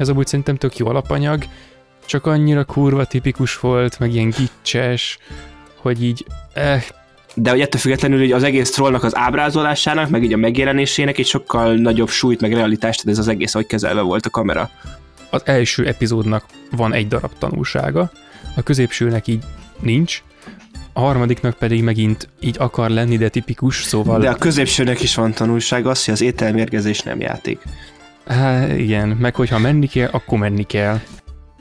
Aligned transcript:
ez 0.00 0.08
amúgy 0.08 0.26
szerintem 0.26 0.56
tök 0.56 0.76
jó 0.76 0.86
alapanyag, 0.86 1.44
csak 2.06 2.26
annyira 2.26 2.64
kurva 2.64 3.04
tipikus 3.04 3.58
volt, 3.58 3.98
meg 3.98 4.14
ilyen 4.14 4.30
gicses, 4.30 5.18
hogy 5.76 6.02
így, 6.04 6.26
eh, 6.52 6.82
de 7.34 7.50
hogy 7.50 7.60
ettől 7.60 7.80
függetlenül 7.80 8.18
hogy 8.18 8.32
az 8.32 8.42
egész 8.42 8.70
trollnak 8.70 9.02
az 9.02 9.16
ábrázolásának, 9.16 10.08
meg 10.08 10.24
így 10.24 10.32
a 10.32 10.36
megjelenésének 10.36 11.18
egy 11.18 11.26
sokkal 11.26 11.74
nagyobb 11.74 12.08
súlyt, 12.08 12.40
meg 12.40 12.52
realitást, 12.52 13.08
ez 13.08 13.18
az 13.18 13.28
egész, 13.28 13.52
hogy 13.52 13.66
kezelve 13.66 14.00
volt 14.00 14.26
a 14.26 14.30
kamera. 14.30 14.70
Az 15.30 15.42
első 15.44 15.86
epizódnak 15.86 16.44
van 16.70 16.92
egy 16.92 17.08
darab 17.08 17.32
tanulsága, 17.38 18.10
a 18.56 18.62
középsőnek 18.62 19.26
így 19.26 19.42
nincs, 19.80 20.22
a 20.92 21.00
harmadiknak 21.00 21.54
pedig 21.54 21.82
megint 21.82 22.28
így 22.40 22.56
akar 22.58 22.90
lenni, 22.90 23.16
de 23.16 23.28
tipikus, 23.28 23.82
szóval... 23.82 24.20
De 24.20 24.30
a 24.30 24.34
középsőnek 24.34 25.02
is 25.02 25.14
van 25.14 25.32
tanulság 25.32 25.86
az, 25.86 26.04
hogy 26.04 26.14
az 26.14 26.20
ételmérgezés 26.20 27.02
nem 27.02 27.20
játék. 27.20 27.58
Hát 28.26 28.78
igen, 28.78 29.08
meg 29.08 29.34
hogyha 29.34 29.58
menni 29.58 29.86
kell, 29.86 30.08
akkor 30.12 30.38
menni 30.38 30.62
kell. 30.62 31.00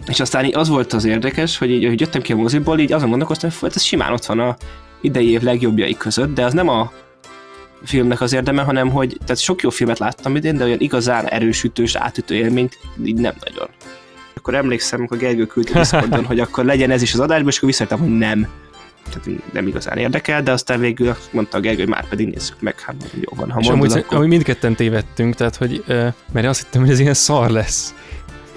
És 0.08 0.20
aztán 0.20 0.45
így 0.45 0.55
az 0.55 0.68
volt 0.68 0.94
az 0.94 1.05
érdekes, 1.05 1.58
hogy 1.58 1.70
így, 1.72 1.85
hogy 1.85 1.99
jöttem 1.99 2.22
ki 2.22 2.32
a 2.34 2.35
moziból, 2.35 2.80
így 2.80 2.94
azon 2.94 3.09
gondolkoztam, 3.09 3.49
hogy 3.59 3.72
ez 3.76 3.82
simán 3.82 4.12
ott 4.12 4.26
van 4.26 4.40
a 4.40 4.55
idei 5.02 5.32
év 5.32 5.41
legjobbjai 5.41 5.98
között, 5.98 6.34
de 6.34 6.45
az 6.45 6.54
nem 6.54 6.68
a 6.68 6.91
filmnek 7.84 8.22
az 8.22 8.34
érdeme, 8.34 8.62
hanem 8.62 8.90
hogy 8.90 9.18
tehát 9.26 9.41
sok 9.41 9.62
jó 9.62 9.70
filmet 9.70 9.99
láttam 9.99 10.35
idén, 10.35 10.58
de 10.58 10.63
olyan 10.63 10.80
igazán 10.80 11.26
erősütős, 11.26 11.95
átütő 11.95 12.35
élményt 12.35 12.77
így 13.04 13.20
nem 13.20 13.34
nagyon. 13.46 13.68
Akkor 14.35 14.55
emlékszem, 14.55 15.05
hogy 15.07 15.18
Gergő 15.18 15.46
küldte 15.46 15.80
Discordon, 15.80 16.26
hogy 16.32 16.40
akkor 16.40 16.66
legyen 16.66 16.91
ez 16.91 17.02
is 17.02 17.13
az 17.13 17.20
adásban, 17.20 17.48
és 17.48 17.57
akkor 17.57 17.70
visszajöttem, 17.70 17.99
hogy 17.99 18.18
nem. 18.18 18.48
Tehát 19.03 19.41
nem 19.53 19.67
igazán 19.67 19.98
érdekel, 19.98 20.44
de 20.44 20.52
aztán 20.52 20.80
végül 20.80 21.16
mondta 21.31 21.57
a 21.57 21.59
Gergő, 21.59 21.80
hogy 21.80 21.90
már 21.90 22.07
pedig 22.07 22.27
nézzük 22.27 22.62
meg, 22.62 22.80
hát 22.80 22.95
jó 23.13 23.31
van, 23.35 23.52
ha 23.52 23.59
és 23.59 23.67
mondod, 23.67 23.90
amúgy, 23.90 24.03
akkor... 24.03 24.17
amúgy 24.17 24.30
mindketten 24.30 24.76
tévedtünk, 24.76 25.35
tehát 25.35 25.55
hogy, 25.55 25.84
mert 26.31 26.48
azt 26.48 26.63
hittem, 26.63 26.81
hogy 26.81 26.91
ez 26.91 26.99
ilyen 26.99 27.13
szar 27.13 27.49
lesz. 27.49 27.93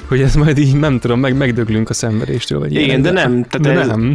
Hogy 0.09 0.21
ez 0.21 0.35
majd 0.35 0.59
így, 0.59 0.77
nem 0.77 0.99
tudom, 0.99 1.21
meg 1.21 1.37
megdöglünk 1.37 1.91
a 1.91 1.95
szenvedéstől, 1.95 2.59
vagy 2.59 2.73
Igen, 2.73 2.85
ilyen, 2.85 3.03
de 3.03 3.11
nem. 3.11 3.45
Tehát 3.45 3.61
de 3.61 3.81
ez, 3.81 3.87
nem. 3.87 4.15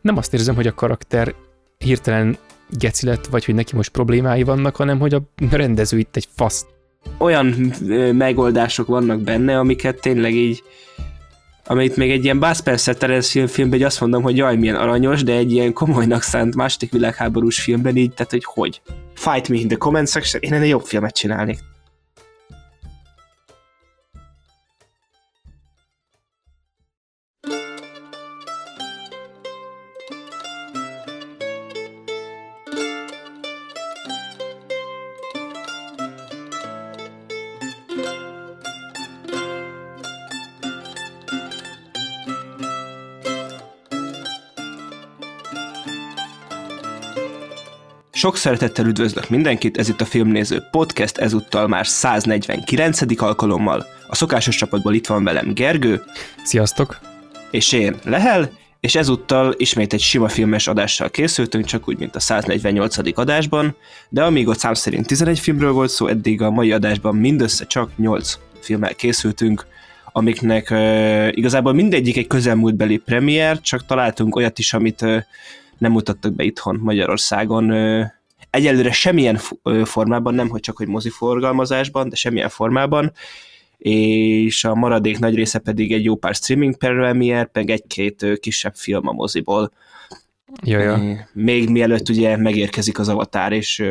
Nem 0.00 0.16
azt 0.16 0.34
érzem, 0.34 0.54
hogy 0.54 0.66
a 0.66 0.74
karakter 0.74 1.34
hirtelen 1.78 2.36
geci 2.70 3.06
lett, 3.06 3.26
vagy 3.26 3.44
hogy 3.44 3.54
neki 3.54 3.76
most 3.76 3.90
problémái 3.90 4.42
vannak, 4.42 4.76
hanem 4.76 4.98
hogy 4.98 5.14
a 5.14 5.22
rendező 5.50 5.98
itt 5.98 6.16
egy 6.16 6.28
fasz. 6.34 6.66
olyan 7.18 7.72
ö, 7.88 8.12
megoldások 8.12 8.86
vannak 8.86 9.20
benne, 9.20 9.58
amiket 9.58 10.00
tényleg 10.00 10.34
így 10.34 10.62
amit 11.70 11.96
még 11.96 12.10
egy 12.10 12.24
ilyen 12.24 12.38
Bud 12.38 12.56
Spencer 12.56 12.96
Terence 12.96 13.30
film, 13.30 13.46
filmben, 13.46 13.82
azt 13.82 14.00
mondom, 14.00 14.22
hogy 14.22 14.36
jaj, 14.36 14.56
milyen 14.56 14.76
aranyos, 14.76 15.22
de 15.22 15.32
egy 15.32 15.52
ilyen 15.52 15.72
komolynak 15.72 16.22
szánt 16.22 16.54
második 16.54 16.92
világháborús 16.92 17.60
filmben 17.60 17.96
így, 17.96 18.14
tehát 18.14 18.30
hogy 18.30 18.44
hogy? 18.44 18.80
Fight 19.14 19.48
me 19.48 19.56
in 19.56 19.68
the 19.68 19.76
comment 19.76 20.08
section, 20.08 20.42
én 20.42 20.52
ennél 20.52 20.68
jobb 20.68 20.84
filmet 20.84 21.14
csinálnék. 21.14 21.58
Sok 48.28 48.36
szeretettel 48.36 48.86
üdvözlök 48.86 49.28
mindenkit, 49.28 49.78
ez 49.78 49.88
itt 49.88 50.00
a 50.00 50.04
Filmnéző 50.04 50.62
Podcast, 50.70 51.18
ezúttal 51.18 51.68
már 51.68 51.86
149. 51.86 53.22
alkalommal. 53.22 53.86
A 54.08 54.14
szokásos 54.14 54.56
csapatból 54.56 54.94
itt 54.94 55.06
van 55.06 55.24
velem 55.24 55.54
Gergő, 55.54 56.02
Sziasztok! 56.44 56.98
és 57.50 57.72
én 57.72 57.96
Lehel, 58.04 58.50
és 58.80 58.94
ezúttal 58.94 59.54
ismét 59.56 59.92
egy 59.92 60.00
sima 60.00 60.28
filmes 60.28 60.66
adással 60.66 61.10
készültünk, 61.10 61.64
csak 61.64 61.88
úgy, 61.88 61.98
mint 61.98 62.16
a 62.16 62.20
148. 62.20 63.18
adásban, 63.18 63.76
de 64.08 64.24
amíg 64.24 64.48
ott 64.48 64.58
szám 64.58 64.74
szerint 64.74 65.06
11 65.06 65.38
filmről 65.38 65.72
volt 65.72 65.90
szó, 65.90 66.06
eddig 66.06 66.42
a 66.42 66.50
mai 66.50 66.72
adásban 66.72 67.16
mindössze 67.16 67.66
csak 67.66 67.90
8 67.96 68.38
filmmel 68.60 68.94
készültünk, 68.94 69.66
amiknek 70.12 70.70
uh, 70.70 71.28
igazából 71.30 71.72
mindegyik 71.72 72.16
egy 72.16 72.26
közelmúltbeli 72.26 72.96
premier, 72.96 73.60
csak 73.60 73.86
találtunk 73.86 74.36
olyat 74.36 74.58
is, 74.58 74.72
amit 74.72 75.02
uh, 75.02 75.22
nem 75.78 75.92
mutattak 75.92 76.34
be 76.34 76.44
itthon 76.44 76.80
Magyarországon. 76.82 77.70
Uh, 77.70 78.16
egyelőre 78.50 78.92
semmilyen 78.92 79.38
formában, 79.84 80.34
nem 80.34 80.48
hogy 80.48 80.60
csak 80.60 80.76
hogy 80.76 80.88
moziforgalmazásban, 80.88 82.08
de 82.08 82.16
semmilyen 82.16 82.48
formában, 82.48 83.12
és 83.78 84.64
a 84.64 84.74
maradék 84.74 85.18
nagy 85.18 85.34
része 85.34 85.58
pedig 85.58 85.92
egy 85.92 86.04
jó 86.04 86.16
pár 86.16 86.34
streaming 86.34 86.76
premier, 86.76 87.50
meg 87.52 87.70
egy-két 87.70 88.26
kisebb 88.40 88.74
film 88.74 89.08
a 89.08 89.12
moziból. 89.12 89.72
Jaja. 90.62 91.28
Még 91.32 91.68
mielőtt 91.68 92.08
ugye 92.08 92.36
megérkezik 92.36 92.98
az 92.98 93.08
avatár, 93.08 93.52
és 93.52 93.84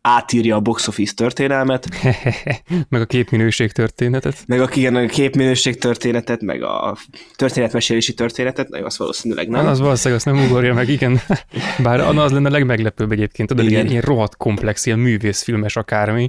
átírja 0.00 0.56
a 0.56 0.60
box 0.60 0.88
office 0.88 1.14
történelmet, 1.14 1.88
meg 2.88 3.00
a 3.00 3.06
képminőség 3.06 3.72
történetet. 3.72 4.42
meg 4.46 4.60
a, 4.60 4.68
igen, 4.74 4.94
a 4.94 5.06
képminőség 5.06 5.78
történetet, 5.78 6.40
meg 6.40 6.62
a 6.62 6.96
történetmesélési 7.36 8.14
történetet, 8.14 8.68
na 8.68 8.78
jó, 8.78 8.84
az 8.84 8.98
valószínűleg 8.98 9.48
nem. 9.48 9.62
Nem? 9.62 9.70
Az 9.70 9.80
valószínűleg 9.80 10.22
azt 10.24 10.34
nem 10.34 10.44
ugorja 10.44 10.74
meg, 10.74 10.88
igen. 10.88 11.20
Bár 11.82 12.00
az 12.00 12.32
lenne 12.32 12.48
a 12.48 12.52
legmeglepőbb 12.52 13.12
egyébként, 13.12 13.48
tudod, 13.48 13.64
Igen. 13.64 13.76
ilyen, 13.76 13.90
ilyen 13.90 14.02
rohadt 14.02 14.36
komplex, 14.36 14.86
ilyen 14.86 14.98
művészfilmes 14.98 15.76
akármi. 15.76 16.28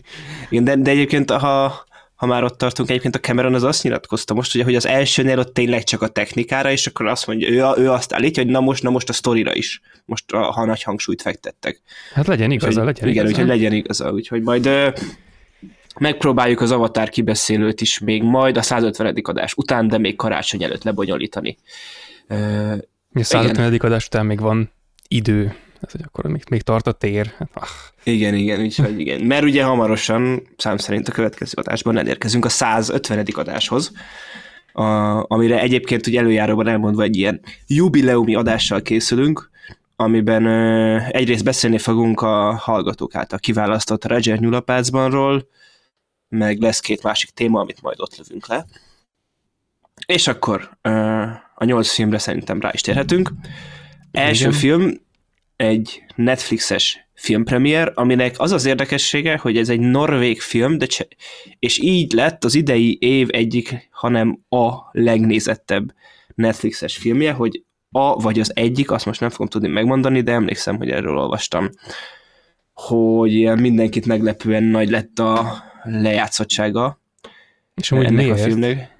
Igen, 0.49 0.63
de, 0.63 0.75
de 0.75 0.89
egyébként, 0.89 1.31
ha, 1.31 1.85
ha 2.21 2.27
már 2.27 2.43
ott 2.43 2.57
tartunk, 2.57 2.89
egyébként 2.89 3.15
a 3.15 3.19
Cameron 3.19 3.53
az 3.53 3.63
azt 3.63 3.83
nyilatkozta 3.83 4.33
most, 4.33 4.55
ugye, 4.55 4.63
hogy 4.63 4.75
az 4.75 4.85
elsőnél 4.85 5.39
ott 5.39 5.53
tényleg 5.53 5.83
csak 5.83 6.01
a 6.01 6.07
technikára, 6.07 6.71
és 6.71 6.87
akkor 6.87 7.05
azt 7.05 7.27
mondja, 7.27 7.49
ő, 7.49 7.83
ő 7.83 7.89
azt 7.89 8.13
állítja, 8.13 8.43
hogy 8.43 8.51
na 8.51 8.59
most, 8.59 8.83
na 8.83 8.89
most 8.89 9.09
a 9.09 9.13
sztorira 9.13 9.55
is, 9.55 9.81
most 10.05 10.31
a, 10.31 10.37
ha 10.51 10.65
nagy 10.65 10.83
hangsúlyt 10.83 11.21
fektettek. 11.21 11.81
Hát 12.13 12.27
legyen 12.27 12.51
igaza, 12.51 12.67
Úgyhogy- 12.67 12.85
legyen 12.85 13.09
igen, 13.09 13.25
úgyhogy 13.25 13.45
legyen 13.45 13.73
igaza, 13.73 14.11
úgyhogy 14.11 14.41
majd 14.41 14.69
megpróbáljuk 15.99 16.61
az 16.61 16.71
Avatar 16.71 17.09
kibeszélőt 17.09 17.81
is 17.81 17.99
még 17.99 18.23
majd 18.23 18.57
a 18.57 18.61
150. 18.61 19.15
adás 19.21 19.53
után, 19.53 19.87
de 19.87 19.97
még 19.97 20.15
karácsony 20.15 20.63
előtt 20.63 20.83
lebonyolítani. 20.83 21.57
Ö, 22.27 22.73
A 23.13 23.23
150. 23.23 23.75
adás 23.79 24.05
után 24.05 24.25
még 24.25 24.39
van 24.39 24.71
idő, 25.07 25.55
hát, 25.81 25.91
hogy 25.91 26.01
akkor 26.05 26.25
még, 26.25 26.43
még 26.49 26.61
tart 26.61 26.87
a 26.87 26.91
tér. 26.91 27.33
Hát, 27.37 27.49
ah, 27.53 27.67
Igen, 28.03 28.33
igen, 28.33 28.61
úgyhogy 28.61 28.99
igen. 28.99 29.21
Mert 29.21 29.43
ugye 29.43 29.63
hamarosan, 29.63 30.41
szám 30.57 30.77
szerint 30.77 31.07
a 31.07 31.11
következő 31.11 31.53
adásban 31.55 31.97
elérkezünk 31.97 32.45
a 32.45 32.49
150. 32.49 33.25
adáshoz, 33.33 33.91
a, 34.73 34.83
amire 35.27 35.59
egyébként 35.59 36.07
ugye 36.07 36.19
előjáróban 36.19 36.67
elmondva 36.67 37.03
egy 37.03 37.17
ilyen 37.17 37.41
jubileumi 37.67 38.35
adással 38.35 38.81
készülünk, 38.81 39.49
amiben 39.95 40.45
ö, 40.45 40.99
egyrészt 41.09 41.43
beszélni 41.43 41.77
fogunk 41.77 42.21
a 42.21 42.53
hallgatók 42.55 43.15
által 43.15 43.39
kiválasztott 43.39 44.05
Roger 44.05 44.39
Nyulapácbanról, 44.39 45.47
meg 46.29 46.59
lesz 46.59 46.79
két 46.79 47.03
másik 47.03 47.29
téma, 47.29 47.59
amit 47.59 47.81
majd 47.81 47.99
ott 47.99 48.17
lövünk 48.17 48.47
le. 48.47 48.65
És 50.05 50.27
akkor 50.27 50.77
ö, 50.81 50.91
a 51.55 51.63
nyolc 51.63 51.91
filmre 51.91 52.17
szerintem 52.17 52.61
rá 52.61 52.69
is 52.73 52.81
térhetünk. 52.81 53.31
Első 54.11 54.47
Igen. 54.47 54.59
film 54.59 54.93
egy 55.61 56.03
Netflixes 56.15 57.07
filmpremier, 57.13 57.91
aminek 57.95 58.35
az 58.37 58.51
az 58.51 58.65
érdekessége, 58.65 59.37
hogy 59.37 59.57
ez 59.57 59.69
egy 59.69 59.79
norvég 59.79 60.41
film, 60.41 60.77
de 60.77 60.85
cse- 60.85 61.15
és 61.59 61.79
így 61.79 62.11
lett 62.11 62.43
az 62.43 62.55
idei 62.55 62.97
év 63.01 63.27
egyik, 63.31 63.89
hanem 63.91 64.39
a 64.49 64.73
legnézettebb 64.91 65.93
Netflixes 66.35 66.97
filmje, 66.97 67.31
hogy 67.31 67.63
a 67.91 68.15
vagy 68.15 68.39
az 68.39 68.51
egyik, 68.55 68.91
azt 68.91 69.05
most 69.05 69.19
nem 69.19 69.29
fogom 69.29 69.47
tudni 69.47 69.67
megmondani, 69.67 70.21
de 70.21 70.31
emlékszem, 70.31 70.77
hogy 70.77 70.89
erről 70.89 71.17
olvastam, 71.17 71.69
hogy 72.73 73.33
ilyen 73.33 73.59
mindenkit 73.59 74.05
meglepően 74.05 74.63
nagy 74.63 74.89
lett 74.89 75.19
a 75.19 75.63
lejátszottsága 75.83 76.99
és 77.75 77.91
amúgy 77.91 78.05
ennek 78.05 78.25
miért? 78.25 78.39
a 78.39 78.43
filmnek. 78.43 78.90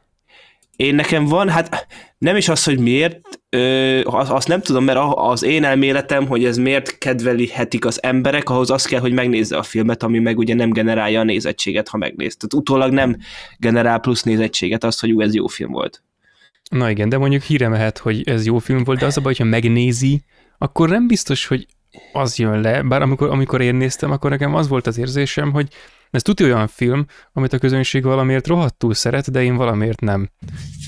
Én 0.82 0.96
nekem 0.96 1.26
van, 1.26 1.50
hát 1.50 1.88
nem 2.18 2.36
is 2.36 2.50
az, 2.50 2.64
hogy 2.64 2.80
miért, 2.80 3.20
ö, 3.50 4.02
az- 4.04 4.30
azt 4.30 4.48
nem 4.48 4.62
tudom, 4.62 4.84
mert 4.84 5.00
az 5.14 5.44
én 5.44 5.64
elméletem, 5.64 6.28
hogy 6.28 6.46
ez 6.46 6.58
miért 6.58 6.98
kedvelihetik 6.98 7.86
az 7.86 8.04
emberek, 8.04 8.50
ahhoz 8.50 8.70
az 8.70 8.86
kell, 8.86 9.00
hogy 9.00 9.12
megnézze 9.12 9.58
a 9.58 9.64
filmet, 9.64 10.04
ami 10.04 10.20
meg 10.20 10.38
ugye 10.38 10.54
nem 10.54 10.70
generálja 10.70 11.20
a 11.20 11.24
nézettséget, 11.24 11.88
ha 11.88 11.98
megnéz. 11.98 12.38
Tehát 12.38 12.54
utólag 12.54 12.92
nem 12.92 13.18
generál 13.58 14.00
plusz 14.00 14.24
nézettséget 14.24 14.84
azt, 14.84 15.00
hogy 15.00 15.12
ú, 15.12 15.22
ez 15.22 15.34
jó 15.34 15.48
film 15.48 15.72
volt. 15.72 16.04
Na 16.70 16.90
igen, 16.90 17.10
de 17.10 17.18
mondjuk 17.18 17.42
híre 17.42 17.68
mehet, 17.68 17.98
hogy 17.98 18.22
ez 18.26 18.46
jó 18.46 18.58
film 18.58 18.84
volt, 18.84 19.00
de 19.00 19.06
az 19.06 19.18
a 19.18 19.22
baj, 19.22 19.34
hogyha 19.38 19.50
megnézi, 19.50 20.22
akkor 20.58 20.90
nem 20.90 21.08
biztos, 21.08 21.48
hogy 21.48 21.66
az 22.14 22.38
jön 22.38 22.62
le, 22.62 22.82
bár 22.82 23.02
amikor, 23.02 23.30
amikor 23.30 23.62
én 23.62 23.76
néztem, 23.76 24.12
akkor 24.12 24.30
nekem 24.30 24.56
az 24.56 24.68
volt 24.68 24.88
az 24.88 24.98
érzésem, 24.98 25.52
hogy 25.52 25.68
ez 26.12 26.22
tudja 26.22 26.46
olyan 26.46 26.68
film, 26.68 27.06
amit 27.34 27.54
a 27.54 27.58
közönség 27.58 28.04
valamiért 28.04 28.48
rohadtul 28.48 28.94
szeret, 28.94 29.32
de 29.32 29.44
én 29.44 29.56
valamiért 29.56 30.00
nem. 30.00 30.30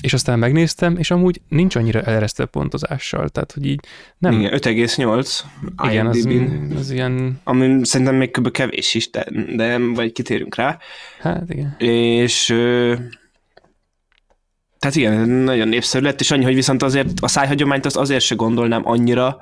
És 0.00 0.12
aztán 0.12 0.38
megnéztem, 0.38 0.96
és 0.96 1.10
amúgy 1.10 1.40
nincs 1.48 1.76
annyira 1.76 2.02
eleresztett 2.02 2.50
pontozással, 2.50 3.28
tehát 3.28 3.52
hogy 3.52 3.66
így 3.66 3.80
nem. 4.18 4.32
Igen, 4.32 4.52
5,8 4.52 5.40
igen 5.90 6.06
az, 6.06 6.28
az 6.76 6.90
ilyen, 6.90 7.40
ami 7.44 7.84
szerintem 7.84 8.14
még 8.14 8.30
kb. 8.30 8.50
kevés 8.50 8.94
is, 8.94 9.10
de, 9.10 9.26
de 9.56 9.78
vagy 9.78 10.12
kitérünk 10.12 10.54
rá. 10.54 10.78
hát 11.20 11.50
igen. 11.50 11.74
És 11.78 12.46
Tehát 14.78 14.96
igen, 14.96 15.28
nagyon 15.28 15.68
népszerű 15.68 16.04
lett, 16.04 16.20
és 16.20 16.30
annyi, 16.30 16.44
hogy 16.44 16.54
viszont 16.54 16.82
azért 16.82 17.20
a 17.20 17.28
szájhagyományt 17.28 17.86
azt 17.86 17.96
azért 17.96 18.24
se 18.24 18.34
gondolnám 18.34 18.82
annyira, 18.84 19.38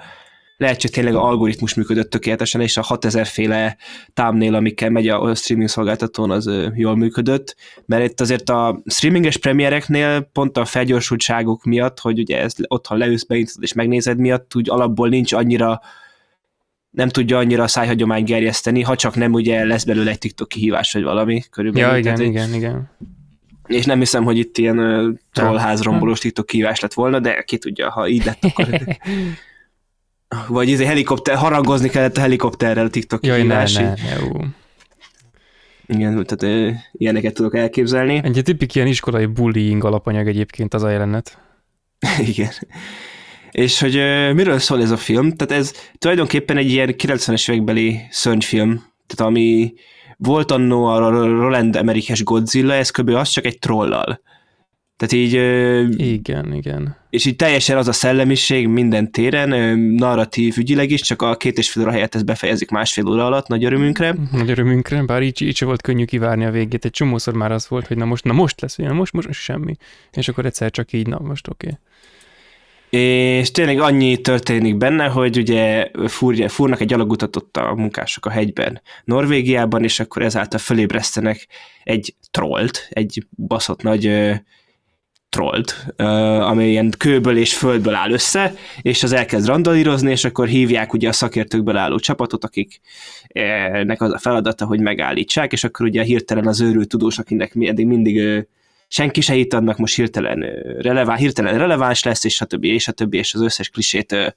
lehet, 0.62 0.82
hogy 0.82 0.90
tényleg 0.90 1.14
algoritmus 1.14 1.74
működött 1.74 2.10
tökéletesen, 2.10 2.60
és 2.60 2.76
a 2.76 2.82
6000 2.82 3.26
féle 3.26 3.76
támnél, 4.14 4.54
amikkel 4.54 4.90
megy 4.90 5.08
a 5.08 5.34
streaming 5.34 5.68
szolgáltatón, 5.68 6.30
az 6.30 6.50
jól 6.74 6.96
működött, 6.96 7.56
mert 7.86 8.04
itt 8.10 8.20
azért 8.20 8.50
a 8.50 8.82
streaminges 8.86 9.36
premiereknél 9.36 10.20
pont 10.32 10.56
a 10.56 10.64
felgyorsultságok 10.64 11.64
miatt, 11.64 12.00
hogy 12.00 12.18
ugye 12.18 12.40
ez 12.40 12.54
otthon 12.66 12.98
leülsz, 12.98 13.24
beintod 13.24 13.62
és 13.62 13.72
megnézed 13.72 14.18
miatt, 14.18 14.56
úgy 14.56 14.70
alapból 14.70 15.08
nincs 15.08 15.32
annyira 15.32 15.80
nem 16.90 17.08
tudja 17.08 17.38
annyira 17.38 17.62
a 17.62 17.68
szájhagyomány 17.68 18.24
gerjeszteni, 18.24 18.82
ha 18.82 18.96
csak 18.96 19.14
nem 19.14 19.32
ugye 19.32 19.64
lesz 19.64 19.84
belőle 19.84 20.10
egy 20.10 20.18
TikTok 20.18 20.48
kihívás, 20.48 20.92
vagy 20.92 21.02
valami 21.02 21.42
körülbelül. 21.50 21.88
Ja, 21.88 21.96
igen, 21.96 22.14
Tehát, 22.14 22.30
igen, 22.30 22.54
igen. 22.54 22.90
És 23.66 23.84
nem 23.84 23.98
hiszem, 23.98 24.24
hogy 24.24 24.38
itt 24.38 24.58
ilyen 24.58 24.78
uh, 24.78 25.14
trollházrombolós 25.32 26.18
TikTok 26.18 26.46
kihívás 26.46 26.80
lett 26.80 26.92
volna, 26.92 27.20
de 27.20 27.42
ki 27.42 27.58
tudja, 27.58 27.90
ha 27.90 28.08
így 28.08 28.24
lett, 28.24 28.44
akkor... 28.44 28.68
vagy 30.48 30.66
ez 30.66 30.72
izé 30.72 30.84
helikopter, 30.84 31.36
harangozni 31.36 31.88
kellett 31.88 32.16
a 32.16 32.20
helikopterrel 32.20 32.84
a 32.84 32.90
TikTok 32.90 33.26
Jaj, 33.26 33.42
ne, 33.42 33.62
ne, 33.62 33.80
ne, 33.80 33.94
Igen, 35.86 36.26
tehát 36.26 36.74
ilyeneket 36.92 37.34
tudok 37.34 37.56
elképzelni. 37.56 38.20
Egy 38.24 38.40
tipik 38.44 38.74
ilyen 38.74 38.86
iskolai 38.86 39.26
bullying 39.26 39.84
alapanyag 39.84 40.28
egyébként 40.28 40.74
az 40.74 40.82
a 40.82 40.90
jelenet. 40.90 41.38
Igen. 42.34 42.50
És 43.50 43.80
hogy 43.80 43.94
miről 44.34 44.58
szól 44.58 44.82
ez 44.82 44.90
a 44.90 44.96
film? 44.96 45.32
Tehát 45.32 45.62
ez 45.62 45.72
tulajdonképpen 45.98 46.56
egy 46.56 46.70
ilyen 46.70 46.94
90-es 46.98 47.50
évekbeli 47.50 48.00
szörnyfilm, 48.10 48.84
tehát 49.06 49.30
ami 49.32 49.72
volt 50.16 50.50
annó 50.50 50.84
a 50.84 51.10
Roland 51.24 51.76
Amerikes 51.76 52.24
Godzilla, 52.24 52.74
ez 52.74 52.90
kb. 52.90 53.08
az 53.08 53.28
csak 53.28 53.44
egy 53.44 53.58
trollal. 53.58 54.20
Tehát 54.96 55.12
így... 55.12 55.32
Igen, 56.00 56.54
igen. 56.54 56.96
És 57.10 57.24
így 57.24 57.36
teljesen 57.36 57.76
az 57.76 57.88
a 57.88 57.92
szellemiség 57.92 58.68
minden 58.68 59.10
téren, 59.10 59.78
narratív 59.78 60.56
ügyileg 60.58 60.90
is, 60.90 61.00
csak 61.00 61.22
a 61.22 61.36
két 61.36 61.58
és 61.58 61.70
fél 61.70 61.82
óra 61.82 61.90
helyett 61.90 62.14
ezt 62.14 62.24
befejezik 62.24 62.70
másfél 62.70 63.08
óra 63.08 63.26
alatt, 63.26 63.46
nagy 63.46 63.64
örömünkre. 63.64 64.14
Nagy 64.32 64.50
örömünkre, 64.50 65.02
bár 65.02 65.22
így, 65.22 65.42
így 65.42 65.56
se 65.56 65.64
volt 65.64 65.82
könnyű 65.82 66.04
kivárni 66.04 66.44
a 66.44 66.50
végét. 66.50 66.84
Egy 66.84 66.90
csomószor 66.90 67.34
már 67.34 67.52
az 67.52 67.68
volt, 67.68 67.86
hogy 67.86 67.96
na 67.96 68.04
most, 68.04 68.24
na 68.24 68.32
most 68.32 68.60
lesz, 68.60 68.76
na 68.76 68.92
most, 68.92 69.12
most 69.12 69.32
semmi. 69.32 69.76
És 70.12 70.28
akkor 70.28 70.46
egyszer 70.46 70.70
csak 70.70 70.92
így, 70.92 71.06
na 71.06 71.18
most 71.18 71.48
oké. 71.48 71.66
Okay. 71.66 71.78
És 73.40 73.50
tényleg 73.50 73.80
annyi 73.80 74.16
történik 74.20 74.76
benne, 74.76 75.06
hogy 75.06 75.38
ugye 75.38 75.90
fúrja, 76.06 76.48
fúrnak 76.48 76.80
egy 76.80 76.92
alagutat 76.92 77.56
a 77.56 77.74
munkások 77.74 78.26
a 78.26 78.30
hegyben 78.30 78.80
Norvégiában, 79.04 79.84
és 79.84 80.00
akkor 80.00 80.22
ezáltal 80.22 80.58
fölébresztenek 80.58 81.46
egy 81.84 82.14
trollt, 82.30 82.88
egy 82.90 83.26
baszott 83.36 83.82
nagy 83.82 84.32
trollt, 85.32 85.86
ami 86.40 86.68
ilyen 86.68 86.92
kőből 86.98 87.36
és 87.36 87.54
földből 87.54 87.94
áll 87.94 88.10
össze, 88.10 88.54
és 88.82 89.02
az 89.02 89.12
elkezd 89.12 89.46
randalírozni, 89.46 90.10
és 90.10 90.24
akkor 90.24 90.48
hívják 90.48 90.92
ugye 90.92 91.08
a 91.08 91.12
szakértőkből 91.12 91.76
álló 91.76 91.98
csapatot, 91.98 92.44
akiknek 92.44 94.00
az 94.00 94.12
a 94.12 94.18
feladata, 94.18 94.64
hogy 94.64 94.80
megállítsák, 94.80 95.52
és 95.52 95.64
akkor 95.64 95.86
ugye 95.86 96.02
hirtelen 96.02 96.46
az 96.46 96.60
őrült 96.60 96.88
tudós, 96.88 97.18
akinek 97.18 97.52
eddig 97.60 97.86
mindig 97.86 98.46
senki 98.88 99.20
se 99.20 99.32
hitt 99.32 99.52
annak 99.52 99.78
most 99.78 99.94
hirtelen, 99.94 100.44
relevá, 100.78 101.16
hirtelen 101.16 101.58
releváns 101.58 102.02
lesz, 102.02 102.24
és 102.24 102.40
a 102.40 102.44
többi, 102.44 102.68
és 102.68 102.88
a 102.88 102.92
többi, 102.92 103.18
és 103.18 103.34
az 103.34 103.40
összes 103.40 103.68
klisét 103.68 104.34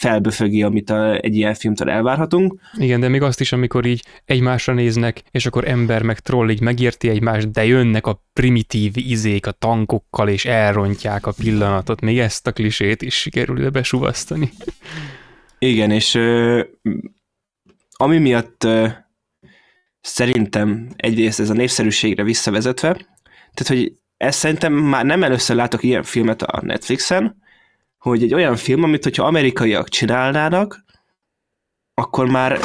felböfögi, 0.00 0.62
amit 0.62 0.90
a, 0.90 1.20
egy 1.20 1.36
ilyen 1.36 1.54
filmtől 1.54 1.90
elvárhatunk. 1.90 2.60
Igen, 2.78 3.00
de 3.00 3.08
még 3.08 3.22
azt 3.22 3.40
is, 3.40 3.52
amikor 3.52 3.86
így 3.86 4.04
egymásra 4.24 4.72
néznek, 4.72 5.22
és 5.30 5.46
akkor 5.46 5.68
ember 5.68 6.02
meg 6.02 6.18
troll 6.18 6.50
így 6.50 6.60
megérti 6.60 7.08
egymást, 7.08 7.50
de 7.50 7.64
jönnek 7.64 8.06
a 8.06 8.24
primitív 8.32 8.92
izék 8.94 9.46
a 9.46 9.50
tankokkal, 9.52 10.28
és 10.28 10.44
elrontják 10.44 11.26
a 11.26 11.32
pillanatot. 11.32 12.00
Még 12.00 12.18
ezt 12.18 12.46
a 12.46 12.52
klisét 12.52 13.02
is 13.02 13.14
sikerül 13.14 13.70
besuvasztani. 13.70 14.50
Igen, 15.58 15.90
és 15.90 16.14
ö, 16.14 16.62
ami 17.90 18.18
miatt 18.18 18.64
ö, 18.64 18.86
szerintem 20.00 20.88
egyrészt 20.96 21.40
ez 21.40 21.50
a 21.50 21.54
népszerűségre 21.54 22.22
visszavezetve, 22.22 22.92
tehát, 23.54 23.66
hogy 23.66 23.92
ezt 24.16 24.38
szerintem 24.38 24.72
már 24.72 25.04
nem 25.04 25.22
először 25.22 25.56
látok 25.56 25.82
ilyen 25.82 26.02
filmet 26.02 26.42
a 26.42 26.60
Netflixen, 26.62 27.39
hogy 28.00 28.22
egy 28.22 28.34
olyan 28.34 28.56
film, 28.56 28.82
amit 28.82 29.04
hogyha 29.04 29.26
amerikaiak 29.26 29.88
csinálnának, 29.88 30.84
akkor 31.94 32.30
már 32.30 32.58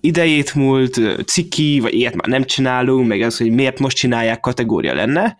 idejét 0.00 0.54
múlt, 0.54 1.00
ciki, 1.26 1.80
vagy 1.80 1.94
ilyet 1.94 2.14
már 2.14 2.26
nem 2.26 2.44
csinálunk, 2.44 3.06
meg 3.08 3.20
az, 3.20 3.36
hogy 3.36 3.50
miért 3.50 3.78
most 3.78 3.96
csinálják 3.96 4.40
kategória 4.40 4.94
lenne, 4.94 5.36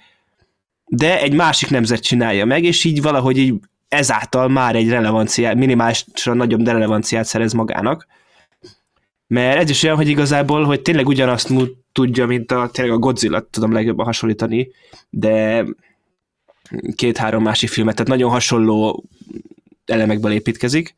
de 0.84 1.20
egy 1.20 1.32
másik 1.32 1.70
nemzet 1.70 2.02
csinálja 2.02 2.44
meg, 2.44 2.64
és 2.64 2.84
így 2.84 3.02
valahogy 3.02 3.38
így 3.38 3.54
ezáltal 3.88 4.48
már 4.48 4.76
egy 4.76 4.88
relevanciát, 4.88 5.54
minimálisra 5.54 6.34
nagyobb 6.34 6.66
relevanciát 6.66 7.25
szerez 7.25 7.52
magának. 7.52 8.06
Mert 9.26 9.58
ez 9.58 9.70
is 9.70 9.82
olyan, 9.82 9.96
hogy 9.96 10.08
igazából, 10.08 10.64
hogy 10.64 10.82
tényleg 10.82 11.06
ugyanazt 11.06 11.52
tudja, 11.93 12.26
mint 12.26 12.52
a, 12.52 12.70
tényleg 12.72 12.94
a 12.94 12.98
Godzilla 12.98 13.40
tudom 13.40 13.72
legjobban 13.72 14.06
hasonlítani, 14.06 14.69
de 15.10 15.64
két-három 16.94 17.42
másik 17.42 17.68
filmet, 17.68 17.94
tehát 17.94 18.10
nagyon 18.10 18.30
hasonló 18.30 19.04
elemekből 19.86 20.32
építkezik, 20.32 20.94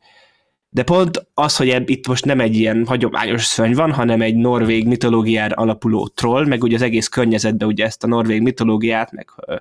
de 0.71 0.83
pont 0.83 1.25
az, 1.33 1.55
hogy 1.55 1.89
itt 1.89 2.07
most 2.07 2.25
nem 2.25 2.39
egy 2.39 2.55
ilyen 2.55 2.85
hagyományos 2.85 3.45
szörny 3.45 3.73
van, 3.73 3.91
hanem 3.91 4.21
egy 4.21 4.35
norvég 4.35 4.87
mitológiára 4.87 5.55
alapuló 5.55 6.07
troll, 6.07 6.45
meg 6.45 6.63
ugye 6.63 6.75
az 6.75 6.81
egész 6.81 7.07
környezetben 7.07 7.67
ugye 7.67 7.85
ezt 7.85 8.03
a 8.03 8.07
norvég 8.07 8.41
mitológiát, 8.41 9.11
meg 9.11 9.29
uh, 9.47 9.55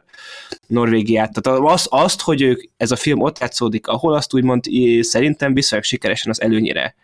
Norvégiát, 0.66 1.32
tehát 1.32 1.60
az, 1.60 1.86
azt, 1.90 2.20
hogy 2.20 2.42
ők, 2.42 2.68
ez 2.76 2.90
a 2.90 2.96
film 2.96 3.20
ott 3.20 3.38
játszódik, 3.38 3.86
ahol 3.86 4.14
azt 4.14 4.34
úgymond 4.34 4.64
szerintem 5.00 5.54
viszonylag 5.54 5.86
sikeresen 5.86 6.30
az 6.30 6.40
előnyire 6.40 6.94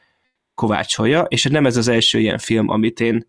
kovácsolja, 0.55 1.23
és 1.29 1.45
nem 1.45 1.67
ez 1.67 1.77
az 1.77 1.89
első 1.89 2.19
ilyen 2.21 2.39
film, 2.39 2.69
amit 2.69 3.01
én 3.01 3.27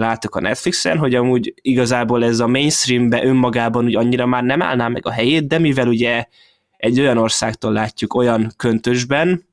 látok 0.00 0.36
a 0.36 0.40
Netflixen, 0.40 0.98
hogy 0.98 1.14
amúgy 1.14 1.54
igazából 1.60 2.24
ez 2.24 2.40
a 2.40 2.46
mainstreambe 2.46 3.24
önmagában 3.24 3.84
úgy 3.84 3.96
annyira 3.96 4.26
már 4.26 4.42
nem 4.42 4.62
állná 4.62 4.88
meg 4.88 5.06
a 5.06 5.10
helyét, 5.10 5.46
de 5.46 5.58
mivel 5.58 5.88
ugye 5.88 6.24
egy 6.76 7.00
olyan 7.00 7.16
országtól 7.16 7.72
látjuk 7.72 8.14
olyan 8.14 8.52
köntösben, 8.56 9.48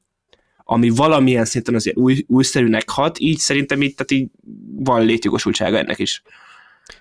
ami 0.58 0.90
valamilyen 0.90 1.46
szinten 1.46 1.76
azért 1.76 1.98
új, 1.98 2.24
újszerűnek 2.28 2.90
hat, 2.90 3.20
így 3.20 3.38
szerintem 3.38 3.82
itt 3.82 3.98
tehát 3.98 4.12
így 4.12 4.30
van 4.76 5.06
létjogosultsága 5.06 5.78
ennek 5.78 6.00
is. 6.00 6.22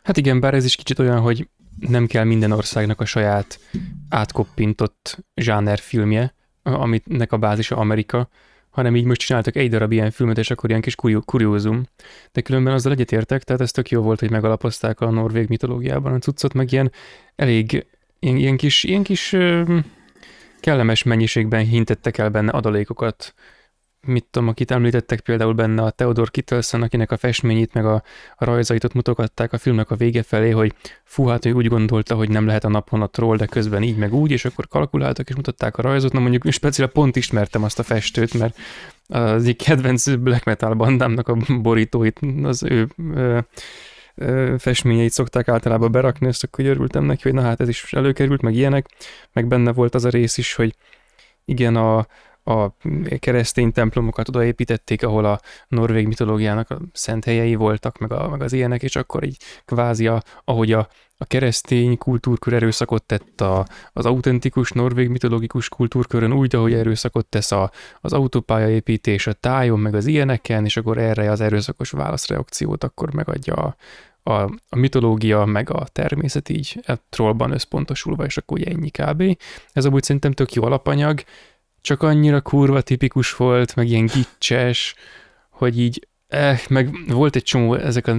Hát 0.03 0.17
igen, 0.17 0.41
bár 0.41 0.55
ez 0.55 0.65
is 0.65 0.77
kicsit 0.77 0.99
olyan, 0.99 1.21
hogy 1.21 1.49
nem 1.79 2.07
kell 2.07 2.25
minden 2.25 2.53
országnak 2.53 3.01
a 3.01 3.05
saját 3.05 3.61
átkoppintott 4.09 5.25
zsánerfilmje, 5.35 6.35
aminek 6.63 7.33
a 7.33 7.37
bázisa 7.37 7.77
Amerika, 7.77 8.29
hanem 8.77 8.97
így 8.97 9.05
most 9.05 9.21
csináltak 9.21 9.57
egy 9.57 9.71
darab 9.71 9.93
ilyen 9.93 10.11
filmet, 10.11 10.39
és 10.39 10.51
akkor 10.51 10.69
ilyen 10.71 10.81
kis 10.81 10.95
kuriózum. 11.25 11.83
De 12.33 12.41
különben 12.41 12.73
azzal 12.73 12.93
egyetértek, 12.93 13.43
tehát 13.43 13.63
ez 13.63 13.71
tök 13.71 13.91
jó 13.91 14.03
volt, 14.03 14.21
hogy 14.21 14.31
megalapozták 14.31 15.01
a 15.01 15.11
norvég 15.11 15.49
mitológiában 15.49 16.13
a 16.13 16.19
cuccot, 16.19 16.55
meg 16.55 16.73
ilyen 16.73 16.93
elég, 17.37 17.87
ilyen, 18.19 18.37
ilyen 18.37 18.57
kis, 18.57 18.85
ilyen 18.85 19.03
kis 19.03 19.37
kellemes 20.61 21.03
mennyiségben 21.03 21.65
hintettek 21.65 22.19
el 22.19 22.31
benne 22.31 22.51
adalékokat 22.51 23.35
mit 24.07 24.25
tudom, 24.31 24.49
akit 24.49 24.71
említettek 24.71 25.21
például 25.21 25.53
benne 25.53 25.83
a 25.83 25.91
Theodor 25.91 26.31
Kittelsen, 26.31 26.83
akinek 26.83 27.11
a 27.11 27.17
festményét 27.17 27.75
meg 27.75 27.87
a, 27.87 28.03
a 28.37 28.45
rajzait 28.45 28.85
ott 28.85 28.93
mutogatták 28.93 29.53
a 29.53 29.59
filmnek 29.59 29.91
a 29.91 29.97
vége 29.97 30.23
felé, 30.23 30.51
hogy 30.51 30.75
fú, 31.05 31.27
hát 31.27 31.45
ő 31.45 31.53
úgy 31.53 31.69
gondolta, 31.69 32.15
hogy 32.15 32.29
nem 32.29 32.47
lehet 32.47 32.65
a 32.65 32.69
napon 32.69 33.03
a 33.03 33.07
troll, 33.07 33.37
de 33.37 33.47
közben 33.47 33.83
így 33.83 33.97
meg 33.97 34.15
úgy, 34.15 34.31
és 34.31 34.45
akkor 34.45 34.69
kalkuláltak 34.69 35.29
és 35.29 35.35
mutatták 35.35 35.77
a 35.77 35.83
rajzot. 35.83 36.13
Na 36.13 36.21
mondjuk 36.21 36.53
speciál 36.53 36.89
pont 36.89 37.17
ismertem 37.17 37.63
azt 37.63 37.79
a 37.79 37.83
festőt, 37.83 38.39
mert 38.39 38.57
az 39.09 39.43
egyik 39.43 39.57
kedvenc 39.57 40.15
black 40.15 40.45
metal 40.45 40.75
bandámnak 40.75 41.29
a 41.29 41.37
borítóit, 41.61 42.21
az 42.43 42.63
ő 42.63 42.89
ö, 43.15 43.39
ö, 44.15 44.55
festményeit 44.59 45.13
szokták 45.13 45.49
általában 45.49 45.93
berakni, 45.93 46.27
ezt 46.27 46.45
akkor 46.45 46.65
örültem 46.65 47.05
neki, 47.05 47.23
hogy 47.23 47.33
na 47.33 47.43
hát 47.43 47.61
ez 47.61 47.69
is 47.69 47.93
előkerült, 47.93 48.43
meg 48.43 48.55
ilyenek, 48.55 48.87
meg 49.33 49.47
benne 49.47 49.73
volt 49.73 49.95
az 49.95 50.05
a 50.05 50.09
rész 50.09 50.37
is, 50.37 50.55
hogy 50.55 50.75
igen, 51.45 51.77
a, 51.77 52.07
a 52.49 52.77
keresztény 53.19 53.73
templomokat 53.73 54.29
odaépítették, 54.29 55.03
ahol 55.03 55.25
a 55.25 55.41
norvég 55.69 56.07
mitológiának 56.07 56.71
a 56.71 56.79
szent 56.93 57.25
helyei 57.25 57.55
voltak, 57.55 57.99
meg, 57.99 58.13
a, 58.13 58.29
meg 58.29 58.43
az 58.43 58.53
ilyenek, 58.53 58.83
és 58.83 58.97
akkor 58.97 59.25
így 59.25 59.37
kvázi, 59.65 60.07
a, 60.07 60.23
ahogy 60.45 60.73
a, 60.73 60.89
a 61.17 61.25
keresztény 61.25 61.99
kultúrkör 61.99 62.53
erőszakot 62.53 63.03
tett 63.03 63.41
a, 63.41 63.67
az 63.93 64.07
autentikus 64.07 64.71
norvég 64.71 65.09
mitológikus 65.09 65.69
kultúrkörön, 65.69 66.33
úgy, 66.33 66.55
ahogy 66.55 66.73
erőszakot 66.73 67.27
tesz 67.27 67.53
a, 67.53 67.71
az 68.01 68.13
autópályaépítés 68.13 69.27
a 69.27 69.33
tájon, 69.33 69.81
meg 69.81 69.95
az 69.95 70.07
ilyeneken, 70.07 70.65
és 70.65 70.77
akkor 70.77 70.99
erre 70.99 71.31
az 71.31 71.41
erőszakos 71.41 71.91
válaszreakciót 71.91 72.85
akkor 72.85 73.15
megadja 73.15 73.55
a, 73.55 73.77
a, 74.33 74.51
a 74.69 74.77
mitológia, 74.77 75.45
meg 75.45 75.71
a 75.71 75.87
természet 75.93 76.49
így 76.49 76.81
e 76.85 76.97
trollban 77.09 77.53
összpontosulva, 77.53 78.25
és 78.25 78.37
akkor 78.37 78.59
ugye 78.59 78.71
ennyi 78.71 78.91
kb. 78.91 79.39
Ez 79.73 79.85
amúgy 79.85 80.03
szerintem 80.03 80.33
tök 80.33 80.53
jó 80.53 80.63
alapanyag, 80.65 81.23
csak 81.87 82.03
annyira 82.03 82.41
kurva 82.41 82.81
tipikus 82.81 83.37
volt, 83.37 83.77
meg 83.77 83.89
ilyen 83.89 84.07
gicses, 84.07 84.95
hogy 85.51 85.81
így, 85.81 86.09
eh, 86.29 86.61
meg 86.69 86.91
volt 87.09 87.37
egy 87.37 87.43
csomó 87.43 87.75
ezek 87.75 88.07
a, 88.07 88.13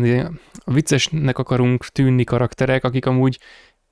a 0.66 0.74
viccesnek 0.74 1.38
akarunk 1.38 1.86
tűnni 1.86 2.24
karakterek, 2.24 2.84
akik 2.84 3.06
amúgy 3.06 3.40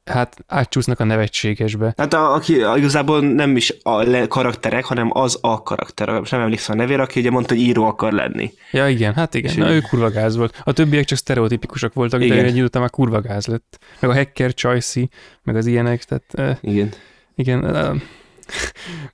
hát 0.05 0.37
átcsúsznak 0.47 0.99
a 0.99 1.03
nevetségesbe. 1.03 1.93
Hát 1.97 2.13
a, 2.13 2.33
aki 2.33 2.53
igazából 2.53 3.19
nem 3.21 3.55
is 3.55 3.73
a 3.81 4.01
le, 4.01 4.27
karakterek, 4.27 4.85
hanem 4.85 5.09
az 5.13 5.37
a 5.41 5.63
karakter, 5.63 6.07
nem 6.07 6.41
emlékszem 6.41 6.77
a 6.77 6.81
nevére, 6.81 7.01
aki 7.01 7.19
ugye 7.19 7.29
mondta, 7.29 7.53
hogy 7.53 7.63
író 7.63 7.83
akar 7.83 8.13
lenni. 8.13 8.51
Ja 8.71 8.87
igen, 8.87 9.13
hát 9.13 9.33
igen, 9.33 9.51
És 9.51 9.57
na, 9.57 9.71
ő 9.71 9.79
kurva 9.79 10.09
gáz 10.09 10.35
volt. 10.35 10.61
A 10.63 10.73
többiek 10.73 11.05
csak 11.05 11.17
sztereotipikusak 11.17 11.93
voltak, 11.93 12.21
igen. 12.21 12.37
de 12.37 12.43
egy 12.43 12.55
idő 12.55 12.79
már 12.79 12.89
kurva 12.89 13.21
gáz 13.21 13.45
lett. 13.45 13.79
Meg 13.99 14.11
a 14.11 14.13
hacker, 14.13 14.53
Chicey, 14.53 15.09
meg 15.43 15.55
az 15.55 15.65
ilyenek, 15.65 16.03
tehát... 16.03 16.59
Igen. 16.61 16.89
Igen, 17.35 17.63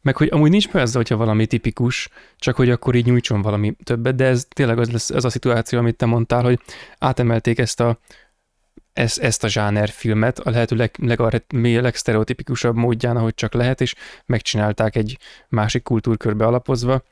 meg 0.02 0.18
hogy 0.18 0.30
amúgy 0.32 0.50
nincs 0.50 0.68
persze, 0.68 0.98
hogyha 0.98 1.16
valami 1.16 1.46
tipikus, 1.46 2.10
csak 2.38 2.56
hogy 2.56 2.70
akkor 2.70 2.96
így 2.96 3.06
nyújtson 3.06 3.42
valami 3.42 3.76
többet, 3.84 4.16
de 4.16 4.26
ez 4.26 4.46
tényleg 4.50 4.80
az 4.80 4.92
lesz, 4.92 5.10
ez 5.10 5.24
a 5.24 5.30
szituáció, 5.30 5.80
amit 5.80 5.96
te 5.96 6.06
mondtál, 6.06 6.44
hogy 6.44 6.60
átemelték 6.98 7.60
ezt 7.60 7.80
a 7.80 8.00
ezt, 8.94 9.20
ezt 9.20 9.44
a 9.44 9.48
zsáner 9.48 9.90
filmet 9.90 10.40
a 10.40 10.50
lehető 10.50 10.76
leg, 10.76 10.96
leg, 10.98 11.20
legsztereotipikusabb 11.82 12.76
módján, 12.76 13.18
ahogy 13.18 13.34
csak 13.34 13.54
lehet, 13.54 13.82
és 13.82 13.96
megcsinálták 14.26 14.96
egy 14.96 15.18
másik 15.48 15.84
kultúrkörbe 15.84 16.46
alapozva. 16.46 17.04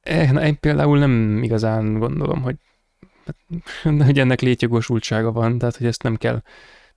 Eh, 0.00 0.30
na, 0.30 0.46
én 0.46 0.60
például 0.60 0.98
nem 0.98 1.42
igazán 1.42 1.98
gondolom, 1.98 2.42
hogy, 2.42 2.56
hogy 4.06 4.18
ennek 4.18 4.40
létjogosultsága 4.40 5.32
van, 5.32 5.58
tehát 5.58 5.76
hogy 5.76 5.86
ezt 5.86 6.02
nem 6.02 6.16
kell 6.16 6.42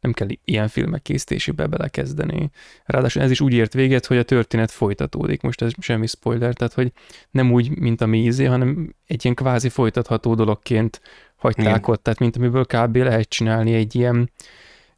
nem 0.01 0.12
kell 0.12 0.27
ilyen 0.46 0.67
filmek 0.67 1.01
készítésébe 1.01 1.65
belekezdeni. 1.65 2.50
Ráadásul 2.86 3.22
ez 3.22 3.31
is 3.31 3.41
úgy 3.41 3.53
ért 3.53 3.74
véget, 3.74 4.05
hogy 4.05 4.17
a 4.17 4.24
történet 4.24 4.72
folytatódik. 4.72 5.41
Most 5.41 5.62
ez 5.62 5.72
semmi 5.79 6.08
spoiler, 6.08 6.53
tehát 6.53 6.74
hogy 6.74 6.91
nem 7.31 7.51
úgy, 7.51 7.77
mint 7.77 8.01
a 8.01 8.05
mi 8.05 8.24
ízé, 8.24 8.46
hanem 8.46 8.96
egy 9.08 9.24
ilyen 9.24 9.36
kvázi 9.36 9.70
folytatható 9.70 10.36
dologként 10.36 11.01
hagyták 11.36 11.65
Igen. 11.65 11.81
ott, 11.86 12.03
tehát 12.03 12.20
mint 12.20 12.36
amiből 12.36 12.65
kb. 12.65 12.96
lehet 12.96 13.29
csinálni 13.29 13.74
egy 13.74 13.96
ilyen, 13.96 14.31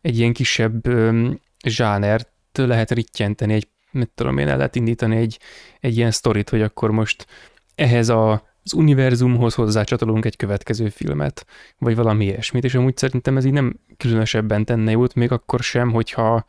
egy 0.01 0.17
ilyen 0.17 0.33
kisebb 0.33 0.87
öm, 0.87 1.39
zsánert, 1.65 2.29
lehet 2.53 2.91
rittyenteni, 2.91 3.53
egy, 3.53 3.67
mit 3.91 4.11
tudom 4.15 4.37
én, 4.37 4.47
el 4.47 4.57
lehet 4.57 4.75
indítani 4.75 5.15
egy, 5.17 5.39
egy 5.79 5.97
ilyen 5.97 6.11
sztorit, 6.11 6.49
hogy 6.49 6.61
akkor 6.61 6.91
most 6.91 7.27
ehhez 7.75 8.09
a 8.09 8.52
az 8.63 8.73
univerzumhoz 8.73 9.53
hozzácsatolunk 9.53 10.25
egy 10.25 10.35
következő 10.35 10.89
filmet, 10.89 11.45
vagy 11.77 11.95
valami 11.95 12.25
ilyesmit, 12.25 12.63
és 12.63 12.75
amúgy 12.75 12.97
szerintem 12.97 13.37
ez 13.37 13.45
így 13.45 13.51
nem 13.51 13.79
különösebben 13.97 14.65
tenne 14.65 14.91
jót, 14.91 15.15
még 15.15 15.31
akkor 15.31 15.59
sem, 15.59 15.91
hogyha 15.91 16.45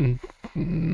mm, 0.00 0.12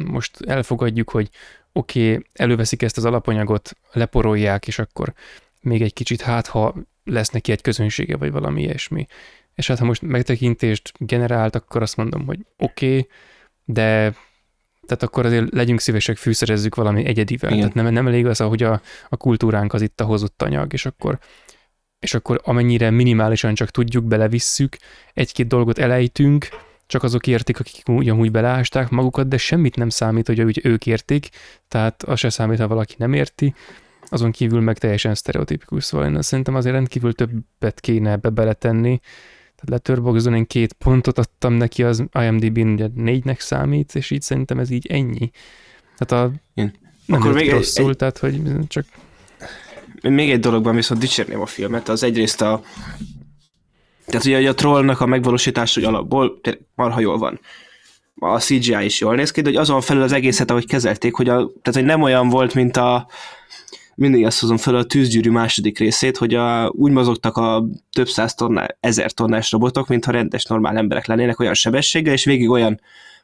most 0.07 0.41
elfogadjuk, 0.41 1.11
hogy 1.11 1.31
oké, 1.73 2.13
okay, 2.13 2.27
előveszik 2.33 2.83
ezt 2.83 2.97
az 2.97 3.05
alapanyagot, 3.05 3.77
leporolják, 3.93 4.67
és 4.67 4.79
akkor 4.79 5.13
még 5.61 5.83
egy 5.83 5.93
kicsit 5.93 6.21
hát, 6.21 6.47
ha 6.47 6.75
lesz 7.05 7.31
neki 7.31 7.53
egy 7.53 7.61
közönsége, 7.61 8.17
vagy 8.17 8.31
valami 8.31 8.63
ilyesmi. 8.63 9.07
És 9.55 9.67
hát 9.67 9.79
ha 9.79 9.85
most 9.85 10.03
megtekintést 10.03 10.93
generált, 10.99 11.55
akkor 11.55 11.83
azt 11.83 11.97
mondom, 11.97 12.27
hogy 12.27 12.47
oké, 12.59 12.87
okay, 12.87 13.09
de 13.65 14.15
tehát 14.87 15.03
akkor 15.03 15.27
azért 15.27 15.53
legyünk 15.53 15.81
szívesek, 15.81 16.17
fűszerezzük 16.17 16.75
valami 16.75 17.05
egyedivel. 17.05 17.51
Igen. 17.51 17.61
Tehát 17.61 17.75
nem, 17.75 17.93
nem 17.93 18.07
elég 18.07 18.27
az, 18.27 18.39
hogy 18.39 18.63
a, 18.63 18.81
a 19.09 19.17
kultúránk 19.17 19.73
az 19.73 19.83
itt 19.83 20.01
a 20.01 20.05
hozott 20.05 20.43
anyag, 20.43 20.73
és 20.73 20.87
akkor, 20.87 21.19
és 21.99 22.15
akkor 22.15 22.41
amennyire 22.45 22.91
minimálisan 22.91 23.55
csak 23.55 23.71
tudjuk, 23.71 24.05
belevisszük, 24.05 24.77
egy-két 25.13 25.47
dolgot 25.47 25.79
elejtünk, 25.79 26.49
csak 26.87 27.03
azok 27.03 27.27
értik, 27.27 27.61
akik 27.61 27.83
ugyanúgy 27.89 28.31
beleásták 28.31 28.91
magukat, 28.91 29.29
de 29.29 29.37
semmit 29.37 29.77
nem 29.77 29.89
számít, 29.89 30.27
hogy 30.27 30.41
úgy 30.41 30.61
ők 30.63 30.87
értik, 30.87 31.29
tehát 31.69 32.03
az 32.03 32.19
se 32.19 32.31
számít, 32.31 32.59
ha 32.59 32.69
valaki 32.69 32.95
nem 32.99 33.13
érti, 33.13 33.55
azon 34.09 34.31
kívül 34.31 34.61
meg 34.61 34.79
teljesen 34.79 35.15
sztereotipikus, 35.15 35.85
szóval 35.85 36.07
én 36.07 36.23
szerintem 36.23 36.55
azért 36.55 36.75
rendkívül 36.75 37.13
többet 37.13 37.81
kéne 37.81 38.11
ebbe 38.11 38.29
beletenni, 38.29 39.01
tehát 39.57 39.69
Letterboxdon 39.71 40.35
én 40.35 40.47
két 40.47 40.73
pontot 40.73 41.19
adtam 41.19 41.53
neki, 41.53 41.83
az 41.83 42.05
IMDb-n 42.21 42.69
ugye 42.69 42.87
négynek 42.95 43.41
számít, 43.41 43.95
és 43.95 44.11
így 44.11 44.23
szerintem 44.23 44.59
ez 44.59 44.71
így 44.71 44.87
ennyi. 44.87 45.31
Tehát 45.97 46.25
a, 46.25 46.33
Igen. 46.55 46.75
nem 47.07 47.21
Akkor 47.21 47.33
még 47.33 47.51
rosszul, 47.51 47.91
egy, 47.91 47.97
tehát 47.97 48.19
hogy 48.19 48.41
csak... 48.69 48.87
Még 50.03 50.31
egy 50.31 50.41
dologban 50.41 50.75
viszont 50.75 51.01
dicsérném 51.01 51.41
a 51.41 51.47
filmet, 51.47 51.89
az 51.89 52.03
egyrészt 52.03 52.41
a 52.41 52.63
tehát 54.07 54.27
ugye 54.27 54.49
a 54.49 54.55
trollnak 54.55 55.01
a 55.01 55.07
megvalósítás, 55.07 55.75
hogy 55.75 55.85
alapból 55.85 56.41
marha 56.75 57.01
jól 57.01 57.19
van. 57.19 57.41
A 58.19 58.39
CGI 58.41 58.85
is 58.85 59.01
jól 59.01 59.15
néz 59.15 59.31
ki, 59.31 59.41
de 59.41 59.49
hogy 59.49 59.59
azon 59.59 59.81
felül 59.81 60.03
az 60.03 60.13
egészet, 60.13 60.51
ahogy 60.51 60.67
kezelték, 60.67 61.15
hogy, 61.15 61.29
a, 61.29 61.35
tehát, 61.35 61.73
hogy 61.73 61.85
nem 61.85 62.03
olyan 62.03 62.29
volt, 62.29 62.55
mint 62.55 62.77
a 62.77 63.09
mindig 63.97 64.27
azt 64.27 64.41
hozom 64.41 64.57
fel 64.57 64.75
a 64.75 64.85
tűzgyűrű 64.85 65.31
második 65.31 65.79
részét, 65.79 66.17
hogy 66.17 66.35
a, 66.35 66.69
úgy 66.69 66.93
mozogtak 66.93 67.37
a 67.37 67.65
több 67.93 68.09
száz 68.09 68.35
tonná, 68.35 68.67
ezer 68.81 69.13
tonnás 69.13 69.51
robotok, 69.51 69.89
mintha 69.89 70.13
rendes, 70.13 70.45
normál 70.45 70.77
emberek 70.77 71.07
lennének 71.07 71.41
olyan 71.41 71.55
sebességgel, 71.55 72.13
és 72.13 72.25
végig 72.25 72.51
olyan 72.51 72.81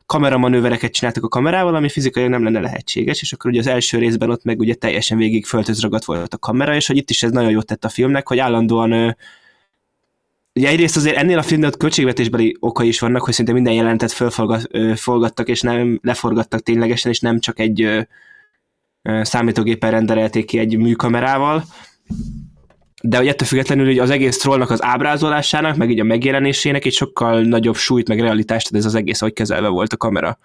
kameramanővereket 0.07 0.93
csináltak 0.93 1.25
a 1.25 1.29
kamerával, 1.29 1.75
ami 1.75 1.89
fizikai 1.89 2.29
nem 2.29 2.45
lenne 2.45 2.61
lehetséges, 2.61 3.23
és 3.23 3.33
akkor 3.33 3.51
ugye 3.51 3.61
az 3.61 3.67
első 3.67 3.99
részben 3.99 4.31
ott 4.31 4.45
meg 4.45 4.59
ugye 4.59 4.75
teljesen 4.75 5.19
végig 5.19 5.47
földhöz 5.47 6.05
volt 6.05 6.35
a 6.35 6.39
kamera, 6.39 6.75
és 6.75 6.87
hogy 6.87 6.97
itt 6.97 7.11
is 7.11 7.23
ez 7.23 7.31
nagyon 7.31 7.51
jót 7.51 7.67
tett 7.67 7.85
a 7.85 7.89
filmnek, 7.89 8.29
hogy 8.29 8.39
állandóan 8.39 9.17
Ugye 10.55 10.69
egyrészt 10.69 10.97
azért 10.97 11.17
ennél 11.17 11.39
a 11.39 11.43
filmnél 11.43 11.71
költségvetésbeli 11.71 12.57
okai 12.61 12.89
is 12.89 13.01
vannak, 13.01 13.23
hogy 13.23 13.35
szinte 13.35 13.53
minden 13.53 13.73
jelentet 13.73 14.13
fölforgattak, 14.13 15.49
és 15.49 15.61
nem 15.61 15.99
leforgattak 16.03 16.61
ténylegesen, 16.61 17.11
és 17.11 17.21
nem 17.21 17.39
csak 17.39 17.59
egy 17.59 18.07
számítógépen 19.03 19.91
rendelték 19.91 20.47
ki 20.47 20.59
egy 20.59 20.79
műkamerával, 20.79 21.65
de 23.03 23.17
hogy 23.17 23.29
ettől 23.29 23.49
függetlenül 23.49 23.87
hogy 23.87 23.99
az 23.99 24.11
egész 24.11 24.39
trollnak 24.39 24.71
az 24.71 24.83
ábrázolásának, 24.83 25.77
meg 25.77 25.91
így 25.91 26.01
a 26.01 26.05
megjelenésének 26.05 26.85
egy 26.85 26.93
sokkal 26.93 27.41
nagyobb 27.41 27.77
súlyt, 27.77 28.09
meg 28.09 28.21
realitást, 28.21 28.75
ez 28.75 28.85
az 28.85 28.95
egész, 28.95 29.21
hogy 29.21 29.33
kezelve 29.33 29.69
volt 29.69 29.93
a 29.93 29.97
kamera. 29.97 30.39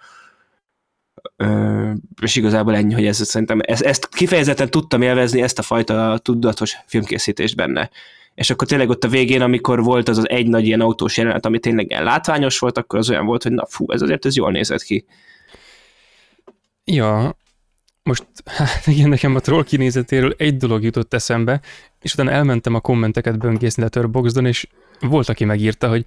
Ö, 1.36 1.90
és 2.22 2.36
igazából 2.36 2.76
ennyi, 2.76 2.94
hogy 2.94 3.06
ez 3.06 3.26
szerintem 3.26 3.58
ezt, 3.62 3.82
ezt 3.82 4.08
kifejezetten 4.08 4.70
tudtam 4.70 5.02
élvezni, 5.02 5.42
ezt 5.42 5.58
a 5.58 5.62
fajta 5.62 6.18
tudatos 6.22 6.76
filmkészítést 6.86 7.56
benne. 7.56 7.90
És 8.34 8.50
akkor 8.50 8.66
tényleg 8.66 8.88
ott 8.88 9.04
a 9.04 9.08
végén, 9.08 9.40
amikor 9.40 9.82
volt 9.82 10.08
az 10.08 10.18
az 10.18 10.28
egy 10.28 10.46
nagy 10.46 10.66
ilyen 10.66 10.80
autós 10.80 11.16
jelenet, 11.16 11.46
ami 11.46 11.58
tényleg 11.58 11.90
ilyen 11.90 12.04
látványos 12.04 12.58
volt, 12.58 12.78
akkor 12.78 12.98
az 12.98 13.10
olyan 13.10 13.26
volt, 13.26 13.42
hogy 13.42 13.52
na 13.52 13.66
fú, 13.66 13.92
ez 13.92 14.02
azért 14.02 14.26
ez 14.26 14.36
jól 14.36 14.50
nézett 14.50 14.82
ki. 14.82 15.04
Ja, 16.84 17.36
most, 18.08 18.26
hát 18.44 18.86
igen, 18.86 19.08
nekem 19.08 19.34
a 19.34 19.40
troll 19.40 19.64
kinézetéről 19.64 20.34
egy 20.38 20.56
dolog 20.56 20.82
jutott 20.82 21.14
eszembe, 21.14 21.60
és 22.00 22.12
utána 22.12 22.30
elmentem 22.30 22.74
a 22.74 22.80
kommenteket 22.80 23.38
böngészni 23.38 23.82
Letterboxdon, 23.82 24.46
és 24.46 24.66
volt, 25.00 25.28
aki 25.28 25.44
megírta, 25.44 25.88
hogy 25.88 26.04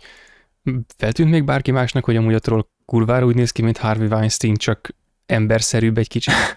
feltűnt 0.98 1.29
még 1.29 1.43
bárki 1.43 1.72
másnak, 1.72 2.05
hogy 2.05 2.15
amúgy 2.15 2.34
a 2.34 2.39
troll 2.39 2.65
kurvára 2.86 3.25
úgy 3.25 3.36
néz 3.36 3.51
ki, 3.51 3.62
mint 3.62 3.77
Harvey 3.77 4.08
Weinstein, 4.08 4.55
csak 4.55 4.89
emberszerűbb 5.25 5.98
egy 5.98 6.08
kicsit. 6.08 6.34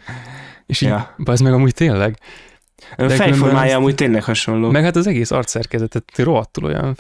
És 0.67 0.81
így, 0.81 0.89
ja. 0.89 1.15
az 1.25 1.41
meg 1.41 1.53
amúgy 1.53 1.75
tényleg. 1.75 2.19
A 2.97 3.09
fejformája 3.09 3.77
amúgy 3.77 3.95
tényleg 3.95 4.23
hasonló. 4.23 4.71
Meg 4.71 4.83
hát 4.83 4.97
az 4.97 5.07
egész 5.07 5.31
arcszerkezetet 5.31 6.05
rohadtul 6.17 6.65
olyan, 6.65 6.97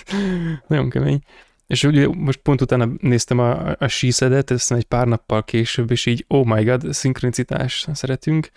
nagyon 0.68 0.90
kemény. 0.90 1.22
És 1.66 1.84
ugye 1.84 2.08
most 2.08 2.38
pont 2.38 2.60
utána 2.60 2.88
néztem 3.00 3.38
a, 3.38 3.74
a 3.78 3.88
síszedet, 3.88 4.50
ezt 4.50 4.72
egy 4.72 4.84
pár 4.84 5.06
nappal 5.06 5.44
később, 5.44 5.90
és 5.90 6.06
így, 6.06 6.24
oh 6.28 6.46
my 6.46 6.64
god, 6.64 6.92
szinkronicitás 6.92 7.86
szeretünk. 7.92 8.50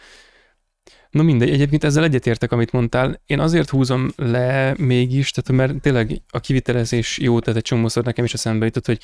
No 1.09 1.23
mindegy, 1.23 1.49
egyébként 1.49 1.83
ezzel 1.83 2.03
egyetértek, 2.03 2.51
amit 2.51 2.71
mondtál. 2.71 3.21
Én 3.25 3.39
azért 3.39 3.69
húzom 3.69 4.09
le 4.15 4.75
mégis, 4.77 5.31
tehát 5.31 5.61
mert 5.61 5.81
tényleg 5.81 6.21
a 6.29 6.39
kivitelezés 6.39 7.17
jó, 7.17 7.39
tehát 7.39 7.59
egy 7.59 7.65
csomószor 7.65 8.03
nekem 8.03 8.25
is 8.25 8.33
eszembe 8.33 8.65
jutott, 8.65 8.85
hogy 8.85 8.99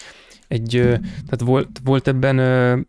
egy, 0.47 0.69
tehát 1.01 1.41
volt, 1.43 1.69
volt 1.83 2.07
ebben 2.07 2.87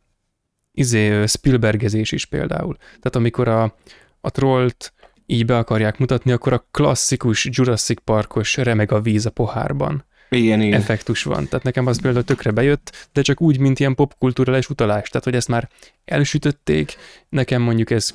izé, 0.73 1.27
Spielbergezés 1.27 2.13
is 2.13 2.27
például. 2.27 2.77
Tehát 2.77 3.17
amikor 3.17 3.49
a, 3.49 3.75
a 4.21 4.31
trollt 4.31 4.93
így 5.27 5.45
be 5.45 5.57
akarják 5.57 5.99
mutatni, 5.99 6.33
akkor 6.33 6.53
a 6.53 6.69
klasszikus 6.71 7.49
Jurassic 7.51 8.01
Parkos 8.05 8.57
remeg 8.57 8.93
a 8.93 9.01
víz 9.01 9.27
a 9.27 9.31
pohárban 9.31 10.05
igen, 10.37 10.61
igen. 10.61 10.81
effektus 10.81 11.23
van. 11.23 11.49
Tehát 11.49 11.65
nekem 11.65 11.87
az 11.87 12.01
például 12.01 12.25
tökre 12.25 12.51
bejött, 12.51 13.09
de 13.13 13.23
csak 13.23 13.41
úgy, 13.41 13.59
mint 13.59 13.81
ilyen 13.81 13.95
popkulturális 13.95 14.71
utalás. 14.71 15.09
Tehát, 15.09 15.25
hogy 15.25 15.35
ezt 15.35 15.49
már 15.49 15.69
elsütötték, 16.05 16.97
nekem 17.29 17.63
mondjuk 17.63 17.91
ez 17.91 18.13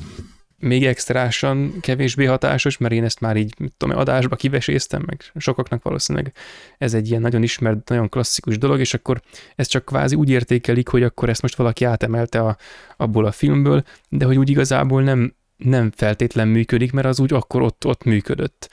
még 0.59 0.85
extrásan 0.85 1.79
kevésbé 1.79 2.25
hatásos, 2.25 2.77
mert 2.77 2.93
én 2.93 3.03
ezt 3.03 3.19
már 3.19 3.37
így, 3.37 3.53
mit 3.57 3.73
tudom, 3.77 3.97
adásba 3.97 4.35
kiveséztem, 4.35 5.03
meg 5.05 5.23
sokaknak 5.35 5.83
valószínűleg 5.83 6.33
ez 6.77 6.93
egy 6.93 7.09
ilyen 7.09 7.21
nagyon 7.21 7.43
ismert, 7.43 7.89
nagyon 7.89 8.09
klasszikus 8.09 8.57
dolog, 8.57 8.79
és 8.79 8.93
akkor 8.93 9.21
ezt 9.55 9.69
csak 9.69 9.85
kvázi 9.85 10.15
úgy 10.15 10.29
értékelik, 10.29 10.87
hogy 10.87 11.03
akkor 11.03 11.29
ezt 11.29 11.41
most 11.41 11.55
valaki 11.55 11.85
átemelte 11.85 12.39
a, 12.39 12.57
abból 12.97 13.25
a 13.25 13.31
filmből, 13.31 13.83
de 14.09 14.25
hogy 14.25 14.37
úgy 14.37 14.49
igazából 14.49 15.03
nem, 15.03 15.35
nem 15.57 15.91
feltétlen 15.95 16.47
működik, 16.47 16.91
mert 16.91 17.07
az 17.07 17.19
úgy 17.19 17.33
akkor 17.33 17.61
ott, 17.61 17.85
ott 17.85 18.03
működött 18.03 18.69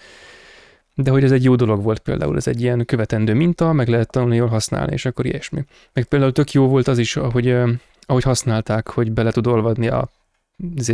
de 0.98 1.10
hogy 1.10 1.24
ez 1.24 1.32
egy 1.32 1.44
jó 1.44 1.54
dolog 1.54 1.82
volt 1.82 1.98
például, 1.98 2.36
ez 2.36 2.46
egy 2.46 2.60
ilyen 2.60 2.84
követendő 2.84 3.34
minta, 3.34 3.72
meg 3.72 3.88
lehet 3.88 4.10
tanulni 4.10 4.36
jól 4.36 4.48
használni, 4.48 4.92
és 4.92 5.04
akkor 5.04 5.26
ilyesmi. 5.26 5.64
Meg 5.92 6.04
például 6.04 6.32
tök 6.32 6.52
jó 6.52 6.68
volt 6.68 6.88
az 6.88 6.98
is, 6.98 7.16
ahogy, 7.16 7.56
ahogy 8.00 8.22
használták, 8.22 8.88
hogy 8.88 9.12
bele 9.12 9.30
tud 9.30 9.46
olvadni 9.46 9.88
a 9.88 10.08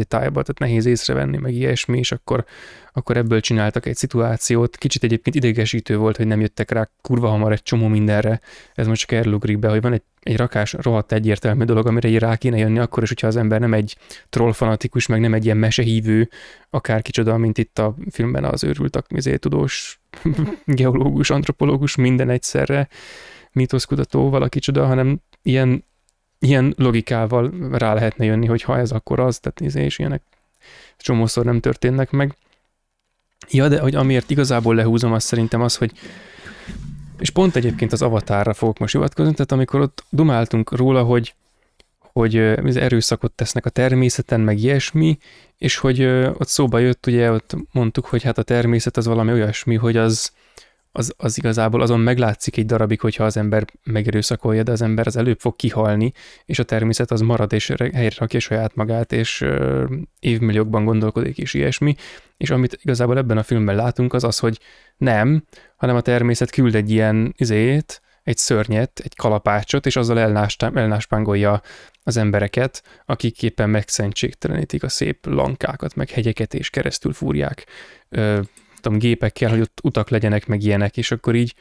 tájba, 0.09 0.43
tehát 0.43 0.59
nehéz 0.59 0.87
észrevenni, 0.87 1.37
meg 1.37 1.55
ilyesmi, 1.55 1.99
és 1.99 2.13
akkor, 2.13 2.45
akkor 2.93 3.17
ebből 3.17 3.41
csináltak 3.41 3.87
egy 3.87 3.97
szituációt. 3.97 4.77
Kicsit 4.77 5.05
egyébként 5.05 5.37
idegesítő 5.37 5.97
volt, 5.97 6.17
hogy 6.17 6.27
nem 6.27 6.41
jöttek 6.41 6.71
rá 6.71 6.91
kurva 7.01 7.29
hamar 7.29 7.53
egy 7.53 7.63
csomó 7.63 7.87
mindenre. 7.87 8.41
Ez 8.75 8.87
most 8.87 9.01
csak 9.01 9.13
elugrik 9.13 9.59
be, 9.59 9.69
hogy 9.69 9.81
van 9.81 9.93
egy, 9.93 10.03
egy 10.21 10.37
rakás 10.37 10.73
rohadt 10.73 11.13
egyértelmű 11.13 11.65
dolog, 11.65 11.87
amire 11.87 12.09
így 12.09 12.19
rá 12.19 12.37
kéne 12.37 12.57
jönni 12.57 12.79
akkor 12.79 13.03
is, 13.03 13.09
hogyha 13.09 13.27
az 13.27 13.37
ember 13.37 13.61
nem 13.61 13.75
egy 13.75 13.97
troll 14.29 14.53
fanatikus, 14.53 15.07
meg 15.07 15.21
nem 15.21 15.35
egy 15.35 15.45
ilyen 15.45 15.57
mesehívő, 15.57 16.29
akár 16.71 17.03
kicsoda, 17.03 17.37
mint 17.37 17.59
itt 17.59 17.79
a 17.79 17.97
filmben 18.11 18.45
az 18.45 18.65
őrült, 18.65 19.05
izé, 19.09 19.37
tudós, 19.37 20.01
geológus, 20.65 21.31
antropológus, 21.31 21.97
minden 21.97 22.31
egyszerre, 22.31 22.89
mítoszkutató, 23.53 24.31
valaki 24.31 24.59
csoda, 24.59 24.87
hanem 24.87 25.21
ilyen 25.43 25.85
ilyen 26.43 26.75
logikával 26.77 27.53
rá 27.73 27.95
lehetne 27.95 28.25
jönni, 28.25 28.47
hogy 28.47 28.63
ha 28.63 28.79
ez 28.79 28.91
akkor 28.91 29.21
az, 29.21 29.39
tehát 29.39 29.61
izé, 29.61 29.85
és 29.85 29.99
ilyenek 29.99 30.23
csomószor 30.97 31.45
nem 31.45 31.61
történnek 31.61 32.11
meg. 32.11 32.37
Ja, 33.51 33.69
de 33.69 33.81
hogy 33.81 33.95
amiért 33.95 34.31
igazából 34.31 34.75
lehúzom, 34.75 35.13
az 35.13 35.25
szerintem 35.25 35.63
az, 35.63 35.77
hogy 35.77 35.93
és 37.19 37.31
pont 37.31 37.57
egyébként 37.57 37.93
az 37.93 38.03
avatárra 38.03 38.55
fogok 38.55 38.79
most 38.79 38.93
hivatkozni, 38.93 39.33
tehát 39.33 39.53
amikor 39.53 39.81
ott 39.81 40.05
dumáltunk 40.11 40.77
róla, 40.77 41.03
hogy 41.03 41.35
hogy 42.13 42.37
erőszakot 42.77 43.33
tesznek 43.33 43.67
a 43.67 43.71
természeten, 43.71 44.41
meg 44.41 44.59
ilyesmi, 44.59 45.19
és 45.59 45.77
hogy 45.77 46.05
ott 46.05 46.49
szóba 46.49 46.79
jött, 46.79 47.07
ugye 47.07 47.31
ott 47.31 47.57
mondtuk, 47.73 48.07
hogy 48.07 48.23
hát 48.23 48.39
a 48.39 48.43
természet 48.43 48.97
az 48.97 49.07
valami 49.07 49.33
olyasmi, 49.33 49.75
hogy 49.75 49.97
az, 49.97 50.33
az, 50.93 51.15
az 51.17 51.39
igazából 51.39 51.81
azon 51.81 52.01
meglátszik 52.01 52.57
egy 52.57 52.67
darabig, 52.67 53.01
hogyha 53.01 53.25
az 53.25 53.37
ember 53.37 53.65
megerőszakolja, 53.85 54.63
de 54.63 54.73
az 54.73 54.83
ember 54.83 55.07
az 55.07 55.17
előbb 55.17 55.41
fog 55.41 55.57
kihalni, 55.57 56.13
és 56.45 56.59
a 56.59 56.63
természet 56.63 57.11
az 57.11 57.21
marad, 57.21 57.53
és 57.53 57.73
helyre 57.93 58.15
rakja 58.19 58.41
saját 58.41 58.75
magát, 58.75 59.13
és 59.13 59.41
ö, 59.41 59.85
évmilliókban 60.21 60.85
gondolkodik, 60.85 61.39
és 61.39 61.55
ilyesmi. 61.55 61.95
És 62.37 62.51
amit 62.51 62.79
igazából 62.83 63.19
ebben 63.19 63.39
a 63.39 63.43
filmben 63.43 63.77
látunk, 63.77 64.13
az 64.13 64.25
az, 64.25 64.39
hogy 64.39 64.59
nem, 64.97 65.45
hanem 65.77 65.97
a 65.97 66.01
természet 66.01 66.51
küld 66.51 66.75
egy 66.75 66.91
ilyen 66.91 67.35
izét, 67.37 68.03
egy 68.23 68.37
szörnyet, 68.37 69.01
egy 69.05 69.17
kalapácsot, 69.17 69.87
és 69.87 69.97
azzal 69.97 70.19
elnáspángolja 70.59 71.63
az 72.03 72.17
embereket, 72.17 72.83
akik 73.07 73.43
éppen 73.43 73.71
megszentségtelenítik 73.71 74.83
a 74.83 74.89
szép 74.89 75.27
lankákat, 75.27 75.95
meg 75.95 76.11
hegyeket, 76.11 76.55
és 76.55 76.71
keresztül 76.71 77.13
fúrják 77.13 77.67
ö, 78.09 78.41
tudom, 78.83 78.99
gépekkel, 78.99 79.51
hogy 79.51 79.61
ott 79.61 79.81
utak 79.83 80.09
legyenek, 80.09 80.47
meg 80.47 80.63
ilyenek, 80.63 80.97
és 80.97 81.11
akkor 81.11 81.35
így 81.35 81.55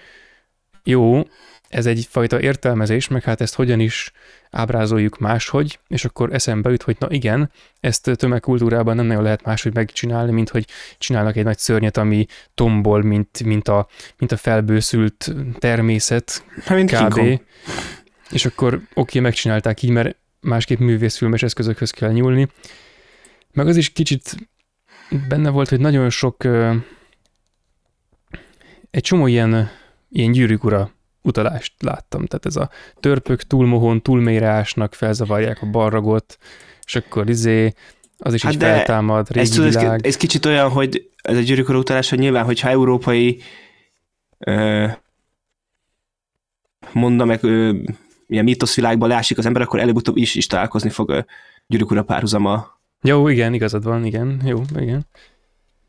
jó, 0.84 1.24
ez 1.72 1.86
egyfajta 1.86 2.42
értelmezés, 2.42 3.08
meg 3.08 3.24
hát 3.24 3.42
ezt 3.42 3.56
hogyan 3.56 3.80
is 3.80 4.12
ábrázoljuk 4.50 5.18
máshogy, 5.18 5.80
és 5.88 6.06
akkor 6.06 6.34
eszembe 6.34 6.70
jut, 6.70 6.84
hogy 6.84 6.96
na 7.00 7.08
igen, 7.10 7.52
ezt 7.80 8.12
tömegkultúrában 8.16 8.96
nem 8.96 9.06
nagyon 9.06 9.24
lehet 9.24 9.46
máshogy 9.46 9.74
megcsinálni, 9.74 10.32
mint 10.32 10.50
hogy 10.50 10.68
csinálnak 10.98 11.36
egy 11.36 11.44
nagy 11.44 11.58
szörnyet, 11.58 11.98
ami 11.98 12.26
tombol, 12.54 13.02
mint, 13.02 13.44
mint, 13.44 13.68
a, 13.68 13.88
mint 14.18 14.32
a 14.32 14.38
felbőszült 14.38 15.34
természet, 15.60 16.46
hát, 16.64 16.78
mint 16.78 16.92
kb. 16.92 17.42
És 18.30 18.46
akkor 18.46 18.74
oké, 18.74 18.86
okay, 18.94 19.22
megcsinálták 19.22 19.82
így, 19.82 19.90
mert 19.90 20.16
másképp 20.40 20.80
művészfilmes 20.80 21.44
eszközökhöz 21.44 21.92
kell 21.92 22.12
nyúlni. 22.12 22.48
Meg 23.54 23.68
az 23.68 23.78
is 23.78 23.90
kicsit 23.90 24.36
benne 25.28 25.50
volt, 25.50 25.70
hogy 25.70 25.80
nagyon 25.80 26.10
sok 26.10 26.48
egy 28.92 29.04
csomó 29.04 29.28
ilyen, 29.28 29.70
ilyen 30.10 30.32
gyűrűk 30.32 30.64
ura 30.64 30.92
utalást 31.22 31.74
láttam. 31.80 32.26
Tehát 32.26 32.46
ez 32.46 32.56
a 32.56 32.70
törpök 33.00 33.44
túlmohon, 33.44 34.02
túlmélyre 34.02 34.48
ásnak, 34.48 34.94
felzavarják 34.94 35.62
a 35.62 35.70
barragot, 35.70 36.38
és 36.86 36.96
akkor 36.96 37.30
izé, 37.30 37.74
az 38.18 38.34
is 38.34 38.44
hát 38.44 38.54
így 38.54 38.60
feltámad, 38.60 39.32
régi 39.32 39.48
ez, 39.48 39.58
világ. 39.58 39.94
Ez, 39.94 40.02
ez 40.02 40.18
kicsit 40.18 40.46
olyan, 40.46 40.70
hogy 40.70 41.10
ez 41.22 41.38
a 41.38 41.42
gyűrűk 41.42 41.70
ura 41.70 41.78
utalás, 41.78 42.10
hogy 42.10 42.20
nyilván, 42.20 42.46
hogyha 42.46 42.70
európai 42.70 43.42
ö, 44.38 44.88
mondna 46.92 47.26
meg 47.26 47.44
ö, 47.44 47.78
ilyen 48.28 48.44
mítoszvilágban 48.44 49.10
leásik 49.10 49.38
az 49.38 49.46
ember, 49.46 49.62
akkor 49.62 49.80
előbb-utóbb 49.80 50.18
is, 50.18 50.36
is 50.36 50.48
találkozni 50.48 50.90
fog 50.90 51.26
gyűrűk 51.68 51.92
ura 51.92 52.04
párhuzama. 52.04 52.80
Jó, 53.02 53.28
igen, 53.28 53.54
igazad 53.54 53.84
van, 53.84 54.06
igen, 54.06 54.42
jó, 54.46 54.62
igen. 54.80 55.06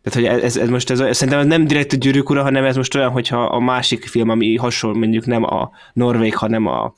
Tehát, 0.02 0.30
hogy 0.30 0.42
ez, 0.44 0.56
ez 0.56 0.68
most 0.68 0.90
ez, 0.90 1.00
ez 1.00 1.16
szerintem 1.16 1.46
nem 1.46 1.66
direkt 1.66 1.92
a 1.92 1.96
gyűrűk 1.96 2.30
ura, 2.30 2.42
hanem 2.42 2.64
ez 2.64 2.76
most 2.76 2.94
olyan, 2.94 3.10
hogyha 3.10 3.44
a 3.44 3.60
másik 3.60 4.04
film, 4.04 4.28
ami 4.28 4.56
hasonló, 4.56 4.98
mondjuk 4.98 5.26
nem 5.26 5.42
a 5.44 5.70
Norvég, 5.92 6.36
hanem 6.36 6.66
a, 6.66 6.94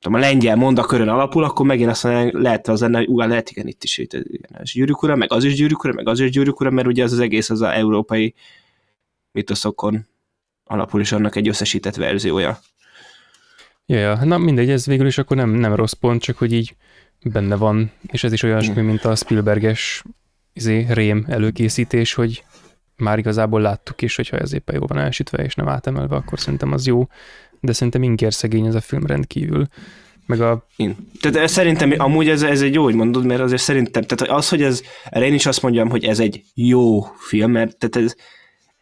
tudom, 0.00 0.18
a 0.18 0.22
lengyel 0.22 0.56
mondakörön 0.56 1.08
alapul, 1.08 1.44
akkor 1.44 1.66
megint 1.66 1.90
azt 1.90 2.04
mondja, 2.04 2.40
lehet 2.40 2.68
az 2.68 2.80
lenne, 2.80 2.98
hogy 2.98 3.06
ú, 3.06 3.18
lehet 3.18 3.50
igen, 3.50 3.66
itt 3.66 3.84
is 3.84 3.98
itt, 3.98 4.12
igen, 4.12 4.50
ez 4.60 4.72
gyűrűk 4.72 5.02
ura, 5.02 5.16
meg 5.16 5.32
az 5.32 5.44
is 5.44 5.54
gyűrűk 5.54 5.84
ura, 5.84 5.92
meg 5.92 6.08
az 6.08 6.20
is 6.20 6.30
gyűrűk 6.30 6.60
ura, 6.60 6.70
mert 6.70 6.86
ugye 6.86 7.02
az 7.02 7.12
az 7.12 7.18
egész 7.18 7.50
az 7.50 7.60
a 7.60 7.74
európai 7.74 8.34
mitoszokon 9.32 10.06
alapul 10.64 11.00
is 11.00 11.12
annak 11.12 11.36
egy 11.36 11.48
összesített 11.48 11.94
verziója. 11.94 12.58
Ja, 13.86 13.98
ja, 13.98 14.24
na 14.24 14.38
mindegy, 14.38 14.70
ez 14.70 14.86
végül 14.86 15.06
is 15.06 15.18
akkor 15.18 15.36
nem, 15.36 15.50
nem 15.50 15.74
rossz 15.74 15.92
pont, 15.92 16.22
csak 16.22 16.38
hogy 16.38 16.52
így 16.52 16.76
benne 17.22 17.56
van, 17.56 17.90
és 18.06 18.24
ez 18.24 18.32
is 18.32 18.42
olyasmi, 18.42 18.82
mint 18.82 19.04
a 19.04 19.14
Spielberges 19.14 20.02
izé, 20.56 20.86
rém 20.88 21.24
előkészítés, 21.28 22.14
hogy 22.14 22.44
már 22.96 23.18
igazából 23.18 23.60
láttuk 23.60 24.02
is, 24.02 24.16
hogyha 24.16 24.38
ez 24.38 24.52
éppen 24.52 24.74
jó 24.74 24.86
van 24.86 24.98
elsütve 24.98 25.44
és 25.44 25.54
nem 25.54 25.68
átemelve, 25.68 26.16
akkor 26.16 26.40
szerintem 26.40 26.72
az 26.72 26.86
jó, 26.86 27.08
de 27.60 27.72
szerintem 27.72 28.02
inger 28.02 28.34
szegény 28.34 28.66
ez 28.66 28.74
a 28.74 28.80
film 28.80 29.06
rendkívül. 29.06 29.66
Meg 30.26 30.40
a... 30.40 30.66
Én. 30.76 30.96
Tehát 31.20 31.48
szerintem 31.48 31.94
amúgy 31.96 32.28
ez, 32.28 32.42
ez 32.42 32.62
egy 32.62 32.74
jó, 32.74 32.82
hogy 32.82 32.94
mondod, 32.94 33.24
mert 33.24 33.40
azért 33.40 33.62
szerintem, 33.62 34.02
tehát 34.02 34.36
az, 34.36 34.48
hogy 34.48 34.62
ez, 34.62 34.82
erre 35.04 35.26
én 35.26 35.34
is 35.34 35.46
azt 35.46 35.62
mondjam, 35.62 35.88
hogy 35.88 36.04
ez 36.04 36.20
egy 36.20 36.42
jó 36.54 37.02
film, 37.02 37.50
mert 37.50 37.76
tehát 37.76 38.08
ez, 38.08 38.14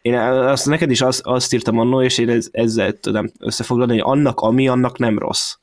én 0.01 0.13
azt 0.17 0.65
neked 0.65 0.91
is 0.91 1.01
azt, 1.01 1.21
azt 1.23 1.53
írtam 1.53 1.79
annól, 1.79 2.03
és 2.03 2.17
én 2.17 2.29
ez, 2.29 2.47
ezzel 2.51 2.93
tudom 2.93 3.31
összefoglalni, 3.39 3.91
hogy 3.91 4.17
annak, 4.17 4.39
ami, 4.39 4.67
annak 4.67 4.97
nem 4.97 5.19
rossz. 5.19 5.53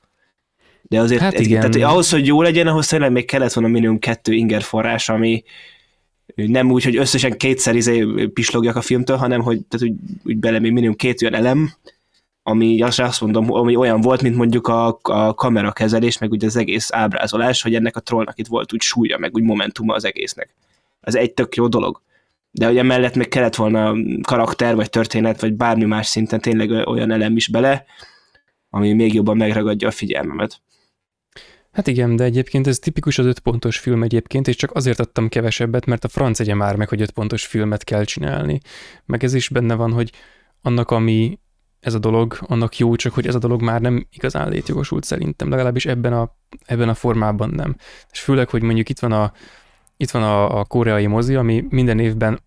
De 0.82 1.00
azért, 1.00 1.20
hát 1.20 1.40
igen. 1.40 1.70
tehát 1.70 1.90
ahhoz, 1.92 2.10
hogy 2.10 2.26
jó 2.26 2.42
legyen, 2.42 2.66
ahhoz 2.66 2.86
tényleg 2.86 3.12
még 3.12 3.24
kellett 3.24 3.52
volna 3.52 3.70
minimum 3.70 3.98
kettő 3.98 4.32
inger 4.32 4.62
forrás, 4.62 5.08
ami, 5.08 5.42
nem 6.34 6.70
úgy, 6.70 6.84
hogy 6.84 6.96
összesen 6.96 7.36
kétszer 7.36 7.74
izé 7.74 8.26
pislogjak 8.26 8.76
a 8.76 8.80
filmtől, 8.80 9.16
hanem 9.16 9.40
hogy, 9.40 9.60
tehát, 9.68 9.86
úgy, 9.86 9.94
úgy 10.24 10.36
bele 10.36 10.58
még 10.58 10.72
minimum 10.72 10.96
két 10.96 11.22
olyan 11.22 11.34
elem, 11.34 11.72
ami 12.42 12.82
azt, 12.82 13.00
azt 13.00 13.20
mondom, 13.20 13.52
ami 13.52 13.76
olyan 13.76 14.00
volt, 14.00 14.22
mint 14.22 14.36
mondjuk 14.36 14.68
a, 14.68 14.98
a 15.02 15.34
kamerakezelés, 15.34 16.18
meg 16.18 16.30
ugye 16.30 16.46
az 16.46 16.56
egész 16.56 16.92
ábrázolás, 16.92 17.62
hogy 17.62 17.74
ennek 17.74 17.96
a 17.96 18.00
trollnak 18.00 18.38
itt 18.38 18.46
volt 18.46 18.72
úgy 18.72 18.80
súlya, 18.80 19.18
meg 19.18 19.34
úgy 19.34 19.42
momentuma 19.42 19.94
az 19.94 20.04
egésznek. 20.04 20.54
Ez 21.00 21.14
egy 21.14 21.32
tök 21.32 21.54
jó 21.54 21.68
dolog. 21.68 22.00
De 22.50 22.68
ugye 22.70 22.82
mellett 22.82 23.14
még 23.14 23.28
kellett 23.28 23.54
volna 23.54 23.94
karakter, 24.22 24.74
vagy 24.74 24.90
történet, 24.90 25.40
vagy 25.40 25.52
bármi 25.52 25.84
más 25.84 26.06
szinten 26.06 26.40
tényleg 26.40 26.70
olyan 26.70 27.10
elem 27.10 27.36
is 27.36 27.48
bele, 27.48 27.84
ami 28.70 28.92
még 28.92 29.14
jobban 29.14 29.36
megragadja 29.36 29.88
a 29.88 29.90
figyelmemet. 29.90 30.60
Hát 31.72 31.86
igen, 31.86 32.16
de 32.16 32.24
egyébként 32.24 32.66
ez 32.66 32.78
tipikus 32.78 33.18
az 33.18 33.26
öt 33.26 33.38
pontos 33.38 33.78
film 33.78 34.02
egyébként, 34.02 34.48
és 34.48 34.56
csak 34.56 34.74
azért 34.74 35.00
adtam 35.00 35.28
kevesebbet, 35.28 35.86
mert 35.86 36.04
a 36.04 36.08
franc 36.08 36.40
egye 36.40 36.54
már 36.54 36.76
meg, 36.76 36.88
hogy 36.88 37.00
öt 37.00 37.10
pontos 37.10 37.46
filmet 37.46 37.84
kell 37.84 38.04
csinálni. 38.04 38.60
Meg 39.04 39.24
ez 39.24 39.34
is 39.34 39.48
benne 39.48 39.74
van, 39.74 39.92
hogy 39.92 40.12
annak, 40.60 40.90
ami 40.90 41.38
ez 41.80 41.94
a 41.94 41.98
dolog, 41.98 42.38
annak 42.40 42.78
jó, 42.78 42.96
csak 42.96 43.14
hogy 43.14 43.26
ez 43.26 43.34
a 43.34 43.38
dolog 43.38 43.62
már 43.62 43.80
nem 43.80 44.06
igazán 44.10 44.48
létjogosult 44.48 45.04
szerintem, 45.04 45.48
legalábbis 45.48 45.86
ebben 45.86 46.12
a, 46.12 46.36
ebben 46.64 46.88
a 46.88 46.94
formában 46.94 47.50
nem. 47.50 47.76
És 48.10 48.20
főleg, 48.20 48.48
hogy 48.48 48.62
mondjuk 48.62 48.88
itt 48.88 48.98
van 48.98 49.12
a, 49.12 49.32
itt 49.96 50.10
van 50.10 50.22
a, 50.22 50.58
a 50.58 50.64
koreai 50.64 51.06
mozi, 51.06 51.34
ami 51.34 51.64
minden 51.68 51.98
évben 51.98 52.40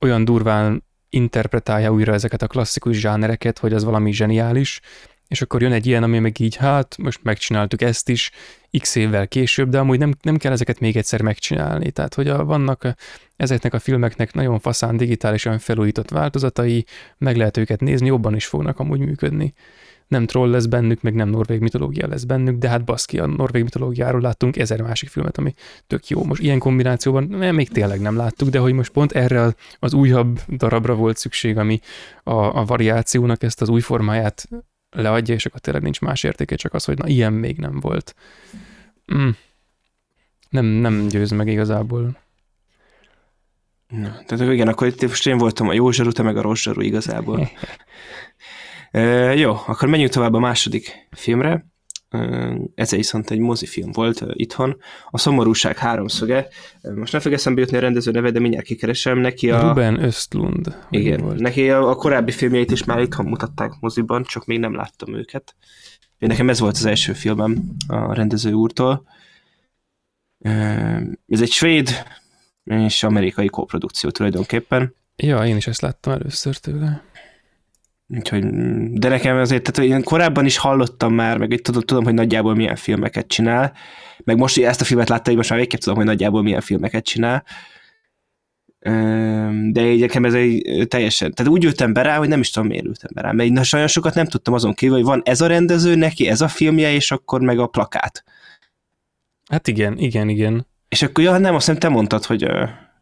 olyan 0.00 0.24
durván 0.24 0.84
interpretálja 1.08 1.92
újra 1.92 2.12
ezeket 2.12 2.42
a 2.42 2.46
klasszikus 2.46 2.96
zsánereket, 2.96 3.58
hogy 3.58 3.72
az 3.72 3.84
valami 3.84 4.12
zseniális, 4.12 4.80
és 5.28 5.42
akkor 5.42 5.62
jön 5.62 5.72
egy 5.72 5.86
ilyen, 5.86 6.02
ami 6.02 6.18
meg 6.18 6.40
így, 6.40 6.56
hát 6.56 6.96
most 6.96 7.20
megcsináltuk 7.22 7.82
ezt 7.82 8.08
is 8.08 8.30
x 8.78 8.94
évvel 8.94 9.28
később, 9.28 9.68
de 9.68 9.78
amúgy 9.78 9.98
nem, 9.98 10.14
nem 10.22 10.36
kell 10.36 10.52
ezeket 10.52 10.80
még 10.80 10.96
egyszer 10.96 11.22
megcsinálni. 11.22 11.90
Tehát, 11.90 12.14
hogy 12.14 12.28
a, 12.28 12.44
vannak 12.44 12.94
ezeknek 13.36 13.74
a 13.74 13.78
filmeknek 13.78 14.34
nagyon 14.34 14.58
faszán 14.58 14.96
digitálisan 14.96 15.58
felújított 15.58 16.10
változatai, 16.10 16.84
meg 17.18 17.36
lehet 17.36 17.56
őket 17.56 17.80
nézni, 17.80 18.06
jobban 18.06 18.34
is 18.34 18.46
fognak 18.46 18.78
amúgy 18.78 18.98
működni. 18.98 19.54
Nem 20.08 20.26
troll 20.26 20.50
lesz 20.50 20.66
bennük, 20.66 21.02
meg 21.02 21.14
nem 21.14 21.28
norvég 21.28 21.60
mitológia 21.60 22.08
lesz 22.08 22.24
bennük, 22.24 22.58
de 22.58 22.68
hát 22.68 22.84
baszki, 22.84 23.18
a 23.18 23.26
norvég 23.26 23.62
mitológiáról 23.62 24.20
láttunk 24.20 24.56
ezer 24.56 24.80
másik 24.80 25.08
filmet, 25.08 25.38
ami 25.38 25.54
tök 25.86 26.08
jó. 26.08 26.24
Most 26.24 26.42
ilyen 26.42 26.58
kombinációban 26.58 27.24
még 27.24 27.68
tényleg 27.68 28.00
nem 28.00 28.16
láttuk, 28.16 28.48
de 28.48 28.58
hogy 28.58 28.72
most 28.72 28.92
pont 28.92 29.12
erre 29.12 29.54
az 29.78 29.94
újabb 29.94 30.40
darabra 30.48 30.94
volt 30.94 31.16
szükség, 31.16 31.58
ami 31.58 31.80
a, 32.22 32.58
a 32.58 32.64
variációnak 32.64 33.42
ezt 33.42 33.62
az 33.62 33.68
új 33.68 33.80
formáját 33.80 34.48
leadja, 34.94 35.34
és 35.34 35.46
akkor 35.46 35.60
tényleg 35.60 35.82
nincs 35.82 36.00
más 36.00 36.22
értéke, 36.22 36.56
csak 36.56 36.74
az, 36.74 36.84
hogy 36.84 36.98
na, 36.98 37.06
ilyen 37.06 37.32
még 37.32 37.56
nem 37.56 37.80
volt. 37.80 38.14
Mm. 39.14 39.28
Nem, 40.48 40.64
nem 40.64 41.06
győz 41.06 41.30
meg 41.30 41.48
igazából. 41.48 42.16
Na, 43.88 44.22
tehát 44.26 44.52
igen, 44.52 44.68
akkor 44.68 44.86
itt 44.86 45.02
most 45.02 45.26
én 45.26 45.38
voltam 45.38 45.68
a 45.68 45.72
jó 45.72 45.90
zsaru, 45.90 46.12
te 46.12 46.22
meg 46.22 46.36
a 46.36 46.40
rossz 46.40 46.62
zsaru 46.62 46.80
igazából. 46.80 47.50
e, 48.90 49.00
jó, 49.34 49.52
akkor 49.66 49.88
menjünk 49.88 50.12
tovább 50.12 50.34
a 50.34 50.38
második 50.38 51.08
filmre. 51.10 51.66
Ez 52.74 52.90
viszont 52.90 53.30
egy 53.30 53.38
mozifilm 53.38 53.92
volt 53.92 54.24
itthon. 54.32 54.76
A 55.10 55.18
Szomorúság 55.18 55.76
háromszöge. 55.76 56.48
Most 56.94 57.12
nem 57.12 57.20
fog 57.20 57.32
eszembe 57.32 57.60
jutni 57.60 57.76
a 57.76 57.80
rendező 57.80 58.10
neve, 58.10 58.30
de 58.30 58.40
mindjárt 58.40 58.66
kikeresem. 58.66 59.18
Neki 59.18 59.50
a... 59.50 59.68
Ruben 59.68 60.02
Östlund. 60.02 60.76
Igen, 60.90 61.20
volt. 61.20 61.38
neki 61.38 61.70
a, 61.70 61.90
a 61.90 61.94
korábbi 61.94 62.32
filmjeit 62.32 62.70
is 62.70 62.84
már 62.84 63.00
itthon 63.00 63.26
mutatták 63.26 63.72
moziban, 63.80 64.22
csak 64.22 64.46
még 64.46 64.58
nem 64.58 64.74
láttam 64.74 65.14
őket. 65.14 65.56
Én 66.18 66.28
nekem 66.28 66.48
ez 66.48 66.60
volt 66.60 66.76
az 66.76 66.84
első 66.84 67.12
filmem 67.12 67.62
a 67.86 68.14
rendező 68.14 68.52
úrtól. 68.52 69.06
Ez 71.28 71.40
egy 71.40 71.50
svéd 71.50 71.88
és 72.64 73.02
amerikai 73.02 73.46
koprodukció 73.46 74.10
tulajdonképpen. 74.10 74.94
Ja, 75.16 75.46
én 75.46 75.56
is 75.56 75.66
ezt 75.66 75.80
láttam 75.80 76.12
először 76.12 76.56
tőle. 76.56 77.02
Úgyhogy, 78.08 78.44
de 78.90 79.08
nekem 79.08 79.36
azért, 79.36 79.72
tehát 79.72 79.90
én 79.90 80.02
korábban 80.02 80.44
is 80.44 80.56
hallottam 80.56 81.14
már, 81.14 81.38
meg 81.38 81.60
tudom, 81.62 81.82
tudom, 81.82 82.04
hogy 82.04 82.14
nagyjából 82.14 82.54
milyen 82.54 82.76
filmeket 82.76 83.26
csinál, 83.26 83.72
meg 84.24 84.36
most, 84.36 84.54
hogy 84.54 84.64
ezt 84.64 84.80
a 84.80 84.84
filmet 84.84 85.08
láttam, 85.08 85.34
most 85.34 85.50
már 85.50 85.58
végképp 85.58 85.80
tudom, 85.80 85.96
hogy 85.96 86.06
nagyjából 86.06 86.42
milyen 86.42 86.60
filmeket 86.60 87.04
csinál. 87.04 87.44
De 89.70 89.92
így 89.92 90.00
nekem 90.00 90.24
ez 90.24 90.34
egy 90.34 90.86
teljesen, 90.88 91.32
tehát 91.32 91.52
úgy 91.52 91.64
ültem 91.64 91.92
be 91.92 92.02
rá, 92.02 92.16
hogy 92.16 92.28
nem 92.28 92.40
is 92.40 92.50
tudom, 92.50 92.68
miért 92.68 92.84
ültem 92.84 93.10
be 93.14 93.20
rá, 93.20 93.32
mert 93.32 93.48
így 93.48 93.54
nagyon 93.54 93.86
sokat 93.86 94.14
nem 94.14 94.26
tudtam 94.26 94.54
azon 94.54 94.74
kívül, 94.74 94.96
hogy 94.96 95.04
van 95.04 95.22
ez 95.24 95.40
a 95.40 95.46
rendező, 95.46 95.94
neki 95.94 96.28
ez 96.28 96.40
a 96.40 96.48
filmje, 96.48 96.92
és 96.92 97.10
akkor 97.10 97.40
meg 97.40 97.58
a 97.58 97.66
plakát. 97.66 98.24
Hát 99.50 99.68
igen, 99.68 99.98
igen, 99.98 100.28
igen. 100.28 100.66
És 100.88 101.02
akkor, 101.02 101.24
ja, 101.24 101.38
nem, 101.38 101.54
azt 101.54 101.66
hiszem 101.66 101.80
te 101.80 101.88
mondtad, 101.88 102.24
hogy 102.24 102.46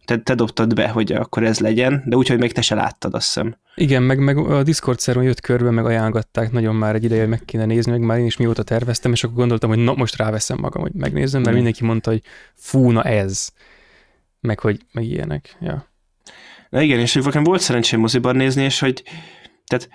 te, 0.04 0.18
te 0.18 0.34
dobtad 0.34 0.74
be, 0.74 0.88
hogy 0.88 1.12
akkor 1.12 1.42
ez 1.42 1.58
legyen, 1.58 2.02
de 2.06 2.16
úgy, 2.16 2.28
hogy 2.28 2.38
még 2.38 2.52
te 2.52 2.60
se 2.60 2.74
láttad, 2.74 3.14
azt 3.14 3.24
hiszem. 3.24 3.56
Igen, 3.74 4.02
meg, 4.02 4.18
meg 4.18 4.36
a 4.36 4.62
Discord 4.62 4.98
szerven 4.98 5.24
jött 5.24 5.40
körbe, 5.40 5.70
meg 5.70 5.84
ajánlgatták 5.84 6.52
nagyon 6.52 6.74
már 6.74 6.94
egy 6.94 7.04
ideje, 7.04 7.20
hogy 7.20 7.30
meg 7.30 7.44
kéne 7.44 7.64
nézni, 7.64 7.90
meg 7.90 8.00
már 8.00 8.18
én 8.18 8.26
is 8.26 8.36
mióta 8.36 8.62
terveztem, 8.62 9.12
és 9.12 9.24
akkor 9.24 9.36
gondoltam, 9.36 9.70
hogy 9.70 9.78
na, 9.78 9.94
most 9.94 10.16
ráveszem 10.16 10.58
magam, 10.60 10.82
hogy 10.82 10.92
megnézem, 10.92 11.40
mert 11.40 11.52
mm. 11.52 11.54
mindenki 11.54 11.84
mondta, 11.84 12.10
hogy 12.10 12.22
fú, 12.54 12.90
na 12.90 13.02
ez, 13.02 13.48
meg 14.40 14.58
hogy 14.58 14.80
meg 14.92 15.04
ilyenek, 15.04 15.56
ja. 15.60 15.90
Na 16.68 16.80
igen, 16.80 16.98
és 16.98 17.12
hogy 17.12 17.44
volt 17.44 17.60
szerencsém 17.60 18.00
moziban 18.00 18.36
nézni, 18.36 18.62
és 18.62 18.80
hogy 18.80 19.02
tehát 19.66 19.88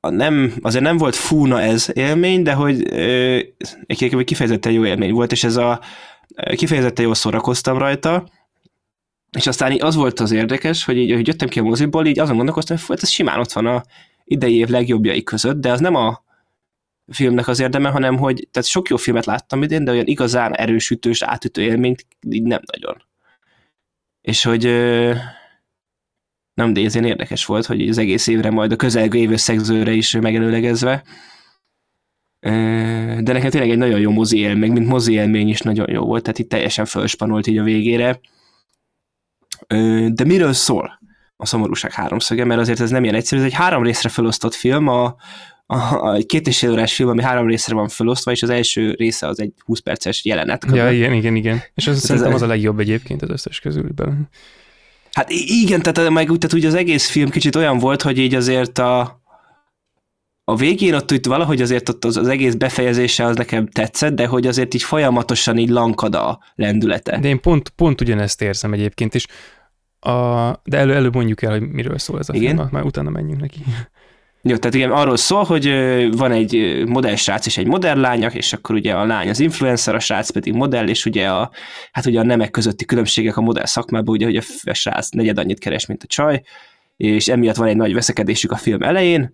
nem, 0.00 0.54
azért 0.60 0.84
nem 0.84 0.96
volt 0.96 1.14
fúna 1.14 1.60
ez 1.60 1.88
élmény, 1.92 2.42
de 2.42 2.52
hogy 2.52 2.88
egy 3.86 4.24
kifejezetten 4.24 4.72
jó 4.72 4.84
élmény 4.84 5.12
volt, 5.12 5.32
és 5.32 5.44
ez 5.44 5.56
a 5.56 5.80
kifejezetten 6.54 7.04
jól 7.04 7.14
szórakoztam 7.14 7.78
rajta, 7.78 8.28
és 9.36 9.46
aztán 9.46 9.72
így 9.72 9.82
az 9.82 9.94
volt 9.94 10.20
az 10.20 10.30
érdekes, 10.30 10.84
hogy 10.84 10.96
így, 10.96 11.12
hogy 11.12 11.26
jöttem 11.26 11.48
ki 11.48 11.58
a 11.58 11.62
moziból, 11.62 12.06
így 12.06 12.18
azon 12.18 12.36
gondolkoztam, 12.36 12.76
hogy 12.86 12.98
ez 13.02 13.08
simán 13.08 13.38
ott 13.38 13.52
van 13.52 13.66
a 13.66 13.82
idei 14.24 14.56
év 14.56 14.68
legjobbjai 14.68 15.22
között, 15.22 15.60
de 15.60 15.72
az 15.72 15.80
nem 15.80 15.94
a 15.94 16.24
filmnek 17.06 17.48
az 17.48 17.60
érdeme, 17.60 17.88
hanem 17.88 18.16
hogy 18.16 18.48
tehát 18.50 18.68
sok 18.68 18.88
jó 18.88 18.96
filmet 18.96 19.24
láttam 19.24 19.62
idén, 19.62 19.84
de 19.84 19.90
olyan 19.90 20.06
igazán 20.06 20.54
erősütős, 20.54 21.22
átütő 21.22 21.62
élményt 21.62 22.06
így 22.30 22.42
nem 22.42 22.60
nagyon. 22.72 23.02
És 24.20 24.44
hogy 24.44 24.64
nem, 26.54 26.72
de 26.72 26.80
ez 26.80 26.94
érdekes 26.94 27.44
volt, 27.44 27.66
hogy 27.66 27.88
az 27.88 27.98
egész 27.98 28.26
évre 28.26 28.50
majd 28.50 28.72
a 28.72 28.76
közelgő 28.76 29.18
évösszegzőre 29.18 29.92
is 29.92 30.16
megelőlegezve. 30.16 31.02
De 32.40 33.32
nekem 33.32 33.50
tényleg 33.50 33.70
egy 33.70 33.78
nagyon 33.78 34.00
jó 34.00 34.10
mozi 34.10 34.38
élmény, 34.38 34.72
mint 34.72 34.88
mozi 34.88 35.12
élmény 35.12 35.48
is 35.48 35.60
nagyon 35.60 35.90
jó 35.90 36.04
volt, 36.04 36.22
tehát 36.22 36.38
itt 36.38 36.48
teljesen 36.48 36.84
fölspanolt 36.84 37.46
így 37.46 37.58
a 37.58 37.62
végére 37.62 38.20
de 40.08 40.24
miről 40.24 40.52
szól 40.52 40.98
a 41.36 41.46
szomorúság 41.46 41.92
háromszöge, 41.92 42.44
mert 42.44 42.60
azért 42.60 42.80
ez 42.80 42.90
nem 42.90 43.02
ilyen 43.02 43.14
egyszerű, 43.14 43.40
ez 43.40 43.46
egy 43.46 43.54
három 43.54 43.82
részre 43.82 44.08
felosztott 44.08 44.54
film, 44.54 44.88
a, 44.88 45.16
a, 45.66 45.76
a 45.76 46.14
egy 46.14 46.26
két 46.26 46.46
és 46.46 46.58
fél 46.58 46.70
órás 46.70 46.94
film, 46.94 47.08
ami 47.08 47.22
három 47.22 47.46
részre 47.46 47.74
van 47.74 47.88
felosztva, 47.88 48.30
és 48.30 48.42
az 48.42 48.50
első 48.50 48.94
része 48.98 49.26
az 49.26 49.40
egy 49.40 49.52
20 49.64 49.80
perces 49.80 50.24
jelenet. 50.24 50.66
Ja, 50.72 50.90
igen, 50.90 51.12
igen, 51.12 51.36
igen. 51.36 51.62
És 51.74 51.86
az 51.86 52.00
szerintem 52.00 52.34
az 52.34 52.42
a 52.42 52.46
legjobb 52.46 52.80
egyébként 52.80 53.22
az 53.22 53.30
összes 53.30 53.60
közül 53.60 53.90
belőle. 53.94 54.28
Hát 55.12 55.30
igen, 55.30 55.82
tehát, 55.82 56.10
meg, 56.10 56.26
tehát 56.26 56.52
ugye 56.52 56.68
az 56.68 56.74
egész 56.74 57.08
film 57.08 57.30
kicsit 57.30 57.56
olyan 57.56 57.78
volt, 57.78 58.02
hogy 58.02 58.18
így 58.18 58.34
azért 58.34 58.78
a, 58.78 59.22
a 60.44 60.56
végén 60.56 60.94
ott 60.94 61.12
úgy 61.12 61.26
valahogy 61.26 61.62
azért 61.62 61.88
ott 61.88 62.04
az, 62.04 62.16
az 62.16 62.28
egész 62.28 62.54
befejezése 62.54 63.24
az 63.24 63.36
nekem 63.36 63.66
tetszett, 63.66 64.14
de 64.14 64.26
hogy 64.26 64.46
azért 64.46 64.74
így 64.74 64.82
folyamatosan 64.82 65.58
így 65.58 65.68
lankad 65.68 66.14
a 66.14 66.38
lendülete. 66.54 67.18
De 67.18 67.28
én 67.28 67.40
pont, 67.40 67.68
pont 67.68 68.00
ugyanezt 68.00 68.42
érzem 68.42 68.72
egyébként, 68.72 69.14
és 69.14 69.26
a, 70.00 70.50
de 70.64 70.76
elő, 70.76 70.94
előbb 70.94 71.14
mondjuk 71.14 71.42
el, 71.42 71.50
hogy 71.50 71.68
miről 71.68 71.98
szól 71.98 72.18
ez 72.18 72.28
a 72.28 72.34
igen? 72.34 72.56
film, 72.56 72.68
már 72.72 72.84
utána 72.84 73.10
menjünk 73.10 73.40
neki. 73.40 73.58
Jó, 74.42 74.56
tehát 74.56 74.74
igen, 74.74 74.90
arról 74.90 75.16
szól, 75.16 75.42
hogy 75.42 75.66
van 76.16 76.32
egy 76.32 76.82
modell 76.86 77.14
srác 77.14 77.46
és 77.46 77.56
egy 77.56 77.66
modell 77.66 78.00
lánya, 78.00 78.28
és 78.28 78.52
akkor 78.52 78.74
ugye 78.74 78.92
a 78.92 79.04
lány 79.04 79.28
az 79.28 79.40
influencer, 79.40 79.94
a 79.94 79.98
srác 79.98 80.30
pedig 80.30 80.52
modell, 80.52 80.88
és 80.88 81.06
ugye 81.06 81.30
a, 81.30 81.50
hát 81.92 82.06
ugye 82.06 82.20
a 82.20 82.24
nemek 82.24 82.50
közötti 82.50 82.84
különbségek 82.84 83.36
a 83.36 83.40
modell 83.40 83.64
szakmában, 83.64 84.14
ugye, 84.14 84.24
hogy 84.24 84.42
a 84.62 84.74
srác 84.74 85.08
negyed 85.08 85.38
annyit 85.38 85.58
keres, 85.58 85.86
mint 85.86 86.02
a 86.02 86.06
csaj, 86.06 86.42
és 86.96 87.28
emiatt 87.28 87.56
van 87.56 87.68
egy 87.68 87.76
nagy 87.76 87.94
veszekedésük 87.94 88.50
a 88.50 88.56
film 88.56 88.82
elején, 88.82 89.32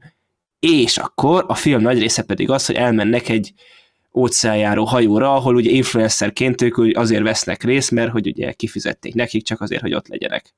és 0.61 0.99
akkor 0.99 1.45
a 1.49 1.55
film 1.55 1.81
nagy 1.81 1.99
része 1.99 2.23
pedig 2.23 2.51
az, 2.51 2.67
hogy 2.67 2.75
elmennek 2.75 3.29
egy 3.29 3.53
óceánjáró 4.15 4.85
hajóra, 4.85 5.35
ahol 5.35 5.55
ugye 5.55 5.71
influencerként 5.71 6.63
ők 6.63 6.97
azért 6.97 7.23
vesznek 7.23 7.63
részt, 7.63 7.91
mert 7.91 8.11
hogy 8.11 8.27
ugye 8.27 8.53
kifizették 8.53 9.15
nekik 9.15 9.45
csak 9.45 9.61
azért, 9.61 9.81
hogy 9.81 9.95
ott 9.95 10.09
legyenek. 10.09 10.55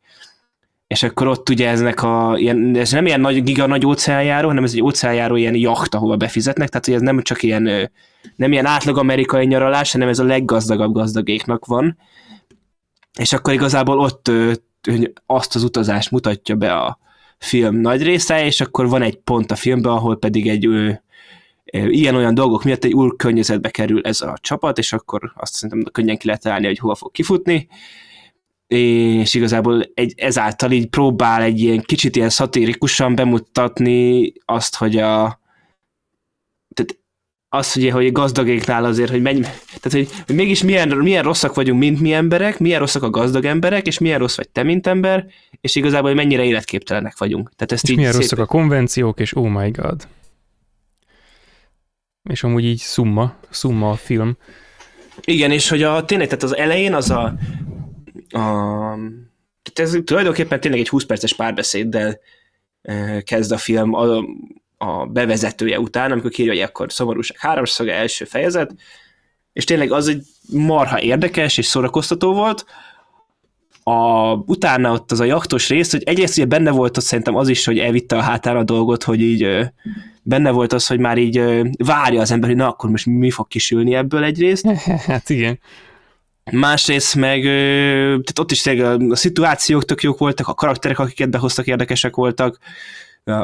És 0.86 1.02
akkor 1.02 1.26
ott 1.26 1.48
ugye 1.48 1.68
eznek 1.68 2.02
a, 2.02 2.34
ilyen, 2.36 2.76
ez 2.76 2.90
nem 2.92 3.06
ilyen 3.06 3.20
nagy, 3.20 3.42
giga 3.42 3.66
nagy 3.66 3.86
óceánjáró, 3.86 4.48
hanem 4.48 4.64
ez 4.64 4.72
egy 4.72 4.82
óceánjáró 4.82 5.36
ilyen 5.36 5.54
jacht, 5.54 5.94
ahova 5.94 6.16
befizetnek, 6.16 6.68
tehát 6.68 6.84
hogy 6.84 6.94
ez 6.94 7.00
nem 7.00 7.22
csak 7.22 7.42
ilyen, 7.42 7.90
nem 8.36 8.52
ilyen 8.52 8.66
átlag 8.66 8.98
amerikai 8.98 9.46
nyaralás, 9.46 9.92
hanem 9.92 10.08
ez 10.08 10.18
a 10.18 10.24
leggazdagabb 10.24 10.92
gazdagéknak 10.92 11.66
van. 11.66 11.98
És 13.18 13.32
akkor 13.32 13.52
igazából 13.52 13.98
ott 13.98 14.30
azt 15.26 15.54
az 15.54 15.62
utazást 15.62 16.10
mutatja 16.10 16.54
be 16.54 16.72
a, 16.72 16.98
film 17.42 17.76
nagy 17.76 18.02
része, 18.02 18.44
és 18.44 18.60
akkor 18.60 18.88
van 18.88 19.02
egy 19.02 19.16
pont 19.16 19.50
a 19.50 19.56
filmben, 19.56 19.92
ahol 19.92 20.18
pedig 20.18 20.48
egy 20.48 20.64
ő, 20.64 21.02
ilyen-olyan 21.72 22.34
dolgok 22.34 22.64
miatt 22.64 22.84
egy 22.84 22.92
új 22.92 23.10
környezetbe 23.16 23.70
kerül 23.70 24.00
ez 24.02 24.20
a 24.20 24.38
csapat, 24.40 24.78
és 24.78 24.92
akkor 24.92 25.32
azt 25.36 25.54
szerintem 25.54 25.92
könnyen 25.92 26.16
ki 26.16 26.26
lehet 26.26 26.46
állni, 26.46 26.66
hogy 26.66 26.78
hova 26.78 26.94
fog 26.94 27.10
kifutni, 27.10 27.68
és 28.66 29.34
igazából 29.34 29.90
egy, 29.94 30.14
ezáltal 30.16 30.70
így 30.70 30.86
próbál 30.86 31.42
egy 31.42 31.60
ilyen 31.60 31.80
kicsit 31.80 32.16
ilyen 32.16 32.28
szatírikusan 32.30 33.14
bemutatni 33.14 34.32
azt, 34.44 34.76
hogy 34.76 34.96
a 34.96 35.40
tehát 36.74 36.96
az, 37.54 37.76
ugye, 37.76 37.92
hogy 37.92 38.12
gazdagéknál 38.12 38.84
azért, 38.84 39.10
hogy 39.10 39.22
menj, 39.22 39.40
tehát, 39.40 39.90
hogy, 39.90 40.08
hogy 40.26 40.34
mégis 40.34 40.62
milyen, 40.62 40.88
milyen 40.88 41.22
rosszak 41.22 41.54
vagyunk, 41.54 41.78
mint 41.78 42.00
mi 42.00 42.12
emberek, 42.12 42.58
milyen 42.58 42.78
rosszak 42.78 43.02
a 43.02 43.10
gazdag 43.10 43.44
emberek, 43.44 43.86
és 43.86 43.98
milyen 43.98 44.18
rossz 44.18 44.36
vagy 44.36 44.48
te, 44.48 44.62
mint 44.62 44.86
ember, 44.86 45.26
és 45.60 45.74
igazából, 45.74 46.08
hogy 46.08 46.18
mennyire 46.18 46.44
életképtelenek 46.44 47.18
vagyunk. 47.18 47.50
Tehát 47.56 47.72
ezt 47.72 47.84
és 47.84 47.90
így 47.90 47.96
milyen 47.96 48.12
szép... 48.12 48.20
rosszak 48.20 48.38
a 48.38 48.46
konvenciók, 48.46 49.20
és 49.20 49.36
oh 49.36 49.48
my 49.48 49.70
god. 49.70 50.08
És 52.30 52.42
amúgy 52.42 52.64
így 52.64 52.78
szumma, 52.78 53.36
szumma 53.50 53.90
a 53.90 53.96
film. 53.96 54.36
Igen, 55.24 55.50
és 55.50 55.68
hogy 55.68 55.82
a, 55.82 56.04
tényleg, 56.04 56.26
tehát 56.26 56.42
az 56.42 56.56
elején 56.56 56.94
az 56.94 57.10
a, 57.10 57.22
a 58.28 58.96
tehát 59.62 59.92
ez 59.92 59.98
tulajdonképpen 60.04 60.60
tényleg 60.60 60.80
egy 60.80 60.88
20 60.88 61.04
perces 61.04 61.34
párbeszéddel 61.34 62.20
eh, 62.82 63.20
kezd 63.20 63.52
a 63.52 63.58
film, 63.58 63.94
a, 63.94 64.24
a 64.82 65.06
bevezetője 65.06 65.80
után, 65.80 66.12
amikor 66.12 66.30
kírja, 66.30 66.52
hogy 66.52 66.60
akkor 66.60 66.92
szomorúság 66.92 67.38
háromszöge 67.38 67.94
első 67.94 68.24
fejezet, 68.24 68.74
és 69.52 69.64
tényleg 69.64 69.92
az 69.92 70.08
egy 70.08 70.22
marha 70.48 71.00
érdekes 71.00 71.58
és 71.58 71.66
szórakoztató 71.66 72.32
volt. 72.32 72.64
A, 73.82 74.32
utána 74.32 74.92
ott 74.92 75.12
az 75.12 75.20
a 75.20 75.24
jaktos 75.24 75.68
rész, 75.68 75.90
hogy 75.90 76.02
egyrészt 76.02 76.36
ugye 76.36 76.46
benne 76.46 76.70
volt 76.70 76.96
ott 76.96 77.04
szerintem 77.04 77.36
az 77.36 77.48
is, 77.48 77.64
hogy 77.64 77.78
elvitte 77.78 78.16
a 78.16 78.20
hátán 78.20 78.56
a 78.56 78.62
dolgot, 78.62 79.02
hogy 79.02 79.20
így 79.20 79.70
benne 80.22 80.50
volt 80.50 80.72
az, 80.72 80.86
hogy 80.86 80.98
már 80.98 81.18
így 81.18 81.42
várja 81.76 82.20
az 82.20 82.30
ember, 82.30 82.48
hogy 82.48 82.58
na 82.58 82.68
akkor 82.68 82.90
most 82.90 83.06
mi 83.06 83.30
fog 83.30 83.48
kisülni 83.48 83.94
ebből 83.94 84.24
egyrészt. 84.24 84.66
hát 85.06 85.30
igen. 85.30 85.58
Másrészt 86.50 87.14
meg, 87.14 87.42
tehát 87.42 88.38
ott 88.38 88.50
is 88.50 88.60
tényleg 88.60 89.00
a, 89.00 89.04
a 89.10 89.16
szituációk 89.16 89.84
tök 89.84 90.02
jók 90.02 90.18
voltak, 90.18 90.48
a 90.48 90.54
karakterek, 90.54 90.98
akiket 90.98 91.30
behoztak, 91.30 91.66
érdekesek 91.66 92.16
voltak, 92.16 92.58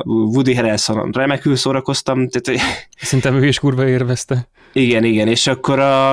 Woody 0.05 0.55
Harrelson 0.55 1.11
remekül 1.11 1.57
szórakoztam. 1.57 2.29
Tehát, 2.29 2.61
Szerintem 3.01 3.35
ő 3.35 3.47
is 3.47 3.59
kurva 3.59 3.89
érvezte. 3.89 4.49
Igen, 4.73 5.05
igen, 5.05 5.29
és 5.29 5.47
akkor 5.47 5.79
a, 5.79 6.11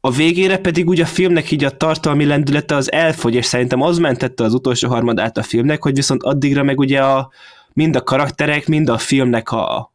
a 0.00 0.10
végére 0.10 0.58
pedig 0.58 0.88
ugye 0.88 1.02
a 1.02 1.06
filmnek 1.06 1.50
így 1.50 1.64
a 1.64 1.76
tartalmi 1.76 2.24
lendülete 2.24 2.74
az 2.74 2.92
elfogy, 2.92 3.34
és 3.34 3.46
szerintem 3.46 3.80
az 3.82 3.98
mentette 3.98 4.44
az 4.44 4.54
utolsó 4.54 4.88
harmadát 4.88 5.38
a 5.38 5.42
filmnek, 5.42 5.82
hogy 5.82 5.94
viszont 5.94 6.22
addigra 6.22 6.62
meg 6.62 6.78
ugye 6.78 7.02
a, 7.02 7.30
mind 7.72 7.96
a 7.96 8.02
karakterek, 8.02 8.66
mind 8.66 8.88
a 8.88 8.98
filmnek 8.98 9.50
a 9.50 9.92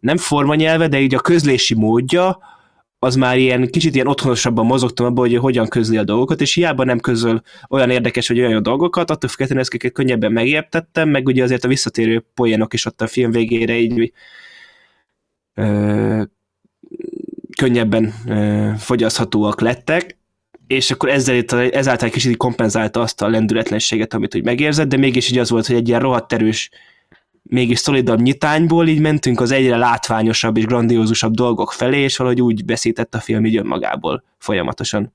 nem 0.00 0.16
formanyelve, 0.16 0.88
de 0.88 1.00
így 1.00 1.14
a 1.14 1.20
közlési 1.20 1.74
módja, 1.74 2.38
az 3.02 3.14
már 3.14 3.38
ilyen 3.38 3.68
kicsit 3.70 3.94
ilyen 3.94 4.06
otthonosabban 4.06 4.66
mozogtam 4.66 5.06
abban, 5.06 5.28
hogy 5.28 5.36
hogyan 5.36 5.68
közli 5.68 5.96
a 5.96 6.04
dolgokat, 6.04 6.40
és 6.40 6.54
hiába 6.54 6.84
nem 6.84 7.00
közöl 7.00 7.42
olyan 7.68 7.90
érdekes, 7.90 8.28
vagy 8.28 8.40
olyan 8.40 8.62
dolgokat, 8.62 9.10
attól 9.10 9.30
függetlenül 9.30 9.62
ezeket 9.62 9.92
könnyebben 9.92 10.32
megértettem, 10.32 11.08
meg 11.08 11.26
ugye 11.26 11.42
azért 11.42 11.64
a 11.64 11.68
visszatérő 11.68 12.24
poénok 12.34 12.72
is 12.74 12.86
ott 12.86 13.00
a 13.00 13.06
film 13.06 13.30
végére 13.30 13.78
így 13.78 14.12
ö, 15.54 16.22
könnyebben 17.58 18.14
ö, 18.26 18.70
fogyaszthatóak 18.78 19.60
lettek, 19.60 20.18
és 20.66 20.90
akkor 20.90 21.08
ezzel, 21.08 21.36
itt, 21.36 21.52
ezáltal 21.52 22.08
kicsit 22.08 22.36
kompenzálta 22.36 23.00
azt 23.00 23.22
a 23.22 23.28
lendületlenséget, 23.28 24.14
amit 24.14 24.34
úgy 24.34 24.44
megérzett, 24.44 24.88
de 24.88 24.96
mégis 24.96 25.30
így 25.30 25.38
az 25.38 25.50
volt, 25.50 25.66
hogy 25.66 25.76
egy 25.76 25.88
ilyen 25.88 26.00
rohadt 26.00 26.32
erős, 26.32 26.70
mégis 27.42 27.78
szolidabb 27.78 28.20
nyitányból 28.20 28.88
így 28.88 29.00
mentünk 29.00 29.40
az 29.40 29.50
egyre 29.50 29.76
látványosabb 29.76 30.56
és 30.56 30.64
grandiózusabb 30.64 31.34
dolgok 31.34 31.72
felé, 31.72 32.00
és 32.00 32.16
valahogy 32.16 32.40
úgy 32.40 32.64
beszített 32.64 33.14
a 33.14 33.20
film 33.20 33.44
így 33.44 33.56
önmagából 33.56 34.24
folyamatosan. 34.38 35.12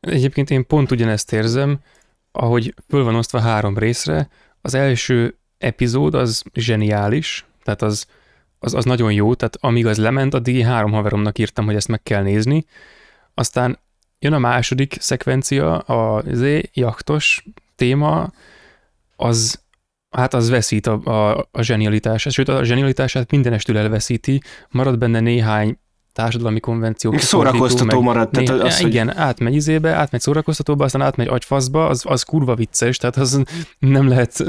Egyébként 0.00 0.50
én 0.50 0.66
pont 0.66 0.90
ugyanezt 0.90 1.32
érzem, 1.32 1.78
ahogy 2.32 2.74
föl 2.88 3.04
van 3.04 3.14
osztva 3.14 3.40
három 3.40 3.78
részre, 3.78 4.28
az 4.60 4.74
első 4.74 5.38
epizód 5.58 6.14
az 6.14 6.42
zseniális, 6.54 7.44
tehát 7.62 7.82
az, 7.82 8.06
az, 8.58 8.74
az 8.74 8.84
nagyon 8.84 9.12
jó, 9.12 9.34
tehát 9.34 9.56
amíg 9.60 9.86
az 9.86 9.98
lement, 9.98 10.34
addig 10.34 10.64
három 10.64 10.92
haveromnak 10.92 11.38
írtam, 11.38 11.64
hogy 11.64 11.74
ezt 11.74 11.88
meg 11.88 12.02
kell 12.02 12.22
nézni, 12.22 12.64
aztán 13.34 13.78
jön 14.18 14.32
a 14.32 14.38
második 14.38 14.96
szekvencia, 15.00 15.78
a 15.78 16.22
Z 16.32 16.42
jachtos 16.72 17.44
téma, 17.76 18.32
az 19.16 19.62
hát 20.16 20.34
az 20.34 20.50
veszít 20.50 20.86
a, 20.86 21.00
a, 21.04 21.48
a 21.52 21.62
zsenialitását, 21.62 22.32
sőt 22.32 22.48
a 22.48 22.64
zsenialitását 22.64 23.30
mindenestül 23.30 23.78
elveszíti, 23.78 24.40
marad 24.70 24.98
benne 24.98 25.20
néhány 25.20 25.78
társadalmi 26.14 26.60
konvenció. 26.60 27.18
Szórakoztató 27.18 27.96
meg, 27.96 28.04
maradt. 28.04 28.32
Tehát 28.32 28.62
az, 28.62 28.80
hogy... 28.80 28.90
Igen, 28.90 29.16
átmegy 29.16 29.54
izébe, 29.54 29.92
átmegy 29.92 30.20
szórakoztatóba, 30.20 30.84
aztán 30.84 31.02
átmegy 31.02 31.28
agyfaszba, 31.28 31.86
az, 31.86 32.02
az 32.06 32.22
kurva 32.22 32.54
vicces, 32.54 32.96
tehát 32.96 33.16
az 33.16 33.42
nem 33.78 34.08
lehet, 34.08 34.44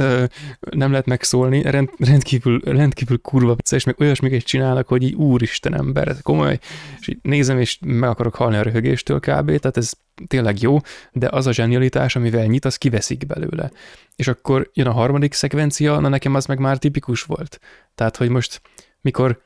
nem 0.69 0.89
lehet 0.89 1.05
megszólni, 1.05 1.61
Rend, 1.61 1.89
rendkívül, 1.97 2.59
rendkívül 2.59 3.21
kurva 3.21 3.55
vicces, 3.55 3.83
meg 3.83 3.95
olyasmiket 3.99 4.43
csinálnak, 4.43 4.87
hogy 4.87 5.03
így 5.03 5.13
úristen 5.13 5.75
ember, 5.75 6.15
komoly, 6.21 6.59
és 6.99 7.07
így 7.07 7.19
nézem, 7.21 7.59
és 7.59 7.79
meg 7.85 8.09
akarok 8.09 8.35
halni 8.35 8.55
a 8.55 8.61
röhögéstől 8.61 9.19
kb. 9.19 9.45
Tehát 9.45 9.77
ez 9.77 9.91
tényleg 10.27 10.61
jó, 10.61 10.77
de 11.11 11.27
az 11.31 11.47
a 11.47 11.53
zsenialitás, 11.53 12.15
amivel 12.15 12.45
nyit, 12.45 12.65
az 12.65 12.75
kiveszik 12.75 13.25
belőle. 13.25 13.71
És 14.15 14.27
akkor 14.27 14.69
jön 14.73 14.87
a 14.87 14.91
harmadik 14.91 15.33
szekvencia, 15.33 15.99
na 15.99 16.07
nekem 16.07 16.35
az 16.35 16.45
meg 16.45 16.59
már 16.59 16.77
tipikus 16.77 17.21
volt. 17.21 17.59
Tehát, 17.95 18.17
hogy 18.17 18.29
most 18.29 18.61
mikor 19.01 19.41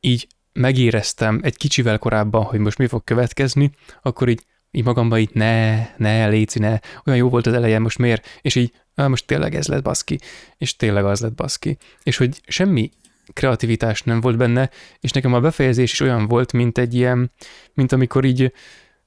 így 0.00 0.26
megéreztem 0.54 1.40
egy 1.42 1.56
kicsivel 1.56 1.98
korábban, 1.98 2.42
hogy 2.42 2.58
most 2.58 2.78
mi 2.78 2.86
fog 2.86 3.04
következni, 3.04 3.70
akkor 4.02 4.28
így, 4.28 4.44
így 4.70 4.84
magamban 4.84 5.18
így 5.18 5.30
ne, 5.32 5.86
ne, 5.96 6.28
léci, 6.28 6.58
ne, 6.58 6.78
olyan 7.06 7.18
jó 7.18 7.28
volt 7.28 7.46
az 7.46 7.52
eleje, 7.52 7.78
most 7.78 7.98
miért? 7.98 8.26
És 8.40 8.54
így, 8.54 8.72
ah, 8.94 9.08
most 9.08 9.26
tényleg 9.26 9.54
ez 9.54 9.66
lett 9.66 9.82
baszki, 9.82 10.18
és 10.58 10.76
tényleg 10.76 11.04
az 11.04 11.20
lett 11.20 11.34
baszki. 11.34 11.76
És 12.02 12.16
hogy 12.16 12.40
semmi 12.46 12.90
kreativitás 13.32 14.02
nem 14.02 14.20
volt 14.20 14.36
benne, 14.36 14.70
és 15.00 15.10
nekem 15.10 15.34
a 15.34 15.40
befejezés 15.40 15.92
is 15.92 16.00
olyan 16.00 16.26
volt, 16.26 16.52
mint 16.52 16.78
egy 16.78 16.94
ilyen, 16.94 17.30
mint 17.74 17.92
amikor 17.92 18.24
így 18.24 18.52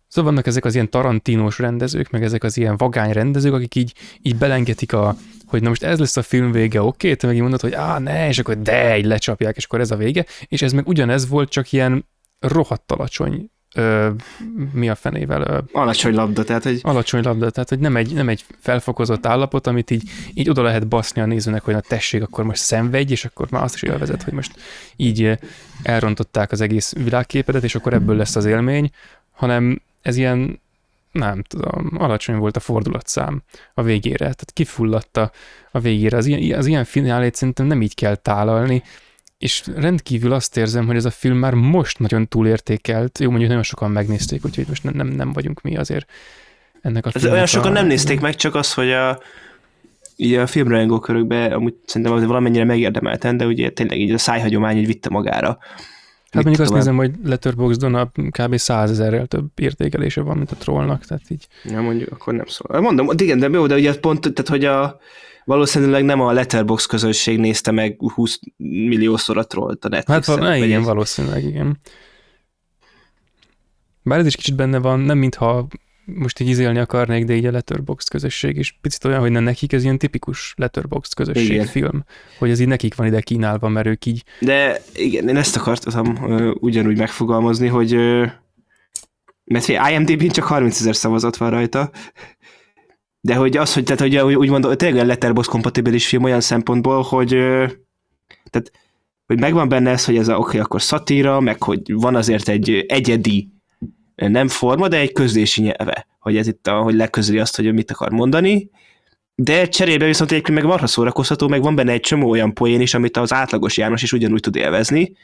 Szóval 0.07 0.31
vannak 0.31 0.47
ezek 0.47 0.65
az 0.65 0.73
ilyen 0.73 0.89
tarantínos 0.89 1.60
rendezők, 1.60 2.10
meg 2.10 2.23
ezek 2.23 2.43
az 2.43 2.57
ilyen 2.57 2.77
vagány 2.77 3.12
rendezők, 3.12 3.53
akik 3.53 3.75
így, 3.75 3.93
így 4.21 4.36
belengetik 4.36 4.93
a, 4.93 5.15
hogy 5.47 5.62
na 5.62 5.69
most 5.69 5.83
ez 5.83 5.99
lesz 5.99 6.17
a 6.17 6.21
film 6.21 6.51
vége, 6.51 6.81
oké, 6.81 7.15
te 7.15 7.27
meg 7.27 7.41
mondod, 7.41 7.62
hogy 7.62 7.73
á, 7.73 7.99
ne, 7.99 8.27
és 8.27 8.39
akkor 8.39 8.57
de, 8.57 8.97
így 8.97 9.05
lecsapják, 9.05 9.55
és 9.55 9.63
akkor 9.63 9.79
ez 9.79 9.91
a 9.91 9.95
vége, 9.95 10.25
és 10.47 10.62
ez 10.62 10.71
meg 10.71 10.88
ugyanez 10.88 11.27
volt, 11.27 11.49
csak 11.49 11.71
ilyen 11.71 12.05
rohadt 12.39 12.91
alacsony 12.91 13.49
ö, 13.75 14.10
mi 14.71 14.89
a 14.89 14.95
fenével? 14.95 15.41
Ö, 15.41 15.60
alacsony 15.71 16.13
labda, 16.13 16.43
tehát 16.43 16.63
hogy... 16.63 16.79
Alacsony 16.83 17.23
labda, 17.23 17.49
tehát 17.49 17.69
hogy 17.69 17.79
nem 17.79 17.95
egy, 17.95 18.13
nem 18.13 18.29
egy 18.29 18.45
felfokozott 18.60 19.25
állapot, 19.25 19.67
amit 19.67 19.91
így, 19.91 20.10
így 20.33 20.49
oda 20.49 20.62
lehet 20.62 20.88
baszni 20.88 21.21
a 21.21 21.25
nézőnek, 21.25 21.63
hogy 21.63 21.73
na 21.73 21.79
tessék, 21.79 22.23
akkor 22.23 22.43
most 22.43 22.62
szenvedj, 22.62 23.12
és 23.12 23.25
akkor 23.25 23.47
már 23.51 23.63
azt 23.63 23.75
is 23.75 23.83
élvezett, 23.83 24.23
hogy 24.23 24.33
most 24.33 24.60
így 24.95 25.39
elrontották 25.83 26.51
az 26.51 26.62
egész 26.62 26.93
világképedet, 26.93 27.63
és 27.63 27.75
akkor 27.75 27.93
ebből 27.93 28.15
lesz 28.15 28.36
az 28.36 28.45
élmény, 28.45 28.91
hanem 29.31 29.81
ez 30.01 30.17
ilyen, 30.17 30.62
nem 31.12 31.43
tudom, 31.43 31.91
alacsony 31.98 32.36
volt 32.36 32.56
a 32.56 32.60
fordulatszám 32.60 33.43
a 33.74 33.84
végére, 33.84 34.17
tehát 34.17 34.52
kifulladta 34.54 35.32
a 35.72 35.80
végére. 35.80 36.17
Az 36.17 36.26
ilyen, 36.26 36.60
az 36.60 36.65
ilyen 36.65 36.84
finálét 36.84 37.36
szerintem 37.36 37.65
nem 37.65 37.82
így 37.82 37.96
kell 37.96 38.15
tálalni, 38.15 38.84
és 39.38 39.63
rendkívül 39.76 40.34
azt 40.34 40.58
érzem, 40.58 40.86
hogy 40.86 40.96
ez 40.96 41.06
a 41.06 41.10
film 41.10 41.38
már 41.38 41.54
most 41.54 42.00
nagyon 42.00 42.28
túlértékelt. 42.28 43.20
Jó, 43.20 43.30
mondjuk 43.30 43.50
nagyon 43.50 43.63
sokan 43.63 43.91
megnézték, 43.91 44.46
úgyhogy 44.46 44.65
most 44.67 44.84
nem, 44.84 44.93
nem, 44.93 45.08
nem 45.08 45.34
vagyunk 45.34 45.62
mi 45.62 45.78
azért 45.78 46.12
ennek 46.82 47.06
a 47.06 47.10
Ez 47.13 47.26
olyan 47.26 47.46
sokan 47.46 47.72
a... 47.72 47.74
nem 47.74 47.88
nézték 47.88 48.20
meg, 48.20 48.36
csak 48.36 48.56
az, 48.56 48.74
hogy 48.74 48.91
a, 48.91 49.20
így 50.15 50.34
a 50.34 50.48
filmrajongó 50.48 51.00
körökben 51.00 51.52
amúgy 51.52 51.74
szerintem 51.86 52.28
valamennyire 52.28 52.63
megérdemelten, 52.63 53.38
de 53.38 53.46
ugye 53.46 53.70
tényleg 53.70 54.00
így 54.00 54.12
a 54.12 54.17
szájhagyomány 54.17 54.78
így 54.78 54.86
vitte 54.86 55.10
magára. 55.10 55.58
Hát 56.32 56.44
mondjuk 56.44 56.66
azt 56.66 56.74
nézem, 56.74 56.96
hogy 56.96 57.12
Letterboxdon 57.24 57.96
a 57.96 58.12
kb. 58.30 58.56
100 58.56 58.92
ezerrel 58.92 59.26
több 59.26 59.48
értékelése 59.56 60.22
van, 60.22 60.38
mint 60.38 60.52
a 60.52 60.56
trollnak, 60.56 61.06
tehát 61.06 61.24
így. 61.30 61.48
Ja, 61.63 61.82
mondjuk, 61.82 62.12
akkor 62.12 62.34
nem 62.34 62.46
szól. 62.46 62.82
Mondom, 62.82 63.10
igen, 63.18 63.40
de 63.40 63.48
jó, 63.52 63.68
de 63.68 63.76
ugye 63.76 64.00
pont, 64.00 64.22
tehát 64.22 64.48
hogy 64.48 64.66
a, 64.66 65.00
valószínűleg 65.46 66.04
nem 66.04 66.22
a 66.22 66.32
Letterbox 66.32 66.86
közösség 66.86 67.40
nézte 67.40 67.72
meg 67.72 67.96
20 68.13 68.40
milliószor 68.58 69.38
a 69.38 69.44
trollt 69.44 69.86
a 69.86 69.90
Netflixen. 69.90 70.42
Hát 70.42 70.58
igen, 70.58 70.84
valószínűleg, 70.84 71.44
igen. 71.44 71.80
Bár 74.04 74.20
ez 74.20 74.26
is 74.26 74.36
kicsit 74.36 74.56
benne 74.56 74.78
van, 74.78 75.00
nem 75.00 75.18
mintha 75.18 75.68
most 76.15 76.39
így 76.39 76.48
izélni 76.48 76.80
akarnék, 76.80 77.26
de 77.26 77.36
így 77.36 77.46
a 77.46 77.52
Letterboxd 77.52 78.10
közösség 78.10 78.58
is 78.58 78.78
picit 78.82 79.06
olyan, 79.06 79.20
hogy 79.20 79.32
ne 79.32 79.39
nekik 79.39 79.74
ez 79.74 79.84
ilyen 79.84 79.98
tipikus 79.98 80.54
Letterboxd 80.58 81.13
közösség 81.13 81.52
igen. 81.52 81.65
film, 81.65 82.04
hogy 82.39 82.50
ez 82.50 82.60
így 82.60 82.67
nekik 82.67 82.96
van 82.96 83.08
ide 83.08 83.22
kínálva, 83.22 83.67
mert 83.67 83.88
ők 83.88 84.06
így... 84.06 84.24
De 84.39 84.82
igen, 84.96 85.28
én 85.28 85.38
ezt 85.38 85.56
akartam 85.56 86.08
uh, 86.08 86.52
ugyanúgy 86.60 86.98
megfogalmazni, 86.98 87.67
hogy 87.67 87.96
uh, 87.96 88.30
mert 89.43 89.67
IMDb-n 89.67 90.28
csak 90.28 90.46
30 90.46 90.80
ezer 90.80 90.96
szavazat 90.96 91.38
van 91.38 91.50
rajta, 91.50 91.91
de 93.22 93.36
hogy 93.36 93.58
az, 93.58 93.74
hogy, 93.74 93.84
tehát, 93.84 94.02
hogy 94.02 94.36
úgy 94.36 94.50
mondom, 94.50 94.76
tényleg 94.76 95.06
Letterboxd 95.06 95.50
kompatibilis 95.50 96.08
film 96.08 96.24
olyan 96.24 96.41
szempontból, 96.41 97.02
hogy 97.02 97.36
uh, 97.36 97.72
tehát, 98.50 98.72
hogy 99.26 99.39
megvan 99.39 99.70
benne 99.70 99.89
ez, 99.89 100.06
hogy 100.06 100.17
ez 100.17 100.28
a 100.28 100.34
oké, 100.34 100.48
okay, 100.48 100.60
akkor 100.60 100.82
szatíra, 100.82 101.39
meg 101.39 101.63
hogy 101.63 101.93
van 101.93 102.15
azért 102.15 102.48
egy 102.48 102.86
egyedi 102.88 103.56
nem 104.25 104.47
forma, 104.47 104.88
de 104.88 104.97
egy 104.97 105.12
közlési 105.12 105.62
nyelve, 105.62 106.08
hogy 106.19 106.38
ez 106.38 106.47
itt, 106.47 106.67
a, 106.67 106.82
hogy 106.82 106.93
leközeli 106.93 107.39
azt, 107.39 107.56
hogy 107.56 107.73
mit 107.73 107.91
akar 107.91 108.12
mondani, 108.12 108.69
de 109.36 109.67
cserébe 109.67 110.06
viszont 110.06 110.32
egyébként 110.32 110.58
meg 110.58 110.67
marha 110.67 110.88
szórakoztató, 110.88 111.47
meg 111.47 111.62
van 111.62 111.75
benne 111.75 111.91
egy 111.91 111.99
csomó 111.99 112.30
olyan 112.30 112.53
poén 112.53 112.82
is, 112.82 112.93
amit 112.93 113.17
az 113.17 113.34
átlagos 113.34 113.77
János 113.77 114.03
is 114.03 114.13
ugyanúgy 114.13 114.39
tud 114.39 114.56
élvezni, 114.56 115.15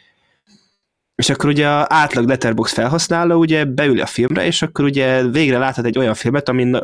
és 1.15 1.29
akkor 1.29 1.49
ugye 1.49 1.67
az 1.67 1.85
átlag 1.89 2.27
Letterbox 2.27 2.73
felhasználó 2.73 3.39
ugye 3.39 3.65
beül 3.65 4.01
a 4.01 4.05
filmre, 4.05 4.45
és 4.45 4.61
akkor 4.61 4.85
ugye 4.85 5.27
végre 5.27 5.57
láthat 5.57 5.85
egy 5.85 5.97
olyan 5.97 6.13
filmet, 6.13 6.49
amin 6.49 6.77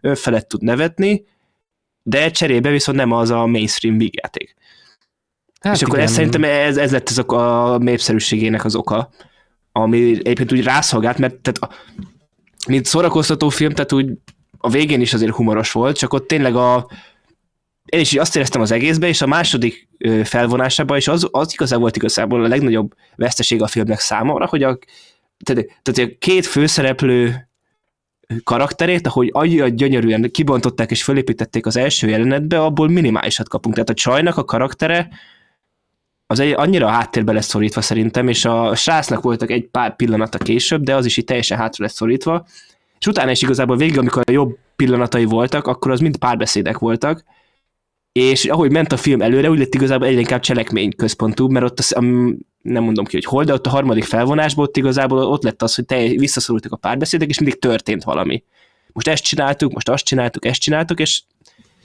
önfelett 0.00 0.48
tud 0.48 0.62
nevetni, 0.62 1.24
de 2.02 2.30
cserébe 2.30 2.70
viszont 2.70 2.98
nem 2.98 3.12
az 3.12 3.30
a 3.30 3.46
mainstream 3.46 3.98
vígjáték. 3.98 4.54
Hát 5.60 5.74
és 5.74 5.80
igen. 5.80 5.90
akkor 5.92 6.04
ez 6.04 6.12
szerintem 6.12 6.44
ez, 6.44 6.76
ez 6.76 6.92
lett 6.92 7.08
az 7.08 7.18
a 7.26 7.78
népszerűségének 7.78 8.64
az 8.64 8.74
oka, 8.74 9.10
ami 9.72 10.10
egyébként 10.10 10.52
úgy 10.52 10.62
rászolgált, 10.62 11.18
mert 11.18 11.34
tehát 11.34 11.58
a, 11.62 11.70
mint 12.68 12.86
szórakoztató 12.86 13.48
film, 13.48 13.72
tehát 13.72 13.92
úgy 13.92 14.12
a 14.58 14.70
végén 14.70 15.00
is 15.00 15.14
azért 15.14 15.34
humoros 15.34 15.72
volt, 15.72 15.96
csak 15.96 16.12
ott 16.12 16.26
tényleg 16.26 16.56
a 16.56 16.88
én 17.84 18.00
is 18.00 18.14
azt 18.14 18.36
éreztem 18.36 18.60
az 18.60 18.70
egészbe, 18.70 19.08
és 19.08 19.22
a 19.22 19.26
második 19.26 19.88
felvonásában 20.24 20.96
is 20.96 21.08
az, 21.08 21.28
az 21.30 21.52
igazán 21.52 21.80
volt 21.80 21.96
igazából 21.96 22.44
a 22.44 22.48
legnagyobb 22.48 22.94
veszteség 23.16 23.62
a 23.62 23.66
filmnek 23.66 23.98
számomra, 23.98 24.46
hogy 24.46 24.62
a, 24.62 24.78
tehát, 25.44 25.66
tehát 25.82 26.10
a 26.10 26.16
két 26.18 26.46
főszereplő 26.46 27.48
karakterét, 28.44 29.06
ahogy 29.06 29.30
annyira 29.32 29.68
gyönyörűen 29.68 30.30
kibontották 30.30 30.90
és 30.90 31.02
fölépítették 31.02 31.66
az 31.66 31.76
első 31.76 32.08
jelenetbe, 32.08 32.62
abból 32.62 32.88
minimálisat 32.88 33.48
kapunk. 33.48 33.74
Tehát 33.74 33.90
a 33.90 33.94
csajnak 33.94 34.36
a 34.36 34.44
karaktere 34.44 35.08
az 36.30 36.40
egy, 36.40 36.52
annyira 36.52 36.86
a 36.86 36.90
háttérbe 36.90 37.32
lesz 37.32 37.46
szorítva 37.46 37.80
szerintem, 37.80 38.28
és 38.28 38.44
a 38.44 38.74
srácnak 38.74 39.22
voltak 39.22 39.50
egy 39.50 39.68
pár 39.68 39.96
pillanata 39.96 40.38
később, 40.38 40.82
de 40.82 40.94
az 40.94 41.04
is 41.04 41.16
így 41.16 41.24
teljesen 41.24 41.58
hátra 41.58 41.84
lesz 41.84 41.94
szorítva, 41.94 42.46
és 42.98 43.06
utána 43.06 43.30
is 43.30 43.42
igazából 43.42 43.76
végig, 43.76 43.98
amikor 43.98 44.22
a 44.26 44.32
jobb 44.32 44.58
pillanatai 44.76 45.24
voltak, 45.24 45.66
akkor 45.66 45.90
az 45.90 46.00
mind 46.00 46.16
párbeszédek 46.16 46.78
voltak, 46.78 47.24
és 48.12 48.44
ahogy 48.44 48.70
ment 48.70 48.92
a 48.92 48.96
film 48.96 49.22
előre, 49.22 49.50
úgy 49.50 49.58
lett 49.58 49.74
igazából 49.74 50.06
egyre 50.06 50.20
inkább 50.20 50.40
cselekmény 50.40 50.96
központú, 50.96 51.48
mert 51.48 51.64
ott 51.64 51.78
az, 51.78 51.92
nem 52.62 52.82
mondom 52.82 53.04
ki, 53.04 53.16
hogy 53.16 53.24
hol, 53.24 53.44
de 53.44 53.52
ott 53.52 53.66
a 53.66 53.70
harmadik 53.70 54.04
felvonásból 54.04 54.64
ott 54.64 54.76
igazából 54.76 55.18
ott 55.18 55.42
lett 55.42 55.62
az, 55.62 55.74
hogy 55.74 55.84
te 55.84 56.08
visszaszorultak 56.08 56.72
a 56.72 56.76
párbeszédek, 56.76 57.28
és 57.28 57.38
mindig 57.38 57.58
történt 57.58 58.04
valami. 58.04 58.42
Most 58.92 59.08
ezt 59.08 59.24
csináltuk, 59.24 59.72
most 59.72 59.88
azt 59.88 60.04
csináltuk, 60.04 60.44
ezt 60.44 60.60
csináltuk, 60.60 61.00
és, 61.00 61.22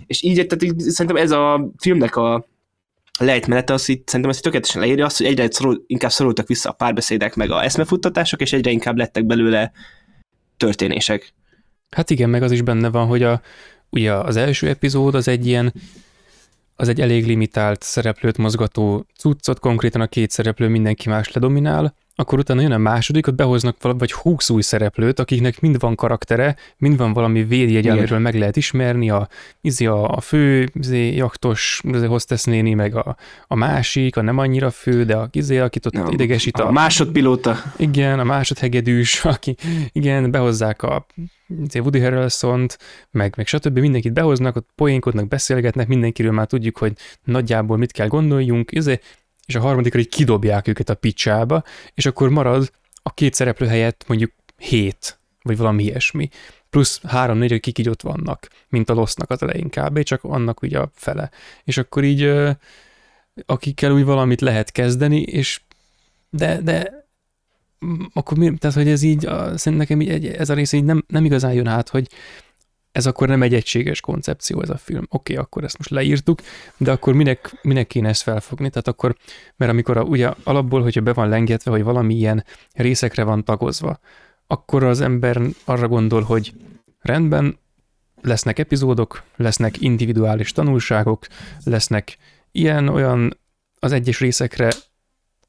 és 0.08 0.24
így, 0.24 0.46
tehát 0.48 0.64
így, 0.64 0.80
szerintem 0.80 1.24
ez 1.24 1.32
a 1.32 1.70
filmnek 1.78 2.16
a 2.16 2.46
lejtmenete 3.20 3.74
az 3.74 3.90
itt 3.90 4.08
szerintem 4.08 4.30
ezt 4.30 4.42
tökéletesen 4.42 4.82
leírja 4.82 5.06
azt, 5.06 5.18
hogy 5.18 5.26
egyre 5.26 5.48
szorul, 5.52 5.84
inkább 5.88 6.12
szorultak 6.12 6.48
vissza 6.48 6.70
a 6.70 6.74
párbeszédek 6.74 7.36
meg 7.36 7.52
a 7.52 7.64
eszmefuttatások, 7.64 8.42
és 8.42 8.54
egyre 8.54 8.72
inkább 8.72 8.98
lettek 8.98 9.26
belőle 9.26 9.72
történések. 10.58 11.34
Hát 11.90 12.10
igen, 12.10 12.30
meg 12.30 12.44
az 12.44 12.52
is 12.52 12.62
benne 12.62 12.90
van, 12.90 13.08
hogy 13.08 13.24
a, 13.24 13.42
ugye 13.90 14.14
az 14.14 14.36
első 14.36 14.68
epizód 14.68 15.16
az 15.16 15.28
egy 15.28 15.48
ilyen, 15.48 15.74
az 16.76 16.88
egy 16.88 17.02
elég 17.02 17.26
limitált 17.26 17.82
szereplőt 17.82 18.38
mozgató 18.38 19.06
cuccot, 19.18 19.60
konkrétan 19.60 20.02
a 20.02 20.08
két 20.08 20.32
szereplő 20.32 20.68
mindenki 20.68 21.10
más 21.10 21.32
ledominál, 21.32 21.96
akkor 22.16 22.40
utána 22.40 22.62
jön 22.62 22.72
a 22.72 22.78
második, 22.78 23.28
ott 23.28 23.36
behoznak 23.36 23.76
valami, 23.82 24.00
vagy 24.00 24.12
húsz 24.12 24.50
új 24.50 24.62
szereplőt, 24.62 25.20
akiknek 25.20 25.62
mind 25.62 25.80
van 25.80 25.96
karaktere, 25.96 26.56
mind 26.78 26.98
van 26.98 27.14
valami 27.14 27.44
védjegy, 27.44 27.88
amiről 27.88 28.20
meg 28.20 28.36
lehet 28.36 28.58
ismerni, 28.58 29.10
a, 29.10 29.28
izé 29.62 29.86
a, 29.86 30.10
a 30.10 30.22
fő 30.22 30.70
izé, 30.74 31.16
jaktos 31.16 31.82
izé, 31.84 32.06
hostess 32.06 32.44
néni, 32.44 32.74
meg 32.74 32.96
a, 32.96 33.16
a 33.48 33.56
másik, 33.56 34.18
a 34.18 34.22
nem 34.22 34.38
annyira 34.38 34.70
fő, 34.70 35.04
de 35.06 35.16
a 35.16 35.30
izé, 35.32 35.58
akit 35.58 35.86
ott 35.86 35.94
Nem, 35.94 36.08
idegesít 36.08 36.58
a 36.58 36.68
a, 36.68 36.72
másodpilóta. 36.72 37.56
igen, 37.78 38.20
a 38.20 38.24
másodhegedűs, 38.24 39.26
aki, 39.36 39.56
igen, 39.92 40.32
behozzák 40.32 40.84
a 40.84 41.06
izé, 41.66 41.80
Woody 41.80 42.00
Harrelson-t, 42.00 42.78
meg, 43.12 43.34
meg 43.38 43.48
stb. 43.48 43.80
Mindenkit 43.80 44.14
behoznak, 44.14 44.56
ott 44.56 44.70
poénkodnak, 44.76 45.28
beszélgetnek, 45.28 45.88
mindenkiről 45.88 46.32
már 46.32 46.48
tudjuk, 46.48 46.78
hogy 46.78 46.94
nagyjából 47.24 47.78
mit 47.78 47.92
kell 47.92 48.08
gondoljunk, 48.08 48.72
izé, 48.72 49.00
és 49.46 49.56
a 49.56 49.60
harmadikra 49.60 50.00
így 50.00 50.10
kidobják 50.10 50.68
őket 50.68 50.90
a 50.90 50.96
picsába, 50.96 51.64
és 51.94 52.06
akkor 52.06 52.30
marad 52.30 52.72
a 53.04 53.14
két 53.14 53.34
szereplő 53.34 53.68
helyett 53.68 54.04
mondjuk 54.08 54.32
hét, 54.58 55.20
vagy 55.42 55.58
valami 55.58 55.84
ilyesmi. 55.84 56.30
Plusz 56.70 57.02
három-négy, 57.04 57.54
akik 57.54 57.78
így 57.78 57.90
ott 57.90 58.02
vannak, 58.02 58.48
mint 58.70 58.90
a 58.90 58.94
Losznak 58.94 59.30
az 59.30 59.42
elején 59.42 59.70
kb., 59.70 60.04
csak 60.04 60.24
annak 60.24 60.62
ugye 60.62 60.80
a 60.80 60.92
fele. 60.94 61.32
És 61.64 61.78
akkor 61.78 62.04
így 62.04 62.32
akikkel 63.46 63.92
úgy 63.92 64.04
valamit 64.04 64.42
lehet 64.42 64.72
kezdeni, 64.72 65.22
és 65.22 65.62
de, 66.30 66.62
de 66.62 67.08
akkor 68.14 68.38
mi, 68.38 68.54
tehát, 68.54 68.76
hogy 68.76 68.88
ez 68.88 69.02
így, 69.02 69.20
szerintem 69.20 69.74
nekem 69.76 70.02
így, 70.02 70.26
ez 70.26 70.50
a 70.50 70.54
rész 70.54 70.72
így 70.72 70.84
nem, 70.84 71.04
nem 71.08 71.26
igazán 71.26 71.54
jön 71.54 71.68
át, 71.68 71.90
hogy 71.90 72.08
ez 72.96 73.06
akkor 73.06 73.28
nem 73.28 73.42
egy 73.42 73.54
egységes 73.54 74.02
koncepció 74.02 74.62
ez 74.62 74.70
a 74.70 74.78
film. 74.78 75.06
Oké, 75.10 75.34
okay, 75.34 75.46
akkor 75.46 75.64
ezt 75.64 75.78
most 75.78 75.90
leírtuk, 75.90 76.42
de 76.78 76.92
akkor 76.92 77.14
minek, 77.14 77.60
minek 77.62 77.88
kéne 77.88 78.10
ezt 78.10 78.22
felfogni? 78.22 78.70
Tehát 78.70 78.88
akkor, 78.88 79.16
mert 79.56 79.72
amikor 79.72 79.98
a, 79.98 80.04
ugye 80.04 80.32
alapból, 80.44 80.82
hogyha 80.82 81.02
be 81.02 81.14
van 81.14 81.30
lengetve, 81.30 81.72
hogy 81.72 81.84
valami 81.84 82.16
ilyen 82.16 82.46
részekre 82.74 83.24
van 83.24 83.44
tagozva, 83.44 84.00
akkor 84.48 84.84
az 84.84 85.02
ember 85.02 85.42
arra 85.66 85.88
gondol, 85.88 86.22
hogy 86.22 86.54
rendben, 87.00 87.58
lesznek 88.22 88.60
epizódok, 88.60 89.24
lesznek 89.36 89.82
individuális 89.82 90.52
tanulságok, 90.52 91.26
lesznek 91.64 92.18
ilyen-olyan 92.52 93.38
az 93.80 93.92
egyes 93.92 94.20
részekre 94.20 94.70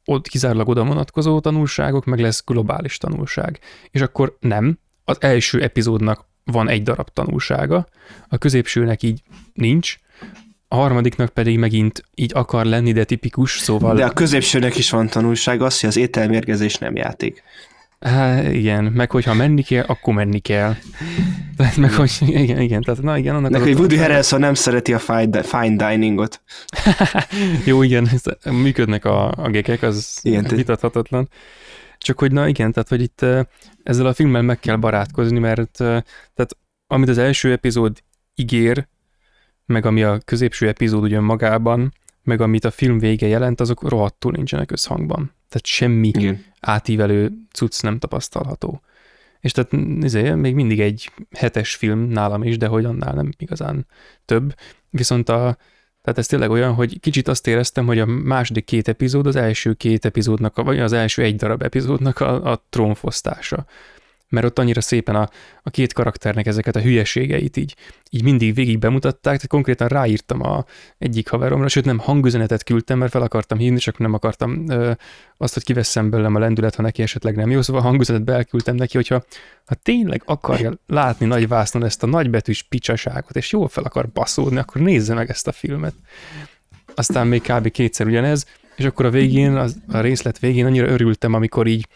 ott 0.04 0.28
kizárólag 0.28 0.68
oda 0.68 0.84
vonatkozó 0.84 1.40
tanulságok, 1.40 2.04
meg 2.04 2.20
lesz 2.20 2.44
globális 2.44 2.98
tanulság. 2.98 3.58
És 3.90 4.00
akkor 4.00 4.36
nem, 4.40 4.78
az 5.04 5.16
első 5.20 5.62
epizódnak 5.62 6.34
van 6.52 6.68
egy 6.68 6.82
darab 6.82 7.08
tanulsága, 7.12 7.88
a 8.28 8.38
középsőnek 8.38 9.02
így 9.02 9.22
nincs, 9.52 9.98
a 10.68 10.74
harmadiknak 10.74 11.28
pedig 11.28 11.58
megint 11.58 12.02
így 12.14 12.30
akar 12.34 12.64
lenni, 12.64 12.92
de 12.92 13.04
tipikus, 13.04 13.58
szóval... 13.58 13.94
De 13.94 14.04
a 14.04 14.10
középsőnek 14.10 14.76
is 14.76 14.90
van 14.90 15.08
tanulság 15.08 15.62
az, 15.62 15.80
hogy 15.80 15.88
az 15.88 15.96
ételmérgezés 15.96 16.78
nem 16.78 16.96
játék. 16.96 17.42
Há, 18.00 18.42
igen, 18.42 18.84
meg 18.84 19.10
hogyha 19.10 19.34
menni 19.34 19.62
kell, 19.62 19.84
akkor 19.86 20.14
menni 20.14 20.38
kell. 20.38 20.74
Tehát 21.56 21.76
meg 21.76 21.92
hogy, 21.92 22.12
igen, 22.20 22.60
igen, 22.60 22.82
tehát 22.82 23.02
na 23.02 23.18
igen, 23.18 23.34
annak 23.34 23.50
Meg, 23.50 23.60
az 23.60 23.66
hogy 23.66 23.76
Woody 23.76 23.96
Harrelson 23.96 24.40
nem 24.40 24.54
szereti 24.54 24.92
a 24.92 24.98
fine, 24.98 25.42
fine 25.42 25.88
diningot. 25.88 26.42
Jó, 27.64 27.82
igen, 27.82 28.08
működnek 28.50 29.04
a, 29.04 29.30
a 29.30 29.48
gekek, 29.48 29.82
az 29.82 30.18
Igen, 30.22 30.38
igen, 30.38 30.50
te- 30.50 30.56
vitathatatlan. 30.56 31.28
Csak 32.06 32.18
hogy 32.18 32.32
na 32.32 32.48
igen, 32.48 32.72
tehát 32.72 32.88
hogy 32.88 33.02
itt 33.02 33.24
ezzel 33.82 34.06
a 34.06 34.14
filmmel 34.14 34.42
meg 34.42 34.58
kell 34.58 34.76
barátkozni, 34.76 35.38
mert 35.38 35.80
eh, 35.80 36.02
tehát 36.34 36.56
amit 36.86 37.08
az 37.08 37.18
első 37.18 37.52
epizód 37.52 38.02
ígér, 38.34 38.88
meg 39.64 39.86
ami 39.86 40.02
a 40.02 40.18
középső 40.18 40.68
epizód 40.68 41.02
ugyan 41.02 41.24
magában, 41.24 41.92
meg 42.22 42.40
amit 42.40 42.64
a 42.64 42.70
film 42.70 42.98
vége 42.98 43.26
jelent, 43.26 43.60
azok 43.60 43.88
rohadtul 43.88 44.32
nincsenek 44.32 44.70
összhangban. 44.70 45.32
Tehát 45.48 45.66
semmi 45.66 46.08
Igen. 46.08 46.44
átívelő 46.60 47.32
cucc 47.52 47.82
nem 47.82 47.98
tapasztalható. 47.98 48.80
És 49.40 49.52
tehát 49.52 49.72
izé, 50.00 50.34
még 50.34 50.54
mindig 50.54 50.80
egy 50.80 51.12
hetes 51.36 51.74
film 51.74 51.98
nálam 51.98 52.42
is, 52.42 52.56
de 52.56 52.66
hogy 52.66 52.84
annál 52.84 53.14
nem 53.14 53.30
igazán 53.38 53.86
több. 54.24 54.54
Viszont 54.90 55.28
a, 55.28 55.56
tehát 56.06 56.20
ez 56.20 56.26
tényleg 56.26 56.50
olyan, 56.50 56.74
hogy 56.74 57.00
kicsit 57.00 57.28
azt 57.28 57.46
éreztem, 57.46 57.86
hogy 57.86 57.98
a 57.98 58.06
második 58.06 58.64
két 58.64 58.88
epizód 58.88 59.26
az 59.26 59.36
első 59.36 59.72
két 59.72 60.04
epizódnak, 60.04 60.62
vagy 60.62 60.78
az 60.78 60.92
első 60.92 61.22
egy 61.22 61.36
darab 61.36 61.62
epizódnak 61.62 62.20
a, 62.20 62.50
a 62.52 62.62
trónfosztása. 62.70 63.66
Mert 64.28 64.46
ott 64.46 64.58
annyira 64.58 64.80
szépen 64.80 65.14
a, 65.14 65.28
a 65.62 65.70
két 65.70 65.92
karakternek 65.92 66.46
ezeket 66.46 66.76
a 66.76 66.80
hülyeségeit 66.80 67.56
így, 67.56 67.76
így 68.10 68.22
mindig 68.22 68.54
végig 68.54 68.78
bemutatták, 68.78 69.22
tehát 69.22 69.46
konkrétan 69.46 69.88
ráírtam 69.88 70.42
a 70.42 70.64
egyik 70.98 71.28
haveromra, 71.28 71.68
sőt 71.68 71.84
nem 71.84 71.98
hangüzenetet 71.98 72.64
küldtem, 72.64 72.98
mert 72.98 73.10
fel 73.10 73.22
akartam 73.22 73.58
hívni, 73.58 73.78
csak 73.78 73.98
nem 73.98 74.14
akartam 74.14 74.70
ö, 74.70 74.92
azt, 75.36 75.54
hogy 75.54 75.64
kiveszem 75.64 76.10
belőlem 76.10 76.34
a 76.34 76.38
lendület, 76.38 76.74
ha 76.74 76.82
neki 76.82 77.02
esetleg 77.02 77.36
nem 77.36 77.50
jó, 77.50 77.62
szóval 77.62 77.82
hangüzenetet 77.82 78.34
elküldtem 78.34 78.74
neki, 78.74 78.96
hogyha 78.96 79.24
ha 79.64 79.74
tényleg 79.74 80.22
akarja 80.24 80.72
látni 80.86 81.26
nagy 81.26 81.48
vásznon 81.48 81.84
ezt 81.84 82.02
a 82.02 82.06
nagybetűs 82.06 82.62
picsaságot, 82.62 83.36
és 83.36 83.52
jól 83.52 83.68
fel 83.68 83.84
akar 83.84 84.08
baszódni, 84.08 84.58
akkor 84.58 84.80
nézze 84.80 85.14
meg 85.14 85.30
ezt 85.30 85.46
a 85.46 85.52
filmet. 85.52 85.94
Aztán 86.94 87.26
még 87.26 87.42
kb. 87.42 87.70
kétszer 87.70 88.06
ugyanez, 88.06 88.46
és 88.76 88.84
akkor 88.84 89.04
a 89.04 89.10
végén, 89.10 89.54
az, 89.56 89.76
a 89.88 90.00
részlet 90.00 90.38
végén 90.38 90.66
annyira 90.66 90.86
örültem, 90.86 91.34
amikor 91.34 91.66
így 91.66 91.86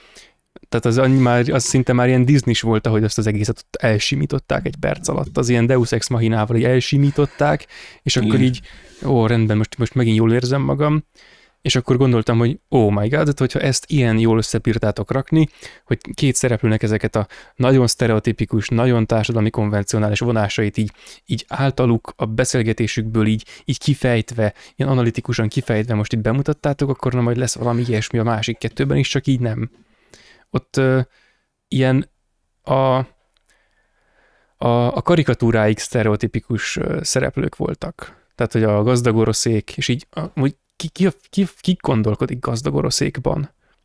tehát 0.70 0.86
az, 0.86 0.98
annyi 0.98 1.18
már, 1.18 1.50
az 1.50 1.64
szinte 1.64 1.92
már 1.92 2.08
ilyen 2.08 2.24
disney 2.24 2.54
volt, 2.60 2.86
ahogy 2.86 3.04
azt 3.04 3.18
az 3.18 3.26
egészet 3.26 3.58
ott 3.58 3.76
elsimították 3.76 4.66
egy 4.66 4.76
perc 4.80 5.08
alatt. 5.08 5.36
Az 5.36 5.48
ilyen 5.48 5.66
Deus 5.66 5.92
Ex 5.92 6.08
Machinával 6.08 6.56
így 6.56 6.64
elsimították, 6.64 7.66
és 8.02 8.16
akkor 8.16 8.34
Igen. 8.34 8.42
így, 8.42 8.60
ó, 9.04 9.26
rendben, 9.26 9.56
most, 9.56 9.78
most 9.78 9.94
megint 9.94 10.16
jól 10.16 10.32
érzem 10.32 10.62
magam, 10.62 11.04
és 11.62 11.76
akkor 11.76 11.96
gondoltam, 11.96 12.38
hogy 12.38 12.58
oh 12.68 12.90
my 12.90 13.08
god, 13.08 13.10
tehát 13.10 13.38
hogyha 13.38 13.60
ezt 13.60 13.84
ilyen 13.88 14.18
jól 14.18 14.38
összepírtátok 14.38 15.10
rakni, 15.10 15.48
hogy 15.84 15.98
két 16.14 16.34
szereplőnek 16.34 16.82
ezeket 16.82 17.16
a 17.16 17.26
nagyon 17.56 17.86
sztereotipikus, 17.86 18.68
nagyon 18.68 19.06
társadalmi 19.06 19.50
konvencionális 19.50 20.18
vonásait 20.18 20.76
így, 20.76 20.92
így 21.26 21.44
általuk 21.48 22.12
a 22.16 22.24
beszélgetésükből 22.24 23.26
így, 23.26 23.44
így 23.64 23.78
kifejtve, 23.78 24.54
ilyen 24.76 24.90
analitikusan 24.90 25.48
kifejtve 25.48 25.94
most 25.94 26.12
itt 26.12 26.20
bemutattátok, 26.20 26.88
akkor 26.88 27.12
na 27.12 27.20
majd 27.20 27.36
lesz 27.36 27.54
valami 27.54 27.84
ilyesmi 27.86 28.18
a 28.18 28.24
másik 28.24 28.58
kettőben 28.58 28.96
is, 28.96 29.08
csak 29.08 29.26
így 29.26 29.40
nem. 29.40 29.70
Ott 30.50 30.76
ö, 30.76 31.00
ilyen 31.68 32.10
a, 32.62 32.74
a, 34.56 34.96
a 34.96 35.02
karikatúráig 35.02 35.78
sztereotipikus 35.78 36.78
szereplők 37.00 37.56
voltak. 37.56 38.18
Tehát, 38.34 38.52
hogy 38.52 38.62
a 38.62 38.82
gazdag 38.82 39.28
és 39.76 39.88
így, 39.88 40.06
hogy 40.34 40.56
ki, 40.76 40.88
ki, 40.88 41.08
ki, 41.30 41.46
ki 41.60 41.76
gondolkodik 41.80 42.38
gazdag? 42.38 42.74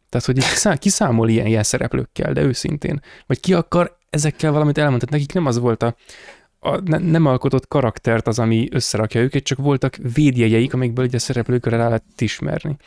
Tehát, 0.09 0.25
hogy 0.25 0.37
így 0.37 0.49
kiszá, 0.49 0.75
kiszámol 0.85 1.29
ilyen, 1.29 1.45
ilyen 1.45 1.63
szereplőkkel, 1.63 2.33
de 2.33 2.41
őszintén. 2.41 3.01
Vagy 3.25 3.39
ki 3.39 3.53
akar 3.53 3.97
ezekkel 4.09 4.51
valamit 4.51 4.77
elmondani? 4.77 5.11
Nekik 5.11 5.33
nem 5.33 5.45
az 5.45 5.59
volt 5.59 5.83
a, 5.83 5.95
a 6.59 6.79
ne, 6.79 6.97
nem 6.97 7.25
alkotott 7.25 7.67
karaktert 7.67 8.27
az, 8.27 8.39
ami 8.39 8.67
összerakja 8.71 9.21
őket, 9.21 9.43
csak 9.43 9.57
voltak 9.57 9.97
védjegyeik, 10.13 10.73
amikből 10.73 11.05
ugye 11.05 11.17
a 11.17 11.19
szereplőkre 11.19 11.77
rá 11.77 11.85
lehet 11.85 12.21
ismerni. 12.21 12.77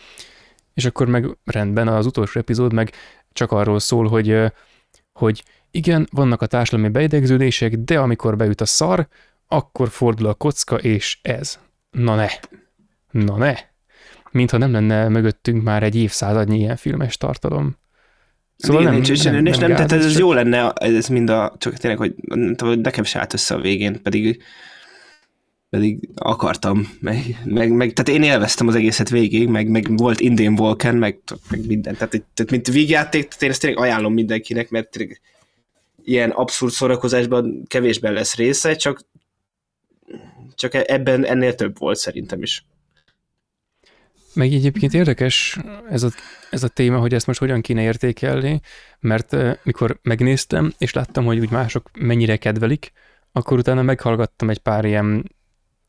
És 0.74 0.84
akkor 0.84 1.06
meg 1.06 1.36
rendben 1.44 1.88
az 1.88 2.06
utolsó 2.06 2.40
epizód 2.40 2.72
meg 2.72 2.92
csak 3.32 3.52
arról 3.52 3.78
szól, 3.78 4.08
hogy, 4.08 4.52
hogy 5.12 5.42
igen, 5.70 6.08
vannak 6.10 6.42
a 6.42 6.46
társadalmi 6.46 6.88
beidegződések, 6.88 7.76
de 7.76 7.98
amikor 7.98 8.36
beüt 8.36 8.60
a 8.60 8.66
szar, 8.66 9.08
akkor 9.48 9.88
fordul 9.88 10.26
a 10.26 10.34
kocka, 10.34 10.76
és 10.76 11.18
ez. 11.22 11.58
Na 11.90 12.14
ne. 12.14 12.28
Na 13.10 13.36
ne. 13.36 13.54
Mintha 14.30 14.56
nem 14.56 14.72
lenne 14.72 15.08
mögöttünk 15.08 15.62
már 15.62 15.82
egy 15.82 15.96
évszázadnyi 15.96 16.58
ilyen 16.58 16.76
filmes 16.76 17.16
tartalom. 17.16 17.76
Szóval 18.56 18.82
nem, 18.82 18.92
nincs, 18.92 19.10
és 19.10 19.22
nem, 19.22 19.32
nem, 19.32 19.42
nem, 19.42 19.52
gáz, 19.52 19.68
tehát 19.68 19.92
ez, 19.92 20.04
ez 20.04 20.10
csak- 20.10 20.20
jó 20.20 20.32
lenne, 20.32 20.72
ez 20.72 21.08
mind 21.08 21.30
a, 21.30 21.54
csak 21.58 21.76
tényleg, 21.76 21.98
hogy 21.98 22.14
nem 22.24 22.80
nekem 22.80 23.04
se 23.04 23.18
állt 23.18 23.32
össze 23.32 23.54
a 23.54 23.60
végén, 23.60 24.02
pedig 24.02 24.42
pedig 25.70 26.08
akartam, 26.14 26.96
meg, 27.00 27.38
meg, 27.44 27.72
meg, 27.72 27.92
tehát 27.92 28.20
én 28.20 28.30
élveztem 28.30 28.68
az 28.68 28.74
egészet 28.74 29.08
végig, 29.08 29.48
meg, 29.48 29.68
meg 29.68 29.96
volt 29.96 30.20
Indian 30.20 30.54
Volcan, 30.54 30.96
meg, 30.96 31.18
meg 31.50 31.66
minden, 31.66 31.94
tehát, 31.94 32.10
tehát 32.10 32.50
mint 32.50 32.66
vígjáték, 32.66 33.22
tehát 33.22 33.42
én 33.42 33.50
ezt 33.50 33.60
tényleg 33.60 33.82
ajánlom 33.82 34.12
mindenkinek, 34.12 34.70
mert 34.70 34.96
ilyen 36.04 36.30
abszurd 36.30 36.72
szórakozásban 36.72 37.62
kevésben 37.66 38.12
lesz 38.12 38.34
része, 38.34 38.74
csak 38.74 39.06
csak 40.58 40.90
ebben 40.90 41.24
ennél 41.24 41.54
több 41.54 41.78
volt 41.78 41.98
szerintem 41.98 42.42
is. 42.42 42.64
Meg 44.34 44.52
egyébként 44.52 44.94
érdekes 44.94 45.58
ez 45.90 46.02
a, 46.02 46.10
ez 46.50 46.62
a 46.62 46.68
téma, 46.68 46.98
hogy 46.98 47.14
ezt 47.14 47.26
most 47.26 47.38
hogyan 47.38 47.60
kéne 47.60 47.82
értékelni, 47.82 48.60
mert 49.00 49.36
mikor 49.62 49.98
megnéztem, 50.02 50.72
és 50.78 50.92
láttam, 50.92 51.24
hogy 51.24 51.38
úgy 51.38 51.50
mások 51.50 51.90
mennyire 51.98 52.36
kedvelik, 52.36 52.92
akkor 53.32 53.58
utána 53.58 53.82
meghallgattam 53.82 54.50
egy 54.50 54.58
pár 54.58 54.84
ilyen 54.84 55.36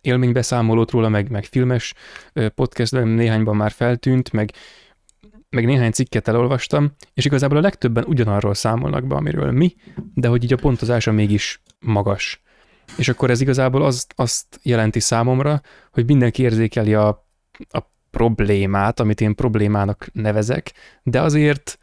élménybeszámolót 0.01 0.91
róla, 0.91 1.09
meg, 1.09 1.29
meg 1.29 1.45
filmes 1.45 1.93
podcastben 2.55 3.07
néhányban 3.07 3.55
már 3.55 3.71
feltűnt, 3.71 4.31
meg, 4.31 4.51
meg 5.49 5.65
néhány 5.65 5.91
cikket 5.91 6.27
elolvastam, 6.27 6.91
és 7.13 7.25
igazából 7.25 7.57
a 7.57 7.61
legtöbben 7.61 8.03
ugyanarról 8.07 8.53
számolnak 8.53 9.07
be, 9.07 9.15
amiről 9.15 9.51
mi, 9.51 9.75
de 10.13 10.27
hogy 10.27 10.43
így 10.43 10.53
a 10.53 10.57
pontozása 10.57 11.11
mégis 11.11 11.61
magas. 11.79 12.41
És 12.97 13.09
akkor 13.09 13.29
ez 13.29 13.41
igazából 13.41 13.83
az, 13.83 14.07
azt 14.15 14.59
jelenti 14.63 14.99
számomra, 14.99 15.61
hogy 15.91 16.05
mindenki 16.05 16.41
érzékeli 16.41 16.93
a, 16.93 17.07
a 17.69 17.79
problémát, 18.11 18.99
amit 18.99 19.21
én 19.21 19.35
problémának 19.35 20.09
nevezek, 20.13 20.71
de 21.03 21.21
azért 21.21 21.79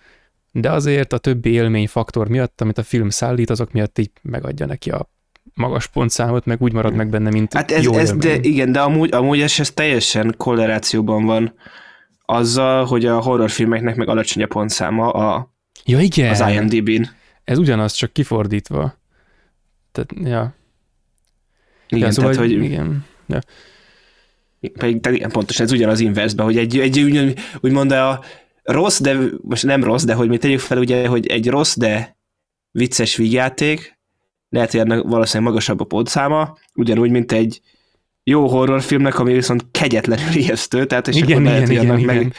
de 0.60 0.70
azért 0.70 1.12
a 1.12 1.18
többi 1.18 1.50
élményfaktor 1.50 2.28
miatt, 2.28 2.60
amit 2.60 2.78
a 2.78 2.82
film 2.82 3.08
szállít, 3.08 3.50
azok 3.50 3.72
miatt 3.72 3.98
így 3.98 4.10
megadja 4.22 4.66
neki 4.66 4.90
a 4.90 5.10
magas 5.54 5.86
pontszámot, 5.86 6.44
meg 6.44 6.62
úgy 6.62 6.72
marad 6.72 6.94
meg 6.94 7.08
benne, 7.08 7.30
mint 7.30 7.52
Hát 7.52 7.70
ez, 7.70 7.82
jó 7.82 7.98
ez 7.98 8.12
de 8.12 8.38
igen, 8.40 8.72
de 8.72 8.80
amúgy, 8.80 9.14
amúgy 9.14 9.40
ez, 9.40 9.54
ez 9.58 9.70
teljesen 9.70 10.34
korrelációban 10.36 11.24
van 11.24 11.54
azzal, 12.24 12.84
hogy 12.84 13.06
a 13.06 13.20
horrorfilmeknek 13.20 13.96
meg 13.96 14.08
alacsony 14.08 14.42
a 14.42 14.46
pontszáma 14.46 15.10
a, 15.10 15.54
Ja, 15.84 16.00
igen. 16.00 16.30
az 16.30 16.52
IMDb-n. 16.52 17.02
Ez 17.44 17.58
ugyanaz, 17.58 17.92
csak 17.92 18.12
kifordítva. 18.12 18.98
Tehát, 19.92 20.28
ja. 20.30 20.54
Igen, 21.88 22.06
ja, 22.06 22.12
szóval, 22.12 22.32
tehát, 22.34 22.48
hogy 22.48 22.62
igen. 22.62 23.04
Ja. 23.26 23.38
pedig 24.60 25.00
tehát 25.00 25.18
igen, 25.18 25.30
pontosan 25.30 25.66
ez 25.66 25.72
ugyanaz 25.72 26.00
inversbe, 26.00 26.42
hogy 26.42 26.58
egy, 26.58 26.78
egy 26.78 27.00
úgy, 27.00 27.34
úgymond 27.60 27.92
a 27.92 28.24
rossz, 28.62 29.00
de 29.00 29.18
most 29.42 29.64
nem 29.64 29.84
rossz, 29.84 30.04
de 30.04 30.14
hogy 30.14 30.28
mi 30.28 30.38
tegyük 30.38 30.60
fel 30.60 30.78
ugye, 30.78 31.06
hogy 31.06 31.26
egy 31.26 31.48
rossz, 31.48 31.76
de 31.76 32.16
vicces 32.70 33.16
vígjáték, 33.16 33.95
lehet, 34.48 34.70
hogy 34.70 34.80
ennek 34.80 35.02
valószínűleg 35.02 35.52
magasabb 35.52 35.80
a 35.80 35.84
pontszáma, 35.84 36.56
ugyanúgy, 36.74 37.10
mint 37.10 37.32
egy 37.32 37.60
jó 38.24 38.48
horrorfilmnek, 38.48 39.18
ami 39.18 39.32
viszont 39.32 39.66
kegyetlenül 39.70 40.34
ijesztő, 40.42 40.86
tehát 40.86 41.08
és 41.08 41.16
Igen, 41.16 41.30
akkor 41.30 41.42
lehet, 41.42 41.68
igen, 41.68 41.88
hogy 41.88 42.00
igen, 42.00 42.14
igen. 42.14 42.24
meg, 42.24 42.34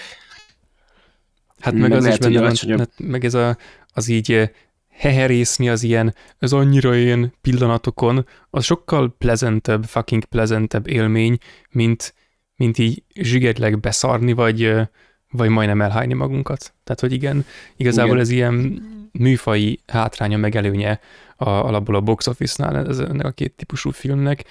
Hát 1.59 1.73
Meg 1.73 1.81
meg, 1.81 1.91
az 1.91 1.97
is 1.97 2.03
lehet, 2.03 2.23
hogy 2.23 2.33
benne 2.33 2.53
van, 2.67 2.77
hát 2.77 2.91
meg 2.97 3.25
ez 3.25 3.33
a, 3.33 3.57
az 3.93 4.07
így 4.07 4.31
eh, 4.31 4.49
heherészni 4.89 5.69
az 5.69 5.83
ilyen, 5.83 6.15
az 6.39 6.53
annyira 6.53 6.95
ilyen 6.95 7.33
pillanatokon, 7.41 8.25
az 8.49 8.63
sokkal 8.63 9.15
pleasantebb, 9.17 9.83
fucking 9.83 10.23
pleasantebb 10.23 10.87
élmény, 10.87 11.37
mint, 11.69 12.13
mint 12.55 12.77
így 12.77 13.03
zsigetleg 13.13 13.79
beszarni, 13.79 14.33
vagy, 14.33 14.63
eh, 14.63 14.87
vagy 15.31 15.49
majdnem 15.49 15.81
elhányni 15.81 16.13
magunkat. 16.13 16.73
Tehát, 16.83 16.99
hogy 16.99 17.11
igen, 17.11 17.45
igazából 17.75 18.11
Igen. 18.11 18.21
ez 18.21 18.29
ilyen 18.29 18.81
műfai 19.11 19.79
hátránya 19.87 20.37
meg 20.37 20.55
előnye 20.55 20.99
a, 21.35 21.49
alapból 21.49 21.95
a 21.95 22.01
box 22.01 22.27
office-nál 22.27 22.87
ez, 22.87 22.99
ennek 22.99 23.25
a 23.25 23.31
két 23.31 23.55
típusú 23.55 23.91
filmnek, 23.91 24.43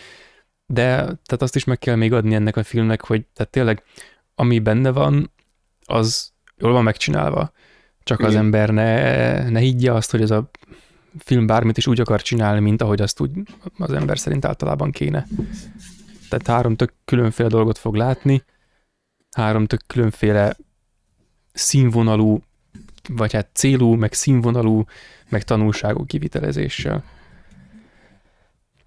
de 0.67 0.95
tehát 0.97 1.43
azt 1.43 1.57
is 1.57 1.65
meg 1.65 1.79
kell 1.79 1.97
még 1.97 2.13
adni 2.13 2.35
ennek 2.35 2.57
a 2.57 2.63
filmnek, 2.63 3.05
hogy 3.05 3.27
tehát 3.35 3.53
tényleg 3.53 3.83
ami 4.35 4.59
benne 4.59 4.91
van, 4.91 5.33
az 5.85 6.33
jól 6.57 6.73
van 6.73 6.83
megcsinálva. 6.83 7.53
Csak 8.03 8.21
az 8.21 8.31
Igen. 8.31 8.45
ember 8.45 8.71
ne, 8.71 9.49
ne 9.49 9.59
higgye 9.59 9.93
azt, 9.93 10.11
hogy 10.11 10.23
ez 10.23 10.31
a 10.31 10.51
film 11.19 11.47
bármit 11.47 11.77
is 11.77 11.87
úgy 11.87 12.01
akar 12.01 12.23
csinálni, 12.23 12.61
mint 12.61 12.83
ahogy 12.83 13.01
azt 13.01 13.21
úgy 13.21 13.31
az 13.79 13.93
ember 13.93 14.19
szerint 14.19 14.45
általában 14.45 14.91
kéne. 14.91 15.27
Tehát 16.29 16.47
három 16.47 16.77
tök 16.77 16.93
különféle 17.05 17.49
dolgot 17.49 17.79
fog 17.79 17.95
látni, 17.95 18.45
három 19.31 19.67
tök 19.67 19.81
különféle 19.87 20.57
színvonalú, 21.53 22.41
vagy 23.09 23.33
hát 23.33 23.49
célú, 23.53 23.95
meg 23.95 24.13
színvonalú, 24.13 24.85
meg 25.29 25.43
tanulságú 25.43 26.05
kivitelezéssel. 26.05 27.05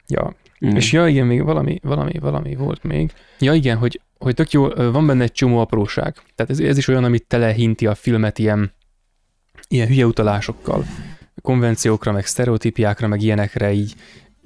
Ja, 0.08 0.36
Mm. 0.66 0.76
és 0.76 0.92
ja, 0.92 1.08
igen, 1.08 1.26
még 1.26 1.44
valami, 1.44 1.80
valami, 1.84 2.20
valami 2.20 2.56
volt 2.56 2.84
még. 2.84 3.12
Ja, 3.40 3.54
igen, 3.54 3.78
hogy, 3.78 4.02
hogy 4.18 4.34
tök 4.34 4.52
jó, 4.52 4.68
van 4.68 5.08
benne 5.08 5.24
egy 5.24 5.32
csomó 5.32 5.60
apróság. 5.60 6.16
Tehát 6.36 6.52
ez, 6.52 6.60
ez 6.60 6.78
is 6.78 6.88
olyan, 6.88 7.04
amit 7.04 7.28
telehinti 7.28 7.88
a 7.88 7.96
filmet 7.96 8.40
ilyen, 8.40 8.74
ilyen 9.68 9.88
hülye 9.88 10.06
utalásokkal. 10.06 10.86
Konvenciókra, 11.42 12.12
meg 12.12 12.26
sztereotípiákra, 12.26 13.08
meg 13.08 13.22
ilyenekre 13.22 13.72
így 13.72 13.96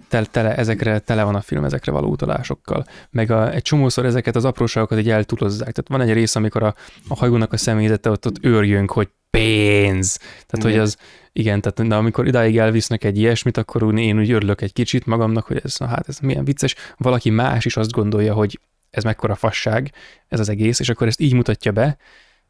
tele, 0.09 0.25
tele, 0.25 0.55
ezekre 0.55 0.99
tele 0.99 1.23
van 1.23 1.35
a 1.35 1.41
film, 1.41 1.63
ezekre 1.63 1.91
való 1.91 2.09
utalásokkal. 2.09 2.85
Meg 3.09 3.31
a, 3.31 3.53
egy 3.53 3.61
csomószor 3.61 4.05
ezeket 4.05 4.35
az 4.35 4.45
apróságokat 4.45 4.99
így 4.99 5.09
eltúlozzák. 5.09 5.71
Tehát 5.71 5.89
van 5.89 6.01
egy 6.01 6.13
rész, 6.13 6.35
amikor 6.35 6.63
a, 6.63 6.75
a 7.07 7.15
hajónak 7.15 7.53
a 7.53 7.57
személyzete 7.57 8.09
ott, 8.09 8.25
ott 8.25 8.45
őrjönk, 8.45 8.91
hogy 8.91 9.09
pénz. 9.37 10.17
Tehát, 10.17 10.51
Igen. 10.51 10.71
hogy 10.71 10.79
az, 10.79 10.97
igen, 11.31 11.61
tehát 11.61 11.87
de 11.87 11.95
amikor 11.95 12.27
idáig 12.27 12.57
elvisznek 12.57 13.03
egy 13.03 13.17
ilyesmit, 13.17 13.57
akkor 13.57 13.83
úgy, 13.83 13.99
én 13.99 14.19
úgy 14.19 14.31
örülök 14.31 14.61
egy 14.61 14.73
kicsit 14.73 15.05
magamnak, 15.05 15.45
hogy 15.45 15.61
ez, 15.63 15.75
na 15.77 15.85
hát 15.85 16.07
ez 16.07 16.19
milyen 16.19 16.45
vicces. 16.45 16.75
Valaki 16.97 17.29
más 17.29 17.65
is 17.65 17.77
azt 17.77 17.91
gondolja, 17.91 18.33
hogy 18.33 18.59
ez 18.89 19.03
mekkora 19.03 19.35
fasság, 19.35 19.91
ez 20.27 20.39
az 20.39 20.49
egész, 20.49 20.79
és 20.79 20.89
akkor 20.89 21.07
ezt 21.07 21.19
így 21.19 21.33
mutatja 21.33 21.71
be, 21.71 21.97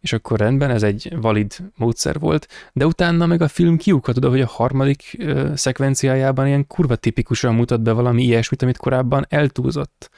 és 0.02 0.14
akkor 0.14 0.40
rendben, 0.40 0.70
ez 0.70 0.84
egy 0.84 1.14
valid 1.16 1.56
módszer 1.76 2.20
volt, 2.20 2.48
de 2.74 2.86
utána 2.86 3.26
meg 3.26 3.42
a 3.42 3.48
film 3.48 3.78
kiukad 3.78 4.18
oda, 4.18 4.30
hogy 4.30 4.42
a 4.42 4.48
harmadik 4.48 5.16
ö, 5.20 5.52
szekvenciájában 5.56 6.48
ilyen 6.48 6.68
kurva 6.68 6.96
tipikusan 6.96 7.56
mutat 7.56 7.82
be 7.82 7.92
valami 7.92 8.24
ilyesmit, 8.24 8.62
amit 8.62 8.78
korábban 8.78 9.26
eltúlzott. 9.30 10.10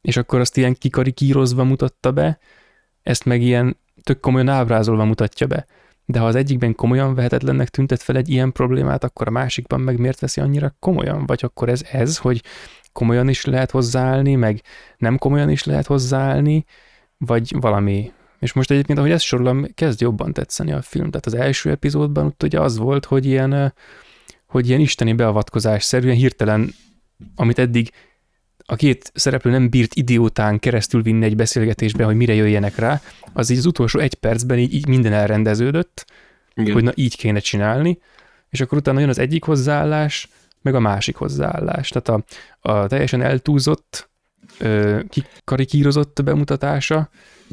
És 0.00 0.16
akkor 0.16 0.40
azt 0.40 0.56
ilyen 0.56 0.74
kikarikírozva 0.74 1.64
mutatta 1.64 2.12
be, 2.12 2.38
ezt 3.02 3.24
meg 3.24 3.42
ilyen 3.42 3.76
tök 4.02 4.20
komolyan 4.20 4.48
ábrázolva 4.48 5.04
mutatja 5.04 5.46
be. 5.46 5.66
De 6.06 6.18
ha 6.18 6.26
az 6.26 6.34
egyikben 6.34 6.74
komolyan 6.74 7.14
vehetetlennek 7.14 7.68
tüntet 7.68 8.02
fel 8.02 8.16
egy 8.16 8.28
ilyen 8.28 8.52
problémát, 8.52 9.04
akkor 9.04 9.28
a 9.28 9.30
másikban 9.30 9.80
meg 9.80 9.98
miért 9.98 10.20
veszi 10.20 10.40
annyira 10.40 10.76
komolyan? 10.78 11.26
Vagy 11.26 11.40
akkor 11.42 11.68
ez 11.68 11.82
ez, 11.92 12.18
hogy 12.18 12.42
komolyan 12.92 13.28
is 13.28 13.44
lehet 13.44 13.70
hozzáállni, 13.70 14.34
meg 14.34 14.60
nem 14.96 15.18
komolyan 15.18 15.50
is 15.50 15.64
lehet 15.64 15.86
hozzáállni, 15.86 16.64
vagy 17.18 17.54
valami. 17.60 18.12
És 18.40 18.52
most 18.52 18.70
egyébként, 18.70 18.98
ahogy 18.98 19.10
ezt 19.10 19.24
sorolom, 19.24 19.66
kezd 19.74 20.00
jobban 20.00 20.32
tetszeni 20.32 20.72
a 20.72 20.82
film. 20.82 21.10
Tehát 21.10 21.26
az 21.26 21.34
első 21.34 21.70
epizódban 21.70 22.26
ott 22.26 22.42
ugye 22.42 22.60
az 22.60 22.78
volt, 22.78 23.04
hogy 23.04 23.26
ilyen, 23.26 23.74
hogy 24.46 24.68
ilyen 24.68 24.80
isteni 24.80 25.12
beavatkozás 25.12 25.84
szerűen 25.84 26.16
hirtelen, 26.16 26.74
amit 27.36 27.58
eddig 27.58 27.90
a 28.66 28.76
két 28.76 29.10
szereplő 29.14 29.50
nem 29.50 29.70
bírt 29.70 29.94
idiótán 29.94 30.58
keresztül 30.58 31.02
vinni 31.02 31.24
egy 31.24 31.36
beszélgetésbe, 31.36 32.04
hogy 32.04 32.16
mire 32.16 32.34
jöjjenek 32.34 32.76
rá, 32.76 33.00
az 33.32 33.50
így 33.50 33.58
az 33.58 33.66
utolsó 33.66 33.98
egy 33.98 34.14
percben 34.14 34.58
így, 34.58 34.74
így 34.74 34.86
minden 34.86 35.12
elrendeződött, 35.12 36.04
Igen. 36.54 36.72
hogy 36.72 36.82
na 36.82 36.92
így 36.94 37.16
kéne 37.16 37.38
csinálni, 37.38 37.98
és 38.48 38.60
akkor 38.60 38.78
utána 38.78 39.00
jön 39.00 39.08
az 39.08 39.18
egyik 39.18 39.44
hozzáállás, 39.44 40.28
meg 40.62 40.74
a 40.74 40.80
másik 40.80 41.16
hozzáállás. 41.16 41.88
Tehát 41.88 42.08
a, 42.08 42.24
a 42.70 42.86
teljesen 42.86 43.22
eltúzott, 43.22 44.08
ö, 44.58 45.00
kikarikírozott 45.08 46.20
bemutatása, 46.24 47.08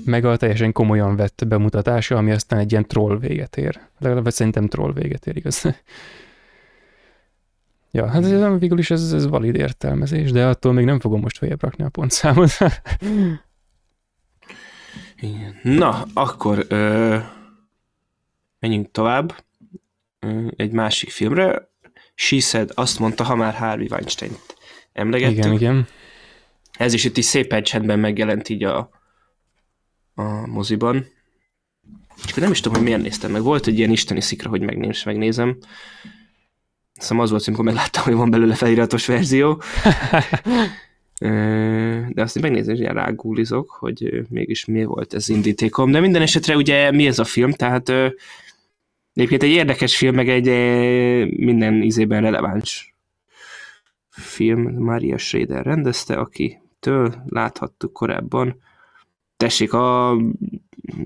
meg 0.05 0.25
a 0.25 0.37
teljesen 0.37 0.71
komolyan 0.71 1.15
vett 1.15 1.43
bemutatása, 1.47 2.17
ami 2.17 2.31
aztán 2.31 2.59
egy 2.59 2.71
ilyen 2.71 2.87
troll 2.87 3.19
véget 3.19 3.57
ér. 3.57 3.79
Legalább 3.99 4.29
szerintem 4.29 4.67
troll 4.67 4.93
véget 4.93 5.27
ér, 5.27 5.35
igaz? 5.35 5.65
Ja, 7.91 8.07
hát 8.07 8.23
ez, 8.23 8.59
végül 8.59 8.79
is 8.79 8.91
ez, 8.91 9.13
ez 9.13 9.27
valid 9.27 9.55
értelmezés, 9.55 10.31
de 10.31 10.47
attól 10.47 10.73
még 10.73 10.85
nem 10.85 10.99
fogom 10.99 11.21
most 11.21 11.37
feljebb 11.37 11.61
rakni 11.61 11.83
a 11.83 11.89
pontszámot. 11.89 12.51
Igen. 15.19 15.59
Na, 15.63 16.05
akkor 16.13 16.65
ö, 16.67 17.17
menjünk 18.59 18.91
tovább 18.91 19.43
ö, 20.19 20.47
egy 20.55 20.71
másik 20.71 21.09
filmre. 21.09 21.69
She 22.15 22.39
said, 22.39 22.71
azt 22.73 22.99
mondta, 22.99 23.23
ha 23.23 23.35
már 23.35 23.53
Harvey 23.53 23.87
Weinstein 23.91 24.31
emlegettük. 24.93 25.37
igen, 25.37 25.53
igen. 25.53 25.87
Ez 26.77 26.93
is 26.93 27.03
itt 27.03 27.17
is 27.17 27.25
szépen 27.25 27.63
csendben 27.63 27.99
megjelent 27.99 28.49
így 28.49 28.63
a, 28.63 28.89
a 30.13 30.47
moziban. 30.47 31.05
Csak 32.25 32.37
nem 32.37 32.51
is 32.51 32.59
tudom, 32.59 32.77
hogy 32.77 32.87
miért 32.87 33.01
néztem 33.01 33.31
meg. 33.31 33.41
Volt 33.41 33.67
egy 33.67 33.77
ilyen 33.77 33.91
isteni 33.91 34.21
szikra, 34.21 34.49
hogy 34.49 34.61
megnéz, 34.61 35.03
megnézem. 35.03 35.57
Szóval 37.01 37.23
az 37.23 37.29
volt, 37.29 37.47
amikor 37.47 37.65
megláttam, 37.65 38.03
hogy 38.03 38.13
van 38.13 38.29
belőle 38.29 38.55
feliratos 38.55 39.05
verzió. 39.05 39.61
De 42.09 42.21
azt 42.21 42.41
megnézem, 42.41 42.75
hogy 42.75 42.85
rágúlizok, 42.85 43.69
hogy 43.69 44.21
mégis 44.29 44.65
mi 44.65 44.83
volt 44.83 45.13
ez 45.13 45.29
indítékom. 45.29 45.91
De 45.91 45.99
minden 45.99 46.21
esetre 46.21 46.55
ugye 46.55 46.91
mi 46.91 47.07
ez 47.07 47.19
a 47.19 47.23
film, 47.23 47.51
tehát 47.51 47.89
egyébként 49.13 49.43
egy 49.43 49.49
érdekes 49.49 49.97
film, 49.97 50.15
meg 50.15 50.29
egy 50.29 50.47
minden 51.37 51.81
izében 51.81 52.21
releváns 52.21 52.95
film. 54.09 54.61
Maria 54.77 55.17
Schrader 55.17 55.65
rendezte, 55.65 56.15
akitől 56.15 57.23
láthattuk 57.27 57.93
korábban. 57.93 58.61
Tessék, 59.37 59.73
a 59.73 60.17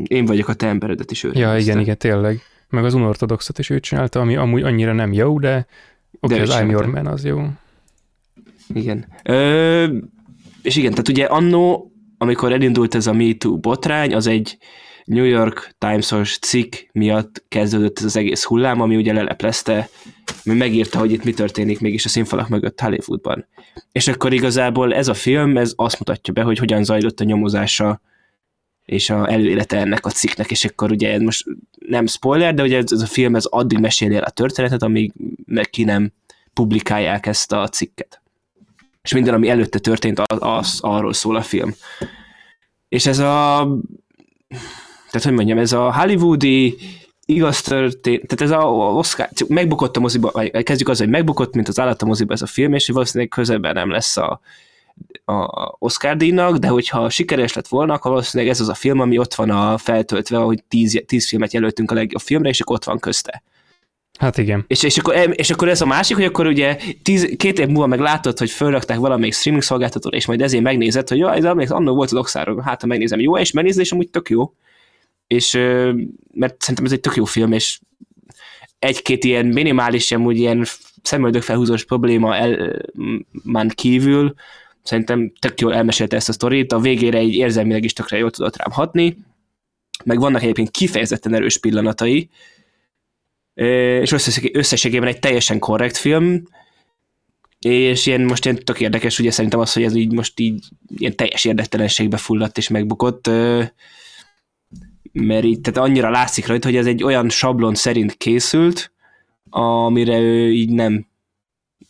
én 0.07 0.25
vagyok 0.25 0.47
a 0.47 0.53
te 0.53 0.67
emberedet 0.67 1.11
is 1.11 1.23
ő 1.23 1.31
Ja, 1.33 1.57
igen, 1.57 1.79
igen, 1.79 1.97
tényleg. 1.97 2.41
Meg 2.75 2.85
az 2.85 2.93
unortodoxot 2.93 3.59
is 3.59 3.69
ő 3.69 3.79
csinálta, 3.79 4.19
ami 4.19 4.35
amúgy 4.35 4.63
annyira 4.63 4.93
nem 4.93 5.13
jó, 5.13 5.39
de 5.39 5.67
oké, 6.19 6.33
okay, 6.33 6.39
az 6.39 6.49
I'm 6.53 6.69
Your. 6.69 6.85
Man 6.85 7.07
az 7.07 7.25
jó. 7.25 7.47
Igen. 8.73 9.05
Ö, 9.23 9.87
és 10.61 10.75
igen, 10.75 10.91
tehát 10.91 11.07
ugye 11.07 11.25
annó, 11.25 11.91
amikor 12.17 12.51
elindult 12.53 12.95
ez 12.95 13.07
a 13.07 13.13
MeToo 13.13 13.57
botrány, 13.57 14.15
az 14.15 14.27
egy 14.27 14.57
New 15.05 15.23
York 15.23 15.75
Times-os 15.77 16.39
cikk 16.39 16.75
miatt 16.91 17.43
kezdődött 17.47 17.97
ez 17.97 18.05
az 18.05 18.15
egész 18.15 18.43
hullám, 18.43 18.81
ami 18.81 18.95
ugye 18.95 19.13
leleplezte, 19.13 19.89
ami 20.45 20.55
megírta, 20.55 20.99
hogy 20.99 21.11
itt 21.11 21.23
mi 21.23 21.33
történik 21.33 21.79
mégis 21.79 22.05
a 22.05 22.09
színfalak 22.09 22.49
mögött 22.49 22.81
Hollywoodban. 22.81 23.47
És 23.91 24.07
akkor 24.07 24.33
igazából 24.33 24.93
ez 24.93 25.07
a 25.07 25.13
film, 25.13 25.57
ez 25.57 25.73
azt 25.75 25.99
mutatja 25.99 26.33
be, 26.33 26.41
hogy 26.41 26.57
hogyan 26.57 26.83
zajlott 26.83 27.19
a 27.19 27.23
nyomozása 27.23 28.01
és 28.85 29.09
a 29.09 29.31
előélete 29.31 29.77
ennek 29.77 30.05
a 30.05 30.09
cikknek, 30.09 30.51
és 30.51 30.65
akkor 30.65 30.91
ugye 30.91 31.11
ez 31.11 31.21
most 31.21 31.45
nem 31.87 32.07
spoiler, 32.07 32.53
de 32.53 32.63
ugye 32.63 32.77
ez, 32.77 32.91
ez 32.91 33.01
a 33.01 33.05
film 33.05 33.35
ez 33.35 33.45
addig 33.45 33.79
meséli 33.79 34.15
el 34.15 34.23
a 34.23 34.29
történetet, 34.29 34.83
amíg 34.83 35.13
meg 35.45 35.69
nem 35.77 36.11
publikálják 36.53 37.25
ezt 37.25 37.51
a 37.51 37.67
cikket. 37.67 38.21
És 39.01 39.13
minden, 39.13 39.33
ami 39.33 39.49
előtte 39.49 39.79
történt, 39.79 40.19
az, 40.19 40.37
az 40.39 40.79
arról 40.81 41.13
szól 41.13 41.35
a 41.35 41.41
film. 41.41 41.73
És 42.89 43.05
ez 43.05 43.19
a 43.19 43.67
tehát 45.15 45.29
hogy 45.29 45.37
mondjam, 45.37 45.57
ez 45.57 45.71
a 45.71 45.93
hollywoodi 45.93 46.77
igaz 47.25 47.61
történt, 47.61 48.27
tehát 48.27 48.53
ez 48.53 48.59
a 48.59 48.63
Oscar, 48.71 49.29
megbukott 49.47 49.97
a 49.97 49.99
moziba, 49.99 50.31
vagy 50.31 50.63
kezdjük 50.63 50.89
az, 50.89 50.97
hogy 50.97 51.09
megbukott, 51.09 51.55
mint 51.55 51.67
az 51.67 51.79
állat 51.79 52.01
a 52.01 52.05
moziba 52.05 52.33
ez 52.33 52.41
a 52.41 52.45
film, 52.45 52.73
és 52.73 52.87
valószínűleg 52.87 53.29
közelben 53.29 53.73
nem 53.73 53.89
lesz 53.89 54.17
a, 54.17 54.39
a 55.25 55.75
Oscar 55.79 56.17
díjnak, 56.17 56.57
de 56.57 56.67
hogyha 56.67 57.09
sikeres 57.09 57.53
lett 57.53 57.67
volna, 57.67 57.93
akkor 57.93 58.11
valószínűleg 58.11 58.51
ez 58.51 58.61
az 58.61 58.69
a 58.69 58.73
film, 58.73 58.99
ami 58.99 59.17
ott 59.17 59.33
van 59.33 59.49
a 59.49 59.77
feltöltve, 59.77 60.37
hogy 60.37 60.63
tíz, 60.63 61.03
tíz 61.05 61.27
filmet 61.27 61.53
jelöltünk 61.53 61.91
a 61.91 61.93
legjobb 61.93 62.21
filmre, 62.21 62.49
és 62.49 62.61
akkor 62.61 62.75
ott 62.75 62.83
van 62.83 62.99
közte. 62.99 63.43
Hát 64.19 64.37
igen. 64.37 64.63
És, 64.67 64.83
és, 64.83 64.97
akkor, 64.97 65.15
és 65.31 65.49
akkor 65.49 65.69
ez 65.69 65.81
a 65.81 65.85
másik, 65.85 66.15
hogy 66.15 66.25
akkor 66.25 66.47
ugye 66.47 66.77
tíz, 67.03 67.33
két 67.37 67.59
év 67.59 67.67
múlva 67.67 67.87
meg 67.87 67.99
látod, 67.99 68.37
hogy 68.37 68.49
fölrakták 68.49 68.97
valamelyik 68.97 69.33
streaming 69.33 69.63
szolgáltatóra, 69.63 70.17
és 70.17 70.25
majd 70.25 70.41
ezért 70.41 70.63
megnézed, 70.63 71.09
hogy 71.09 71.17
jó, 71.17 71.27
ez 71.27 71.71
annó 71.71 71.95
volt 71.95 72.11
az 72.11 72.17
Oxáról, 72.17 72.61
hát 72.61 72.81
ha 72.81 72.87
megnézem, 72.87 73.19
jó, 73.19 73.37
és 73.37 73.51
megnézed, 73.51 73.81
és 73.81 73.91
amúgy 73.91 74.09
tök 74.09 74.29
jó. 74.29 74.53
És 75.27 75.51
mert 76.33 76.61
szerintem 76.61 76.85
ez 76.85 76.91
egy 76.91 76.99
tök 76.99 77.15
jó 77.15 77.25
film, 77.25 77.51
és 77.51 77.79
egy-két 78.79 79.23
ilyen 79.23 79.45
minimális, 79.45 80.11
amúgy 80.11 80.37
ilyen 80.37 80.65
szemöldök 81.01 81.41
felhúzós 81.41 81.85
probléma 81.85 82.35
el, 82.35 82.81
man 83.43 83.67
kívül, 83.67 84.33
szerintem 84.85 85.33
tök 85.39 85.59
jól 85.59 85.73
elmesélte 85.73 86.15
ezt 86.15 86.29
a 86.29 86.33
sztorit, 86.33 86.71
a 86.71 86.79
végére 86.79 87.17
egy 87.17 87.33
érzelmileg 87.33 87.83
is 87.83 87.93
tökre 87.93 88.17
jól 88.17 88.31
tudott 88.31 88.57
rám 88.57 88.71
hatni, 88.71 89.17
meg 90.03 90.19
vannak 90.19 90.41
egyébként 90.41 90.71
kifejezetten 90.71 91.33
erős 91.33 91.57
pillanatai, 91.57 92.29
és 93.53 94.11
összességében 94.51 95.07
egy 95.07 95.19
teljesen 95.19 95.59
korrekt 95.59 95.97
film, 95.97 96.47
és 97.59 98.05
ilyen 98.05 98.21
most 98.21 98.45
ilyen 98.45 98.63
tök 98.63 98.79
érdekes, 98.79 99.19
ugye 99.19 99.31
szerintem 99.31 99.59
az, 99.59 99.73
hogy 99.73 99.83
ez 99.83 99.95
így 99.95 100.11
most 100.11 100.39
így 100.39 100.65
ilyen 100.97 101.15
teljes 101.15 101.45
érdektelenségbe 101.45 102.17
fulladt 102.17 102.57
és 102.57 102.67
megbukott, 102.67 103.27
mert 105.11 105.43
így, 105.43 105.61
tehát 105.61 105.89
annyira 105.89 106.09
látszik 106.09 106.47
rajta, 106.47 106.67
hogy 106.67 106.77
ez 106.77 106.85
egy 106.85 107.03
olyan 107.03 107.29
sablon 107.29 107.75
szerint 107.75 108.13
készült, 108.13 108.91
amire 109.49 110.19
ő 110.19 110.51
így 110.51 110.69
nem, 110.69 111.07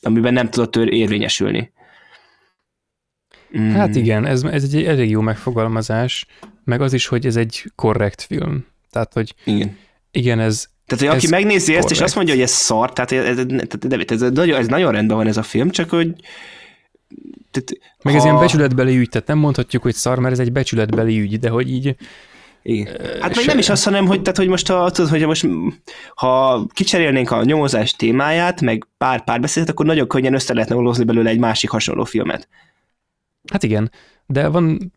amiben 0.01 0.33
nem 0.33 0.49
tudott 0.49 0.75
ő 0.75 0.87
érvényesülni. 0.89 1.73
Mm. 3.59 3.71
Hát 3.71 3.95
igen, 3.95 4.25
ez, 4.25 4.43
ez 4.43 4.63
egy 4.63 4.83
elég 4.83 5.09
jó 5.09 5.21
megfogalmazás, 5.21 6.25
meg 6.63 6.81
az 6.81 6.93
is, 6.93 7.07
hogy 7.07 7.25
ez 7.25 7.35
egy 7.35 7.71
korrekt 7.75 8.21
film. 8.21 8.65
Tehát, 8.91 9.13
hogy 9.13 9.33
igen, 9.43 9.77
igen 10.11 10.39
ez, 10.39 10.67
tehát, 10.85 11.05
hogy 11.05 11.17
aki 11.17 11.27
megnézi 11.27 11.65
korrekt. 11.65 11.83
ezt, 11.83 11.93
és 11.93 12.01
azt 12.01 12.15
mondja, 12.15 12.33
hogy 12.33 12.43
ez 12.43 12.51
szar, 12.51 12.93
tehát 12.93 13.11
ez, 13.11 13.37
ez, 13.37 13.45
ez, 14.07 14.21
ez, 14.21 14.31
nagyon, 14.31 14.59
ez 14.59 14.67
nagyon 14.67 14.91
rendben 14.91 15.17
van 15.17 15.27
ez 15.27 15.37
a 15.37 15.43
film, 15.43 15.69
csak 15.69 15.89
hogy 15.89 16.13
tehát, 17.51 17.71
meg 18.03 18.13
ha... 18.13 18.19
ez 18.19 18.25
ilyen 18.25 18.39
becsületbeli 18.39 18.97
ügy, 18.97 19.09
tehát 19.09 19.27
nem 19.27 19.37
mondhatjuk, 19.37 19.83
hogy 19.83 19.93
szar, 19.93 20.19
mert 20.19 20.33
ez 20.33 20.39
egy 20.39 20.51
becsületbeli 20.51 21.19
ügy, 21.19 21.39
de 21.39 21.49
hogy 21.49 21.71
így 21.71 21.95
igen. 22.61 22.97
Hát 23.21 23.35
meg 23.35 23.45
nem 23.45 23.57
is 23.57 23.69
azt, 23.69 23.83
hanem, 23.83 24.05
hogy, 24.05 24.21
tehát, 24.21 24.37
hogy 24.37 24.47
most, 24.47 24.69
a, 24.69 24.89
tudod, 24.93 25.09
hogy 25.09 25.25
most 25.25 25.47
ha 26.15 26.65
kicserélnénk 26.73 27.31
a 27.31 27.43
nyomozás 27.43 27.91
témáját, 27.91 28.61
meg 28.61 28.87
pár 28.97 29.23
párbeszédet, 29.23 29.69
akkor 29.69 29.85
nagyon 29.85 30.07
könnyen 30.07 30.33
össze 30.33 30.53
lehetne 30.53 30.75
olózni 30.75 31.03
belőle 31.03 31.29
egy 31.29 31.39
másik 31.39 31.69
hasonló 31.69 32.03
filmet. 32.03 32.47
Hát 33.51 33.63
igen, 33.63 33.91
de 34.25 34.47
van 34.47 34.93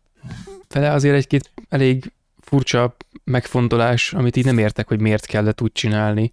vele 0.69 0.91
azért 0.91 1.15
egy-két 1.15 1.51
elég 1.69 2.11
furcsa 2.49 2.95
megfontolás, 3.23 4.13
amit 4.13 4.35
így 4.35 4.45
nem 4.45 4.57
értek, 4.57 4.87
hogy 4.87 4.99
miért 4.99 5.25
kellett 5.25 5.61
úgy 5.61 5.71
csinálni. 5.71 6.31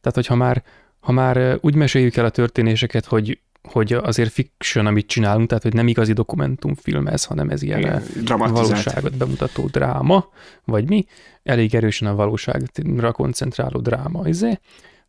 Tehát, 0.00 0.14
hogy 0.14 0.26
ha 0.26 0.34
már, 0.34 0.62
ha 1.00 1.12
már 1.12 1.58
úgy 1.60 1.74
meséljük 1.74 2.16
el 2.16 2.24
a 2.24 2.30
történéseket, 2.30 3.04
hogy, 3.04 3.40
hogy 3.62 3.92
azért 3.92 4.32
fiction, 4.32 4.86
amit 4.86 5.06
csinálunk, 5.06 5.48
tehát, 5.48 5.62
hogy 5.62 5.72
nem 5.72 5.88
igazi 5.88 6.12
dokumentumfilm 6.12 7.06
ez, 7.06 7.24
hanem 7.24 7.48
ez 7.48 7.62
ilyen 7.62 7.78
Igen, 7.78 8.02
valóságot 8.38 9.16
bemutató 9.16 9.66
dráma, 9.66 10.28
vagy 10.64 10.88
mi, 10.88 11.06
elég 11.42 11.74
erősen 11.74 12.08
a 12.08 12.14
valóságra 12.14 13.12
koncentráló 13.12 13.80
dráma, 13.80 14.28
izé. 14.28 14.58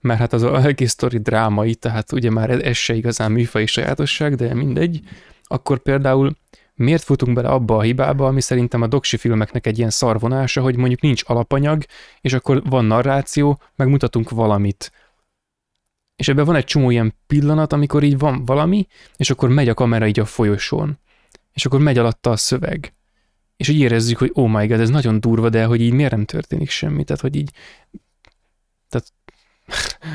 Mert 0.02 0.20
hát 0.20 0.34
az 0.34 0.44
a 0.44 0.66
egész 0.68 0.92
sztori 0.92 1.18
drámai, 1.18 1.76
tehát 1.76 2.12
ugye 2.12 2.30
már 2.30 2.50
ez 2.50 2.78
se 2.78 2.94
igazán 2.94 3.32
műfai 3.32 3.66
sajátosság, 3.66 4.36
de 4.36 4.54
mindegy. 4.54 5.00
Akkor 5.44 5.80
például 5.80 6.36
miért 6.80 7.04
futunk 7.04 7.34
bele 7.36 7.50
abba 7.50 7.76
a 7.76 7.82
hibába, 7.82 8.28
ami 8.28 8.42
szerintem 8.42 8.82
a 8.82 8.88
doksi 8.88 9.18
filmeknek 9.18 9.66
egy 9.66 9.78
ilyen 9.78 9.90
szarvonása, 9.90 10.62
hogy 10.62 10.76
mondjuk 10.76 11.02
nincs 11.02 11.24
alapanyag, 11.26 11.84
és 12.22 12.34
akkor 12.34 12.64
van 12.64 12.86
narráció, 12.86 13.62
megmutatunk 13.76 14.30
valamit. 14.30 14.92
És 16.16 16.28
ebben 16.28 16.46
van 16.46 16.56
egy 16.56 16.66
csomó 16.66 16.90
ilyen 16.90 17.16
pillanat, 17.28 17.74
amikor 17.74 18.04
így 18.04 18.18
van 18.18 18.46
valami, 18.46 18.88
és 19.16 19.30
akkor 19.30 19.50
megy 19.50 19.70
a 19.70 19.74
kamera 19.74 20.08
így 20.08 20.20
a 20.20 20.26
folyosón. 20.26 21.00
És 21.54 21.66
akkor 21.66 21.80
megy 21.80 21.98
alatta 21.98 22.30
a 22.30 22.38
szöveg. 22.38 22.94
És 23.58 23.68
így 23.68 23.80
érezzük, 23.80 24.18
hogy 24.18 24.32
oh 24.34 24.50
my 24.50 24.68
god, 24.68 24.80
ez 24.80 24.90
nagyon 24.90 25.20
durva, 25.20 25.50
de 25.50 25.66
hogy 25.66 25.82
így 25.82 25.94
miért 25.94 26.12
nem 26.12 26.26
történik 26.26 26.70
semmi. 26.70 27.04
Tehát, 27.04 27.22
hogy 27.22 27.36
így 27.36 27.52
tehát 28.90 29.14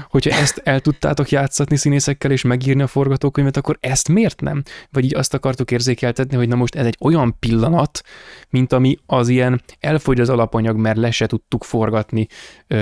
hogyha 0.09 0.30
ezt 0.30 0.61
el 0.64 0.80
tudtátok 0.80 1.30
játszatni 1.30 1.76
színészekkel 1.76 2.30
és 2.30 2.42
megírni 2.42 2.82
a 2.82 2.86
forgatókönyvet, 2.86 3.57
akkor 3.57 3.76
ezt 3.80 4.09
miért 4.09 4.40
nem? 4.40 4.62
Vagy 4.90 5.05
így 5.05 5.14
azt 5.14 5.34
akartuk 5.34 5.70
érzékeltetni, 5.70 6.36
hogy 6.36 6.48
na 6.48 6.55
most 6.55 6.74
ez 6.74 6.86
egy 6.86 6.96
olyan 7.00 7.38
pillanat, 7.38 8.02
mint 8.50 8.72
ami 8.72 8.98
az 9.07 9.28
ilyen 9.28 9.62
elfogy 9.80 10.20
az 10.20 10.28
alapanyag, 10.28 10.76
mert 10.76 10.96
le 10.96 11.11
se 11.11 11.26
tudtuk 11.26 11.64
forgatni 11.64 12.26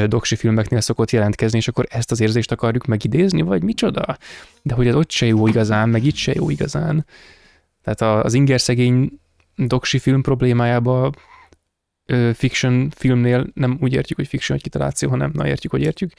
doksi 0.06 0.36
filmeknél 0.36 0.80
szokott 0.80 1.10
jelentkezni, 1.10 1.58
és 1.58 1.68
akkor 1.68 1.86
ezt 1.90 2.10
az 2.10 2.20
érzést 2.20 2.52
akarjuk 2.52 2.86
megidézni, 2.86 3.42
vagy 3.42 3.62
micsoda? 3.62 4.16
De 4.62 4.74
hogy 4.74 4.86
ez 4.86 4.94
ott 4.94 5.10
se 5.10 5.26
jó 5.26 5.46
igazán, 5.46 5.88
meg 5.88 6.04
itt 6.04 6.16
se 6.16 6.32
jó 6.34 6.50
igazán. 6.50 7.06
Tehát 7.82 8.24
az 8.24 8.34
ingerszegény 8.34 9.20
doksi 9.56 9.98
film 9.98 10.22
problémájába 10.22 11.12
fiction 12.32 12.90
filmnél 12.90 13.46
nem 13.54 13.78
úgy 13.80 13.92
értjük, 13.92 14.18
hogy 14.18 14.26
fiction, 14.26 14.58
hogy 14.58 14.70
kitaláció, 14.70 15.08
hanem 15.08 15.30
na 15.34 15.46
értjük, 15.46 15.72
hogy 15.72 15.82
értjük. 15.82 16.12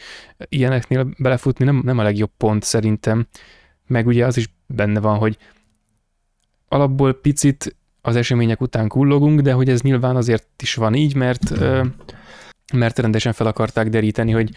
Ilyeneknél 0.49 1.13
belefutni 1.17 1.65
nem, 1.65 1.81
nem 1.83 1.97
a 1.97 2.03
legjobb 2.03 2.31
pont 2.37 2.63
szerintem. 2.63 3.27
Meg 3.87 4.07
ugye 4.07 4.25
az 4.25 4.37
is 4.37 4.49
benne 4.67 4.99
van, 4.99 5.17
hogy 5.17 5.37
alapból 6.67 7.13
picit 7.13 7.75
az 8.01 8.15
események 8.15 8.61
után 8.61 8.87
kullogunk, 8.87 9.39
de 9.39 9.53
hogy 9.53 9.69
ez 9.69 9.81
nyilván 9.81 10.15
azért 10.15 10.61
is 10.61 10.75
van 10.75 10.93
így, 10.93 11.15
mert, 11.15 11.51
mert 12.73 12.99
rendesen 12.99 13.33
fel 13.33 13.47
akarták 13.47 13.89
deríteni, 13.89 14.31
hogy 14.31 14.49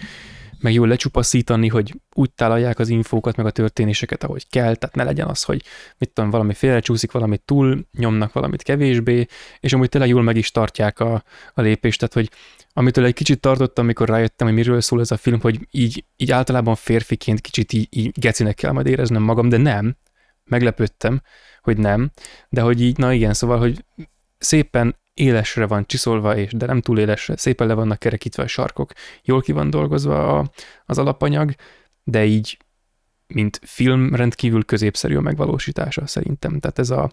meg 0.61 0.73
jól 0.73 0.89
lecsupaszítani, 0.89 1.69
hogy 1.69 2.01
úgy 2.15 2.31
találják 2.31 2.79
az 2.79 2.89
infókat, 2.89 3.37
meg 3.37 3.47
a 3.47 3.51
történéseket, 3.51 4.25
ahogy 4.25 4.49
kell, 4.49 4.75
tehát 4.75 4.95
ne 4.95 5.05
legyen 5.05 5.27
az, 5.27 5.43
hogy 5.43 5.63
mit 5.99 6.11
tudom, 6.11 6.31
valami 6.31 6.55
félrecsúszik, 6.55 7.13
valamit 7.13 7.43
túl, 7.45 7.87
nyomnak 7.99 8.33
valamit 8.33 8.63
kevésbé, 8.63 9.27
és 9.61 9.73
amúgy 9.73 9.89
tényleg 9.89 10.11
jól 10.11 10.23
meg 10.23 10.37
is 10.37 10.51
tartják 10.51 11.01
a, 11.01 11.23
a 11.55 11.61
lépést, 11.61 11.99
tehát 11.99 12.15
hogy 12.15 12.31
amitől 12.73 13.05
egy 13.05 13.15
kicsit 13.15 13.41
tartottam, 13.41 13.85
amikor 13.85 14.09
rájöttem, 14.09 14.47
hogy 14.47 14.57
miről 14.57 14.81
szól 14.81 15.01
ez 15.01 15.11
a 15.11 15.17
film, 15.17 15.41
hogy 15.41 15.67
így, 15.71 16.05
így 16.17 16.31
általában 16.31 16.75
férfiként 16.75 17.41
kicsit 17.41 17.73
így, 17.73 17.89
így 17.91 18.11
gecinek 18.21 18.55
kell 18.55 18.73
majd 18.73 18.87
éreznem 18.87 19.23
magam, 19.23 19.49
de 19.49 19.57
nem, 19.57 19.97
meglepődtem, 20.45 21.23
hogy 21.61 21.79
nem, 21.79 22.11
de 22.49 22.61
hogy 22.61 22.81
így, 22.81 22.97
na 22.97 23.13
igen, 23.13 23.35
szóval, 23.35 23.59
hogy 23.59 23.85
szépen 24.39 24.97
élesre 25.17 25.67
van 25.67 25.87
csiszolva, 25.87 26.37
és 26.37 26.53
de 26.53 26.67
nem 26.67 26.81
túl 26.81 26.99
élesre, 26.99 27.37
szépen 27.37 27.67
le 27.67 27.75
vannak 27.75 27.99
kerekítve 27.99 28.43
a 28.43 28.47
sarkok, 28.47 28.93
jól 29.23 29.41
ki 29.41 29.53
van 29.53 29.71
dolgozva 29.71 30.39
a, 30.39 30.51
az 30.87 30.99
alapanyag, 30.99 31.55
de 32.05 32.25
így, 32.25 32.59
mint 33.27 33.61
film 33.63 34.15
rendkívül 34.15 34.65
középszerű 34.65 35.17
a 35.17 35.21
megvalósítása 35.21 36.07
szerintem. 36.07 36.61
Tehát 36.61 36.79
ez 36.79 36.91
a 36.91 37.11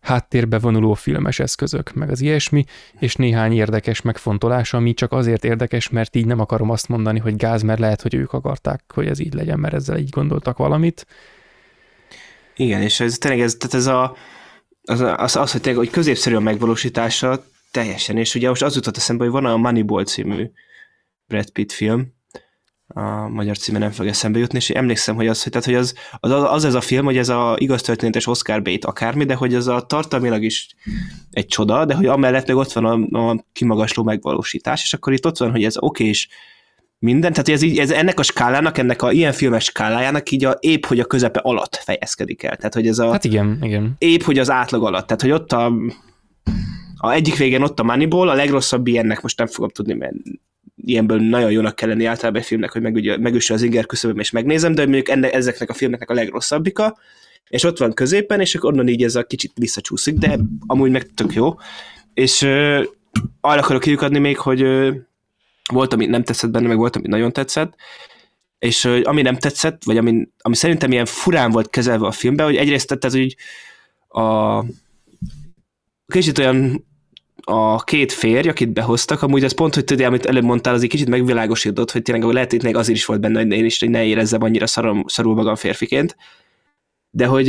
háttérbe 0.00 0.58
vonuló 0.58 0.94
filmes 0.94 1.38
eszközök, 1.38 1.92
meg 1.92 2.10
az 2.10 2.20
ilyesmi, 2.20 2.64
és 2.98 3.16
néhány 3.16 3.52
érdekes 3.52 4.00
megfontolás, 4.00 4.72
ami 4.72 4.94
csak 4.94 5.12
azért 5.12 5.44
érdekes, 5.44 5.88
mert 5.88 6.16
így 6.16 6.26
nem 6.26 6.40
akarom 6.40 6.70
azt 6.70 6.88
mondani, 6.88 7.18
hogy 7.18 7.36
gáz, 7.36 7.62
mert 7.62 7.80
lehet, 7.80 8.02
hogy 8.02 8.14
ők 8.14 8.32
akarták, 8.32 8.82
hogy 8.94 9.06
ez 9.06 9.18
így 9.18 9.34
legyen, 9.34 9.58
mert 9.58 9.74
ezzel 9.74 9.98
így 9.98 10.10
gondoltak 10.10 10.56
valamit. 10.56 11.06
Igen, 12.56 12.82
és 12.82 13.00
ez 13.00 13.18
tényleg 13.18 13.40
ez, 13.40 13.54
tehát 13.54 13.74
ez 13.74 13.86
a, 13.86 14.16
az, 14.84 15.00
az, 15.00 15.36
az 15.36 15.52
hogy, 15.52 15.60
tényleg, 15.60 15.84
hogy 15.84 15.92
középszerű 15.92 16.34
a 16.34 16.40
megvalósítása, 16.40 17.44
teljesen, 17.70 18.16
és 18.16 18.34
ugye 18.34 18.48
most 18.48 18.62
az 18.62 18.74
jutott 18.74 18.96
eszembe, 18.96 19.24
hogy 19.24 19.32
van 19.32 19.44
a 19.44 19.56
Moneyball 19.56 20.04
című 20.04 20.50
Brad 21.26 21.50
Pitt 21.50 21.72
film, 21.72 22.12
a 22.86 23.28
magyar 23.28 23.58
címe 23.58 23.78
nem 23.78 23.90
fog 23.90 24.06
eszembe 24.06 24.38
jutni, 24.38 24.58
és 24.58 24.70
emlékszem, 24.70 25.14
hogy 25.14 25.26
az, 25.26 25.42
hogy, 25.42 25.52
tehát, 25.52 25.66
hogy 25.66 25.76
az, 25.76 25.94
az, 26.20 26.30
az, 26.30 26.64
ez 26.64 26.74
a 26.74 26.80
film, 26.80 27.04
hogy 27.04 27.16
ez 27.16 27.28
a 27.28 27.56
igaz 27.58 27.82
történetes 27.82 28.26
Oscar 28.26 28.62
bait 28.62 28.84
akármi, 28.84 29.24
de 29.24 29.34
hogy 29.34 29.54
ez 29.54 29.66
a 29.66 29.80
tartalmilag 29.80 30.42
is 30.42 30.74
egy 31.30 31.46
csoda, 31.46 31.84
de 31.84 31.94
hogy 31.94 32.06
amellett 32.06 32.46
meg 32.46 32.56
ott 32.56 32.72
van 32.72 32.84
a, 32.84 33.18
a 33.30 33.44
kimagasló 33.52 34.02
megvalósítás, 34.02 34.82
és 34.82 34.94
akkor 34.94 35.12
itt 35.12 35.26
ott 35.26 35.38
van, 35.38 35.50
hogy 35.50 35.64
ez 35.64 35.78
oké, 35.78 36.04
és 36.04 36.28
minden, 37.04 37.32
tehát 37.32 37.48
ez, 37.48 37.62
így, 37.62 37.78
ez 37.78 37.90
ennek 37.90 38.18
a 38.18 38.22
skálának, 38.22 38.78
ennek 38.78 39.02
a 39.02 39.12
ilyen 39.12 39.32
filmes 39.32 39.64
skálájának 39.64 40.30
így 40.30 40.44
a, 40.44 40.56
épp, 40.60 40.84
hogy 40.84 41.00
a 41.00 41.04
közepe 41.04 41.38
alatt 41.38 41.76
fejezkedik 41.76 42.42
el. 42.42 42.56
Tehát, 42.56 42.74
hogy 42.74 42.86
ez 42.86 42.98
a... 42.98 43.10
Hát 43.10 43.24
igen, 43.24 43.58
igen. 43.62 43.94
Épp, 43.98 44.20
hogy 44.20 44.38
az 44.38 44.50
átlag 44.50 44.84
alatt. 44.84 45.06
Tehát, 45.06 45.22
hogy 45.22 45.30
ott 45.30 45.52
a, 45.52 45.72
a 46.96 47.12
egyik 47.12 47.36
végén 47.36 47.62
ott 47.62 47.80
a 47.80 47.82
Moneyball, 47.82 48.28
a 48.28 48.34
legrosszabb 48.34 48.86
ilyennek 48.86 49.20
most 49.20 49.38
nem 49.38 49.46
fogom 49.46 49.68
tudni, 49.68 49.94
mert 49.94 50.14
ilyenből 50.76 51.18
nagyon 51.20 51.50
jónak 51.50 51.74
kell 51.74 51.88
lenni 51.88 52.04
általában 52.04 52.40
egy 52.40 52.46
filmnek, 52.46 52.72
hogy 52.72 52.82
meg, 52.82 53.20
megüsse 53.20 53.54
az 53.54 53.62
inger 53.62 53.86
küszöböm 53.86 54.18
és 54.18 54.30
megnézem, 54.30 54.74
de 54.74 54.82
mondjuk 54.82 55.08
ennek, 55.08 55.34
ezeknek 55.34 55.70
a 55.70 55.74
filmeknek 55.74 56.10
a 56.10 56.14
legrosszabbika, 56.14 56.98
és 57.48 57.64
ott 57.64 57.78
van 57.78 57.92
középen, 57.92 58.40
és 58.40 58.54
akkor 58.54 58.72
onnan 58.72 58.88
így 58.88 59.02
ez 59.02 59.14
a 59.14 59.24
kicsit 59.24 59.52
visszacsúszik, 59.54 60.14
de 60.14 60.38
amúgy 60.66 60.90
meg 60.90 61.06
tök 61.14 61.34
jó. 61.34 61.54
És 62.14 62.42
ö, 62.42 62.82
arra 63.40 63.60
akarok 63.60 63.82
kiukadni 63.82 64.18
még, 64.18 64.38
hogy 64.38 64.62
ö, 64.62 64.90
Volt, 65.72 65.92
ami 65.92 66.06
nem 66.06 66.22
tetszett 66.22 66.50
benne, 66.50 66.68
meg 66.68 66.76
volt, 66.76 66.96
ami 66.96 67.08
nagyon 67.08 67.32
tetszett, 67.32 67.74
és 68.58 68.82
hogy 68.82 69.02
ami 69.02 69.22
nem 69.22 69.36
tetszett, 69.36 69.84
vagy 69.84 69.96
ami, 69.96 70.28
ami 70.38 70.54
szerintem 70.54 70.92
ilyen 70.92 71.06
furán 71.06 71.50
volt 71.50 71.70
kezelve 71.70 72.06
a 72.06 72.10
filmben, 72.10 72.46
hogy 72.46 72.56
egyrészt 72.56 72.86
tehát 72.86 73.04
ez, 73.04 73.12
hogy 73.12 73.36
a 74.08 74.64
kicsit 76.06 76.38
olyan 76.38 76.84
a 77.46 77.84
két 77.84 78.12
férj, 78.12 78.48
akit 78.48 78.72
behoztak, 78.72 79.22
amúgy 79.22 79.44
az 79.44 79.54
pont, 79.54 79.74
hogy 79.74 79.84
tudja, 79.84 80.06
amit 80.06 80.26
előbb 80.26 80.44
mondtál, 80.44 80.74
az 80.74 80.82
egy 80.82 80.88
kicsit 80.88 81.08
megvilágosított, 81.08 81.90
hogy 81.90 82.02
tényleg 82.02 82.32
lehet, 82.32 82.50
hogy 82.50 82.62
még 82.62 82.76
azért 82.76 82.98
is 82.98 83.04
volt 83.04 83.20
benne, 83.20 83.42
hogy 83.42 83.52
én 83.52 83.64
is 83.64 83.78
hogy 83.78 83.90
ne 83.90 84.04
érezzem 84.04 84.42
annyira 84.42 84.66
szarom, 84.66 85.04
szarul 85.06 85.34
magam 85.34 85.54
férfiként. 85.54 86.16
De 87.10 87.26
hogy 87.26 87.48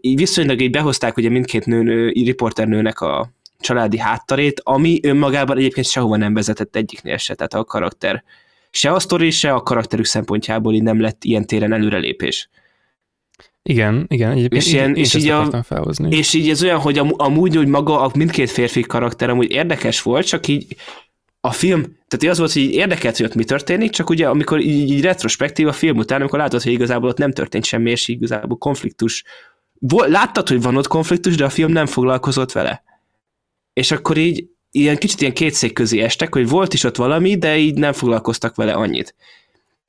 így 0.00 0.16
viszonylag 0.16 0.60
így 0.60 0.70
behozták 0.70 1.16
ugye 1.16 1.28
mindkét 1.28 1.66
nő, 1.66 2.08
riporternőnek 2.08 3.00
a 3.00 3.32
családi 3.60 3.98
háttarét, 3.98 4.60
ami 4.64 5.00
önmagában 5.02 5.56
egyébként 5.56 5.86
sehova 5.86 6.16
nem 6.16 6.34
vezetett 6.34 6.76
egyiknél 6.76 7.16
se, 7.16 7.34
tehát 7.34 7.54
a 7.54 7.64
karakter. 7.64 8.24
Se 8.70 8.92
a 8.92 8.98
sztori, 8.98 9.30
se 9.30 9.52
a 9.52 9.62
karakterük 9.62 10.04
szempontjából 10.04 10.74
így 10.74 10.82
nem 10.82 11.00
lett 11.00 11.24
ilyen 11.24 11.46
téren 11.46 11.72
előrelépés. 11.72 12.48
Igen, 13.62 14.06
igen, 14.08 14.30
egyébként 14.30 14.62
és, 14.62 14.72
ilyen, 14.72 14.88
én 14.88 14.94
és, 14.94 15.14
így 15.14 15.28
a, 15.28 15.62
felhozni. 15.62 16.16
és 16.16 16.34
így 16.34 16.48
ez 16.48 16.62
olyan, 16.62 16.78
hogy 16.78 16.98
am, 16.98 17.12
amúgy 17.16 17.56
hogy 17.56 17.68
maga 17.68 18.00
a 18.00 18.10
mindkét 18.14 18.50
férfi 18.50 18.80
karakter 18.80 19.30
amúgy 19.30 19.50
érdekes 19.50 20.02
volt, 20.02 20.26
csak 20.26 20.48
így 20.48 20.76
a 21.40 21.50
film, 21.50 21.82
tehát 22.08 22.32
az 22.32 22.38
volt, 22.38 22.52
hogy 22.52 22.62
így 22.62 22.72
érdekelt, 22.72 23.16
hogy 23.16 23.26
ott 23.26 23.34
mi 23.34 23.44
történik, 23.44 23.90
csak 23.90 24.10
ugye 24.10 24.28
amikor 24.28 24.60
így, 24.60 24.90
így 24.90 25.00
retrospektív 25.00 25.66
a 25.68 25.72
film 25.72 25.96
után, 25.96 26.20
amikor 26.20 26.38
látod, 26.38 26.62
hogy 26.62 26.72
igazából 26.72 27.08
ott 27.08 27.18
nem 27.18 27.32
történt 27.32 27.64
semmi, 27.64 27.90
és 27.90 28.08
igazából 28.08 28.58
konfliktus, 28.58 29.24
láttad, 29.88 30.48
hogy 30.48 30.62
van 30.62 30.76
ott 30.76 30.86
konfliktus, 30.86 31.36
de 31.36 31.44
a 31.44 31.50
film 31.50 31.72
nem 31.72 31.86
foglalkozott 31.86 32.52
vele. 32.52 32.82
És 33.76 33.90
akkor 33.90 34.16
így 34.16 34.48
ilyen 34.70 34.96
kicsit 34.96 35.20
ilyen 35.20 35.32
kétszék 35.32 35.72
közé 35.72 36.00
estek, 36.00 36.34
hogy 36.34 36.48
volt 36.48 36.74
is 36.74 36.84
ott 36.84 36.96
valami, 36.96 37.36
de 37.36 37.56
így 37.56 37.78
nem 37.78 37.92
foglalkoztak 37.92 38.54
vele 38.54 38.72
annyit 38.72 39.14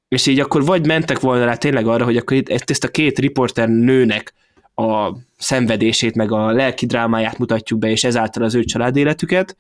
és 0.07 0.25
így 0.25 0.39
akkor 0.39 0.65
vagy 0.65 0.85
mentek 0.85 1.19
volna 1.19 1.45
rá 1.45 1.55
tényleg 1.55 1.88
arra, 1.88 2.03
hogy 2.03 2.17
akkor 2.17 2.38
itt 2.38 2.69
ezt 2.69 2.83
a 2.83 2.88
két 2.88 3.19
riporter 3.19 3.69
nőnek 3.69 4.33
a 4.75 5.11
szenvedését, 5.38 6.15
meg 6.15 6.31
a 6.31 6.51
lelki 6.51 6.85
drámáját 6.85 7.38
mutatjuk 7.38 7.79
be, 7.79 7.89
és 7.89 8.03
ezáltal 8.03 8.43
az 8.43 8.55
ő 8.55 8.63
családéletüket, 8.63 9.57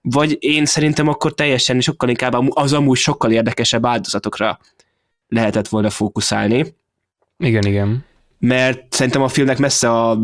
vagy 0.00 0.36
én 0.40 0.64
szerintem 0.66 1.08
akkor 1.08 1.34
teljesen 1.34 1.80
sokkal 1.80 2.08
inkább 2.08 2.34
az 2.48 2.72
amúgy 2.72 2.96
sokkal 2.96 3.30
érdekesebb 3.32 3.86
áldozatokra 3.86 4.58
lehetett 5.28 5.68
volna 5.68 5.90
fókuszálni. 5.90 6.74
Igen, 7.38 7.64
igen. 7.64 8.04
Mert 8.40 8.92
szerintem 8.92 9.22
a 9.22 9.28
filmnek 9.28 9.58
messze 9.58 9.90
a 9.90 10.18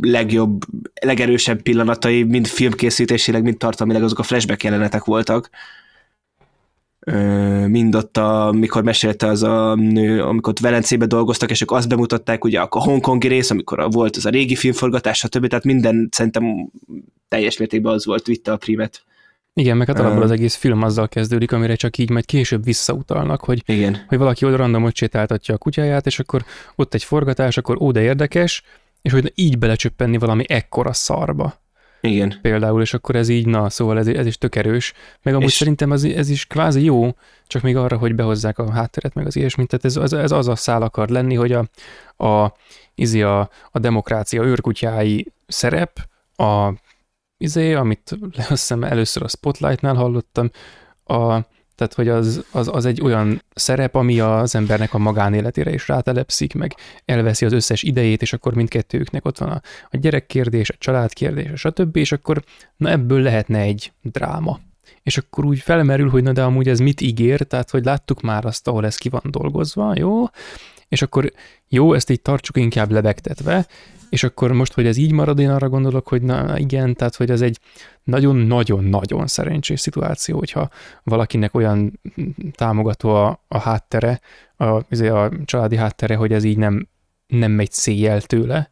legjobb, 0.00 0.64
legerősebb 1.00 1.62
pillanatai, 1.62 2.22
mind 2.22 2.46
filmkészítésileg, 2.46 3.42
mind 3.42 3.56
tartalmilag 3.56 4.02
azok 4.02 4.18
a 4.18 4.22
flashback 4.22 4.62
jelenetek 4.62 5.04
voltak, 5.04 5.50
mind 7.66 7.94
ott, 7.94 8.16
amikor 8.16 8.82
mesélte 8.82 9.26
az 9.26 9.42
a 9.42 9.74
nő, 9.74 10.22
amikor 10.22 10.52
ott 10.52 10.58
Velencébe 10.58 11.06
dolgoztak, 11.06 11.50
és 11.50 11.60
ők 11.60 11.70
azt 11.70 11.88
bemutatták, 11.88 12.44
ugye 12.44 12.60
a 12.60 12.80
hongkongi 12.80 13.28
rész, 13.28 13.50
amikor 13.50 13.90
volt 13.90 14.16
az 14.16 14.26
a 14.26 14.30
régi 14.30 14.56
filmforgatás, 14.56 15.18
stb. 15.18 15.46
Tehát 15.46 15.64
minden 15.64 16.08
szerintem 16.10 16.70
teljes 17.28 17.56
mértékben 17.56 17.92
az 17.92 18.06
volt, 18.06 18.26
vitte 18.26 18.52
a 18.52 18.56
primet. 18.56 19.04
Igen, 19.54 19.76
meg 19.76 19.86
hát 19.86 19.98
alapból 19.98 20.22
az 20.22 20.30
egész 20.30 20.54
film 20.54 20.82
azzal 20.82 21.08
kezdődik, 21.08 21.52
amire 21.52 21.74
csak 21.74 21.98
így 21.98 22.10
majd 22.10 22.24
később 22.24 22.64
visszautalnak, 22.64 23.40
hogy, 23.40 23.62
Igen. 23.66 24.04
hogy 24.08 24.18
valaki 24.18 24.44
oda 24.44 24.56
randomot 24.56 24.94
sétáltatja 24.94 25.54
a 25.54 25.58
kutyáját, 25.58 26.06
és 26.06 26.18
akkor 26.18 26.44
ott 26.76 26.94
egy 26.94 27.04
forgatás, 27.04 27.56
akkor 27.56 27.76
ó, 27.80 27.90
de 27.90 28.00
érdekes, 28.00 28.62
és 29.02 29.12
hogy 29.12 29.32
így 29.34 29.58
belecsöppenni 29.58 30.18
valami 30.18 30.44
ekkora 30.48 30.92
szarba. 30.92 31.58
Igen. 32.00 32.34
Például, 32.42 32.80
és 32.80 32.94
akkor 32.94 33.16
ez 33.16 33.28
így, 33.28 33.46
na, 33.46 33.70
szóval 33.70 33.98
ez, 33.98 34.06
ez 34.06 34.26
is 34.26 34.38
tök 34.38 34.56
erős. 34.56 34.92
Meg 35.22 35.34
amúgy 35.34 35.46
és... 35.46 35.52
szerintem 35.52 35.92
ez, 35.92 36.04
ez 36.04 36.28
is 36.28 36.46
kvázi 36.46 36.84
jó, 36.84 37.16
csak 37.46 37.62
még 37.62 37.76
arra, 37.76 37.96
hogy 37.96 38.14
behozzák 38.14 38.58
a 38.58 38.70
hátteret, 38.70 39.14
meg 39.14 39.26
az 39.26 39.36
ilyesmit. 39.36 39.68
Tehát 39.68 39.84
ez, 39.84 39.96
ez, 39.96 40.12
ez 40.12 40.30
az 40.30 40.48
a 40.48 40.56
szál 40.56 40.82
akar 40.82 41.08
lenni, 41.08 41.34
hogy 41.34 41.52
a, 41.52 41.68
a, 42.24 42.54
izi 42.94 43.22
a, 43.22 43.50
a 43.70 43.78
demokrácia 43.78 44.42
őrkutyái 44.42 45.32
szerep, 45.46 46.08
a 46.36 46.72
izé, 47.40 47.74
amit 47.74 48.18
azt 48.48 48.72
először 48.72 49.22
a 49.22 49.28
Spotlightnál 49.28 49.94
hallottam, 49.94 50.50
a, 51.04 51.40
tehát, 51.74 51.94
hogy 51.94 52.08
az, 52.08 52.44
az, 52.50 52.68
az 52.72 52.84
egy 52.84 53.00
olyan 53.02 53.42
szerep, 53.54 53.94
ami 53.94 54.20
az 54.20 54.54
embernek 54.54 54.94
a 54.94 54.98
magánéletére 54.98 55.72
is 55.72 55.88
rátelepszik, 55.88 56.54
meg 56.54 56.74
elveszi 57.04 57.44
az 57.44 57.52
összes 57.52 57.82
idejét, 57.82 58.22
és 58.22 58.32
akkor 58.32 58.54
mindkettőjüknek 58.54 59.24
ott 59.24 59.38
van 59.38 59.48
a, 59.48 59.60
a 59.90 59.96
gyerekkérdés, 59.96 60.70
a 60.70 60.74
családkérdés, 60.78 61.60
stb., 61.60 61.96
és 61.96 62.12
akkor 62.12 62.42
na 62.76 62.90
ebből 62.90 63.22
lehetne 63.22 63.58
egy 63.58 63.92
dráma. 64.02 64.60
És 65.02 65.18
akkor 65.18 65.44
úgy 65.44 65.58
felmerül, 65.58 66.10
hogy 66.10 66.22
na 66.22 66.32
de 66.32 66.42
amúgy 66.42 66.68
ez 66.68 66.78
mit 66.78 67.00
ígér, 67.00 67.40
tehát 67.40 67.70
hogy 67.70 67.84
láttuk 67.84 68.20
már 68.20 68.44
azt, 68.44 68.68
ahol 68.68 68.86
ez 68.86 68.96
ki 68.96 69.08
van 69.08 69.22
dolgozva, 69.24 69.92
jó? 69.96 70.24
És 70.88 71.02
akkor 71.02 71.32
jó, 71.68 71.92
ezt 71.94 72.10
így 72.10 72.22
tartsuk 72.22 72.56
inkább 72.56 72.90
lebegtetve, 72.90 73.66
és 74.10 74.22
akkor 74.22 74.52
most, 74.52 74.72
hogy 74.72 74.86
ez 74.86 74.96
így 74.96 75.12
marad, 75.12 75.38
én 75.38 75.50
arra 75.50 75.68
gondolok, 75.68 76.08
hogy 76.08 76.22
na 76.22 76.58
igen, 76.58 76.94
tehát 76.94 77.16
hogy 77.16 77.30
ez 77.30 77.40
egy 77.40 77.58
nagyon-nagyon-nagyon 78.04 79.26
szerencsés 79.26 79.80
szituáció, 79.80 80.38
hogyha 80.38 80.68
valakinek 81.02 81.54
olyan 81.54 82.00
támogató 82.52 83.14
a, 83.14 83.44
a 83.48 83.58
háttere, 83.58 84.20
a, 84.56 84.80
izé 84.90 85.08
a 85.08 85.30
családi 85.44 85.76
háttere, 85.76 86.14
hogy 86.14 86.32
ez 86.32 86.44
így 86.44 86.58
nem, 86.58 86.88
nem 87.26 87.52
megy 87.52 87.72
széjjel 87.72 88.20
tőle 88.20 88.70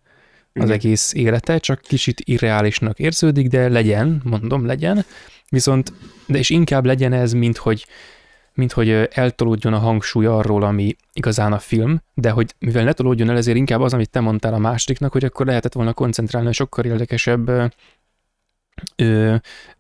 az 0.52 0.64
igen. 0.64 0.70
egész 0.70 1.12
élete, 1.12 1.58
csak 1.58 1.80
kicsit 1.80 2.20
irreálisnak 2.24 2.98
érződik, 2.98 3.48
de 3.48 3.68
legyen, 3.68 4.20
mondom, 4.24 4.66
legyen, 4.66 5.04
viszont, 5.48 5.92
de 6.26 6.38
és 6.38 6.50
inkább 6.50 6.84
legyen 6.84 7.12
ez, 7.12 7.32
mint 7.32 7.56
hogy 7.56 7.86
mint 8.58 8.72
hogy 8.72 8.90
eltolódjon 8.90 9.72
a 9.72 9.78
hangsúly 9.78 10.26
arról, 10.26 10.62
ami 10.62 10.96
igazán 11.12 11.52
a 11.52 11.58
film, 11.58 12.02
de 12.14 12.30
hogy 12.30 12.54
mivel 12.58 12.84
ne 12.84 12.92
tolódjon 12.92 13.30
el, 13.30 13.36
ezért 13.36 13.56
inkább 13.56 13.80
az, 13.80 13.92
amit 13.92 14.10
te 14.10 14.20
mondtál 14.20 14.54
a 14.54 14.58
másodiknak, 14.58 15.12
hogy 15.12 15.24
akkor 15.24 15.46
lehetett 15.46 15.72
volna 15.72 15.92
koncentrálni 15.92 16.48
a 16.48 16.52
sokkal 16.52 16.84
érdekesebb 16.84 17.72
ö, 18.96 19.36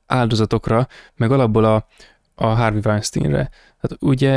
áldozatokra, 0.06 0.88
meg 1.16 1.30
alapból 1.30 1.64
a, 1.64 1.86
a 2.34 2.46
Harvey 2.46 2.80
Weinsteinre. 2.84 3.50
Tehát 3.80 3.96
ugye, 4.00 4.36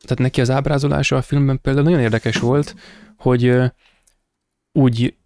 tehát 0.00 0.18
neki 0.18 0.40
az 0.40 0.50
ábrázolása 0.50 1.16
a 1.16 1.22
filmben 1.22 1.60
például 1.60 1.84
nagyon 1.84 2.00
érdekes 2.00 2.38
volt, 2.38 2.74
hogy 3.16 3.44
ö, 3.44 3.66
úgy 4.72 5.16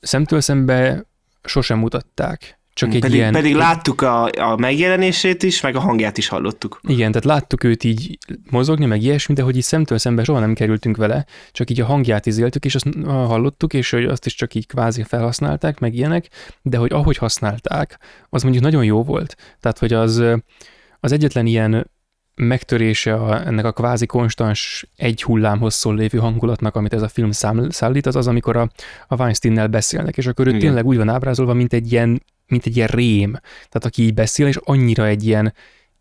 szemtől 0.00 0.40
szembe 0.40 1.04
sosem 1.42 1.78
mutatták. 1.78 2.57
Csak 2.78 2.94
egy 2.94 3.00
pedig, 3.00 3.16
ilyen, 3.16 3.32
pedig 3.32 3.54
láttuk 3.54 4.00
a, 4.00 4.24
a 4.24 4.56
megjelenését 4.56 5.42
is, 5.42 5.60
meg 5.60 5.76
a 5.76 5.80
hangját 5.80 6.18
is 6.18 6.28
hallottuk. 6.28 6.80
Igen, 6.88 7.08
tehát 7.08 7.26
láttuk 7.26 7.64
őt 7.64 7.84
így 7.84 8.18
mozogni, 8.50 8.86
meg 8.86 9.02
ilyesmi, 9.02 9.34
de 9.34 9.42
hogy 9.42 9.56
így 9.56 9.62
szemtől 9.62 9.98
szembe 9.98 10.24
soha 10.24 10.38
nem 10.38 10.54
kerültünk 10.54 10.96
vele, 10.96 11.26
csak 11.52 11.70
így 11.70 11.80
a 11.80 11.84
hangját 11.84 12.26
is 12.26 12.38
éltük, 12.38 12.64
és 12.64 12.74
azt 12.74 12.86
hallottuk, 13.04 13.74
és 13.74 13.90
hogy 13.90 14.04
azt 14.04 14.26
is 14.26 14.34
csak 14.34 14.54
így 14.54 14.66
kvázi 14.66 15.02
felhasználták, 15.02 15.78
meg 15.78 15.94
ilyenek, 15.94 16.28
de 16.62 16.76
hogy 16.76 16.92
ahogy 16.92 17.16
használták, 17.16 17.98
az 18.28 18.42
mondjuk 18.42 18.64
nagyon 18.64 18.84
jó 18.84 19.02
volt. 19.02 19.36
Tehát, 19.60 19.78
hogy 19.78 19.92
az, 19.92 20.22
az 21.00 21.12
egyetlen 21.12 21.46
ilyen 21.46 21.90
megtörése 22.34 23.14
a, 23.14 23.46
ennek 23.46 23.64
a 23.64 23.72
kvázi 23.72 24.06
konstans 24.06 24.86
egy 24.96 25.22
hullám 25.22 25.58
hosszú 25.58 25.90
lévő 25.90 26.18
hangulatnak, 26.18 26.76
amit 26.76 26.92
ez 26.92 27.02
a 27.02 27.08
film 27.08 27.30
szállít, 27.68 28.06
az 28.06 28.16
az, 28.16 28.26
amikor 28.26 28.56
a, 28.56 28.70
a 29.08 29.16
Weinsteinnel 29.16 29.68
beszélnek, 29.68 30.16
és 30.16 30.26
akkor 30.26 30.46
ő 30.46 30.48
Igen. 30.48 30.60
tényleg 30.60 30.86
úgy 30.86 30.96
van 30.96 31.08
ábrázolva, 31.08 31.52
mint 31.52 31.72
egy 31.72 31.92
ilyen 31.92 32.22
mint 32.48 32.66
egy 32.66 32.76
ilyen 32.76 32.88
rém, 32.88 33.30
tehát 33.40 33.84
aki 33.84 34.02
így 34.02 34.14
beszél, 34.14 34.46
és 34.46 34.58
annyira 34.64 35.06
egy 35.06 35.26
ilyen, 35.26 35.54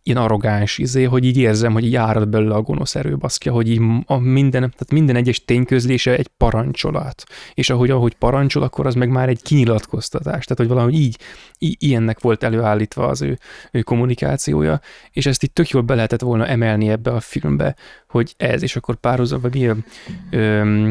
ilyen 0.08 0.24
arrogáns 0.24 0.78
izé, 0.78 1.04
hogy 1.04 1.26
így 1.26 1.38
érzem, 1.38 1.74
hogy 1.74 1.86
így 1.86 1.96
árad 1.96 2.30
belőle 2.30 2.56
a 2.56 2.62
gonosz 2.62 2.96
erő, 2.96 3.18
baszkja, 3.18 3.52
hogy 3.52 3.70
így 3.70 3.82
a 4.06 4.18
minden, 4.18 4.62
tehát 4.62 4.92
minden 4.92 5.16
egyes 5.16 5.46
tényközlése 5.46 6.18
egy 6.18 6.28
parancsolat. 6.28 7.24
És 7.54 7.70
ahogy, 7.70 7.90
ahogy 7.90 8.16
parancsol, 8.16 8.64
akkor 8.64 8.86
az 8.86 8.96
meg 8.96 9.10
már 9.10 9.30
egy 9.30 9.42
kinyilatkoztatás. 9.42 10.46
Tehát, 10.46 10.58
hogy 10.58 10.68
valahogy 10.68 10.94
így, 10.94 11.18
így 11.58 11.76
ilyennek 11.80 12.20
volt 12.20 12.44
előállítva 12.44 13.08
az 13.08 13.22
ő, 13.22 13.38
ő 13.72 13.82
kommunikációja, 13.82 14.80
és 15.12 15.26
ezt 15.26 15.44
itt 15.44 15.54
tök 15.54 15.70
jól 15.70 15.82
be 15.82 15.96
lehetett 15.96 16.22
volna 16.22 16.48
emelni 16.48 16.90
ebbe 16.90 17.12
a 17.12 17.20
filmbe, 17.20 17.76
hogy 18.08 18.34
ez, 18.38 18.64
és 18.64 18.76
akkor 18.76 18.96
párhuzam, 18.96 19.42
vagy 19.42 19.54
milyen, 19.54 19.86
ö, 20.32 20.90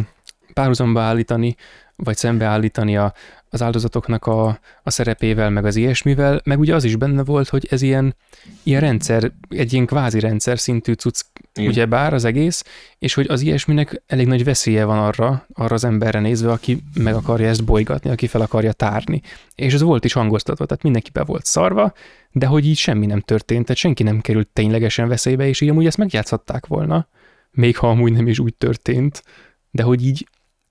párhuzamba 0.53 1.01
állítani, 1.01 1.57
vagy 1.97 2.17
szembeállítani 2.17 2.97
a, 2.97 3.13
az 3.49 3.63
áldozatoknak 3.63 4.27
a, 4.27 4.59
a 4.83 4.91
szerepével, 4.91 5.51
meg 5.51 5.65
az 5.65 5.77
ilyesmivel, 5.77 6.41
meg 6.45 6.59
ugye 6.59 6.75
az 6.75 6.85
is 6.85 6.97
benne 6.97 7.25
volt, 7.25 7.49
hogy 7.49 7.67
ez 7.71 7.83
ilyen, 7.83 8.17
ilyen 8.63 8.81
rendszer, 8.81 9.33
egy 9.49 9.73
ilyen 9.73 9.87
kvázi 9.87 10.21
rendszer 10.21 10.59
szintű 10.59 10.93
cucc, 10.93 11.21
ugye 11.61 11.87
bár 11.87 12.15
az 12.15 12.25
egész, 12.25 12.65
és 12.99 13.15
hogy 13.15 13.27
az 13.29 13.41
ilyesminek 13.41 14.03
elég 14.07 14.27
nagy 14.27 14.45
veszélye 14.45 14.85
van 14.85 14.99
arra, 14.99 15.47
arra 15.53 15.75
az 15.75 15.85
emberre 15.85 16.21
nézve, 16.21 16.51
aki 16.51 16.83
meg 16.95 17.15
akarja 17.15 17.49
ezt 17.49 17.65
bolygatni, 17.65 18.11
aki 18.11 18.27
fel 18.27 18.41
akarja 18.41 18.73
tárni. 18.73 19.23
És 19.55 19.75
ez 19.75 19.83
volt 19.83 20.05
is 20.05 20.13
hangoztatva, 20.13 20.67
tehát 20.67 20.83
mindenki 20.83 21.11
be 21.13 21.25
volt 21.25 21.45
szarva, 21.45 21.93
de 22.33 22.47
hogy 22.47 22.67
így 22.67 22.77
semmi 22.77 23.07
nem 23.07 23.21
történt, 23.21 23.63
tehát 23.63 23.81
senki 23.81 24.03
nem 24.03 24.21
került 24.21 24.49
ténylegesen 24.49 25.09
veszélybe, 25.09 25.47
és 25.49 25.61
így 25.61 25.69
amúgy 25.69 25.87
ezt 25.87 25.97
megjátszhatták 25.97 26.67
volna, 26.67 27.09
még 27.51 27.77
ha 27.77 27.89
amúgy 27.89 28.13
nem 28.13 28.27
is 28.27 28.39
úgy 28.39 28.55
történt, 28.55 29.23
de 29.71 29.83
hogy 29.83 30.07
így 30.07 30.27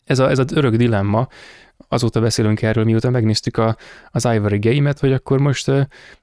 ez, 0.06 0.20
a, 0.20 0.30
ez 0.30 0.40
az 0.40 0.52
örök 0.52 0.76
dilemma, 0.76 1.28
azóta 1.88 2.22
beszélünk 2.22 2.62
erről, 2.62 2.84
mióta 2.84 3.10
megnéztük 3.10 3.58
a, 3.58 3.78
az 4.10 4.26
Ivory 4.26 4.60
Game-et, 4.60 5.00
hogy 5.00 5.14
akkor 5.14 5.40
most 5.40 5.72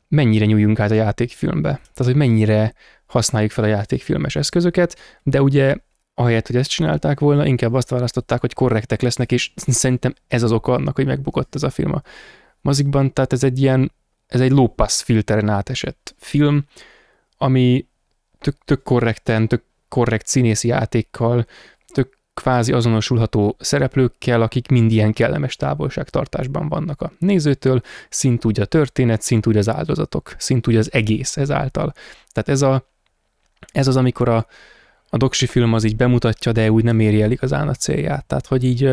mennyire 0.08 0.44
nyújjunk 0.44 0.80
át 0.80 0.90
a 0.90 0.94
játékfilmbe. 0.94 1.68
Tehát, 1.68 2.12
hogy 2.12 2.16
mennyire 2.16 2.74
használjuk 3.06 3.50
fel 3.50 3.64
a 3.64 3.66
játékfilmes 3.66 4.36
eszközöket, 4.36 4.98
de 5.22 5.42
ugye 5.42 5.76
ahelyett, 6.14 6.46
hogy 6.46 6.56
ezt 6.56 6.70
csinálták 6.70 7.20
volna, 7.20 7.46
inkább 7.46 7.74
azt 7.74 7.90
választották, 7.90 8.40
hogy 8.40 8.52
korrektek 8.54 9.02
lesznek, 9.02 9.32
és 9.32 9.52
szerintem 9.56 10.14
ez 10.28 10.42
az 10.42 10.52
oka 10.52 10.72
annak, 10.72 10.96
hogy 10.96 11.06
megbukott 11.06 11.54
ez 11.54 11.62
a 11.62 11.70
film 11.70 11.92
a 11.92 12.02
mozikban, 12.60 13.12
tehát 13.12 13.32
ez 13.32 13.44
egy 13.44 13.60
ilyen, 13.60 13.92
ez 14.26 14.40
egy 14.40 14.50
low 14.50 14.66
pass 14.66 15.02
filteren 15.02 15.48
átesett 15.48 16.14
film, 16.18 16.64
ami 17.36 17.86
tök, 18.40 18.56
tök 18.64 18.82
korrekten, 18.82 19.48
tök 19.48 19.62
korrekt 19.88 20.26
színészi 20.26 20.68
játékkal, 20.68 21.46
kvázi 22.34 22.72
azonosulható 22.72 23.56
szereplőkkel, 23.58 24.42
akik 24.42 24.68
mind 24.68 24.92
ilyen 24.92 25.12
kellemes 25.12 25.56
távolságtartásban 25.56 26.68
vannak 26.68 27.00
a 27.00 27.12
nézőtől, 27.18 27.80
szintúgy 28.08 28.60
a 28.60 28.64
történet, 28.64 29.22
szintúgy 29.22 29.56
az 29.56 29.68
áldozatok, 29.68 30.34
szintúgy 30.38 30.76
az 30.76 30.92
egész 30.92 31.36
ezáltal. 31.36 31.92
Tehát 32.32 32.48
ez, 32.48 32.62
a, 32.62 32.88
ez 33.72 33.86
az, 33.86 33.96
amikor 33.96 34.28
a, 34.28 34.46
a 35.10 35.16
doksi 35.16 35.46
film 35.46 35.72
az 35.72 35.84
így 35.84 35.96
bemutatja, 35.96 36.52
de 36.52 36.70
úgy 36.70 36.84
nem 36.84 37.00
éri 37.00 37.22
el 37.22 37.30
igazán 37.30 37.68
a 37.68 37.74
célját. 37.74 38.24
Tehát, 38.24 38.46
hogy 38.46 38.64
így 38.64 38.90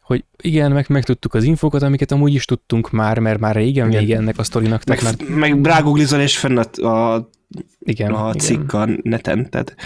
hogy 0.00 0.24
igen, 0.36 0.72
meg 0.72 0.86
megtudtuk 0.88 1.34
az 1.34 1.44
infokat, 1.44 1.82
amiket 1.82 2.12
amúgy 2.12 2.34
is 2.34 2.44
tudtunk 2.44 2.90
már, 2.90 3.18
mert 3.18 3.38
már 3.38 3.54
régen 3.54 3.88
igen. 3.88 4.00
vége 4.00 4.16
ennek 4.16 4.38
a 4.38 4.42
sztorinak. 4.42 4.84
Meg, 4.84 5.02
már... 5.02 5.14
meg 5.28 5.60
bráguglizol 5.60 6.20
és 6.20 6.38
fenn 6.38 6.58
a, 6.58 6.88
a, 6.88 7.28
igen, 7.78 8.12
a 8.12 8.34
cikk 8.34 8.72
a 8.72 8.88
neten, 9.02 9.50
tehát 9.50 9.76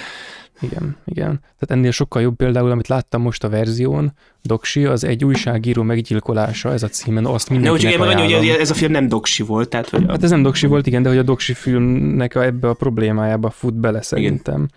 igen, 0.61 0.97
igen. 1.05 1.41
Tehát 1.41 1.69
ennél 1.69 1.91
sokkal 1.91 2.23
jobb 2.23 2.37
például, 2.37 2.71
amit 2.71 2.89
láttam 2.89 3.23
most 3.23 3.45
a 3.45 3.49
verzión, 3.49 4.13
Doksi, 4.43 4.85
az 4.85 5.05
egy 5.05 5.25
újságíró 5.25 5.83
meggyilkolása, 5.83 6.73
ez 6.73 6.83
a 6.83 6.89
címen, 6.89 7.27
azt 7.27 7.51
mindenkinek 7.51 7.99
Ne, 7.99 8.05
hogy, 8.05 8.33
hogy 8.33 8.49
ez 8.49 8.71
a 8.71 8.75
film 8.75 8.93
nem 8.93 9.09
Doksi 9.09 9.43
volt, 9.43 9.69
tehát 9.69 9.89
hogy... 9.89 10.05
A... 10.07 10.11
Hát 10.11 10.23
ez 10.23 10.31
nem 10.31 10.43
Doksi 10.43 10.67
volt, 10.67 10.87
igen, 10.87 11.03
de 11.03 11.09
hogy 11.09 11.19
a 11.19 11.23
Doksi 11.23 11.55
filmnek 11.55 12.35
a, 12.35 12.45
ebbe 12.45 12.69
a 12.69 12.75
problémájába 12.75 13.51
fut 13.51 13.75
bele 13.75 14.03
szerintem. 14.03 14.55
Igen. 14.55 14.71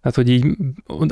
Tehát, 0.00 0.16
hogy 0.16 0.28
így 0.28 0.56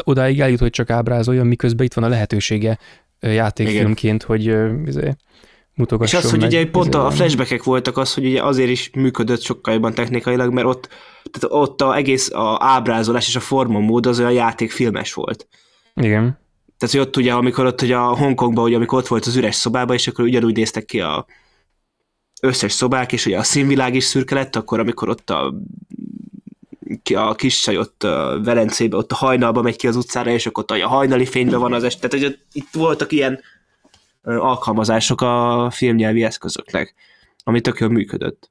odáig 0.04 0.40
eljut, 0.40 0.58
hogy 0.58 0.70
csak 0.70 0.90
ábrázoljon, 0.90 1.46
miközben 1.46 1.86
itt 1.86 1.94
van 1.94 2.04
a 2.04 2.08
lehetősége 2.08 2.78
játékfilmként, 3.20 4.22
hogy 4.22 4.54
izé, 4.86 5.16
mutogasson 5.78 6.18
És 6.20 6.24
az, 6.24 6.30
hogy 6.30 6.44
ugye 6.44 6.70
pont 6.70 6.94
a 6.94 7.10
flashbackek 7.10 7.62
voltak 7.62 7.96
az, 7.96 8.14
hogy 8.14 8.26
ugye 8.26 8.42
azért 8.42 8.70
is 8.70 8.90
működött 8.94 9.42
sokkal 9.42 9.74
jobban 9.74 9.94
technikailag, 9.94 10.52
mert 10.52 10.66
ott, 10.66 10.88
tehát 11.30 11.56
ott 11.58 11.80
a 11.80 11.96
egész 11.96 12.30
a 12.32 12.56
ábrázolás 12.60 13.28
és 13.28 13.36
a 13.36 13.40
formamód 13.40 14.06
az 14.06 14.18
olyan 14.18 14.32
játékfilmes 14.32 15.14
volt. 15.14 15.48
Igen. 15.94 16.38
Tehát, 16.78 16.94
hogy 16.94 17.04
ott 17.04 17.16
ugye, 17.16 17.32
amikor 17.32 17.66
ott 17.66 17.82
ugye 17.82 17.96
a 17.96 18.16
Hongkongban, 18.16 18.64
ugye, 18.64 18.76
amikor 18.76 18.98
ott 18.98 19.06
volt 19.06 19.26
az 19.26 19.36
üres 19.36 19.54
szobában, 19.54 19.96
és 19.96 20.08
akkor 20.08 20.24
ugyanúgy 20.24 20.56
néztek 20.56 20.84
ki 20.84 21.00
a 21.00 21.26
összes 22.40 22.72
szobák, 22.72 23.12
és 23.12 23.26
ugye 23.26 23.38
a 23.38 23.42
színvilág 23.42 23.94
is 23.94 24.04
szürke 24.04 24.34
lett, 24.34 24.56
akkor 24.56 24.78
amikor 24.80 25.08
ott 25.08 25.30
a 25.30 25.54
a 27.14 27.34
kis 27.34 27.60
csaj 27.60 27.78
ott 27.78 28.02
a 28.02 28.40
Velencébe, 28.44 28.96
ott 28.96 29.12
a 29.12 29.14
hajnalba 29.14 29.62
megy 29.62 29.76
ki 29.76 29.86
az 29.86 29.96
utcára, 29.96 30.30
és 30.30 30.46
akkor 30.46 30.62
ott 30.62 30.78
a 30.78 30.88
hajnali 30.88 31.26
fényben 31.26 31.60
van 31.60 31.72
az 31.72 31.84
est. 31.84 32.00
Tehát, 32.00 32.26
hogy 32.26 32.38
itt 32.52 32.68
voltak 32.72 33.12
ilyen 33.12 33.40
alkalmazások 34.36 35.20
a 35.20 35.68
filmnyelvi 35.70 36.24
eszközöknek, 36.24 36.94
ami 37.44 37.60
tök 37.60 37.78
jól 37.78 37.90
működött. 37.90 38.50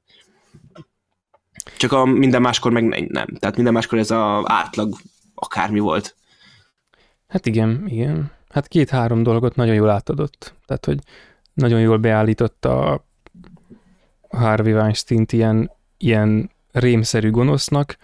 Csak 1.76 1.92
a 1.92 2.04
minden 2.04 2.40
máskor 2.40 2.72
meg 2.72 2.84
nem. 3.08 3.26
Tehát 3.38 3.54
minden 3.54 3.72
máskor 3.72 3.98
ez 3.98 4.10
a 4.10 4.42
átlag 4.46 4.96
akármi 5.34 5.78
volt. 5.78 6.16
Hát 7.28 7.46
igen, 7.46 7.84
igen. 7.86 8.30
Hát 8.48 8.68
két-három 8.68 9.22
dolgot 9.22 9.56
nagyon 9.56 9.74
jól 9.74 9.90
átadott. 9.90 10.54
Tehát, 10.66 10.84
hogy 10.84 10.98
nagyon 11.54 11.80
jól 11.80 11.96
beállította 11.96 12.92
a 12.92 13.04
Harvey 14.28 14.72
weinstein 14.72 15.24
ilyen, 15.30 15.70
ilyen 15.96 16.50
rémszerű 16.72 17.30
gonosznak, 17.30 17.96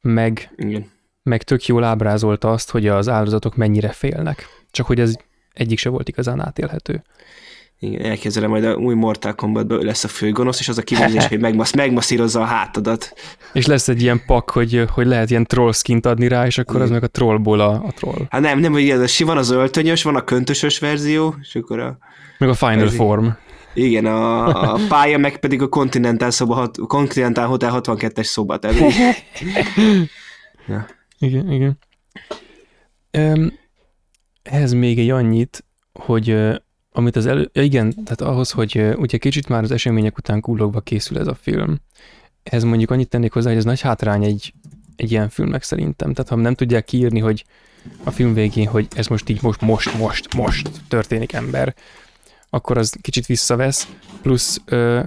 meg, 0.00 0.52
igen. 0.56 0.90
meg 1.22 1.42
tök 1.42 1.66
jól 1.66 1.84
ábrázolta 1.84 2.50
azt, 2.50 2.70
hogy 2.70 2.86
az 2.86 3.08
áldozatok 3.08 3.56
mennyire 3.56 3.90
félnek. 3.90 4.46
Csak 4.70 4.86
hogy 4.86 5.00
ez 5.00 5.16
egyik 5.52 5.78
se 5.78 5.88
volt 5.88 6.08
igazán 6.08 6.40
átélhető. 6.40 7.02
Igen, 7.78 8.04
elképzelem 8.04 8.50
majd 8.50 8.64
a 8.64 8.74
új 8.74 8.94
Mortal 8.94 9.34
Kombatban 9.34 9.84
lesz 9.84 10.04
a 10.04 10.08
főgonosz, 10.08 10.60
és 10.60 10.68
az 10.68 10.78
a 10.78 10.82
kivégzés, 10.82 11.26
hogy 11.26 11.40
megmasz, 11.40 11.74
megmasszírozza 11.74 12.40
a 12.40 12.44
hátadat. 12.44 13.14
És 13.52 13.66
lesz 13.66 13.88
egy 13.88 14.02
ilyen 14.02 14.22
pak, 14.26 14.50
hogy, 14.50 14.84
hogy 14.90 15.06
lehet 15.06 15.30
ilyen 15.30 15.44
troll 15.44 15.72
skint 15.72 16.06
adni 16.06 16.28
rá, 16.28 16.46
és 16.46 16.58
akkor 16.58 16.74
Igen. 16.74 16.86
az 16.86 16.92
meg 16.92 17.02
a 17.02 17.06
trollból 17.06 17.60
a, 17.60 17.70
a 17.70 17.92
troll. 17.94 18.26
Hát 18.30 18.40
nem, 18.40 18.58
nem, 18.58 18.72
hogy 18.72 18.90
ez 18.90 19.20
van 19.20 19.36
az 19.36 19.50
öltönyös, 19.50 20.02
van 20.02 20.16
a 20.16 20.24
köntösös 20.24 20.78
verzió, 20.78 21.34
és 21.40 21.54
akkor 21.54 21.80
a... 21.80 21.98
Meg 22.38 22.48
a 22.48 22.54
Final 22.54 22.76
verzió. 22.76 22.96
Form. 22.96 23.26
Igen, 23.74 24.06
a, 24.06 24.46
a 24.72 24.78
pálya 24.88 25.18
meg 25.18 25.38
pedig 25.38 25.62
a 25.62 25.68
Continental, 25.68 26.30
szoba, 26.30 26.70
Continental 26.86 27.46
Hotel 27.46 27.80
62-es 27.82 28.24
szoba. 28.24 28.58
Tehát... 28.58 28.76
ja. 30.68 30.86
Igen, 31.18 31.52
igen. 31.52 31.78
Um, 33.18 33.60
ehhez 34.42 34.72
még 34.72 34.98
egy 34.98 35.10
annyit, 35.10 35.64
hogy 35.92 36.36
amit 36.92 37.16
az 37.16 37.26
elő, 37.26 37.50
ja 37.52 37.62
igen, 37.62 37.94
tehát 38.04 38.20
ahhoz, 38.20 38.50
hogy 38.50 38.94
ugye 38.96 39.18
kicsit 39.18 39.48
már 39.48 39.62
az 39.62 39.70
események 39.70 40.18
után 40.18 40.40
kullogva 40.40 40.80
készül 40.80 41.18
ez 41.18 41.26
a 41.26 41.34
film, 41.34 41.80
ez 42.42 42.62
mondjuk 42.62 42.90
annyit 42.90 43.08
tennék 43.08 43.32
hozzá, 43.32 43.48
hogy 43.48 43.58
ez 43.58 43.64
nagy 43.64 43.80
hátrány 43.80 44.24
egy, 44.24 44.54
egy 44.96 45.10
ilyen 45.10 45.28
filmnek 45.28 45.62
szerintem. 45.62 46.12
Tehát 46.12 46.30
ha 46.30 46.36
nem 46.36 46.54
tudják 46.54 46.84
kiírni, 46.84 47.20
hogy 47.20 47.44
a 48.04 48.10
film 48.10 48.34
végén, 48.34 48.66
hogy 48.66 48.86
ez 48.96 49.06
most 49.06 49.28
így 49.28 49.42
most, 49.42 49.60
most, 49.60 49.98
most, 49.98 50.34
most 50.34 50.70
történik 50.88 51.32
ember, 51.32 51.74
akkor 52.50 52.78
az 52.78 52.96
kicsit 53.00 53.26
visszavesz, 53.26 53.88
plusz 54.22 54.60
ö, 54.64 55.02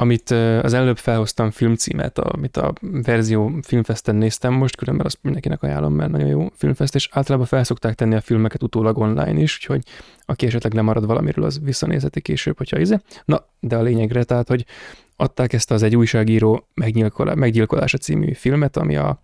amit 0.00 0.30
az 0.62 0.72
előbb 0.72 0.98
felhoztam 0.98 1.50
filmcímet, 1.50 2.18
amit 2.18 2.56
a 2.56 2.72
verzió 2.80 3.52
filmfesten 3.62 4.16
néztem 4.16 4.52
most, 4.52 4.76
különben 4.76 5.06
azt 5.06 5.18
mindenkinek 5.20 5.62
ajánlom, 5.62 5.94
mert 5.94 6.10
nagyon 6.10 6.28
jó 6.28 6.48
filmfest, 6.56 6.94
és 6.94 7.08
általában 7.12 7.46
felszokták 7.46 7.94
tenni 7.94 8.14
a 8.14 8.20
filmeket 8.20 8.62
utólag 8.62 8.98
online 8.98 9.40
is, 9.40 9.56
úgyhogy 9.56 9.82
aki 10.24 10.46
esetleg 10.46 10.74
lemarad 10.74 11.06
valamiről, 11.06 11.44
az 11.44 11.60
visszanézheti 11.62 12.20
később, 12.20 12.56
hogyha 12.56 12.78
izé. 12.78 12.96
Na, 13.24 13.44
de 13.60 13.76
a 13.76 13.82
lényegre, 13.82 14.24
tehát, 14.24 14.48
hogy 14.48 14.64
adták 15.16 15.52
ezt 15.52 15.70
az 15.70 15.82
egy 15.82 15.96
újságíró 15.96 16.68
meggyilkolása 17.34 17.98
című 17.98 18.32
filmet, 18.32 18.76
ami 18.76 18.96
a 18.96 19.22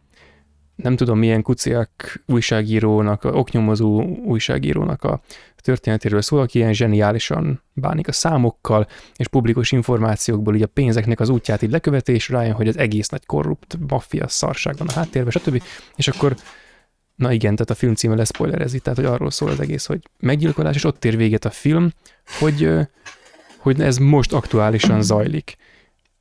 nem 0.77 0.97
tudom 0.97 1.19
milyen 1.19 1.43
kuciak 1.43 2.23
újságírónak, 2.27 3.25
oknyomozó 3.25 4.03
újságírónak 4.05 5.05
a 5.05 5.21
történetéről 5.57 6.23
szól, 6.23 6.41
aki 6.41 6.59
ilyen 6.59 6.73
zseniálisan 6.73 7.63
bánik 7.73 8.09
a 8.09 8.13
számokkal, 8.13 8.87
és 9.17 9.29
publikus 9.29 9.73
információkból 9.73 10.55
így 10.55 10.63
a 10.63 10.67
pénzeknek 10.67 11.21
az 11.21 11.29
útját 11.29 11.63
így 11.63 11.71
leköveti, 11.71 12.21
rájön, 12.29 12.55
hogy 12.55 12.69
az 12.69 12.79
egész 12.79 13.09
nagy 13.09 13.27
korrupt 13.27 13.79
maffia 13.89 14.29
szarság 14.29 14.77
van 14.77 14.89
a 14.89 14.93
háttérben, 14.93 15.31
stb. 15.31 15.63
És 15.97 16.09
akkor 16.09 16.37
Na 17.17 17.33
igen, 17.33 17.53
tehát 17.53 17.71
a 17.71 17.75
film 17.75 17.95
címe 17.95 18.15
leszpoilerezi, 18.15 18.81
tehát 18.81 18.99
hogy 18.99 19.09
arról 19.09 19.31
szól 19.31 19.49
az 19.49 19.61
egész, 19.61 19.87
hogy 19.87 20.01
meggyilkolás, 20.19 20.75
és 20.75 20.85
ott 20.85 21.05
ér 21.05 21.17
véget 21.17 21.45
a 21.45 21.51
film, 21.51 21.91
hogy, 22.39 22.71
hogy 23.59 23.81
ez 23.81 23.99
most 23.99 24.33
aktuálisan 24.33 25.03
zajlik 25.03 25.57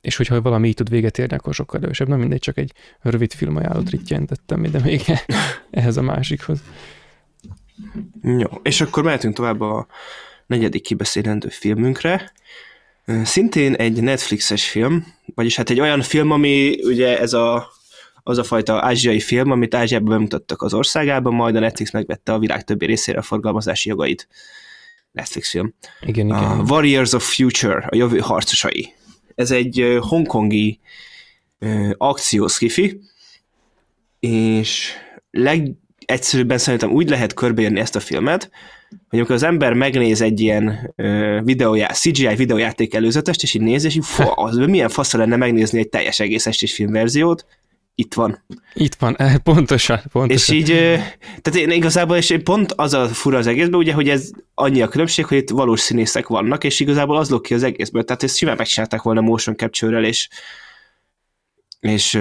és 0.06 0.16
hogyha 0.16 0.40
valami 0.40 0.68
így 0.68 0.74
tud 0.74 0.88
véget 0.88 1.18
érni, 1.18 1.34
akkor 1.34 1.54
sokkal 1.54 1.80
erősebb. 1.82 2.08
Nem 2.08 2.18
mindegy, 2.18 2.40
csak 2.40 2.58
egy 2.58 2.72
rövid 3.00 3.32
film 3.32 3.56
ajánlott 3.56 3.90
rittyentettem 3.90 4.64
ide 4.64 4.78
még 4.78 5.02
ehhez 5.70 5.96
a 5.96 6.02
másikhoz. 6.02 6.58
Jó, 8.22 8.48
és 8.62 8.80
akkor 8.80 9.02
mehetünk 9.02 9.34
tovább 9.34 9.60
a 9.60 9.86
negyedik 10.46 10.82
kibeszélendő 10.82 11.48
filmünkre. 11.48 12.32
Szintén 13.24 13.74
egy 13.74 14.02
Netflixes 14.02 14.68
film, 14.68 15.06
vagyis 15.34 15.56
hát 15.56 15.70
egy 15.70 15.80
olyan 15.80 16.02
film, 16.02 16.30
ami 16.30 16.78
ugye 16.82 17.18
ez 17.18 17.32
a, 17.32 17.68
az 18.22 18.38
a 18.38 18.44
fajta 18.44 18.84
ázsiai 18.84 19.20
film, 19.20 19.50
amit 19.50 19.74
Ázsiában 19.74 20.08
bemutattak 20.08 20.62
az 20.62 20.74
országában, 20.74 21.34
majd 21.34 21.56
a 21.56 21.60
Netflix 21.60 21.92
megvette 21.92 22.32
a 22.32 22.38
világ 22.38 22.64
többi 22.64 22.86
részére 22.86 23.18
a 23.18 23.22
forgalmazási 23.22 23.88
jogait. 23.88 24.28
Netflix 25.12 25.50
film. 25.50 25.74
Igen, 26.00 26.26
igen. 26.26 26.38
A 26.38 26.62
Warriors 26.68 27.12
of 27.12 27.34
Future, 27.34 27.86
a 27.90 27.96
jövő 27.96 28.18
harcosai. 28.18 28.94
Ez 29.36 29.50
egy 29.50 29.98
hongkongi 30.00 30.80
akciószkifi, 31.96 33.00
és 34.20 34.92
legegyszerűbben 35.30 36.58
szerintem 36.58 36.90
úgy 36.90 37.08
lehet 37.08 37.34
körbeérni 37.34 37.80
ezt 37.80 37.96
a 37.96 38.00
filmet, 38.00 38.50
hogy 39.08 39.18
amikor 39.18 39.34
az 39.34 39.42
ember 39.42 39.72
megnéz 39.72 40.20
egy 40.20 40.40
ilyen 40.40 40.94
videójá, 41.44 41.92
CGI 41.92 42.34
videójáték 42.34 42.94
előzetest, 42.94 43.42
és 43.42 43.54
így 43.54 43.62
néz, 43.62 43.84
és 43.84 43.94
így, 43.96 44.04
fó, 44.04 44.32
az 44.34 44.56
milyen 44.56 44.88
faszra 44.88 45.18
lenne 45.18 45.36
megnézni 45.36 45.78
egy 45.78 45.88
teljes 45.88 46.20
egész 46.20 46.46
estés 46.46 46.74
filmverziót, 46.74 47.46
itt 47.98 48.14
van. 48.14 48.44
Itt 48.74 48.94
van, 48.94 49.16
pontosan, 49.42 50.00
pontosan. 50.12 50.56
És 50.56 50.62
így, 50.62 50.72
tehát 51.42 51.54
én 51.54 51.70
igazából, 51.70 52.16
és 52.16 52.36
pont 52.44 52.72
az 52.72 52.94
a 52.94 53.08
fura 53.08 53.38
az 53.38 53.46
egészben, 53.46 53.78
ugye, 53.78 53.92
hogy 53.92 54.08
ez 54.08 54.30
annyi 54.54 54.82
a 54.82 54.88
különbség, 54.88 55.24
hogy 55.24 55.36
itt 55.36 55.50
valós 55.50 55.80
színészek 55.80 56.26
vannak, 56.26 56.64
és 56.64 56.80
igazából 56.80 57.16
az 57.16 57.36
ki 57.42 57.54
az 57.54 57.62
egészből, 57.62 58.04
tehát 58.04 58.22
ezt 58.22 58.36
simán 58.36 58.56
megcsinálták 58.56 59.02
volna 59.02 59.20
motion 59.20 59.56
capture-rel, 59.56 60.04
és, 60.04 60.28
és 61.80 62.18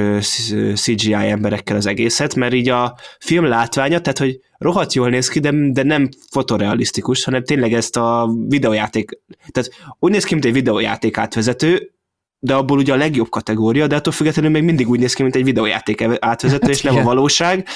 CGI 0.75 1.13
emberekkel 1.13 1.75
az 1.75 1.85
egészet, 1.85 2.35
mert 2.35 2.53
így 2.53 2.69
a 2.69 2.97
film 3.19 3.45
látványa, 3.45 4.01
tehát 4.01 4.17
hogy 4.17 4.39
rohadt 4.57 4.93
jól 4.93 5.09
néz 5.09 5.27
ki, 5.27 5.39
de, 5.39 5.51
de 5.71 5.83
nem 5.83 6.09
fotorealisztikus, 6.31 7.23
hanem 7.23 7.43
tényleg 7.43 7.73
ezt 7.73 7.97
a 7.97 8.29
videójáték, 8.47 9.19
tehát 9.51 9.69
úgy 9.99 10.11
néz 10.11 10.23
ki, 10.23 10.33
mint 10.33 10.45
egy 10.45 10.53
videójáték 10.53 11.17
átvezető, 11.17 11.95
de 12.39 12.53
abból 12.53 12.77
ugye 12.77 12.93
a 12.93 12.95
legjobb 12.95 13.29
kategória, 13.29 13.87
de 13.87 13.95
attól 13.95 14.13
függetlenül 14.13 14.51
még 14.51 14.63
mindig 14.63 14.89
úgy 14.89 14.99
néz 14.99 15.13
ki, 15.13 15.21
mint 15.21 15.35
egy 15.35 15.43
videójáték 15.43 16.07
átvezető, 16.19 16.69
és 16.69 16.81
nem 16.81 16.95
a 16.95 17.03
valóság, 17.03 17.67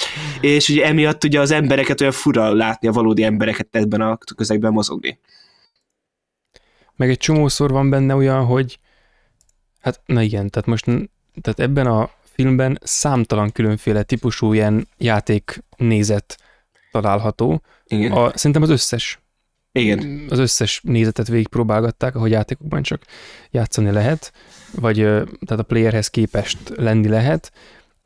és 0.41 0.69
ugye 0.69 0.85
emiatt 0.85 1.23
ugye 1.23 1.39
az 1.39 1.51
embereket 1.51 2.01
olyan 2.01 2.13
fura 2.13 2.53
látni, 2.53 2.87
a 2.87 2.91
valódi 2.91 3.23
embereket 3.23 3.67
ebben 3.71 4.01
a 4.01 4.17
közegben 4.35 4.71
mozogni. 4.71 5.19
Meg 6.95 7.09
egy 7.09 7.17
csomószor 7.17 7.71
van 7.71 7.89
benne 7.89 8.15
olyan, 8.15 8.45
hogy 8.45 8.79
hát 9.79 10.01
na 10.05 10.21
igen, 10.21 10.49
tehát 10.49 10.67
most 10.67 10.85
tehát 11.41 11.59
ebben 11.59 11.87
a 11.87 12.09
filmben 12.23 12.79
számtalan 12.81 13.51
különféle 13.51 14.03
típusú 14.03 14.53
ilyen 14.53 14.87
játék 14.97 15.63
nézet 15.77 16.37
található. 16.91 17.61
Igen. 17.85 18.11
A, 18.11 18.31
szerintem 18.37 18.61
az 18.61 18.69
összes. 18.69 19.19
Igen. 19.71 20.25
Az 20.29 20.39
összes 20.39 20.81
nézetet 20.83 21.27
végigpróbálgatták, 21.27 22.15
ahogy 22.15 22.31
játékokban 22.31 22.81
csak 22.81 23.01
játszani 23.51 23.91
lehet, 23.91 24.33
vagy 24.75 24.95
tehát 24.95 25.59
a 25.59 25.63
playerhez 25.63 26.07
képest 26.07 26.57
lenni 26.75 27.07
lehet, 27.07 27.51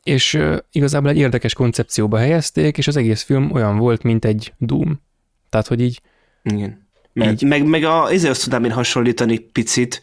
és 0.02 0.38
igazából 0.72 1.10
egy 1.10 1.16
érdekes 1.16 1.54
koncepcióba 1.54 2.18
helyezték, 2.18 2.78
és 2.78 2.86
az 2.86 2.96
egész 2.96 3.22
film 3.22 3.52
olyan 3.52 3.78
volt, 3.78 4.02
mint 4.02 4.24
egy 4.24 4.52
Doom. 4.58 5.00
Tehát, 5.50 5.66
hogy 5.66 5.80
így... 5.80 6.00
Igen. 6.42 6.88
Meg, 7.12 7.32
így. 7.32 7.42
meg, 7.42 7.66
meg 7.66 7.84
a, 7.84 8.10
ezért 8.10 8.30
azt 8.32 8.42
tudnám 8.42 8.64
én 8.64 8.72
hasonlítani 8.72 9.38
picit, 9.38 10.00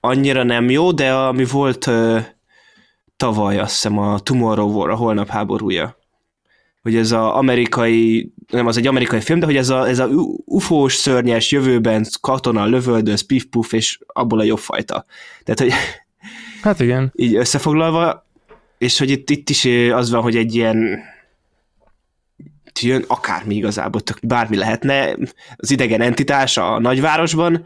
annyira 0.00 0.42
nem 0.42 0.70
jó, 0.70 0.92
de 0.92 1.14
ami 1.14 1.44
volt 1.44 1.86
uh, 1.86 2.20
tavaly, 3.16 3.58
azt 3.58 3.72
hiszem 3.72 3.98
a 3.98 4.18
Tomorrow 4.18 4.70
War, 4.70 4.90
a 4.90 4.94
holnap 4.94 5.28
háborúja. 5.28 5.96
Hogy 6.88 6.96
ez 6.96 7.12
az 7.12 7.32
amerikai, 7.32 8.32
nem 8.50 8.66
az 8.66 8.76
egy 8.76 8.86
amerikai 8.86 9.20
film, 9.20 9.38
de 9.38 9.46
hogy 9.46 9.56
ez 9.56 9.68
a, 9.68 9.88
ez 9.88 9.98
a 9.98 10.08
ufós, 10.44 10.94
szörnyes 10.94 11.52
jövőben 11.52 12.06
katona 12.20 12.66
lövöldöz, 12.66 13.26
pif-puf, 13.26 13.72
és 13.72 13.98
abból 14.06 14.38
a 14.38 14.44
jobb 14.44 14.58
fajta. 14.58 15.04
Tehát, 15.44 15.60
hogy 15.60 15.72
Hát 16.62 16.80
igen. 16.80 17.12
Így 17.14 17.34
összefoglalva, 17.34 18.26
és 18.78 18.98
hogy 18.98 19.10
itt, 19.10 19.30
itt 19.30 19.50
is 19.50 19.64
az 19.92 20.10
van, 20.10 20.22
hogy 20.22 20.36
egy 20.36 20.54
ilyen 20.54 21.00
jön 22.80 23.04
akármi 23.06 23.54
igazából, 23.54 24.00
tök 24.00 24.18
bármi 24.22 24.56
lehetne, 24.56 25.16
az 25.56 25.70
idegen 25.70 26.00
entitás 26.00 26.56
a 26.56 26.78
nagyvárosban, 26.78 27.64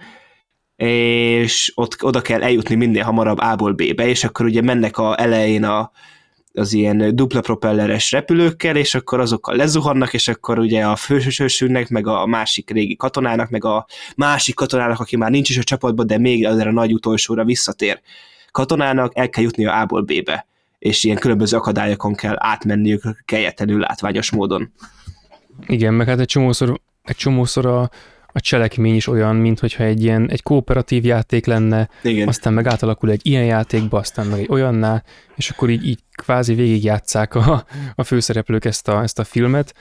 és 0.77 1.73
ott 1.75 2.05
oda 2.05 2.21
kell 2.21 2.43
eljutni 2.43 2.75
minél 2.75 3.03
hamarabb 3.03 3.39
A-ból 3.39 3.73
B-be, 3.73 4.07
és 4.07 4.25
akkor 4.25 4.47
ugye 4.47 4.63
mennek 4.63 4.99
a 4.99 5.21
elején 5.21 5.65
a, 5.65 5.91
az 6.55 6.73
ilyen 6.73 7.17
dupla 7.17 7.41
propelleres 7.41 8.11
repülőkkel, 8.11 8.77
és 8.77 8.95
akkor 8.95 9.21
azokkal 9.21 9.57
lezuhannak, 9.57 10.15
és 10.15 10.29
akkor 10.29 10.59
ugye 10.59 10.85
a 10.85 10.97
fősősünknek, 10.97 11.89
meg 11.89 12.07
a 12.07 12.27
másik 12.27 12.71
régi 12.71 12.97
katonának, 12.97 13.51
meg 13.51 13.65
a 13.65 13.87
másik 14.17 14.55
katonának, 14.55 15.01
aki 15.01 15.17
már 15.17 15.31
nincs 15.31 15.49
is 15.49 15.59
a 15.59 15.63
csapatban, 15.63 16.07
de 16.07 16.19
még 16.19 16.47
azért 16.47 16.67
a 16.67 16.73
nagy 16.73 16.93
utolsóra 16.93 17.45
visszatér 17.45 18.01
katonának, 18.51 19.13
el 19.17 19.29
kell 19.29 19.43
jutni 19.43 19.67
A-ból 19.67 20.03
B-be, 20.03 20.47
és 20.79 21.05
ilyen 21.05 21.19
különböző 21.19 21.57
akadályokon 21.57 22.15
kell 22.15 22.37
átmenniük 22.39 23.03
keljetlenül 23.25 23.81
látványos 23.81 24.31
módon. 24.31 24.73
Igen, 25.67 25.95
meg 25.95 26.07
hát 26.07 26.21
egy 26.21 26.27
csomószor, 26.27 26.81
egy 27.03 27.17
csomószor 27.17 27.67
a, 27.67 27.91
a 28.33 28.41
cselekmény 28.41 28.95
is 28.95 29.07
olyan, 29.07 29.37
mint 29.37 29.61
hogyha 29.61 29.85
egy 29.85 30.03
ilyen 30.03 30.31
egy 30.31 30.43
kooperatív 30.43 31.05
játék 31.05 31.47
lenne, 31.47 31.89
Igen. 32.03 32.29
aztán 32.29 32.53
meg 32.53 32.67
átalakul 32.67 33.11
egy 33.11 33.27
ilyen 33.27 33.45
játékba, 33.45 33.99
aztán 33.99 34.27
meg 34.27 34.39
egy 34.39 34.47
olyanná, 34.51 35.03
és 35.37 35.51
akkor 35.51 35.71
így, 35.71 35.87
így 35.87 35.99
kvázi 36.15 36.55
végigjátszák 36.55 37.35
a, 37.35 37.65
a 37.95 38.03
főszereplők 38.03 38.65
ezt 38.65 38.89
a, 38.89 39.03
ezt 39.03 39.19
a 39.19 39.25
filmet, 39.25 39.75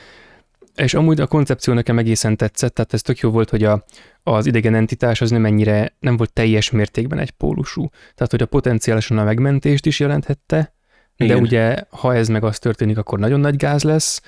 és 0.76 0.94
amúgy 0.94 1.22
a 1.22 1.28
koncepció 1.28 1.74
nekem 1.74 1.98
egészen 1.98 2.38
tetszett, 2.38 2.74
tehát 2.74 2.94
ez 2.94 3.02
tök 3.02 3.20
jó 3.20 3.30
volt, 3.30 3.50
hogy 3.50 3.64
a, 3.64 3.86
az 4.24 4.46
idegen 4.46 4.76
entitás 4.76 5.22
az 5.22 5.30
nem 5.30 5.46
ennyire, 5.46 5.96
nem 6.00 6.18
volt 6.18 6.34
teljes 6.34 6.70
mértékben 6.72 7.20
egy 7.20 7.32
pólusú. 7.32 7.90
Tehát, 7.90 8.32
hogy 8.32 8.42
a 8.42 8.46
potenciálisan 8.46 9.18
a 9.18 9.24
megmentést 9.24 9.86
is 9.86 10.00
jelenthette, 10.00 10.74
Igen. 11.18 11.36
de 11.36 11.42
ugye, 11.42 11.84
ha 11.90 12.16
ez 12.16 12.28
meg 12.28 12.44
az 12.44 12.60
történik, 12.60 12.98
akkor 12.98 13.20
nagyon 13.20 13.40
nagy 13.40 13.56
gáz 13.56 13.84
lesz, 13.84 14.22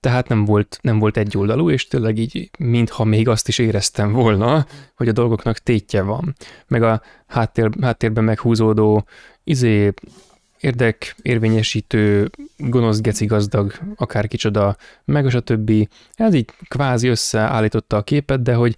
tehát 0.00 0.28
nem 0.28 0.44
volt, 0.44 0.78
nem 0.82 0.98
volt 0.98 1.16
egy 1.16 1.36
oldalú, 1.36 1.70
és 1.70 1.86
tényleg 1.86 2.18
így, 2.18 2.50
mintha 2.58 3.04
még 3.04 3.28
azt 3.28 3.48
is 3.48 3.58
éreztem 3.58 4.12
volna, 4.12 4.66
hogy 4.96 5.08
a 5.08 5.12
dolgoknak 5.12 5.58
tétje 5.58 6.02
van. 6.02 6.36
Meg 6.66 6.82
a 6.82 7.02
háttér, 7.26 7.70
háttérben 7.80 8.24
meghúzódó 8.24 9.06
izé, 9.44 9.92
érdek 10.60 11.14
érvényesítő, 11.22 12.30
gonosz 12.56 13.00
geci 13.00 13.26
gazdag, 13.26 13.72
akár 13.96 14.28
kicsoda, 14.28 14.76
meg 15.04 15.34
a 15.34 15.40
többi. 15.40 15.88
Ez 16.14 16.34
így 16.34 16.50
kvázi 16.68 17.08
összeállította 17.08 17.96
a 17.96 18.02
képet, 18.02 18.42
de 18.42 18.54
hogy 18.54 18.76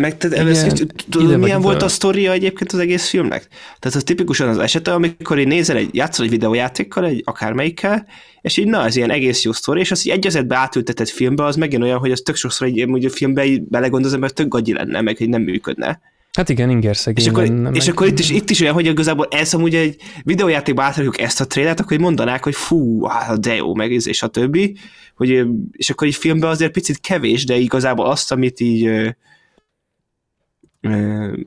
meg 0.00 0.16
te, 0.16 0.26
igen, 0.26 0.90
tudod, 1.10 1.38
milyen 1.38 1.60
volt 1.60 1.82
a... 1.82 1.84
a 1.84 1.88
sztoria 1.88 2.32
egyébként 2.32 2.72
az 2.72 2.78
egész 2.78 3.08
filmnek? 3.08 3.48
Tehát 3.78 3.96
az 3.96 4.02
tipikusan 4.02 4.48
az 4.48 4.58
esete, 4.58 4.92
amikor 4.92 5.38
én 5.38 5.46
nézel 5.46 5.76
egy, 5.76 5.94
játszol 5.94 6.24
egy 6.24 6.30
videójátékkal, 6.30 7.04
egy 7.04 7.22
akármelyikkel, 7.24 8.06
és 8.40 8.56
így 8.56 8.66
na, 8.66 8.84
ez 8.84 8.96
ilyen 8.96 9.10
egész 9.10 9.44
jó 9.44 9.52
sztori, 9.52 9.80
és 9.80 9.90
az 9.90 10.06
így 10.06 10.12
egyezetbe 10.12 10.56
átültetett 10.56 11.08
filmbe, 11.08 11.44
az 11.44 11.56
megint 11.56 11.82
olyan, 11.82 11.98
hogy 11.98 12.10
az 12.10 12.20
tök 12.20 12.36
sokszor 12.36 12.66
egy, 12.66 12.78
egy 12.78 13.12
filmbe 13.12 13.44
belegondolom, 13.68 14.20
mert 14.20 14.34
tök 14.34 14.48
gagyi 14.48 14.72
lenne, 14.72 15.00
meg 15.00 15.16
hogy 15.16 15.28
nem 15.28 15.42
működne. 15.42 16.00
Hát 16.32 16.48
igen, 16.48 16.70
inger 16.70 16.96
És 17.14 17.26
akkor, 17.26 17.42
lenne, 17.42 17.70
és 17.70 17.84
meg... 17.84 17.94
akkor 17.94 18.06
itt, 18.06 18.18
is, 18.18 18.30
itt 18.30 18.50
is 18.50 18.60
olyan, 18.60 18.74
hogy 18.74 18.86
igazából 18.86 19.28
ez 19.30 19.54
amúgy 19.54 19.74
egy 19.74 19.96
videójátékba 20.22 20.82
átrakjuk 20.82 21.20
ezt 21.20 21.40
a 21.40 21.46
trélet, 21.46 21.80
akkor 21.80 21.98
mondanák, 21.98 22.44
hogy 22.44 22.54
fú, 22.54 23.04
hát 23.04 23.40
de 23.40 23.54
jó, 23.54 23.74
meg 23.74 23.90
és 23.90 24.22
a 24.22 24.26
többi, 24.26 24.76
hogy, 25.14 25.46
és 25.72 25.90
akkor 25.90 26.06
egy 26.06 26.14
filmben 26.14 26.50
azért 26.50 26.72
picit 26.72 27.00
kevés, 27.00 27.44
de 27.44 27.56
igazából 27.56 28.06
azt, 28.06 28.32
amit 28.32 28.60
így 28.60 29.14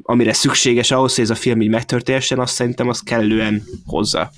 amire 0.01 0.33
szükséges 0.33 0.91
ahhoz, 0.91 1.15
hogy 1.15 1.23
ez 1.23 1.29
a 1.29 1.35
film 1.35 1.61
így 1.61 1.69
megtörténhessen, 1.69 2.39
azt 2.39 2.53
szerintem 2.53 2.89
az 2.89 2.99
kellően 2.99 3.63
hozza. 3.85 4.31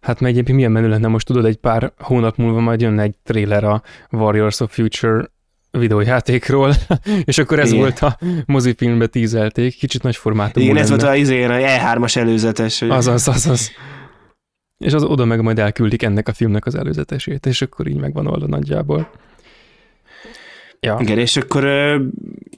Hát 0.00 0.20
meg 0.20 0.30
egyébként 0.30 0.56
milyen 0.56 0.72
menő 0.72 0.88
lenne, 0.88 1.08
most 1.08 1.26
tudod, 1.26 1.44
egy 1.44 1.56
pár 1.56 1.92
hónap 1.98 2.36
múlva 2.36 2.60
majd 2.60 2.80
jönne 2.80 3.02
egy 3.02 3.14
trailer 3.22 3.64
a 3.64 3.82
Warriors 4.10 4.60
of 4.60 4.74
Future 4.74 5.30
videójátékról, 5.70 6.74
és 7.24 7.38
akkor 7.38 7.58
ez 7.58 7.68
Igen. 7.68 7.80
volt 7.80 7.98
a 7.98 8.18
mozifilmbe 8.46 9.06
tízelték, 9.06 9.76
kicsit 9.76 10.02
nagy 10.02 10.16
formátumú 10.16 10.64
Igen, 10.64 10.76
lenne. 10.76 10.94
ez 10.94 11.00
volt 11.00 11.12
a, 11.12 11.16
izén, 11.16 11.50
a 11.50 11.54
E3-as 11.54 12.16
előzetes. 12.16 12.78
Hogy... 12.78 12.90
Azaz, 12.90 13.28
azaz. 13.28 13.70
És 14.78 14.92
az 14.92 15.02
oda 15.02 15.24
meg 15.24 15.40
majd 15.40 15.58
elküldik 15.58 16.02
ennek 16.02 16.28
a 16.28 16.32
filmnek 16.32 16.66
az 16.66 16.74
előzetesét, 16.74 17.46
és 17.46 17.62
akkor 17.62 17.86
így 17.86 17.96
megvan 17.96 18.26
oldva 18.26 18.46
nagyjából. 18.46 19.10
Ja. 20.86 20.98
Igen, 21.00 21.18
és 21.18 21.36
akkor 21.36 21.64
uh, 21.64 22.02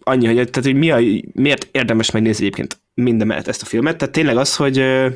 annyi, 0.03 0.27
hogy, 0.27 0.35
tehát, 0.35 0.65
hogy 0.65 0.75
mi 0.75 0.91
a, 0.91 1.23
miért 1.33 1.69
érdemes 1.71 2.11
megnézni 2.11 2.45
egyébként 2.45 2.81
minden 2.95 3.27
mellett 3.27 3.49
ezt 3.49 3.63
a 3.63 3.67
filmet, 3.67 3.97
tehát 3.97 4.15
tényleg 4.15 4.37
az, 4.37 4.57
hogy 4.57 4.79
uh, 4.79 5.13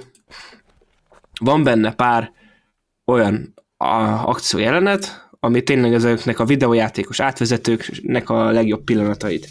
van 1.40 1.62
benne 1.62 1.92
pár 1.92 2.32
olyan 3.04 3.54
akciójelenet, 4.24 5.28
ami 5.40 5.62
tényleg 5.62 5.94
ezeknek 5.94 6.38
a 6.38 6.44
videójátékos 6.44 7.20
átvezetőknek 7.20 8.30
a 8.30 8.50
legjobb 8.50 8.84
pillanatait 8.84 9.48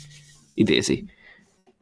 idézi 0.54 1.06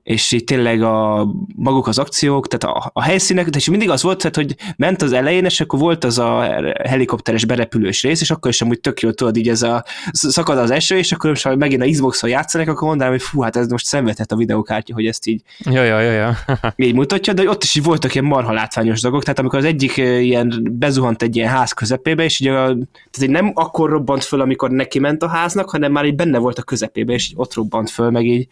és 0.05 0.31
így 0.31 0.43
tényleg 0.43 0.81
a 0.81 1.27
maguk 1.55 1.87
az 1.87 1.97
akciók, 1.97 2.47
tehát 2.47 2.77
a, 2.77 2.91
a 2.93 3.01
helyszínek, 3.01 3.47
és 3.55 3.69
mindig 3.69 3.89
az 3.89 4.01
volt, 4.03 4.17
tehát, 4.17 4.35
hogy 4.35 4.55
ment 4.77 5.01
az 5.01 5.11
elején, 5.13 5.45
és 5.45 5.61
akkor 5.61 5.79
volt 5.79 6.03
az 6.03 6.19
a 6.19 6.41
helikopteres 6.83 7.45
berepülős 7.45 8.03
rész, 8.03 8.21
és 8.21 8.31
akkor 8.31 8.51
is 8.51 8.61
amúgy 8.61 8.79
tök 8.79 8.99
jó, 8.99 9.11
tudod, 9.11 9.37
így 9.37 9.49
ez 9.49 9.61
a 9.61 9.85
szakad 10.11 10.57
az 10.57 10.71
eső, 10.71 10.97
és 10.97 11.11
akkor 11.11 11.29
most 11.29 11.55
megint 11.55 11.81
a 11.81 11.89
Xbox-on 11.89 12.29
játszanak, 12.29 12.67
akkor 12.67 12.87
mondanám, 12.87 13.13
hogy 13.13 13.21
fú, 13.21 13.41
hát 13.41 13.55
ez 13.55 13.67
most 13.67 13.85
szenvedhet 13.85 14.31
a 14.31 14.35
videókártya, 14.35 14.93
hogy 14.93 15.05
ezt 15.05 15.27
így 15.27 15.41
ja, 15.57 15.83
ja, 15.83 15.99
ja, 15.99 16.11
ja. 16.11 16.37
így 16.85 16.93
mutatja, 16.93 17.33
de 17.33 17.49
ott 17.49 17.63
is 17.63 17.75
így 17.75 17.83
voltak 17.83 18.13
ilyen 18.13 18.25
marha 18.25 18.53
látványos 18.53 19.01
dolgok, 19.01 19.23
tehát 19.23 19.39
amikor 19.39 19.59
az 19.59 19.65
egyik 19.65 19.97
ilyen 19.97 20.69
bezuhant 20.71 21.21
egy 21.21 21.35
ilyen 21.35 21.49
ház 21.49 21.71
közepébe, 21.71 22.23
és 22.23 22.39
így, 22.39 22.47
a, 22.47 22.63
tehát 22.63 23.21
így 23.21 23.29
nem 23.29 23.51
akkor 23.53 23.89
robbant 23.89 24.23
föl, 24.23 24.41
amikor 24.41 24.69
neki 24.69 24.99
ment 24.99 25.23
a 25.23 25.27
háznak, 25.27 25.69
hanem 25.69 25.91
már 25.91 26.05
így 26.05 26.15
benne 26.15 26.37
volt 26.37 26.57
a 26.57 26.63
közepébe, 26.63 27.13
és 27.13 27.27
így 27.29 27.35
ott 27.35 27.53
robbant 27.53 27.89
föl, 27.89 28.09
meg 28.09 28.25
így 28.25 28.47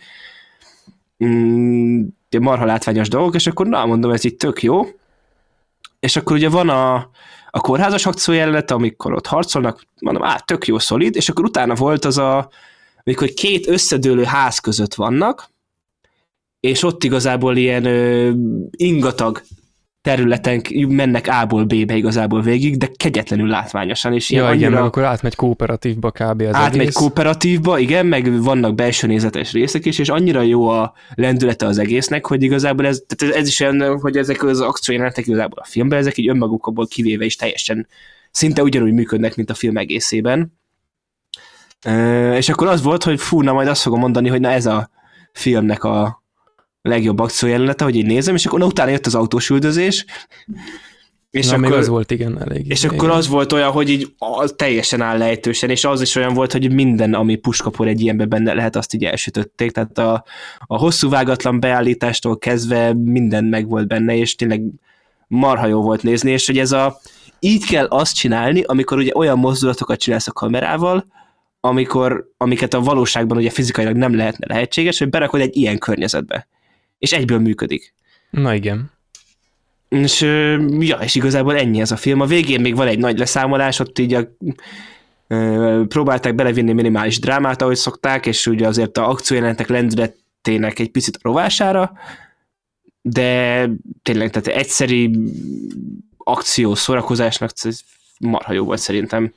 mm, 1.23 2.05
marha 2.39 2.65
látványos 2.65 3.09
dolgok, 3.09 3.35
és 3.35 3.47
akkor 3.47 3.67
na, 3.67 3.85
mondom, 3.85 4.11
ez 4.11 4.23
itt 4.23 4.39
tök 4.39 4.63
jó. 4.63 4.81
És 5.99 6.15
akkor 6.15 6.35
ugye 6.35 6.49
van 6.49 6.69
a, 6.69 6.95
a 7.49 7.59
kórházas 7.59 8.05
akció 8.05 8.33
jelenet, 8.33 8.71
amikor 8.71 9.13
ott 9.13 9.27
harcolnak, 9.27 9.85
mondom, 9.99 10.23
á, 10.23 10.37
tök 10.37 10.67
jó, 10.67 10.79
szolid, 10.79 11.15
és 11.15 11.29
akkor 11.29 11.45
utána 11.45 11.73
volt 11.73 12.05
az 12.05 12.17
a, 12.17 12.49
amikor 13.03 13.27
két 13.27 13.67
összedőlő 13.67 14.23
ház 14.23 14.59
között 14.59 14.93
vannak, 14.93 15.51
és 16.59 16.83
ott 16.83 17.03
igazából 17.03 17.57
ilyen 17.57 17.85
ö, 17.85 18.31
ingatag 18.71 19.41
területen 20.03 20.61
mennek 20.87 21.27
A-ból 21.27 21.63
B-be 21.63 21.95
igazából 21.95 22.41
végig, 22.41 22.77
de 22.77 22.89
kegyetlenül 22.95 23.47
látványosan. 23.47 24.13
És 24.13 24.29
ja, 24.29 24.45
annyira... 24.45 24.55
igen, 24.55 24.71
meg 24.71 24.81
akkor 24.81 25.03
átmegy 25.03 25.35
kooperatívba 25.35 26.11
kb. 26.11 26.41
az 26.41 26.53
Átmegy 26.53 26.79
egész. 26.79 26.93
kooperatívba, 26.93 27.79
igen, 27.79 28.05
meg 28.05 28.41
vannak 28.41 28.75
belső 28.75 29.07
nézetes 29.07 29.51
részek 29.51 29.85
is, 29.85 29.99
és 29.99 30.09
annyira 30.09 30.41
jó 30.41 30.67
a 30.67 30.93
lendülete 31.15 31.65
az 31.65 31.77
egésznek, 31.77 32.25
hogy 32.25 32.43
igazából 32.43 32.85
ez, 32.85 33.03
tehát 33.07 33.35
ez 33.35 33.47
is 33.47 33.59
olyan, 33.59 33.99
hogy 33.99 34.17
ezek 34.17 34.43
az 34.43 34.61
akciójelenetek 34.61 35.27
igazából 35.27 35.59
a 35.59 35.65
filmben, 35.65 35.99
ezek 35.99 36.17
így 36.17 36.29
önmagukból 36.29 36.87
kivéve 36.87 37.25
is 37.25 37.35
teljesen 37.35 37.87
szinte 38.31 38.63
ugyanúgy 38.63 38.93
működnek, 38.93 39.35
mint 39.35 39.49
a 39.49 39.53
film 39.53 39.77
egészében. 39.77 40.53
és 42.35 42.49
akkor 42.49 42.67
az 42.67 42.81
volt, 42.81 43.03
hogy 43.03 43.19
fú, 43.19 43.41
na 43.41 43.53
majd 43.53 43.67
azt 43.67 43.81
fogom 43.81 43.99
mondani, 43.99 44.29
hogy 44.29 44.39
na 44.39 44.49
ez 44.49 44.65
a 44.65 44.89
filmnek 45.31 45.83
a 45.83 46.22
legjobb 46.83 47.19
akciójelenete, 47.19 47.83
hogy 47.83 47.95
így 47.95 48.05
nézem, 48.05 48.35
és 48.35 48.45
akkor 48.45 48.59
na, 48.59 48.65
utána 48.65 48.89
jött 48.89 49.05
az 49.05 49.15
autós 49.15 49.49
üldözés, 49.49 50.05
és 51.33 51.45
Na, 51.45 51.55
akkor, 51.55 51.69
még 51.69 51.77
az 51.77 51.87
volt, 51.87 52.11
igen, 52.11 52.41
elég. 52.41 52.69
És 52.69 52.83
igen. 52.83 52.95
akkor 52.95 53.09
az 53.09 53.27
volt 53.27 53.51
olyan, 53.51 53.71
hogy 53.71 53.89
így 53.89 54.13
az 54.17 54.53
teljesen 54.57 55.01
áll 55.01 55.17
lejtősen, 55.17 55.69
és 55.69 55.85
az 55.85 56.01
is 56.01 56.15
olyan 56.15 56.33
volt, 56.33 56.51
hogy 56.51 56.73
minden, 56.73 57.13
ami 57.13 57.35
puskapor 57.35 57.87
egy 57.87 58.01
ilyenben 58.01 58.29
benne 58.29 58.53
lehet, 58.53 58.75
azt 58.75 58.93
így 58.93 59.03
elsütötték, 59.03 59.71
tehát 59.71 59.97
a, 59.97 60.23
a 60.59 60.77
hosszú 60.77 61.09
vágatlan 61.09 61.59
beállítástól 61.59 62.37
kezdve 62.37 62.93
minden 62.93 63.43
meg 63.43 63.67
volt 63.67 63.87
benne, 63.87 64.15
és 64.15 64.35
tényleg 64.35 64.61
marha 65.27 65.67
jó 65.67 65.81
volt 65.81 66.03
nézni, 66.03 66.31
és 66.31 66.45
hogy 66.45 66.57
ez 66.57 66.71
a, 66.71 66.99
így 67.39 67.65
kell 67.65 67.85
azt 67.85 68.15
csinálni, 68.15 68.63
amikor 68.63 68.97
ugye 68.97 69.11
olyan 69.15 69.39
mozdulatokat 69.39 69.99
csinálsz 69.99 70.27
a 70.27 70.31
kamerával, 70.31 71.05
amikor, 71.59 72.29
amiket 72.37 72.73
a 72.73 72.81
valóságban 72.81 73.37
ugye 73.37 73.49
fizikailag 73.49 73.95
nem 73.95 74.15
lehetne 74.15 74.45
lehetséges, 74.53 74.99
hogy 74.99 75.09
berakod 75.09 75.41
egy 75.41 75.55
ilyen 75.55 75.77
környezetbe. 75.77 76.47
És 77.03 77.11
egyből 77.11 77.39
működik. 77.39 77.93
Na 78.29 78.53
igen. 78.53 78.91
És, 79.89 80.21
ja, 80.79 80.97
és 80.97 81.15
igazából 81.15 81.57
ennyi 81.57 81.81
ez 81.81 81.91
a 81.91 81.95
film. 81.95 82.19
A 82.19 82.25
végén 82.25 82.61
még 82.61 82.75
van 82.75 82.87
egy 82.87 82.99
nagy 82.99 83.17
leszámolás, 83.17 83.79
ott 83.79 83.99
így 83.99 84.13
a, 84.13 84.35
próbálták 85.87 86.35
belevinni 86.35 86.71
minimális 86.73 87.19
drámát, 87.19 87.61
ahogy 87.61 87.75
szokták, 87.75 88.25
és 88.25 88.47
ugye 88.47 88.67
azért 88.67 88.97
a 88.97 89.09
akciójelentek 89.09 89.67
lendületének 89.67 90.79
egy 90.79 90.91
picit 90.91 91.19
rovására, 91.21 91.91
de 93.01 93.69
tényleg, 94.01 94.29
tehát 94.29 94.59
egyszeri 94.59 95.19
akció 96.17 96.75
szórakozásnak 96.75 97.51
marha 98.19 98.53
jó 98.53 98.65
volt 98.65 98.79
szerintem. 98.79 99.33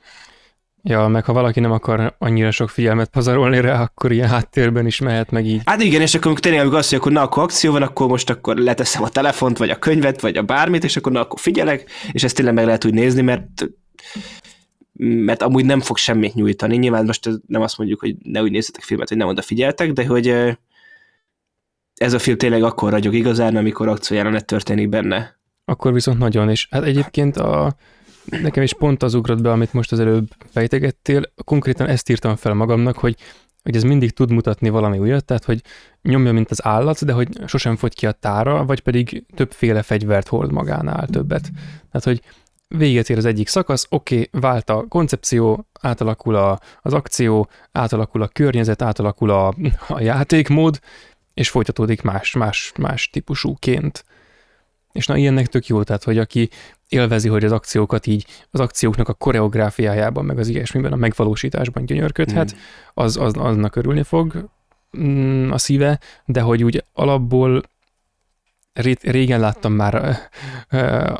Ja, 0.83 1.07
meg 1.07 1.25
ha 1.25 1.33
valaki 1.33 1.59
nem 1.59 1.71
akar 1.71 2.15
annyira 2.17 2.51
sok 2.51 2.69
figyelmet 2.69 3.09
pazarolni 3.09 3.61
rá, 3.61 3.81
akkor 3.81 4.11
ilyen 4.11 4.27
háttérben 4.27 4.85
is 4.85 4.99
mehet 4.99 5.31
meg 5.31 5.45
így. 5.45 5.61
Hát 5.65 5.81
igen, 5.81 6.01
és 6.01 6.15
akkor 6.15 6.39
tényleg 6.39 6.65
azt 6.65 6.73
mondja, 6.73 6.97
akkor 6.97 7.11
na, 7.11 7.21
akkor 7.21 7.43
akció 7.43 7.71
van, 7.71 7.81
akkor 7.81 8.07
most 8.07 8.29
akkor 8.29 8.57
leteszem 8.57 9.03
a 9.03 9.09
telefont, 9.09 9.57
vagy 9.57 9.69
a 9.69 9.79
könyvet, 9.79 10.21
vagy 10.21 10.37
a 10.37 10.41
bármit, 10.41 10.83
és 10.83 10.97
akkor 10.97 11.11
na, 11.11 11.19
akkor 11.19 11.39
figyelek, 11.39 11.89
és 12.11 12.23
ezt 12.23 12.35
tényleg 12.35 12.53
meg 12.53 12.65
lehet 12.65 12.85
úgy 12.85 12.93
nézni, 12.93 13.21
mert 13.21 13.67
mert 14.99 15.41
amúgy 15.41 15.65
nem 15.65 15.79
fog 15.79 15.97
semmit 15.97 16.33
nyújtani. 16.33 16.77
Nyilván 16.77 17.05
most 17.05 17.29
nem 17.47 17.61
azt 17.61 17.77
mondjuk, 17.77 17.99
hogy 17.99 18.15
ne 18.23 18.41
úgy 18.41 18.51
nézzetek 18.51 18.83
filmet, 18.83 19.07
hogy 19.07 19.17
nem 19.17 19.27
odafigyeltek, 19.27 19.91
de 19.91 20.05
hogy 20.05 20.27
ez 21.95 22.13
a 22.13 22.19
film 22.19 22.37
tényleg 22.37 22.63
akkor 22.63 22.91
ragyog 22.91 23.13
igazán, 23.13 23.55
amikor 23.55 23.87
akciójelenet 23.87 24.45
történik 24.45 24.89
benne. 24.89 25.39
Akkor 25.65 25.93
viszont 25.93 26.19
nagyon, 26.19 26.49
és 26.49 26.67
hát 26.71 26.83
egyébként 26.83 27.37
a, 27.37 27.75
nekem 28.29 28.63
is 28.63 28.73
pont 28.73 29.03
az 29.03 29.13
ugrott 29.13 29.41
be, 29.41 29.51
amit 29.51 29.73
most 29.73 29.91
az 29.91 29.99
előbb 29.99 30.27
fejtegettél, 30.51 31.21
konkrétan 31.43 31.87
ezt 31.87 32.09
írtam 32.09 32.35
fel 32.35 32.53
magamnak, 32.53 32.97
hogy, 32.97 33.15
hogy 33.63 33.75
ez 33.75 33.83
mindig 33.83 34.11
tud 34.11 34.31
mutatni 34.31 34.69
valami 34.69 34.97
újat, 34.97 35.25
tehát 35.25 35.43
hogy 35.43 35.61
nyomja, 36.01 36.31
mint 36.31 36.51
az 36.51 36.65
állat, 36.65 37.05
de 37.05 37.13
hogy 37.13 37.27
sosem 37.45 37.75
fogy 37.75 37.95
ki 37.95 38.05
a 38.05 38.11
tára, 38.11 38.65
vagy 38.65 38.79
pedig 38.79 39.25
többféle 39.35 39.81
fegyvert 39.81 40.27
hord 40.27 40.51
magánál 40.51 41.07
többet. 41.07 41.49
Tehát, 41.91 42.03
hogy 42.03 42.21
véget 42.67 43.09
ér 43.09 43.17
az 43.17 43.25
egyik 43.25 43.47
szakasz, 43.47 43.87
oké, 43.89 44.15
okay, 44.15 44.41
vált 44.41 44.69
a 44.69 44.85
koncepció, 44.87 45.67
átalakul 45.81 46.35
a, 46.35 46.59
az 46.81 46.93
akció, 46.93 47.49
átalakul 47.71 48.21
a 48.21 48.27
környezet, 48.27 48.81
átalakul 48.81 49.29
a, 49.29 49.53
a 49.87 50.01
játékmód, 50.01 50.79
és 51.33 51.49
folytatódik 51.49 52.01
más, 52.01 52.33
más, 52.33 52.71
más 52.77 53.09
típusúként. 53.09 54.05
És 54.91 55.05
na, 55.05 55.17
ilyennek 55.17 55.47
tök 55.47 55.67
jó, 55.67 55.83
tehát, 55.83 56.03
hogy 56.03 56.17
aki 56.17 56.49
élvezi, 56.89 57.29
hogy 57.29 57.45
az 57.45 57.51
akciókat 57.51 58.07
így, 58.07 58.25
az 58.51 58.59
akcióknak 58.59 59.07
a 59.07 59.13
koreográfiájában, 59.13 60.25
meg 60.25 60.39
az 60.39 60.47
ilyesmiben, 60.47 60.91
a 60.91 60.95
megvalósításban 60.95 61.85
gyönyörködhet, 61.85 62.55
mm. 62.55 62.57
az, 62.93 63.17
az, 63.17 63.33
aznak 63.37 63.75
örülni 63.75 64.03
fog 64.03 64.49
mm, 64.97 65.51
a 65.51 65.57
szíve, 65.57 65.99
de 66.25 66.41
hogy 66.41 66.63
úgy 66.63 66.83
alapból 66.93 67.63
ré, 68.73 68.95
régen 69.01 69.39
láttam 69.39 69.73
már 69.73 69.93
ö, 69.93 70.77
ö, 70.77 71.13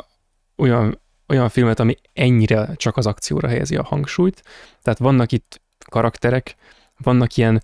olyan, 0.57 1.01
olyan 1.27 1.49
filmet, 1.49 1.79
ami 1.79 1.95
ennyire 2.13 2.69
csak 2.75 2.97
az 2.97 3.05
akcióra 3.05 3.47
helyezi 3.47 3.75
a 3.75 3.83
hangsúlyt. 3.83 4.43
Tehát 4.81 4.99
vannak 4.99 5.31
itt 5.31 5.61
karakterek, 5.89 6.55
vannak 6.97 7.35
ilyen 7.35 7.63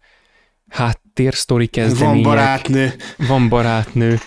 háttérsztori 0.67 1.67
kezdemények. 1.67 2.25
Van 2.25 2.35
barátnő. 2.35 2.93
Van 3.17 3.49
barátnő 3.49 4.17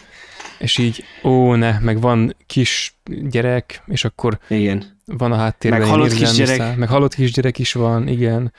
és 0.59 0.79
így, 0.79 1.05
ó, 1.23 1.55
ne, 1.55 1.79
meg 1.79 2.01
van 2.01 2.37
kis 2.47 2.99
gyerek, 3.05 3.83
és 3.87 4.05
akkor 4.05 4.39
igen. 4.49 4.99
van 5.05 5.33
a 5.33 5.37
háttérben. 5.37 5.81
Meg 5.81 5.89
halott 5.89 6.13
kisgyerek. 6.15 6.77
Meg 6.77 6.89
halott 6.89 7.15
kisgyerek 7.15 7.59
is 7.59 7.73
van, 7.73 8.09
igen. 8.09 8.53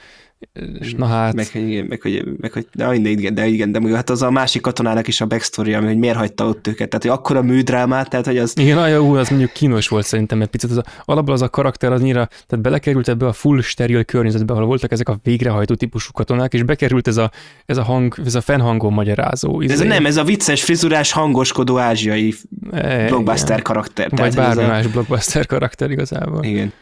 És 0.80 0.94
na 0.94 1.06
hát. 1.06 1.34
Meg, 1.34 1.48
igen, 1.54 1.86
meg, 1.86 2.02
hogy, 2.02 2.24
meg, 2.38 2.52
hogy 2.52 2.68
de, 2.74 2.94
igen, 2.94 3.34
de 3.34 3.48
igen, 3.48 3.72
de 3.72 3.96
hát 3.96 4.10
az 4.10 4.22
a 4.22 4.32
másik 4.32 4.62
katonának 4.62 5.08
is 5.08 5.22
a 5.22 5.26
backstory, 5.26 5.74
ami, 5.74 5.86
hogy 5.86 5.98
miért 5.98 6.18
hagyta 6.18 6.48
ott 6.48 6.68
őket, 6.68 6.90
tehát 6.90 7.06
hogy 7.06 7.12
akkora 7.12 7.42
műdrámát, 7.42 8.10
tehát 8.10 8.26
hogy 8.26 8.38
az... 8.38 8.54
Igen, 8.58 8.78
aj, 8.78 8.98
ú, 8.98 9.16
az 9.16 9.30
mondjuk 9.30 9.52
kínos 9.52 9.88
volt 9.88 10.06
szerintem, 10.06 10.38
mert 10.38 10.50
picit 10.50 10.70
az 10.70 10.78
a, 10.78 10.84
alapból 11.06 11.34
az 11.34 11.42
a 11.42 11.50
karakter 11.50 11.92
az 11.92 12.02
nyira, 12.02 12.26
tehát 12.48 12.64
belekerült 12.64 13.08
ebbe 13.08 13.26
a 13.26 13.34
full 13.34 13.62
steril 13.62 14.04
környezetbe, 14.04 14.54
ahol 14.54 14.66
voltak 14.66 14.92
ezek 14.92 15.10
a 15.10 15.20
végrehajtó 15.24 15.76
típusú 15.76 16.12
katonák, 16.12 16.54
és 16.54 16.64
bekerült 16.64 17.08
ez 17.08 17.18
a, 17.18 17.32
ez 17.66 17.78
a 17.78 17.84
hang, 17.84 18.16
ez 18.26 18.36
a 18.36 18.42
fennhangon 18.42 18.94
magyarázó. 18.94 19.62
Izé. 19.62 19.74
Ez 19.74 19.80
nem, 19.80 20.06
ez 20.06 20.18
a 20.18 20.24
vicces, 20.24 20.64
frizurás, 20.64 21.12
hangoskodó 21.12 21.78
ázsiai 21.78 22.34
e, 22.72 23.08
blockbuster 23.08 23.50
igen. 23.50 23.64
karakter. 23.64 24.10
Vagy 24.10 24.36
bármi 24.36 24.64
a... 24.64 24.68
más 24.68 24.88
blockbuster 24.88 25.46
karakter 25.46 25.92
igazából. 25.92 26.44
Igen. 26.44 26.74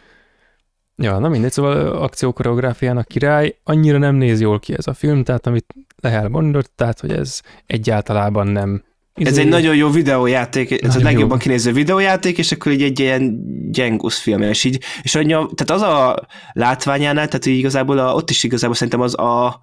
Ja, 0.97 1.19
na 1.19 1.29
mindegy, 1.29 1.51
szóval 1.51 1.87
akciókoreográfiának 1.87 3.07
király, 3.07 3.55
annyira 3.63 3.97
nem 3.97 4.15
néz 4.15 4.41
jól 4.41 4.59
ki 4.59 4.73
ez 4.73 4.87
a 4.87 4.93
film, 4.93 5.23
tehát 5.23 5.47
amit 5.47 5.75
Lehel 6.01 6.29
mondott, 6.29 6.71
tehát 6.75 6.99
hogy 6.99 7.11
ez 7.11 7.41
egyáltalában 7.65 8.47
nem 8.47 8.83
ez 9.13 9.31
izé... 9.31 9.41
egy 9.41 9.47
nagyon 9.47 9.75
jó 9.75 9.89
videójáték, 9.89 10.71
ez 10.71 10.79
nagyon 10.81 11.01
a 11.01 11.03
legjobban 11.03 11.37
jó. 11.37 11.43
kinéző 11.43 11.71
videójáték, 11.71 12.37
és 12.37 12.51
akkor 12.51 12.71
így 12.71 12.83
egy 12.83 12.99
ilyen 12.99 13.39
gyengusz 13.71 14.19
film, 14.19 14.41
és 14.41 14.63
így, 14.63 14.83
és 15.01 15.15
annyi, 15.15 15.31
tehát 15.31 15.69
az 15.69 15.81
a 15.81 16.27
látványánál, 16.53 17.27
tehát 17.27 17.45
így 17.45 17.57
igazából 17.57 17.97
a, 17.97 18.13
ott 18.13 18.29
is 18.29 18.43
igazából 18.43 18.75
szerintem 18.75 19.01
az 19.01 19.17
a, 19.17 19.59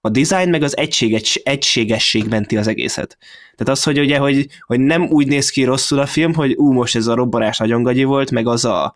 a 0.00 0.08
design 0.08 0.48
meg 0.48 0.62
az 0.62 0.76
egységes, 0.76 1.34
egységesség 1.34 2.28
menti 2.28 2.56
az 2.56 2.66
egészet. 2.66 3.18
Tehát 3.56 3.78
az, 3.78 3.82
hogy 3.82 3.98
ugye, 3.98 4.18
hogy, 4.18 4.46
hogy 4.66 4.80
nem 4.80 5.02
úgy 5.02 5.26
néz 5.26 5.50
ki 5.50 5.64
rosszul 5.64 5.98
a 5.98 6.06
film, 6.06 6.34
hogy 6.34 6.54
ú, 6.56 6.72
most 6.72 6.96
ez 6.96 7.06
a 7.06 7.14
robbanás 7.14 7.58
nagyon 7.58 7.82
gagyi 7.82 8.04
volt, 8.04 8.30
meg 8.30 8.46
az 8.46 8.64
a, 8.64 8.94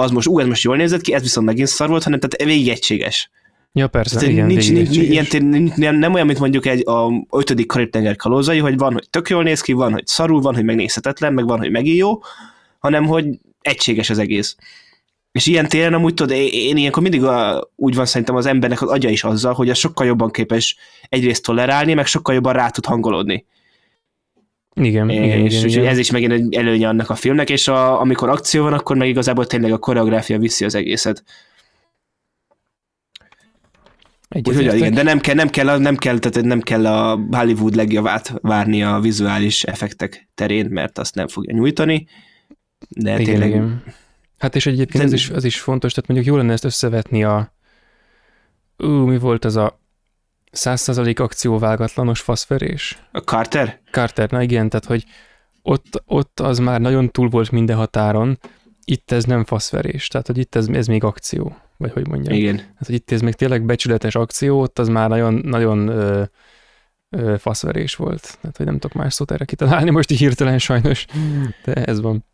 az 0.00 0.10
most, 0.10 0.26
ú, 0.26 0.38
ez 0.38 0.46
most 0.46 0.62
jól 0.62 0.76
nézett 0.76 1.00
ki, 1.00 1.12
ez 1.12 1.22
viszont 1.22 1.46
megint 1.46 1.68
szar 1.68 1.88
volt, 1.88 2.02
hanem 2.02 2.18
tehát 2.18 2.52
végig 2.52 2.68
egységes. 2.68 3.30
Ja, 3.72 3.88
persze, 3.88 4.14
tehát 4.14 4.30
igen, 4.30 4.46
nincs, 4.46 4.70
nincs, 4.70 4.96
ilyen, 4.96 5.26
nem, 5.76 5.96
nem 5.96 6.14
olyan, 6.14 6.26
mint 6.26 6.38
mondjuk 6.38 6.66
egy 6.66 6.88
a 6.88 7.26
ötödik 7.30 7.66
karib 7.66 8.16
kalózai, 8.16 8.58
hogy 8.58 8.76
van, 8.76 8.92
hogy 8.92 9.10
tök 9.10 9.28
jól 9.28 9.42
néz 9.42 9.60
ki, 9.60 9.72
van, 9.72 9.92
hogy 9.92 10.06
szarul, 10.06 10.40
van, 10.40 10.54
hogy 10.54 10.64
megnézhetetlen, 10.64 11.32
meg 11.32 11.46
van, 11.46 11.58
hogy 11.58 11.70
megint 11.70 11.96
jó, 11.96 12.18
hanem, 12.78 13.06
hogy 13.06 13.26
egységes 13.60 14.10
az 14.10 14.18
egész. 14.18 14.56
És 15.32 15.46
ilyen 15.46 15.68
téren 15.68 15.94
amúgy 15.94 16.14
tudod, 16.14 16.36
én, 16.36 16.48
én 16.52 16.76
ilyenkor 16.76 17.02
mindig 17.02 17.24
a, 17.24 17.70
úgy 17.76 17.94
van 17.94 18.06
szerintem 18.06 18.36
az 18.36 18.46
embernek 18.46 18.82
az 18.82 18.88
agya 18.88 19.08
is 19.08 19.24
azzal, 19.24 19.54
hogy 19.54 19.70
az 19.70 19.78
sokkal 19.78 20.06
jobban 20.06 20.30
képes 20.30 20.76
egyrészt 21.08 21.42
tolerálni, 21.42 21.94
meg 21.94 22.06
sokkal 22.06 22.34
jobban 22.34 22.52
rá 22.52 22.68
tud 22.68 22.86
hangolódni. 22.86 23.46
Igen, 24.84 25.08
és 25.08 25.16
igen, 25.16 25.46
igen, 25.46 25.68
igen. 25.68 25.86
ez 25.86 25.98
is 25.98 26.10
megint 26.10 26.32
egy 26.32 26.54
előnye 26.54 26.88
annak 26.88 27.10
a 27.10 27.14
filmnek, 27.14 27.50
és 27.50 27.68
a, 27.68 28.00
amikor 28.00 28.28
akció 28.28 28.62
van, 28.62 28.72
akkor 28.72 28.96
meg 28.96 29.08
igazából 29.08 29.46
tényleg 29.46 29.72
a 29.72 29.78
koreográfia 29.78 30.38
viszi 30.38 30.64
az 30.64 30.74
egészet. 30.74 31.24
Úgyhogy 34.34 34.74
igen, 34.74 34.94
de 34.94 35.02
nem 35.02 35.20
kell, 35.20 35.34
nem 35.34 35.48
kell, 35.48 35.78
nem 35.78 35.96
kell, 35.96 36.18
tehát 36.18 36.48
nem 36.48 36.60
kell 36.60 36.86
a 36.86 37.20
Hollywood 37.30 37.74
legjavát 37.74 38.34
várni 38.42 38.82
a 38.82 39.00
vizuális 39.00 39.62
effektek 39.62 40.28
terén, 40.34 40.66
mert 40.70 40.98
azt 40.98 41.14
nem 41.14 41.28
fogja 41.28 41.54
nyújtani. 41.54 42.06
De 42.88 43.12
igen, 43.12 43.24
tényleg... 43.24 43.48
Igen. 43.48 43.82
Hát 44.38 44.56
és 44.56 44.66
egyébként 44.66 45.04
ez 45.04 45.12
is, 45.12 45.30
ez 45.30 45.44
is 45.44 45.60
fontos, 45.60 45.92
tehát 45.92 46.08
mondjuk 46.08 46.28
jó 46.28 46.36
lenne 46.36 46.52
ezt 46.52 46.64
összevetni 46.64 47.24
a 47.24 47.54
ú, 48.76 48.86
mi 48.86 49.18
volt 49.18 49.44
az 49.44 49.56
a 49.56 49.79
100% 50.52 51.20
akcióvágatlanos 51.20 52.20
faszverés. 52.20 52.98
A 53.12 53.18
Carter? 53.18 53.80
Carter, 53.90 54.30
na 54.30 54.42
igen, 54.42 54.68
tehát 54.68 54.86
hogy 54.86 55.04
ott, 55.62 56.02
ott 56.06 56.40
az 56.40 56.58
már 56.58 56.80
nagyon 56.80 57.10
túl 57.10 57.28
volt 57.28 57.50
minden 57.50 57.76
határon, 57.76 58.38
itt 58.84 59.10
ez 59.10 59.24
nem 59.24 59.44
faszverés, 59.44 60.08
tehát 60.08 60.26
hogy 60.26 60.38
itt 60.38 60.54
ez, 60.54 60.68
ez 60.68 60.86
még 60.86 61.04
akció, 61.04 61.56
vagy 61.76 61.92
hogy 61.92 62.08
mondjam. 62.08 62.36
Igen. 62.36 62.56
Tehát, 62.56 62.86
hogy 62.86 62.94
itt 62.94 63.10
ez 63.10 63.20
még 63.20 63.34
tényleg 63.34 63.64
becsületes 63.64 64.14
akció, 64.14 64.60
ott 64.60 64.78
az 64.78 64.88
már 64.88 65.08
nagyon, 65.08 65.34
nagyon 65.34 65.88
ö, 65.88 66.22
ö, 67.16 67.34
faszverés 67.38 67.94
volt. 67.94 68.38
Tehát, 68.40 68.56
hogy 68.56 68.66
nem 68.66 68.78
tudok 68.78 68.96
más 68.96 69.14
szót 69.14 69.30
erre 69.30 69.44
kitalálni 69.44 69.90
most 69.90 70.10
így 70.10 70.18
hirtelen 70.18 70.58
sajnos, 70.58 71.06
de 71.64 71.74
ez 71.74 72.00
van. 72.00 72.24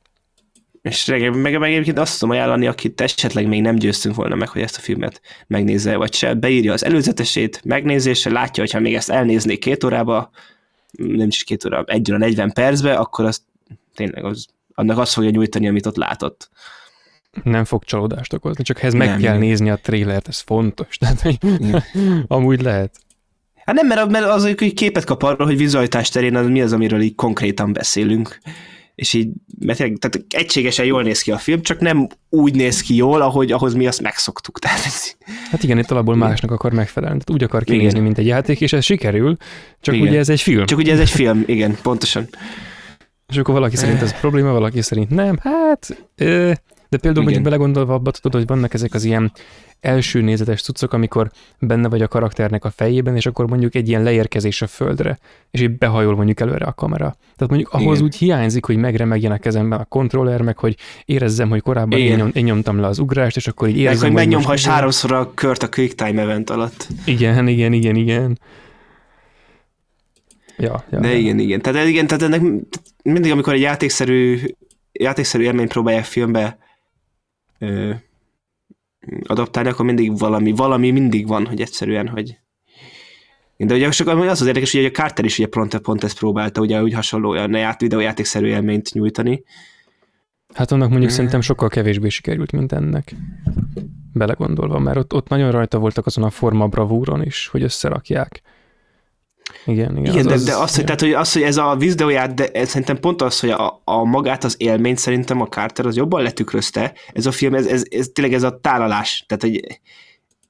És 0.86 1.04
meg, 1.04 1.58
meg 1.58 1.72
egyébként 1.72 1.98
azt 1.98 2.18
tudom 2.18 2.34
ajánlani, 2.34 2.66
akit 2.66 3.00
esetleg 3.00 3.46
még 3.46 3.60
nem 3.60 3.74
győztünk 3.74 4.14
volna 4.14 4.34
meg, 4.34 4.48
hogy 4.48 4.62
ezt 4.62 4.76
a 4.76 4.80
filmet 4.80 5.20
megnézze, 5.46 5.96
vagy 5.96 6.14
se, 6.14 6.34
beírja 6.34 6.72
az 6.72 6.84
előzetesét, 6.84 7.60
megnézése, 7.64 8.30
látja, 8.30 8.62
hogyha 8.62 8.80
még 8.80 8.94
ezt 8.94 9.10
elnéznék 9.10 9.58
két 9.58 9.84
órába, 9.84 10.30
nem 10.92 11.26
is 11.26 11.44
két 11.44 11.64
óra, 11.64 11.84
egy 11.86 12.10
óra 12.10 12.18
40 12.18 12.52
percbe, 12.52 12.94
akkor 12.94 13.24
az 13.24 13.44
tényleg 13.94 14.24
az, 14.24 14.46
annak 14.74 14.98
azt 14.98 15.12
fogja 15.12 15.30
nyújtani, 15.30 15.68
amit 15.68 15.86
ott 15.86 15.96
látott. 15.96 16.50
Nem 17.42 17.64
fog 17.64 17.84
csalódást 17.84 18.32
okozni, 18.32 18.64
csak 18.64 18.80
ehhez 18.80 18.94
meg 18.94 19.08
nem, 19.08 19.20
kell 19.20 19.32
nem. 19.32 19.40
nézni 19.40 19.70
a 19.70 19.76
trélert, 19.76 20.28
ez 20.28 20.40
fontos. 20.40 20.96
Tehát, 21.00 21.20
hogy 21.20 21.38
amúgy 22.26 22.62
lehet. 22.62 22.96
Hát 23.64 23.74
nem, 23.74 23.86
mert, 23.86 24.10
mert 24.10 24.24
az, 24.24 24.42
hogy 24.42 24.74
képet 24.74 25.04
kap 25.04 25.22
arról, 25.22 25.46
hogy 25.46 25.56
vizualitás 25.56 26.08
terén 26.08 26.36
az 26.36 26.46
mi 26.46 26.62
az, 26.62 26.72
amiről 26.72 27.00
így 27.00 27.14
konkrétan 27.14 27.72
beszélünk. 27.72 28.38
És 28.96 29.12
így, 29.12 29.28
mert 29.58 29.78
tehát 29.78 30.24
egységesen 30.28 30.84
jól 30.84 31.02
néz 31.02 31.22
ki 31.22 31.30
a 31.30 31.38
film, 31.38 31.62
csak 31.62 31.80
nem 31.80 32.06
úgy 32.28 32.54
néz 32.54 32.80
ki 32.80 32.94
jól, 32.94 33.22
ahogy 33.22 33.52
ahhoz 33.52 33.74
mi 33.74 33.86
azt 33.86 34.00
megszoktuk. 34.00 34.58
Tehát 34.66 34.84
ez... 34.84 35.16
Hát 35.50 35.62
igen, 35.62 35.78
itt 35.78 35.90
alapból 35.90 36.16
másnak 36.16 36.50
akar 36.50 36.72
megfelelni. 36.72 37.18
Tehát 37.18 37.40
úgy 37.40 37.48
akar 37.48 37.64
kinézni, 37.64 37.88
igen. 37.88 38.02
mint 38.02 38.18
egy 38.18 38.26
játék, 38.26 38.60
és 38.60 38.72
ez 38.72 38.84
sikerül, 38.84 39.36
csak 39.80 39.94
igen. 39.94 40.08
ugye 40.08 40.18
ez 40.18 40.28
egy 40.28 40.40
film. 40.40 40.66
Csak 40.66 40.78
ugye 40.78 40.92
ez 40.92 41.00
egy 41.00 41.10
film, 41.10 41.44
igen, 41.46 41.76
pontosan. 41.82 42.28
És 43.28 43.36
akkor 43.36 43.54
valaki 43.54 43.76
szerint 43.76 44.02
ez 44.02 44.20
probléma, 44.20 44.52
valaki 44.52 44.82
szerint 44.82 45.10
nem. 45.10 45.38
Hát, 45.40 46.06
de 46.96 47.02
például 47.02 47.24
mondjuk 47.24 47.44
belegondolva 47.44 47.94
abba 47.94 48.10
tudod, 48.10 48.40
hogy 48.40 48.46
vannak 48.46 48.74
ezek 48.74 48.94
az 48.94 49.04
ilyen 49.04 49.32
első 49.80 50.20
nézetes 50.20 50.62
cuccok, 50.62 50.92
amikor 50.92 51.30
benne 51.58 51.88
vagy 51.88 52.02
a 52.02 52.08
karakternek 52.08 52.64
a 52.64 52.70
fejében, 52.70 53.16
és 53.16 53.26
akkor 53.26 53.46
mondjuk 53.46 53.74
egy 53.74 53.88
ilyen 53.88 54.02
leérkezés 54.02 54.62
a 54.62 54.66
földre, 54.66 55.18
és 55.50 55.60
így 55.60 55.78
behajol 55.78 56.16
mondjuk 56.16 56.40
előre 56.40 56.64
a 56.64 56.72
kamera. 56.72 57.16
Tehát 57.20 57.48
mondjuk 57.48 57.72
ahhoz 57.72 57.94
Igen. 57.94 58.02
úgy 58.02 58.16
hiányzik, 58.16 58.64
hogy 58.64 58.76
megremegjen 58.76 59.32
a 59.32 59.38
kezemben 59.38 59.78
a 59.78 59.84
kontroller, 59.84 60.42
meg 60.42 60.58
hogy 60.58 60.76
érezzem, 61.04 61.48
hogy 61.48 61.60
korábban 61.60 61.98
én, 61.98 62.16
nyom, 62.16 62.30
én 62.32 62.44
nyomtam 62.44 62.80
le 62.80 62.86
az 62.86 62.98
ugrást, 62.98 63.36
és 63.36 63.46
akkor 63.46 63.68
így 63.68 63.78
érzem, 63.78 63.92
meg, 63.92 64.00
hogy 64.02 64.12
megnyomhass 64.12 64.66
háromszor 64.66 65.12
a 65.12 65.30
kört 65.34 65.62
a 65.62 65.68
Quick 65.68 65.94
Time 65.94 66.20
event 66.20 66.50
alatt. 66.50 66.88
Igen, 67.04 67.48
igen, 67.48 67.72
igen, 67.72 67.96
igen. 67.96 68.38
Ja, 70.58 70.84
ja, 70.90 71.00
De 71.00 71.14
igen, 71.14 71.38
igen. 71.38 71.60
Tehát, 71.60 71.86
igen, 71.86 72.06
tehát 72.06 72.22
ennek 72.22 72.40
mindig, 73.02 73.32
amikor 73.32 73.52
egy 73.52 73.60
játékszerű, 73.60 74.38
játékszerű 74.92 75.42
élményt 75.42 75.72
próbálják 75.72 76.04
filmbe 76.04 76.58
ö, 77.58 77.92
adaptálni, 79.26 79.68
akkor 79.68 79.84
mindig 79.84 80.18
valami, 80.18 80.52
valami 80.52 80.90
mindig 80.90 81.26
van, 81.26 81.46
hogy 81.46 81.60
egyszerűen, 81.60 82.08
hogy 82.08 82.38
de 83.56 83.74
ugye 83.74 83.88
csak 83.88 84.08
az 84.08 84.40
az 84.40 84.46
érdekes, 84.46 84.72
hogy 84.72 84.84
a 84.84 84.90
Carter 84.90 85.24
is 85.24 85.38
ugye 85.38 85.48
pont, 85.48 85.78
pont 85.78 86.04
ezt 86.04 86.18
próbálta, 86.18 86.60
ugye 86.60 86.82
úgy 86.82 86.94
hasonló 86.94 87.30
olyan 87.30 87.54
ját, 87.54 87.80
videójátékszerű 87.80 88.46
élményt 88.46 88.92
nyújtani. 88.92 89.44
Hát 90.54 90.70
annak 90.70 90.88
mondjuk 90.88 91.08
hmm. 91.08 91.16
szerintem 91.16 91.40
sokkal 91.40 91.68
kevésbé 91.68 92.08
sikerült, 92.08 92.52
mint 92.52 92.72
ennek. 92.72 93.14
Belegondolva, 94.12 94.78
mert 94.78 94.96
ott, 94.96 95.14
ott 95.14 95.28
nagyon 95.28 95.50
rajta 95.50 95.78
voltak 95.78 96.06
azon 96.06 96.24
a 96.24 96.30
forma 96.30 96.66
bravúron 96.66 97.22
is, 97.22 97.48
hogy 97.48 97.62
összerakják. 97.62 98.42
Igen, 99.64 99.96
igen. 99.96 100.12
igen 100.12 100.26
az, 100.26 100.44
de, 100.44 100.50
de 100.50 100.56
az, 100.58 100.74
hogy, 100.74 100.84
tehát, 100.84 101.00
hogy 101.00 101.12
az, 101.12 101.32
hogy 101.32 101.42
ez 101.42 101.56
a 101.56 101.76
videóját, 101.78 102.34
de 102.34 102.48
ez 102.48 102.68
szerintem 102.68 103.00
pont 103.00 103.22
az, 103.22 103.40
hogy 103.40 103.50
a, 103.50 103.80
a 103.84 104.04
magát 104.04 104.44
az 104.44 104.54
élményt 104.58 104.98
szerintem 104.98 105.40
a 105.40 105.46
Carter 105.46 105.86
az 105.86 105.96
jobban 105.96 106.22
letükrözte. 106.22 106.92
Ez 107.12 107.26
a 107.26 107.32
film, 107.32 107.54
ez, 107.54 107.66
ez, 107.66 107.82
ez 107.90 108.08
tényleg 108.12 108.34
ez 108.34 108.42
a 108.42 108.58
tálalás. 108.58 109.24
Tehát, 109.28 109.42
hogy 109.42 109.80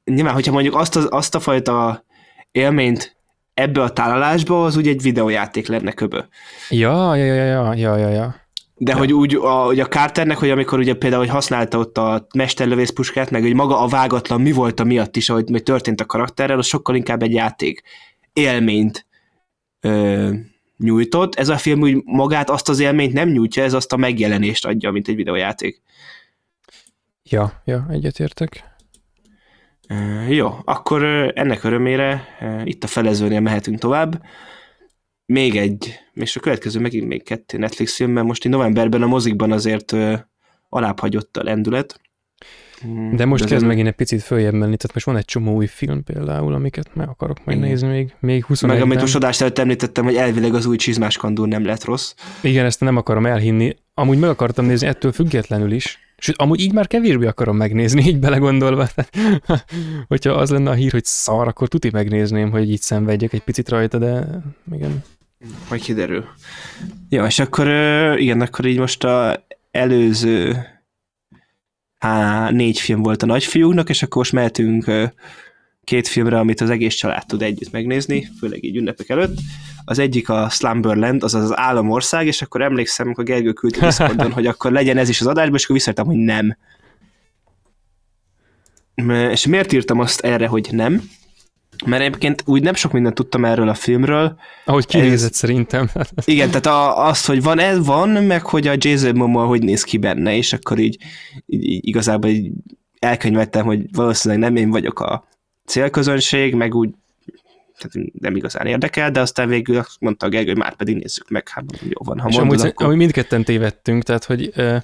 nyilván, 0.05 0.35
hogyha 0.35 0.53
mondjuk 0.53 0.75
azt, 0.75 0.97
az, 0.97 1.07
azt 1.11 1.35
a 1.35 1.41
fajta 1.41 2.05
élményt 2.51 3.17
ebbe 3.55 3.83
a 3.83 3.91
tálalásba, 3.91 4.65
az 4.65 4.77
úgy 4.77 4.89
egy 4.89 5.03
videójáték 5.03 5.67
lenne 5.67 5.93
köbö. 5.93 6.21
Ja, 6.71 7.15
ja, 7.15 7.25
ja, 7.25 7.45
ja, 7.45 7.75
ja, 7.75 7.97
ja, 7.97 8.09
ja. 8.09 8.35
De 8.79 8.93
ja. 8.93 8.99
hogy 8.99 9.13
úgy 9.13 9.35
a, 9.35 9.49
hogy 9.49 9.81
a 9.81 9.87
Carternek, 9.87 10.37
hogy 10.37 10.51
amikor 10.51 10.79
ugye 10.79 10.95
például 10.95 11.23
hogy 11.23 11.33
használta 11.33 11.79
ott 11.79 11.99
a 11.99 12.27
mesterlövész 12.35 12.91
puskát, 12.91 13.31
meg 13.31 13.43
hogy 13.43 13.55
maga 13.55 13.81
a 13.81 13.87
vágatlan 13.87 14.41
mi 14.41 14.53
volt 14.53 14.81
a 14.81 14.85
miatt 14.85 15.17
is, 15.17 15.31
ahogy 15.31 15.63
történt 15.65 16.01
a 16.01 16.07
karakterrel, 16.07 16.59
az 16.59 16.67
sokkal 16.67 16.95
inkább 16.95 17.23
egy 17.23 17.33
játék 17.33 17.83
élményt 18.37 19.07
ö, 19.81 20.33
nyújtott. 20.77 21.35
Ez 21.35 21.49
a 21.49 21.57
film 21.57 21.81
úgy 21.81 22.03
magát 22.05 22.51
azt 22.51 22.69
az 22.69 22.79
élményt 22.79 23.13
nem 23.13 23.29
nyújtja, 23.29 23.63
ez 23.63 23.73
azt 23.73 23.93
a 23.93 23.97
megjelenést 23.97 24.67
adja, 24.67 24.91
mint 24.91 25.09
egy 25.09 25.17
videójáték. 25.17 25.83
Ja, 27.23 27.63
ja, 27.65 27.87
egyetértek. 27.91 28.65
Jó, 30.29 30.55
akkor 30.65 31.05
ennek 31.35 31.65
örömére 31.65 32.25
itt 32.65 32.85
a 32.85 32.87
felezőnél 32.87 33.41
mehetünk 33.41 33.79
tovább. 33.79 34.23
Még 35.27 35.57
egy, 35.57 35.99
és 36.15 36.37
a 36.37 36.41
következő 36.41 36.81
megint 36.81 37.07
még 37.07 37.23
kettő 37.23 37.59
Netflix 37.59 37.95
film, 37.95 38.11
mert 38.11 38.27
most 38.27 38.45
in 38.45 38.51
novemberben 38.51 39.03
a 39.03 39.07
mozikban 39.07 39.53
azért 39.53 39.95
alább 40.69 41.01
hagyott 41.01 41.37
a 41.37 41.43
lendület. 41.43 42.01
De 43.13 43.25
most 43.25 43.43
De 43.43 43.49
kezd 43.49 43.63
ez 43.63 43.69
megint 43.69 43.87
egy 43.87 43.95
picit 43.95 44.23
följebb 44.23 44.53
menni, 44.53 44.77
tehát 44.77 44.95
most 44.95 45.07
van 45.07 45.17
egy 45.17 45.25
csomó 45.25 45.55
új 45.55 45.67
film 45.67 46.05
például, 46.05 46.55
amiket 46.55 46.91
meg 46.95 47.09
akarok 47.09 47.45
majd 47.45 47.59
Igen. 47.59 47.71
nézni 47.71 47.89
még, 47.89 48.15
még 48.21 48.45
21 48.45 48.75
Meg 48.75 48.85
amit 48.85 49.01
most 49.01 49.15
adást 49.15 49.41
előtt 49.41 49.59
említettem, 49.59 50.05
hogy 50.05 50.15
elvileg 50.15 50.55
az 50.55 50.67
új 50.67 50.77
csizmás 50.77 51.17
kandúr 51.17 51.49
nem 51.49 51.65
lett 51.65 51.85
rossz. 51.85 52.15
Igen, 52.41 52.65
ezt 52.65 52.81
nem 52.81 52.97
akarom 52.97 53.27
elhinni. 53.27 53.77
Amúgy 53.95 54.19
meg 54.19 54.31
akartam 54.31 54.65
nézni 54.65 54.87
ettől 54.87 55.13
függetlenül 55.13 55.73
is, 55.73 55.99
Sőt, 56.19 56.37
amúgy 56.37 56.61
így 56.61 56.73
már 56.73 56.87
kevésbé 56.87 57.27
akarom 57.27 57.57
megnézni, 57.57 58.03
így 58.07 58.19
belegondolva. 58.19 58.89
Hogyha 60.09 60.31
az 60.33 60.51
lenne 60.51 60.71
a 60.71 60.75
hír, 60.75 60.93
hogy 60.93 61.05
szar, 61.05 61.49
akkor 61.49 61.69
tuti 61.69 61.91
megnézném, 61.93 62.51
hogy 62.51 62.71
így 62.71 62.81
szenvedjek 62.81 63.33
egy 63.33 63.43
picit 63.43 63.69
rajta, 63.69 63.99
de 63.99 64.27
igen. 64.73 65.03
Majd 65.69 65.83
kiderül. 65.83 66.25
Ja, 67.09 67.27
és 67.27 67.39
akkor 67.39 67.69
igen, 68.19 68.41
akkor 68.41 68.65
így 68.65 68.79
most 68.79 69.05
a 69.05 69.47
előző 69.71 70.57
há, 71.99 72.51
négy 72.51 72.79
film 72.79 73.03
volt 73.03 73.23
a 73.23 73.27
nagyfiúknak, 73.27 73.89
és 73.89 74.03
akkor 74.03 74.17
most 74.17 74.33
mehetünk 74.33 74.91
két 75.85 76.09
filmre, 76.09 76.39
amit 76.39 76.61
az 76.61 76.71
egész 76.71 76.95
család 76.95 77.27
tud 77.27 77.43
együtt 77.43 77.71
megnézni, 77.71 78.29
főleg 78.39 78.65
így 78.65 78.77
ünnepek 78.77 79.09
előtt. 79.09 79.39
Az 79.85 79.99
egyik 79.99 80.29
a 80.29 80.49
Slumberland, 80.49 81.23
azaz 81.23 81.43
az 81.43 81.57
államország, 81.57 82.27
és 82.27 82.43
akkor 82.43 82.63
emlékszem, 82.63 83.15
hogy 83.15 83.25
Gergő 83.25 83.53
küldte 83.53 83.81
Discordon, 83.87 84.33
hogy 84.33 84.47
akkor 84.47 84.73
legyen 84.73 84.97
ez 84.97 85.09
is 85.09 85.21
az 85.21 85.27
adásban, 85.27 85.57
és 85.57 85.65
akkor 85.65 85.77
visszajöttem, 85.77 86.07
hogy 86.07 86.17
nem. 86.17 86.57
És 89.31 89.47
miért 89.47 89.73
írtam 89.73 90.01
azt 90.01 90.21
erre, 90.21 90.47
hogy 90.47 90.69
nem? 90.71 91.03
Mert 91.85 92.03
egyébként 92.03 92.43
úgy 92.47 92.63
nem 92.63 92.75
sok 92.75 92.93
mindent 92.93 93.15
tudtam 93.15 93.45
erről 93.45 93.69
a 93.69 93.75
filmről. 93.75 94.39
Ahogy 94.65 94.87
kinézett 94.87 95.31
ez, 95.31 95.37
szerintem. 95.37 95.91
Igen, 96.25 96.49
tehát 96.49 96.67
a, 96.67 97.07
az, 97.07 97.25
hogy 97.25 97.43
van 97.43 97.59
ez, 97.59 97.87
van, 97.87 98.09
meg 98.09 98.43
hogy 98.43 98.67
a 98.67 98.75
Jason 98.77 99.17
Momoa 99.17 99.47
hogy 99.47 99.63
néz 99.63 99.83
ki 99.83 99.99
benne, 99.99 100.37
és 100.37 100.53
akkor 100.53 100.79
így, 100.79 100.99
így, 101.47 101.87
igazából 101.87 102.31
így 102.31 102.53
elkönyvettem, 102.99 103.65
hogy 103.65 103.81
valószínűleg 103.93 104.43
nem 104.43 104.57
én 104.57 104.71
vagyok 104.71 105.01
a 105.01 105.25
célközönség, 105.65 106.55
meg 106.55 106.75
úgy 106.75 106.91
tehát 107.79 108.11
nem 108.21 108.37
igazán 108.37 108.67
érdekel, 108.67 109.11
de 109.11 109.21
aztán 109.21 109.49
végül 109.49 109.85
mondta 110.01 110.27
a 110.27 110.29
Gergő, 110.29 110.49
hogy 110.49 110.59
már 110.59 110.77
pedig 110.77 110.97
nézzük 110.97 111.31
meg, 111.31 111.49
hát 111.49 111.65
jó 111.83 112.05
van, 112.05 112.19
ha 112.19 112.29
és 112.29 112.37
mondod, 112.37 112.59
amúgy, 112.59 112.71
akkor... 112.71 112.87
amúgy 112.87 112.99
mindketten 112.99 113.45
tévedtünk, 113.45 114.03
tehát 114.03 114.25
hogy 114.25 114.53
uh, 114.57 114.77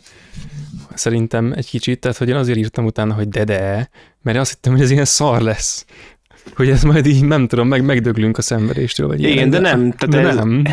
szerintem 0.94 1.52
egy 1.52 1.68
kicsit, 1.68 2.00
tehát 2.00 2.16
hogy 2.16 2.28
én 2.28 2.34
azért 2.34 2.58
írtam 2.58 2.84
utána, 2.84 3.14
hogy 3.14 3.28
de-de, 3.28 3.90
mert 4.22 4.38
azt 4.38 4.52
hittem, 4.52 4.72
hogy 4.72 4.82
ez 4.82 4.90
ilyen 4.90 5.04
szar 5.04 5.40
lesz 5.40 5.84
hogy 6.54 6.68
ez 6.68 6.82
majd 6.82 7.06
így 7.06 7.24
nem 7.24 7.46
tudom, 7.46 7.68
meg 7.68 7.84
megdöglünk 7.84 8.38
a 8.38 8.42
szenvedéstől. 8.42 9.06
Vagy 9.06 9.20
Igen, 9.20 9.32
ilyen, 9.32 9.50
de, 9.50 9.60
de 9.60 9.68
nem. 9.68 9.92
Tehát 9.92 10.08
de 10.08 10.28
ez, 10.28 10.34
nem. 10.34 10.64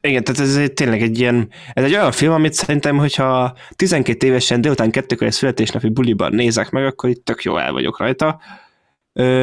Igen, 0.00 0.24
tehát 0.24 0.40
ez 0.40 0.56
egy, 0.56 0.72
tényleg 0.72 1.02
egy 1.02 1.18
ilyen, 1.18 1.48
ez 1.72 1.84
egy 1.84 1.94
olyan 1.94 2.12
film, 2.12 2.32
amit 2.32 2.52
szerintem, 2.52 2.96
hogyha 2.96 3.56
12 3.76 4.26
évesen 4.26 4.60
délután 4.60 4.90
kettőkor 4.90 5.26
egy 5.26 5.32
születésnapi 5.32 5.88
buliban 5.88 6.34
nézek 6.34 6.70
meg, 6.70 6.84
akkor 6.84 7.10
itt 7.10 7.24
tök 7.24 7.42
jó 7.42 7.56
el 7.56 7.72
vagyok 7.72 7.98
rajta. 7.98 8.40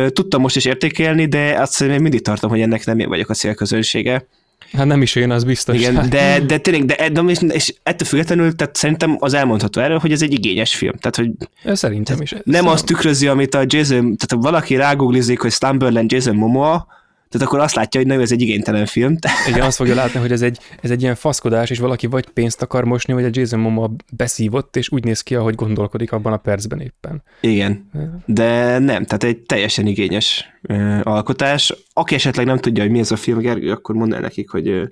Tudtam 0.07 0.41
most 0.41 0.55
is 0.55 0.65
értékelni, 0.65 1.25
de 1.25 1.59
azt 1.59 1.87
még 1.87 1.99
mindig 1.99 2.21
tartom, 2.21 2.49
hogy 2.49 2.61
ennek 2.61 2.85
nem 2.85 2.99
én 2.99 3.07
vagyok 3.07 3.29
a 3.29 3.33
célközönsége. 3.33 4.27
Hát 4.71 4.85
nem 4.85 5.01
is 5.01 5.15
én, 5.15 5.31
az 5.31 5.43
biztos. 5.43 5.75
Igen, 5.75 6.09
de, 6.09 6.39
de 6.39 6.57
tényleg, 6.57 6.85
de, 6.85 7.09
de, 7.09 7.21
és, 7.21 7.39
és 7.47 7.73
ettől 7.83 8.07
függetlenül, 8.07 8.55
tehát 8.55 8.75
szerintem 8.75 9.17
az 9.19 9.33
elmondható 9.33 9.81
erről, 9.81 9.97
hogy 9.97 10.11
ez 10.11 10.21
egy 10.21 10.33
igényes 10.33 10.75
film. 10.75 10.93
Tehát, 10.97 11.15
hogy 11.15 11.31
szerintem 11.77 12.21
is. 12.21 12.31
Nem 12.31 12.41
szerintem. 12.45 12.67
azt 12.67 12.85
tükrözi, 12.85 13.27
amit 13.27 13.55
a 13.55 13.63
Jason, 13.65 14.01
tehát 14.01 14.31
ha 14.31 14.37
valaki 14.37 14.75
rágooglizik, 14.75 15.39
hogy 15.39 15.51
Slumberland 15.51 16.11
Jason 16.11 16.35
Momoa, 16.35 16.87
tehát 17.29 17.47
akkor 17.47 17.59
azt 17.59 17.75
látja, 17.75 17.99
hogy 17.99 18.09
nem, 18.09 18.19
ez 18.19 18.31
egy 18.31 18.41
igénytelen 18.41 18.85
film. 18.85 19.15
Igen, 19.47 19.61
azt 19.61 19.77
fogja 19.77 19.95
látni, 19.95 20.19
hogy 20.19 20.31
ez 20.31 20.41
egy, 20.41 20.59
ez 20.81 20.91
egy 20.91 21.01
ilyen 21.01 21.15
faszkodás, 21.15 21.69
és 21.69 21.79
valaki 21.79 22.07
vagy 22.07 22.29
pénzt 22.29 22.61
akar 22.61 22.83
mosni, 22.83 23.13
vagy 23.13 23.23
a 23.23 23.29
Jason 23.31 23.59
Momoa 23.59 23.91
beszívott, 24.13 24.75
és 24.75 24.91
úgy 24.91 25.03
néz 25.03 25.21
ki, 25.21 25.35
ahogy 25.35 25.55
gondolkodik 25.55 26.11
abban 26.11 26.33
a 26.33 26.37
percben 26.37 26.79
éppen. 26.79 27.23
Igen, 27.41 27.89
de 28.25 28.79
nem, 28.79 29.05
tehát 29.05 29.23
egy 29.23 29.37
teljesen 29.37 29.87
igényes 29.87 30.45
uh, 30.69 30.99
alkotás. 31.03 31.73
Aki 31.93 32.15
esetleg 32.15 32.45
nem 32.45 32.57
tudja, 32.57 32.83
hogy 32.83 32.91
mi 32.91 32.99
ez 32.99 33.11
a 33.11 33.15
film, 33.15 33.39
Gergő, 33.39 33.71
akkor 33.71 33.95
mondd 33.95 34.13
el 34.13 34.21
nekik, 34.21 34.49
hogy 34.49 34.69
uh, 34.69 34.87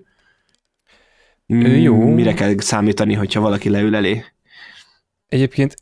Jó. 1.81 2.13
mire 2.13 2.33
kell 2.33 2.53
számítani, 2.57 3.13
hogyha 3.13 3.39
valaki 3.39 3.69
leül 3.69 3.95
elé. 3.95 4.23
Egyébként 5.27 5.75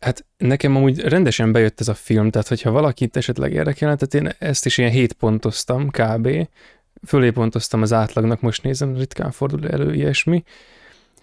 Hát 0.00 0.26
nekem 0.36 0.76
amúgy 0.76 1.00
rendesen 1.00 1.52
bejött 1.52 1.80
ez 1.80 1.88
a 1.88 1.94
film, 1.94 2.30
tehát 2.30 2.48
hogyha 2.48 2.70
valakit 2.70 3.16
esetleg 3.16 3.52
érdekelne, 3.52 3.96
tehát 3.96 4.26
én 4.26 4.34
ezt 4.38 4.66
is 4.66 4.78
ilyen 4.78 4.90
7 4.90 5.12
pontoztam 5.12 5.90
kb. 5.90 6.48
Fölé 7.06 7.30
pontoztam 7.30 7.82
az 7.82 7.92
átlagnak, 7.92 8.40
most 8.40 8.62
nézem, 8.62 8.96
ritkán 8.96 9.30
fordul 9.30 9.68
elő 9.68 9.94
ilyesmi. 9.94 10.42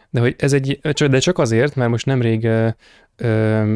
De 0.10 0.20
hogy 0.20 0.36
ez 0.38 0.54
egy, 0.54 0.80
de 1.10 1.20
csak 1.20 1.38
azért, 1.38 1.76
mert 1.76 1.90
most 1.90 2.06
nemrég 2.06 2.50
ö, 3.16 3.76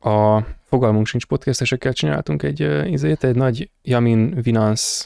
a 0.00 0.44
Fogalmunk 0.64 1.06
sincs 1.06 1.26
podcastesekkel 1.26 1.92
csináltunk 1.92 2.42
egy 2.42 2.90
izét, 2.90 3.24
egy 3.24 3.36
nagy 3.36 3.70
Jamin 3.82 4.34
Vinance 4.42 5.04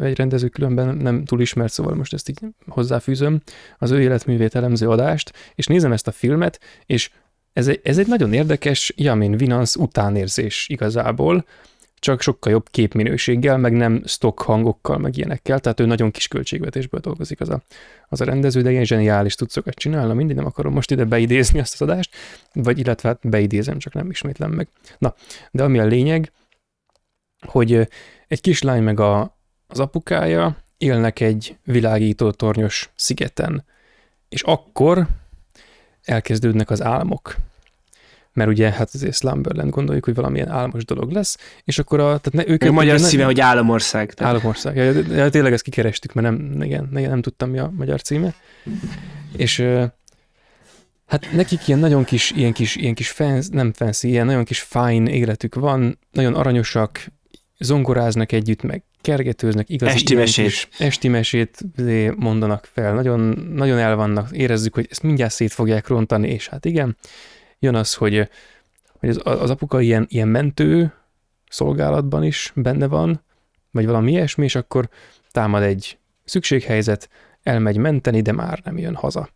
egy 0.00 0.16
rendező 0.16 0.48
különben 0.48 0.96
nem 0.96 1.24
túl 1.24 1.40
ismert, 1.40 1.72
szóval 1.72 1.94
most 1.94 2.14
ezt 2.14 2.28
így 2.28 2.40
hozzáfűzöm, 2.66 3.40
az 3.78 3.90
ő 3.90 4.00
életművét 4.00 4.54
elemző 4.54 4.88
adást, 4.88 5.32
és 5.54 5.66
nézem 5.66 5.92
ezt 5.92 6.06
a 6.06 6.12
filmet, 6.12 6.60
és 6.86 7.10
ez 7.58 7.68
egy, 7.68 7.80
ez 7.82 7.98
egy 7.98 8.06
nagyon 8.06 8.32
érdekes 8.32 8.92
Jamin 8.96 9.36
Vinance 9.36 9.80
utánérzés 9.80 10.68
igazából, 10.68 11.44
csak 11.98 12.20
sokkal 12.20 12.52
jobb 12.52 12.68
képminőséggel, 12.70 13.58
meg 13.58 13.72
nem 13.72 14.02
stock 14.06 14.42
hangokkal, 14.42 14.98
meg 14.98 15.16
ilyenekkel, 15.16 15.60
tehát 15.60 15.80
ő 15.80 15.86
nagyon 15.86 16.10
kis 16.10 16.28
költségvetésből 16.28 17.00
dolgozik 17.00 17.40
az 17.40 17.48
a, 17.48 17.62
az 18.08 18.20
a 18.20 18.24
rendező, 18.24 18.62
de 18.62 18.70
ilyen 18.70 18.84
zseniális 18.84 19.34
tudszokat 19.34 19.74
csinálna, 19.74 20.14
mindig 20.14 20.36
nem 20.36 20.46
akarom 20.46 20.72
most 20.72 20.90
ide 20.90 21.04
beidézni 21.04 21.58
azt 21.58 21.72
az 21.72 21.82
adást, 21.88 22.14
vagy 22.52 22.78
illetve 22.78 23.08
hát 23.08 23.28
beidézem, 23.28 23.78
csak 23.78 23.92
nem 23.92 24.10
ismétlem 24.10 24.50
meg. 24.50 24.68
Na, 24.98 25.14
de 25.50 25.62
ami 25.62 25.78
a 25.78 25.84
lényeg, 25.84 26.32
hogy 27.46 27.88
egy 28.28 28.40
kislány 28.40 28.82
meg 28.82 29.00
a, 29.00 29.36
az 29.66 29.80
apukája 29.80 30.56
élnek 30.76 31.20
egy 31.20 31.56
világító 31.64 32.30
tornyos 32.30 32.90
szigeten, 32.94 33.64
és 34.28 34.42
akkor 34.42 35.06
elkezdődnek 36.08 36.70
az 36.70 36.82
álmok 36.82 37.36
mert 38.38 38.50
ugye 38.50 38.70
hát 38.70 38.90
azért 38.94 39.14
Slumberland 39.14 39.70
gondoljuk, 39.70 40.04
hogy 40.04 40.14
valamilyen 40.14 40.48
álmos 40.48 40.84
dolog 40.84 41.10
lesz, 41.10 41.36
és 41.64 41.78
akkor 41.78 42.00
a, 42.00 42.04
tehát 42.04 42.32
ne, 42.32 42.52
ők... 42.52 42.62
A 42.62 42.72
magyar 42.72 43.00
szíve, 43.00 43.24
hogy 43.24 43.40
álomország. 43.40 44.14
Tehát. 44.14 44.34
Álomország. 44.34 44.76
Ja, 44.76 44.92
ja, 45.16 45.30
tényleg 45.30 45.52
ezt 45.52 45.62
kikerestük, 45.62 46.12
mert 46.12 46.26
nem, 46.26 46.62
igen, 46.62 46.88
igen, 46.96 47.10
nem 47.10 47.22
tudtam 47.22 47.50
mi 47.50 47.58
a 47.58 47.72
magyar 47.76 48.02
címe. 48.02 48.34
És 49.36 49.64
hát 51.06 51.32
nekik 51.32 51.68
ilyen 51.68 51.80
nagyon 51.80 52.04
kis, 52.04 52.30
ilyen 52.30 52.52
kis, 52.52 52.76
ilyen 52.76 52.94
kis 52.94 53.10
fancy, 53.10 53.54
nem 53.54 53.72
fancy, 53.72 54.08
ilyen 54.08 54.26
nagyon 54.26 54.44
kis 54.44 54.60
fine 54.60 55.10
életük 55.10 55.54
van, 55.54 55.98
nagyon 56.12 56.34
aranyosak, 56.34 57.06
zongoráznak 57.58 58.32
együtt, 58.32 58.62
meg 58.62 58.82
kergetőznek, 59.00 59.68
igaz. 59.68 59.88
Esti 59.88 60.14
mesét. 60.14 60.68
Esti 60.78 61.08
mesét 61.08 61.58
mondanak 62.16 62.68
fel, 62.72 62.94
nagyon, 62.94 63.20
nagyon 63.54 63.78
el 63.78 63.96
vannak, 63.96 64.30
érezzük, 64.32 64.74
hogy 64.74 64.86
ezt 64.90 65.02
mindjárt 65.02 65.32
szét 65.32 65.52
fogják 65.52 65.86
rontani, 65.86 66.28
és 66.28 66.48
hát 66.48 66.64
igen, 66.64 66.96
jön 67.58 67.74
az, 67.74 67.94
hogy, 67.94 68.28
hogy 68.98 69.08
az, 69.08 69.20
az 69.22 69.50
apuka 69.50 69.80
ilyen, 69.80 70.06
ilyen 70.08 70.28
mentő 70.28 70.92
szolgálatban 71.48 72.24
is 72.24 72.52
benne 72.54 72.86
van, 72.86 73.22
vagy 73.70 73.86
valami 73.86 74.10
ilyesmi, 74.10 74.44
és 74.44 74.54
akkor 74.54 74.88
támad 75.30 75.62
egy 75.62 75.98
szükséghelyzet, 76.24 77.08
elmegy 77.42 77.76
menteni, 77.76 78.20
de 78.20 78.32
már 78.32 78.60
nem 78.64 78.78
jön 78.78 78.94
haza. 78.94 79.28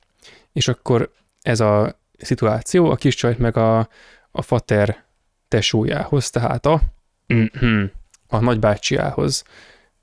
És 0.52 0.68
akkor 0.68 1.12
ez 1.43 1.60
a 1.60 2.01
szituáció 2.18 2.90
a 2.90 2.94
kis 2.94 3.14
csajt 3.14 3.39
meg 3.39 3.56
a, 3.56 3.89
a 4.30 4.43
fater 4.43 5.05
tesójához, 5.48 6.30
tehát 6.30 6.66
a, 6.66 6.80
a 8.32 8.40
nagybácsiához 8.40 9.44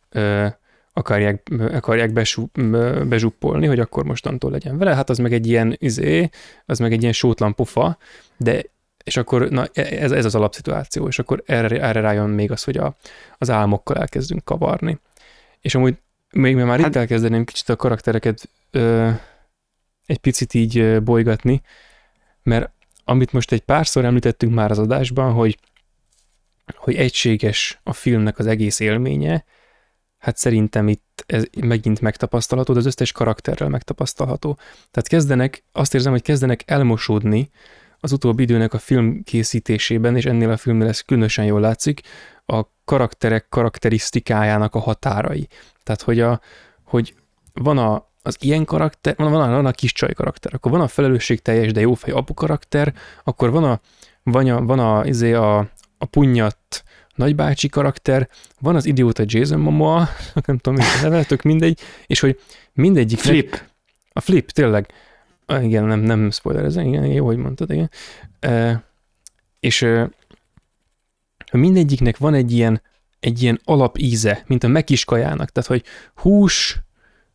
ö, 0.10 0.48
akarják, 0.94 1.52
akarják 1.72 2.14
besú, 2.14 2.50
bezsuppolni, 3.08 3.68
hogy 3.68 3.80
akkor 3.80 4.04
mostantól 4.04 4.52
legyen 4.52 4.78
vele, 4.78 4.96
hát 4.96 5.10
az 5.10 5.18
meg 5.18 5.34
egy 5.34 5.48
ilyen 5.48 5.76
izé, 5.78 6.30
az 6.66 6.80
meg 6.80 6.92
egy 6.92 7.02
ilyen 7.02 7.14
sótlan 7.14 7.56
pofa, 7.56 7.98
de 8.38 8.62
és 9.04 9.18
akkor 9.18 9.50
na, 9.50 9.68
e, 9.74 9.82
ez, 9.82 10.12
ez 10.12 10.26
az 10.26 10.36
alapszituáció, 10.36 11.08
és 11.08 11.20
akkor 11.20 11.44
erre, 11.46 11.82
erre 11.82 12.00
rájön 12.00 12.30
még 12.30 12.52
az, 12.52 12.64
hogy 12.64 12.78
a, 12.78 12.96
az 13.38 13.50
álmokkal 13.50 13.98
elkezdünk 13.98 14.44
kavarni. 14.44 15.00
És 15.62 15.76
amúgy 15.76 15.98
még 16.32 16.56
már 16.56 16.80
hát, 16.80 16.88
itt 16.88 16.96
elkezdeném 16.96 17.46
kicsit 17.46 17.70
a 17.70 17.76
karaktereket 17.76 18.50
ö, 18.72 19.10
egy 20.06 20.18
picit 20.18 20.54
így 20.54 21.02
bolygatni, 21.04 21.62
mert 22.44 22.72
amit 23.04 23.34
most 23.34 23.52
egy 23.52 23.62
párszor 23.62 24.06
említettünk 24.06 24.54
már 24.54 24.72
az 24.72 24.80
adásban, 24.80 25.34
hogy, 25.34 25.58
hogy 26.76 26.96
egységes 26.96 27.80
a 27.84 27.94
filmnek 27.94 28.40
az 28.40 28.48
egész 28.48 28.80
élménye, 28.80 29.46
hát 30.18 30.38
szerintem 30.38 30.88
itt 30.88 31.24
ez 31.26 31.44
megint 31.60 32.02
megtapasztalható, 32.02 32.74
de 32.74 32.80
az 32.80 32.86
összes 32.86 33.12
karakterrel 33.12 33.70
megtapasztalható. 33.70 34.58
Tehát 34.92 35.08
kezdenek, 35.08 35.64
azt 35.72 35.94
érzem, 35.94 36.12
hogy 36.12 36.22
kezdenek 36.22 36.64
elmosódni 36.66 37.50
az 38.00 38.12
utóbbi 38.12 38.44
időnek 38.44 38.74
a 38.74 38.78
film 38.78 39.24
készítésében, 39.24 40.16
és 40.16 40.26
ennél 40.26 40.50
a 40.50 40.58
filmnél 40.58 40.88
ez 40.88 41.02
különösen 41.02 41.46
jól 41.46 41.60
látszik, 41.60 42.02
a 42.46 42.64
karakterek 42.86 43.46
karakterisztikájának 43.50 44.76
a 44.76 44.80
határai. 44.80 45.48
Tehát, 45.84 46.02
hogy, 46.02 46.20
a, 46.20 46.42
hogy 46.84 47.14
van 47.54 47.78
a, 47.78 48.08
az 48.22 48.38
ilyen 48.40 48.66
karakter, 48.66 49.16
van 49.18 49.42
a, 49.42 49.50
van 49.50 49.66
a 49.66 49.72
kis 49.72 49.94
csaj 49.94 50.14
karakter, 50.14 50.54
akkor 50.54 50.72
van 50.72 50.82
a 50.82 50.88
felelősségteljes, 50.88 51.72
de 51.72 51.80
jófej 51.80 52.14
apu 52.14 52.34
karakter, 52.34 52.94
akkor 53.24 53.52
van 53.52 53.64
a, 53.64 53.80
van 54.24 54.50
a, 54.50 54.62
van 54.62 54.80
a, 54.80 55.06
izé 55.06 55.34
a, 55.34 55.70
a 56.00 56.06
punyat, 56.06 56.84
nagybácsi 57.16 57.70
karakter, 57.70 58.30
van 58.60 58.76
az 58.76 58.86
idióta 58.86 59.24
Jason 59.26 59.60
Momoa, 59.60 60.10
nem 60.46 60.58
tudom, 60.58 60.80
mi 60.80 60.84
a 60.84 61.02
neve, 61.02 61.24
tök 61.24 61.42
mindegy, 61.42 61.80
és 62.08 62.20
hogy 62.20 62.40
mindegyik... 62.74 63.20
Flip. 63.20 63.62
A 64.14 64.20
flip, 64.20 64.50
tényleg. 64.50 64.92
Ah, 65.46 65.64
igen, 65.64 65.84
nem, 65.84 66.00
nem 66.00 66.32
spoiler, 66.32 66.64
ez 66.64 66.76
igen, 66.76 67.06
jó, 67.06 67.26
hogy 67.26 67.38
mondtad, 67.38 67.72
igen. 67.72 67.90
E, 68.40 68.84
és 69.60 69.82
e, 69.82 70.10
mindegyiknek 71.52 72.18
van 72.18 72.34
egy 72.34 72.52
ilyen, 72.52 72.82
egy 73.20 73.42
ilyen 73.42 73.60
alapíze, 73.64 74.44
mint 74.48 74.64
a 74.64 74.68
mekiskajának, 74.68 75.50
tehát, 75.50 75.70
hogy 75.70 75.84
hús, 76.16 76.80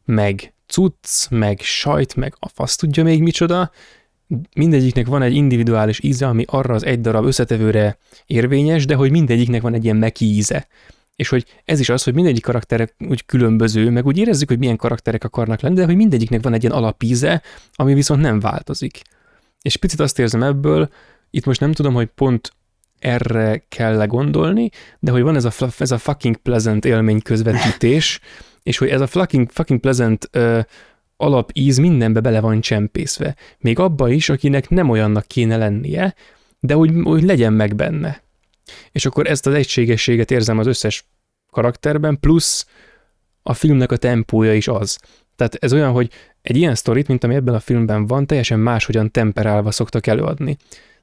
meg 0.05 0.55
cucc, 0.67 1.29
meg 1.31 1.61
sajt, 1.61 2.15
meg 2.15 2.35
a 2.39 2.49
fasz 2.49 2.77
tudja 2.77 3.03
még 3.03 3.23
micsoda, 3.23 3.71
mindegyiknek 4.55 5.07
van 5.07 5.23
egy 5.23 5.35
individuális 5.35 6.03
íze, 6.03 6.27
ami 6.27 6.45
arra 6.47 6.75
az 6.75 6.85
egy 6.85 7.01
darab 7.01 7.25
összetevőre 7.25 7.99
érvényes, 8.27 8.85
de 8.85 8.95
hogy 8.95 9.11
mindegyiknek 9.11 9.63
van 9.63 9.75
egy 9.75 9.85
ilyen 9.85 9.97
meki 9.97 10.25
íze. 10.25 10.67
És 11.17 11.29
hogy 11.29 11.45
ez 11.65 11.81
is 11.81 11.89
az, 11.89 12.03
hogy 12.03 12.15
mindegyik 12.15 12.43
karakter 12.43 12.93
úgy 13.09 13.25
különböző, 13.27 13.91
meg 13.91 14.07
úgy 14.07 14.19
érezzük, 14.19 14.49
hogy 14.49 14.59
milyen 14.59 14.77
karakterek 14.77 15.25
akarnak 15.25 15.61
lenni, 15.61 15.75
de 15.75 15.85
hogy 15.85 15.97
mindegyiknek 15.97 16.43
van 16.43 16.53
egy 16.53 16.63
ilyen 16.63 16.77
alapíze, 16.77 17.43
ami 17.73 17.95
viszont 17.95 18.21
nem 18.21 18.41
változik. 18.41 19.03
És 19.63 19.77
picit 19.77 20.01
azt 20.01 20.19
érzem 20.19 20.43
ebből, 20.43 20.89
itt 21.31 21.45
most 21.45 21.61
nem 21.61 21.73
tudom, 21.73 21.95
hogy 21.95 22.07
pont 22.07 22.53
erre 22.99 23.65
kell 23.69 24.07
gondolni, 24.07 24.71
de 24.99 25.11
hogy 25.11 25.23
van 25.23 25.37
ez 25.37 25.45
a, 25.45 25.69
ez 25.79 25.91
a 25.91 25.99
fucking 25.99 26.37
pleasant 26.37 26.85
élmény 26.85 27.23
közvetítés, 27.23 28.21
és 28.63 28.79
hogy 28.79 28.89
ez 28.89 29.01
a 29.01 29.07
fucking, 29.07 29.51
fucking 29.51 29.81
pleasant 29.81 30.31
uh, 30.37 30.61
alapíz 31.25 31.79
mindenbe 31.79 32.21
bele 32.21 32.41
van 32.41 32.61
csempészve. 32.61 33.37
Még 33.59 33.79
abba 33.79 34.09
is, 34.09 34.29
akinek 34.29 34.69
nem 34.69 34.91
olyannak 34.91 35.27
kéne 35.27 35.57
lennie, 35.57 36.15
de 36.61 36.77
úgy, 36.77 36.91
úgy 36.91 37.23
legyen 37.23 37.53
meg 37.53 37.75
benne. 37.75 38.23
És 38.93 39.07
akkor 39.07 39.27
ezt 39.27 39.47
az 39.47 39.55
egységességet 39.55 40.31
érzem 40.31 40.59
az 40.59 40.67
összes 40.67 41.05
karakterben, 41.51 42.21
plusz 42.21 42.67
a 43.43 43.55
filmnek 43.55 43.93
a 43.93 43.97
tempója 43.97 44.55
is 44.55 44.69
az. 44.69 44.99
Tehát 45.37 45.55
ez 45.55 45.73
olyan, 45.73 45.93
hogy 45.93 46.11
egy 46.43 46.57
ilyen 46.57 46.75
sztorit, 46.75 47.09
mint 47.09 47.25
ami 47.25 47.35
ebben 47.35 47.55
a 47.55 47.61
filmben 47.61 48.07
van, 48.07 48.27
teljesen 48.27 48.59
máshogyan 48.59 49.11
temperálva 49.11 49.71
szoktak 49.71 50.07
előadni. 50.07 50.57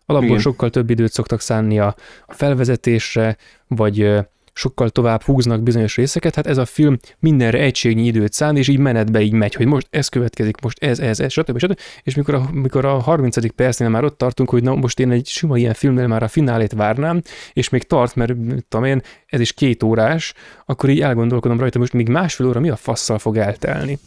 Alapból 0.06 0.30
Igen. 0.30 0.42
sokkal 0.42 0.70
több 0.70 0.90
időt 0.90 1.12
szoktak 1.12 1.42
szánni 1.42 1.80
a, 1.80 1.96
a 2.26 2.34
felvezetésre, 2.34 3.38
vagy 3.68 4.20
sokkal 4.54 4.90
tovább 4.90 5.24
húznak 5.24 5.64
bizonyos 5.64 5.96
részeket, 5.96 6.36
hát 6.36 6.48
ez 6.48 6.58
a 6.58 6.66
film 6.66 6.98
mindenre 7.20 7.60
egységnyi 7.60 8.06
időt 8.06 8.34
szán, 8.34 8.58
és 8.58 8.68
így 8.68 8.78
menetbe 8.78 9.22
így 9.22 9.32
megy, 9.32 9.54
hogy 9.54 9.66
most 9.66 9.88
ez 9.90 10.08
következik, 10.08 10.62
most 10.62 10.84
ez, 10.84 11.00
ez, 11.00 11.20
ez, 11.20 11.32
stb. 11.32 11.58
stb. 11.58 11.80
És 12.04 12.16
mikor 12.16 12.34
a, 12.34 12.50
mikor 12.52 12.86
a 12.86 13.00
30. 13.00 13.54
percnél 13.56 13.90
már 13.90 14.04
ott 14.04 14.18
tartunk, 14.18 14.50
hogy 14.50 14.64
na 14.64 14.76
most 14.76 15.00
én 15.00 15.12
egy 15.12 15.28
sima 15.28 15.58
ilyen 15.58 15.74
filmnél 15.74 16.08
már 16.08 16.24
a 16.24 16.28
finálét 16.28 16.74
várnám, 16.74 17.22
és 17.54 17.70
még 17.70 17.84
tart, 17.84 18.16
mert 18.16 18.34
tudom 18.68 18.86
én, 18.86 19.02
ez 19.26 19.40
is 19.40 19.54
két 19.54 19.84
órás, 19.84 20.34
akkor 20.66 20.90
így 20.90 21.02
elgondolkodom 21.02 21.60
rajta, 21.60 21.80
most 21.80 21.94
még 21.94 22.10
másfél 22.10 22.48
óra 22.48 22.60
mi 22.60 22.70
a 22.70 22.76
fasszal 22.76 23.20
fog 23.20 23.38
eltelni. 23.38 24.00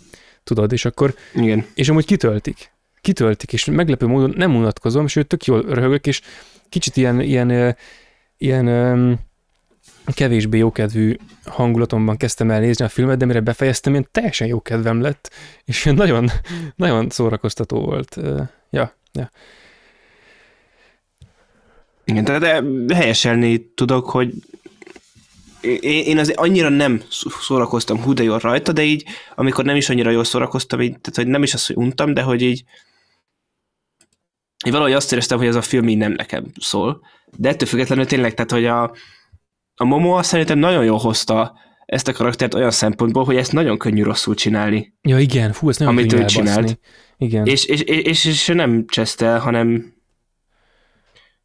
Tudod, 0.45 0.73
és 0.73 0.85
akkor... 0.85 1.15
Igen. 1.35 1.67
És 1.75 1.89
amúgy 1.89 2.05
kitöltik. 2.05 2.73
Kitöltik, 3.01 3.53
és 3.53 3.65
meglepő 3.65 4.07
módon 4.07 4.35
nem 4.37 4.57
unatkozom, 4.57 5.07
sőt, 5.07 5.27
tök 5.27 5.45
jól 5.45 5.63
röhögök, 5.63 6.07
és 6.07 6.21
kicsit 6.69 6.97
ilyen, 6.97 7.21
ilyen, 7.21 7.51
ilyen, 7.51 7.77
ilyen 8.37 9.19
kevésbé 10.13 10.59
jókedvű 10.59 11.17
hangulatomban 11.45 12.17
kezdtem 12.17 12.51
el 12.51 12.61
nézni 12.61 12.85
a 12.85 12.89
filmet, 12.89 13.19
de 13.19 13.25
mire 13.25 13.41
befejeztem, 13.41 13.95
én 13.95 14.07
teljesen 14.11 14.47
jó 14.47 14.61
kedvem 14.63 15.01
lett, 15.01 15.31
és 15.65 15.85
nagyon, 15.85 16.31
nagyon 16.77 17.11
szórakoztató 17.11 17.81
volt. 17.81 18.17
Ja, 18.71 18.95
ja. 19.13 19.31
Igen, 22.05 22.25
tehát 22.25 22.65
helyeselni 22.93 23.73
tudok, 23.75 24.11
hogy 24.11 24.33
én 25.81 26.19
azért 26.19 26.39
annyira 26.39 26.69
nem 26.69 27.03
szórakoztam 27.41 28.03
hú 28.03 28.13
de 28.13 28.23
jól 28.23 28.39
rajta, 28.39 28.73
de 28.73 28.83
így, 28.83 29.05
amikor 29.35 29.65
nem 29.65 29.77
is 29.77 29.89
annyira 29.89 30.11
jól 30.11 30.25
szórakoztam, 30.25 30.81
így, 30.81 30.91
tehát 30.91 31.15
hogy 31.15 31.27
nem 31.27 31.43
is 31.43 31.55
az, 31.55 31.67
hogy 31.67 31.77
untam, 31.77 32.15
de 32.15 32.23
hogy 32.23 32.43
így, 32.43 32.65
így 34.67 34.73
valahogy 34.73 34.93
azt 34.93 35.13
éreztem, 35.13 35.39
hogy 35.39 35.47
ez 35.47 35.55
a 35.55 35.63
film 35.63 35.89
így 35.89 35.97
nem 35.97 36.13
nekem 36.13 36.45
szól. 36.61 37.01
De 37.37 37.49
ettől 37.49 37.69
függetlenül 37.69 38.07
tényleg, 38.07 38.35
tehát 38.35 38.51
hogy 38.51 38.67
a, 38.67 38.95
a 39.75 39.85
Momoa 39.85 40.23
szerintem 40.23 40.59
nagyon 40.59 40.85
jól 40.85 40.99
hozta 40.99 41.59
ezt 41.87 42.09
a 42.09 42.13
karaktert 42.13 42.55
olyan 42.55 42.71
szempontból, 42.71 43.25
hogy 43.25 43.37
ezt 43.37 43.53
nagyon 43.53 43.79
könnyű 43.79 44.03
rosszul 44.03 44.35
csinálni. 44.35 44.95
Ja 45.03 45.19
igen, 45.19 45.53
fú, 45.53 45.69
ezt 45.69 45.79
nagyon 45.79 45.95
amit 45.95 46.13
ő 46.13 46.25
csinált. 46.25 46.79
Igen. 47.17 47.47
És, 47.47 47.65
és, 47.65 47.81
és, 47.81 48.25
és, 48.25 48.47
nem 48.47 48.87
cseszte, 48.87 49.39
hanem 49.39 49.95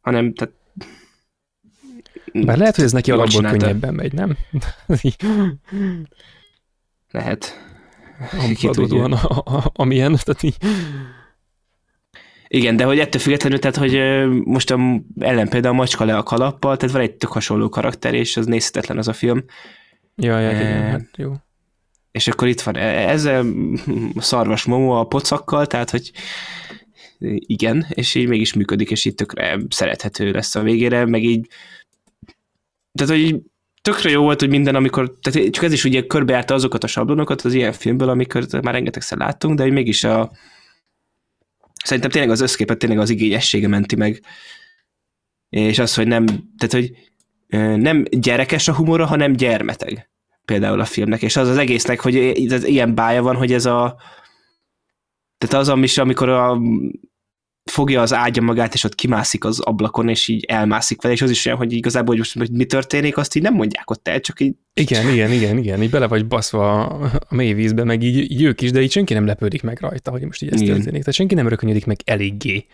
hanem 0.00 0.34
tehát 0.34 0.54
bár 2.32 2.58
lehet, 2.58 2.74
hogy 2.76 2.84
ez 2.84 2.92
neki 2.92 3.10
alapból 3.10 3.42
könnyebben 3.42 3.94
megy, 3.94 4.12
nem? 4.12 4.36
lehet. 7.10 7.68
Adódóan, 8.62 9.12
amilyen, 9.72 10.16
tehát 10.24 10.42
így... 10.42 10.56
Igen, 12.52 12.76
de 12.76 12.84
hogy 12.84 12.98
ettől 12.98 13.20
függetlenül, 13.20 13.58
tehát 13.58 13.76
hogy 13.76 14.00
most 14.44 14.70
a 14.70 15.02
ellen 15.18 15.48
például 15.48 15.74
a 15.74 15.76
macska 15.76 16.04
le 16.04 16.16
a 16.16 16.22
kalappal, 16.22 16.76
tehát 16.76 16.94
van 16.94 17.04
egy 17.04 17.14
tök 17.14 17.32
hasonló 17.32 17.68
karakter, 17.68 18.14
és 18.14 18.36
az 18.36 18.46
nézhetetlen 18.46 18.98
az 18.98 19.08
a 19.08 19.12
film. 19.12 19.44
Ja, 20.16 20.38
ja, 20.38 20.50
igen, 20.50 20.90
hát 20.90 21.08
jó. 21.16 21.32
És 22.10 22.28
akkor 22.28 22.48
itt 22.48 22.60
van 22.60 22.76
ez 22.76 23.24
a 23.24 23.44
szarvas 24.16 24.64
momo 24.64 24.90
a 24.90 25.04
pocakkal, 25.04 25.66
tehát 25.66 25.90
hogy 25.90 26.10
igen, 27.38 27.86
és 27.88 28.14
így 28.14 28.28
mégis 28.28 28.54
működik, 28.54 28.90
és 28.90 29.04
így 29.04 29.14
tökre 29.14 29.58
szerethető 29.68 30.30
lesz 30.30 30.54
a 30.54 30.62
végére, 30.62 31.06
meg 31.06 31.22
így 31.22 31.48
tehát, 32.92 33.12
hogy 33.12 33.40
tökre 33.82 34.10
jó 34.10 34.22
volt, 34.22 34.40
hogy 34.40 34.48
minden, 34.48 34.74
amikor, 34.74 35.18
tehát 35.20 35.50
csak 35.50 35.64
ez 35.64 35.72
is 35.72 35.84
ugye 35.84 36.06
körbejárta 36.06 36.54
azokat 36.54 36.84
a 36.84 36.86
sablonokat 36.86 37.42
az 37.42 37.54
ilyen 37.54 37.72
filmből, 37.72 38.08
amikor 38.08 38.46
már 38.62 38.74
rengetegszer 38.74 39.18
láttunk, 39.18 39.56
de 39.56 39.62
hogy 39.62 39.72
mégis 39.72 40.04
a 40.04 40.30
szerintem 41.84 42.10
tényleg 42.10 42.30
az 42.30 42.40
összképet 42.40 42.78
tényleg 42.78 42.98
az 42.98 43.10
igényessége 43.10 43.68
menti 43.68 43.96
meg. 43.96 44.20
És 45.48 45.78
az, 45.78 45.94
hogy 45.94 46.06
nem, 46.06 46.26
tehát, 46.26 46.72
hogy 46.72 46.90
nem 47.80 48.04
gyerekes 48.10 48.68
a 48.68 48.74
humora, 48.74 49.06
hanem 49.06 49.32
gyermeteg 49.32 50.10
például 50.44 50.80
a 50.80 50.84
filmnek, 50.84 51.22
és 51.22 51.36
az 51.36 51.48
az 51.48 51.56
egésznek, 51.56 52.00
hogy 52.00 52.16
ez 52.52 52.64
ilyen 52.64 52.94
bája 52.94 53.22
van, 53.22 53.36
hogy 53.36 53.52
ez 53.52 53.66
a 53.66 53.96
tehát 55.38 55.66
az, 55.68 55.82
is, 55.82 55.98
amikor 55.98 56.28
a 56.28 56.60
fogja 57.64 58.00
az 58.00 58.14
ágya 58.14 58.42
magát, 58.42 58.74
és 58.74 58.84
ott 58.84 58.94
kimászik 58.94 59.44
az 59.44 59.60
ablakon, 59.60 60.08
és 60.08 60.28
így 60.28 60.44
elmászik 60.44 61.02
vele, 61.02 61.14
és 61.14 61.22
az 61.22 61.30
is 61.30 61.46
olyan, 61.46 61.58
hogy 61.58 61.72
igazából, 61.72 62.08
hogy 62.08 62.18
most 62.18 62.38
hogy 62.38 62.50
mi 62.50 62.64
történik, 62.64 63.16
azt 63.16 63.34
így 63.34 63.42
nem 63.42 63.54
mondják 63.54 63.90
ott 63.90 64.08
el, 64.08 64.20
csak 64.20 64.40
így... 64.40 64.54
Igen, 64.74 65.08
igen, 65.08 65.32
igen, 65.32 65.58
igen, 65.58 65.82
így 65.82 65.90
bele 65.90 66.06
vagy 66.06 66.26
baszva 66.26 66.86
a 66.86 67.34
mély 67.34 67.52
vízbe, 67.52 67.84
meg 67.84 68.02
így, 68.02 68.30
így 68.30 68.42
ők 68.42 68.60
is, 68.60 68.70
de 68.70 68.80
így 68.80 68.90
senki 68.90 69.14
nem 69.14 69.26
lepődik 69.26 69.62
meg 69.62 69.78
rajta, 69.80 70.10
hogy 70.10 70.24
most 70.24 70.42
így 70.42 70.52
ez 70.52 70.60
igen. 70.60 70.74
történik. 70.74 71.00
Tehát 71.00 71.14
senki 71.14 71.34
nem 71.34 71.48
rökönyödik 71.48 71.86
meg 71.86 71.98
eléggé. 72.04 72.66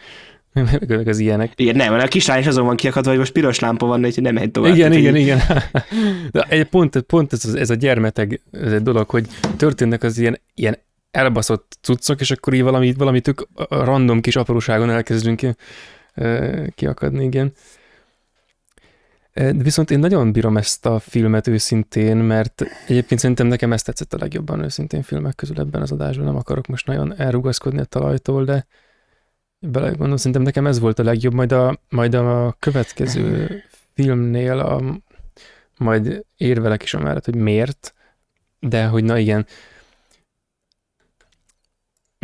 meg 0.89 1.09
az 1.09 1.19
ilyenek. 1.19 1.53
Igen, 1.57 1.77
nem, 1.77 1.93
mert 1.93 2.05
a 2.05 2.09
kislány 2.09 2.41
is 2.41 2.47
azon 2.47 2.67
van 2.67 2.77
kiakadva, 2.77 3.11
hogy 3.11 3.19
most 3.19 3.33
piros 3.33 3.59
lámpa 3.59 3.87
van, 3.87 4.03
hogy 4.03 4.19
nem 4.21 4.35
megy 4.35 4.51
tovább. 4.51 4.75
Igen, 4.75 4.93
igen, 4.93 5.17
így... 5.17 5.23
igen. 5.23 5.41
De 6.33 6.47
egy 6.49 6.65
pont, 6.65 7.01
pont 7.01 7.33
ez, 7.33 7.45
ez 7.45 7.71
a 7.71 7.75
gyermeteg 7.75 8.41
ez 8.53 8.73
egy 8.73 8.83
dolog, 8.83 9.11
hogy 9.11 9.27
történnek 9.57 10.03
az 10.03 10.19
ilyen, 10.19 10.41
ilyen 10.55 10.79
elbaszott 11.17 11.79
cuccok, 11.81 12.21
és 12.21 12.31
akkor 12.31 12.55
így 12.55 12.63
valami, 12.63 12.93
valami 12.93 13.21
tök 13.21 13.49
random 13.69 14.21
kis 14.21 14.37
apróságon 14.37 14.91
elkezdünk 14.91 15.37
ki, 15.37 15.55
kiakadni, 16.75 17.25
igen. 17.25 17.53
Viszont 19.53 19.91
én 19.91 19.99
nagyon 19.99 20.33
bírom 20.33 20.57
ezt 20.57 20.87
a 20.87 20.99
filmet 20.99 21.47
őszintén, 21.47 22.17
mert 22.17 22.63
egyébként 22.87 23.21
szerintem 23.21 23.47
nekem 23.47 23.73
ezt 23.73 23.85
tetszett 23.85 24.13
a 24.13 24.19
legjobban 24.21 24.65
őszintén 24.65 25.03
filmek 25.03 25.35
közül 25.35 25.59
ebben 25.59 25.83
az 25.83 25.93
adásban. 25.93 26.25
Nem 26.25 26.37
akarok 26.37 26.67
most 26.67 26.87
nagyon 26.87 27.15
elrugaszkodni 27.17 27.81
a 27.81 27.85
talajtól, 27.85 28.45
de 28.45 28.67
belegondolom, 29.59 30.17
szerintem 30.17 30.43
nekem 30.43 30.67
ez 30.67 30.79
volt 30.79 30.99
a 30.99 31.03
legjobb. 31.03 31.35
Majd 31.35 31.53
a, 31.53 31.81
majd 31.89 32.15
a 32.15 32.57
következő 32.59 33.63
filmnél 33.95 34.59
a, 34.59 34.83
majd 35.79 36.25
érvelek 36.37 36.83
is 36.83 36.95
amellett, 36.95 37.25
hogy 37.25 37.37
miért, 37.37 37.95
de 38.61 38.87
hogy 38.87 39.05
na 39.05 39.19
igen, 39.19 39.47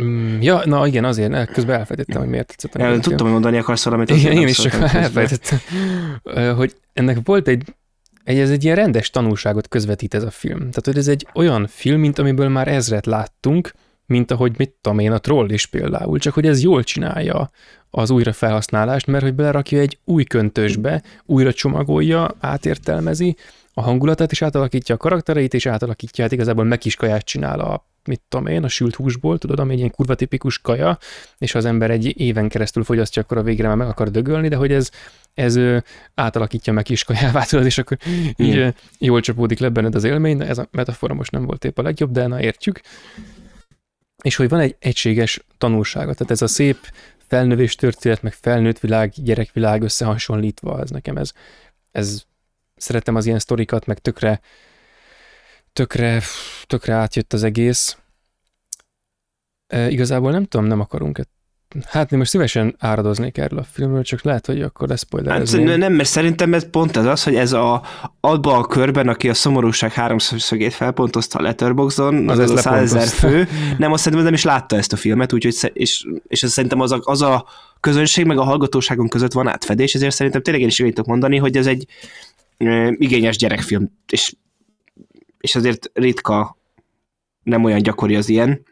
Mm, 0.03 0.41
ja, 0.41 0.61
na 0.65 0.87
igen, 0.87 1.05
azért, 1.05 1.51
közben 1.51 1.79
elfelejtettem, 1.79 2.21
hogy 2.21 2.29
miért 2.29 2.47
tetszett. 2.47 2.81
Ja, 2.81 2.99
tudtam, 2.99 3.25
hogy 3.25 3.31
mondani 3.31 3.57
akarsz 3.57 3.83
valamit. 3.83 4.09
Igen, 4.09 4.31
én 4.31 4.47
is 4.47 4.57
csak 4.57 4.73
elfelejtettem, 4.73 5.59
hogy 6.55 6.75
ennek 6.93 7.17
volt 7.23 7.47
egy, 7.47 7.63
egy, 8.23 8.39
ez 8.39 8.49
egy 8.49 8.63
ilyen 8.63 8.75
rendes 8.75 9.09
tanulságot 9.09 9.67
közvetít 9.67 10.13
ez 10.13 10.23
a 10.23 10.31
film. 10.31 10.57
Tehát, 10.57 10.85
hogy 10.85 10.97
ez 10.97 11.07
egy 11.07 11.27
olyan 11.33 11.67
film, 11.67 11.99
mint 11.99 12.19
amiből 12.19 12.49
már 12.49 12.67
ezret 12.67 13.05
láttunk, 13.05 13.71
mint 14.05 14.31
ahogy 14.31 14.53
mit 14.57 14.75
tudom 14.81 14.99
én, 14.99 15.11
a 15.11 15.17
troll 15.17 15.49
is 15.49 15.65
például, 15.65 16.19
csak 16.19 16.33
hogy 16.33 16.45
ez 16.45 16.61
jól 16.61 16.83
csinálja 16.83 17.49
az 17.89 18.09
újrafelhasználást, 18.09 19.07
mert 19.07 19.23
hogy 19.23 19.33
belerakja 19.33 19.79
egy 19.79 19.99
új 20.05 20.23
köntösbe, 20.23 21.03
újra 21.25 21.53
csomagolja, 21.53 22.35
átértelmezi, 22.39 23.35
a 23.73 23.81
hangulatát 23.81 24.31
is 24.31 24.41
átalakítja, 24.41 24.95
a 24.95 24.97
karaktereit 24.97 25.53
is 25.53 25.65
átalakítja, 25.65 26.23
hát 26.23 26.33
igazából 26.33 26.63
megiskaját 26.63 27.25
csinál 27.25 27.59
a 27.59 27.85
mit 28.07 28.21
tudom 28.27 28.47
én, 28.47 28.63
a 28.63 28.67
sült 28.67 28.95
húsból, 28.95 29.37
tudod, 29.37 29.59
ami 29.59 29.71
egy 29.71 29.77
ilyen 29.77 29.91
kurva 29.91 30.15
tipikus 30.15 30.59
kaja, 30.59 30.97
és 31.37 31.51
ha 31.51 31.57
az 31.57 31.65
ember 31.65 31.91
egy 31.91 32.19
éven 32.19 32.49
keresztül 32.49 32.83
fogyasztja, 32.83 33.21
akkor 33.21 33.37
a 33.37 33.43
végre 33.43 33.67
már 33.67 33.77
meg 33.77 33.87
akar 33.87 34.11
dögölni, 34.11 34.47
de 34.47 34.55
hogy 34.55 34.71
ez, 34.71 34.89
ez 35.33 35.59
átalakítja 36.15 36.73
meg 36.73 36.83
kis 36.83 37.03
kajává, 37.03 37.43
tudod, 37.43 37.65
és 37.65 37.77
akkor 37.77 37.97
így 38.37 38.47
Igen. 38.47 38.75
jól 38.97 39.21
csapódik 39.21 39.59
le 39.59 39.69
benned 39.69 39.95
az 39.95 40.03
élmény, 40.03 40.41
ez 40.41 40.57
a 40.57 40.67
metafora 40.71 41.13
most 41.13 41.31
nem 41.31 41.45
volt 41.45 41.65
épp 41.65 41.77
a 41.77 41.81
legjobb, 41.81 42.11
de 42.11 42.27
na 42.27 42.41
értjük. 42.41 42.81
És 44.23 44.35
hogy 44.35 44.49
van 44.49 44.59
egy 44.59 44.75
egységes 44.79 45.45
tanulsága, 45.57 46.13
tehát 46.13 46.31
ez 46.31 46.41
a 46.41 46.47
szép 46.47 46.77
felnövés 47.27 47.75
történet, 47.75 48.21
meg 48.21 48.33
felnőtt 48.33 48.79
világ, 48.79 49.13
gyerekvilág 49.15 49.81
összehasonlítva, 49.81 50.81
ez 50.81 50.89
nekem 50.89 51.17
ez, 51.17 51.31
ez 51.91 52.23
szeretem 52.75 53.15
az 53.15 53.25
ilyen 53.25 53.39
sztorikat, 53.39 53.85
meg 53.85 53.99
tökre 53.99 54.41
tökre, 55.73 56.21
tökre 56.65 56.93
átjött 56.93 57.33
az 57.33 57.43
egész. 57.43 57.97
E, 59.67 59.89
igazából 59.89 60.31
nem 60.31 60.45
tudom, 60.45 60.65
nem 60.65 60.79
akarunk 60.79 61.17
-e. 61.17 61.23
Hát 61.85 62.11
én 62.11 62.17
most 62.17 62.29
szívesen 62.29 62.75
áradoznék 62.79 63.37
erről 63.37 63.59
a 63.59 63.63
filmről, 63.63 64.03
csak 64.03 64.21
lehet, 64.21 64.45
hogy 64.45 64.61
akkor 64.61 64.87
lesz 64.87 64.99
spoiler. 64.99 65.37
Hát, 65.37 65.77
nem, 65.77 65.93
mert 65.93 66.09
szerintem 66.09 66.53
ez 66.53 66.69
pont 66.69 66.97
ez 66.97 67.05
az, 67.05 67.23
hogy 67.23 67.35
ez 67.35 67.51
a, 67.51 67.83
abban 68.19 68.61
a 68.61 68.67
körben, 68.67 69.07
aki 69.07 69.29
a 69.29 69.33
szomorúság 69.33 69.93
háromszögét 69.93 70.73
felpontozta 70.73 71.39
a 71.39 71.41
Letterboxdon, 71.41 72.29
az, 72.29 72.37
az, 72.37 72.51
az 72.51 72.57
a 72.57 72.61
százezer 72.61 73.07
fő, 73.07 73.47
nem, 73.77 73.91
azt 73.91 74.03
szerintem 74.03 74.25
nem 74.25 74.33
is 74.33 74.43
látta 74.43 74.75
ezt 74.75 74.93
a 74.93 74.95
filmet, 74.95 75.33
úgyhogy, 75.33 75.71
és, 75.73 76.05
és 76.27 76.43
ez 76.43 76.51
szerintem 76.51 76.79
az 76.79 76.91
a, 76.91 76.99
az 77.03 77.21
a 77.21 77.45
közönség 77.79 78.25
meg 78.25 78.37
a 78.37 78.43
hallgatóságon 78.43 79.07
között 79.07 79.33
van 79.33 79.47
átfedés, 79.47 79.95
ezért 79.95 80.15
szerintem 80.15 80.41
tényleg 80.41 80.63
én 80.63 80.69
is 80.69 80.75
tudok 80.75 81.05
mondani, 81.05 81.37
hogy 81.37 81.57
ez 81.57 81.67
egy 81.67 81.87
igényes 82.97 83.37
gyerekfilm, 83.37 83.91
és 84.09 84.33
és 85.43 85.55
azért 85.55 85.91
ritka, 85.93 86.57
nem 87.43 87.63
olyan 87.63 87.81
gyakori 87.81 88.15
az 88.15 88.29
ilyen, 88.29 88.65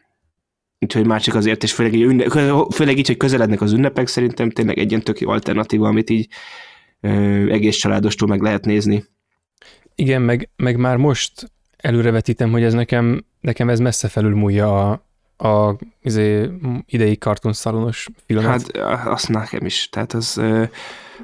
úgyhogy 0.78 1.06
már 1.06 1.20
csak 1.20 1.34
azért, 1.34 1.62
és 1.62 1.72
főleg 1.72 1.94
így, 1.94 2.02
ünne, 2.02 2.30
főleg 2.70 2.98
így, 2.98 3.06
hogy 3.06 3.16
közelednek 3.16 3.60
az 3.60 3.72
ünnepek, 3.72 4.06
szerintem 4.06 4.50
tényleg 4.50 4.78
egy 4.78 4.90
ilyen 4.90 5.02
tök 5.02 5.20
jó 5.20 5.30
alternatíva, 5.30 5.88
amit 5.88 6.10
így 6.10 6.28
ö, 7.00 7.10
egész 7.50 7.76
családostól 7.76 8.28
meg 8.28 8.40
lehet 8.40 8.64
nézni. 8.64 9.04
Igen, 9.94 10.22
meg, 10.22 10.48
meg 10.56 10.76
már 10.76 10.96
most 10.96 11.52
előrevetítem, 11.76 12.50
hogy 12.50 12.62
ez 12.62 12.72
nekem, 12.72 13.24
nekem 13.40 13.68
ez 13.68 13.78
messze 13.78 14.08
felülmúlja 14.08 14.90
a, 14.90 15.04
a 15.48 15.78
izé, 16.02 16.50
idei 16.86 17.18
kartonszalonos 17.18 18.08
filmet. 18.26 18.76
Hát 18.76 19.06
azt 19.06 19.28
nekem 19.28 19.66
is, 19.66 19.88
tehát 19.88 20.12
az 20.12 20.40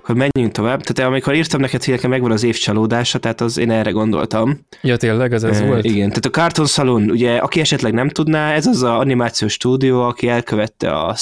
hogy 0.02 0.16
menjünk 0.16 0.55
tovább. 0.55 0.81
Tehát 0.82 1.10
amikor 1.10 1.35
írtam 1.35 1.60
neked, 1.60 1.85
hogy 1.85 1.94
nekem 1.94 2.10
megvan 2.10 2.31
az 2.31 2.43
év 2.43 2.56
csalódása, 2.56 3.19
tehát 3.19 3.40
az 3.40 3.59
én 3.59 3.70
erre 3.70 3.90
gondoltam. 3.90 4.59
Ja, 4.81 4.97
tényleg, 4.97 5.32
ez 5.32 5.43
ez 5.43 5.60
e, 5.60 5.66
volt? 5.66 5.85
Igen, 5.85 6.09
tehát 6.09 6.24
a 6.24 6.31
Cartoon 6.31 6.66
Salon, 6.66 7.10
ugye, 7.10 7.36
aki 7.36 7.60
esetleg 7.60 7.93
nem 7.93 8.09
tudná, 8.09 8.52
ez 8.52 8.66
az 8.66 8.82
a 8.82 8.98
animációs 8.98 9.52
stúdió, 9.52 10.02
aki 10.02 10.28
elkövette 10.28 10.93
a 10.93 11.16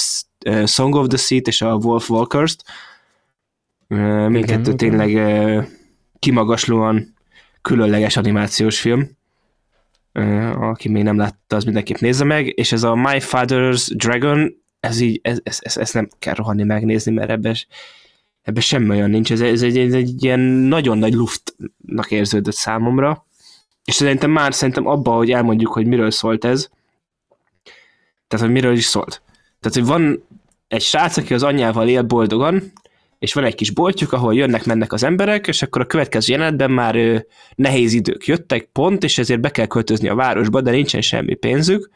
Song 0.65 0.95
of 0.95 1.07
the 1.07 1.17
Sea 1.17 1.39
és 1.43 1.61
a 1.61 1.73
Wolf 1.73 2.09
Walkers-t. 2.09 2.63
Mindkettő 4.27 4.73
tényleg 4.73 5.19
kimagaslóan 6.19 7.15
különleges 7.61 8.17
animációs 8.17 8.79
film. 8.79 9.09
Aki 10.59 10.89
még 10.89 11.03
nem 11.03 11.17
látta, 11.17 11.55
az 11.55 11.63
mindenképp 11.63 11.97
nézze 11.97 12.23
meg, 12.23 12.53
és 12.55 12.71
ez 12.71 12.83
a 12.83 12.95
My 12.95 13.19
Father's 13.19 13.89
Dragon, 13.95 14.53
ez 14.79 14.99
így, 14.99 15.19
ez, 15.23 15.39
ez, 15.43 15.59
ez, 15.61 15.77
ez 15.77 15.91
nem 15.91 16.07
kell 16.19 16.33
rohanni 16.33 16.63
megnézni, 16.63 17.11
mert 17.11 17.29
ebben 17.29 17.55
ebben 18.47 18.61
semmi 18.61 18.89
olyan 18.89 19.09
nincs, 19.09 19.31
ez, 19.31 19.41
ez, 19.41 19.61
egy, 19.61 19.77
ez 19.77 19.93
egy 19.93 20.23
ilyen 20.23 20.39
nagyon 20.39 20.97
nagy 20.97 21.13
luftnak 21.13 22.11
érződött 22.11 22.53
számomra, 22.53 23.25
és 23.83 23.93
szerintem 23.93 24.31
már 24.31 24.53
szerintem 24.53 24.87
abba, 24.87 25.11
hogy 25.11 25.31
elmondjuk, 25.31 25.73
hogy 25.73 25.85
miről 25.85 26.11
szólt 26.11 26.45
ez, 26.45 26.69
tehát, 28.27 28.45
hogy 28.45 28.53
miről 28.53 28.73
is 28.73 28.83
szólt. 28.83 29.21
Tehát, 29.59 29.77
hogy 29.77 29.85
van 29.85 30.23
egy 30.67 30.81
srác, 30.81 31.17
aki 31.17 31.33
az 31.33 31.43
anyjával 31.43 31.87
él 31.87 32.01
boldogan, 32.01 32.71
és 33.19 33.33
van 33.33 33.43
egy 33.43 33.55
kis 33.55 33.71
boltjuk, 33.71 34.13
ahol 34.13 34.35
jönnek-mennek 34.35 34.93
az 34.93 35.03
emberek, 35.03 35.47
és 35.47 35.61
akkor 35.61 35.81
a 35.81 35.85
következő 35.85 36.33
jelenetben 36.33 36.71
már 36.71 36.95
ö, 36.95 37.17
nehéz 37.55 37.93
idők 37.93 38.25
jöttek, 38.25 38.69
pont, 38.71 39.03
és 39.03 39.17
ezért 39.17 39.39
be 39.39 39.49
kell 39.49 39.65
költözni 39.65 40.07
a 40.07 40.15
városba, 40.15 40.61
de 40.61 40.71
nincsen 40.71 41.01
semmi 41.01 41.33
pénzük, 41.33 41.89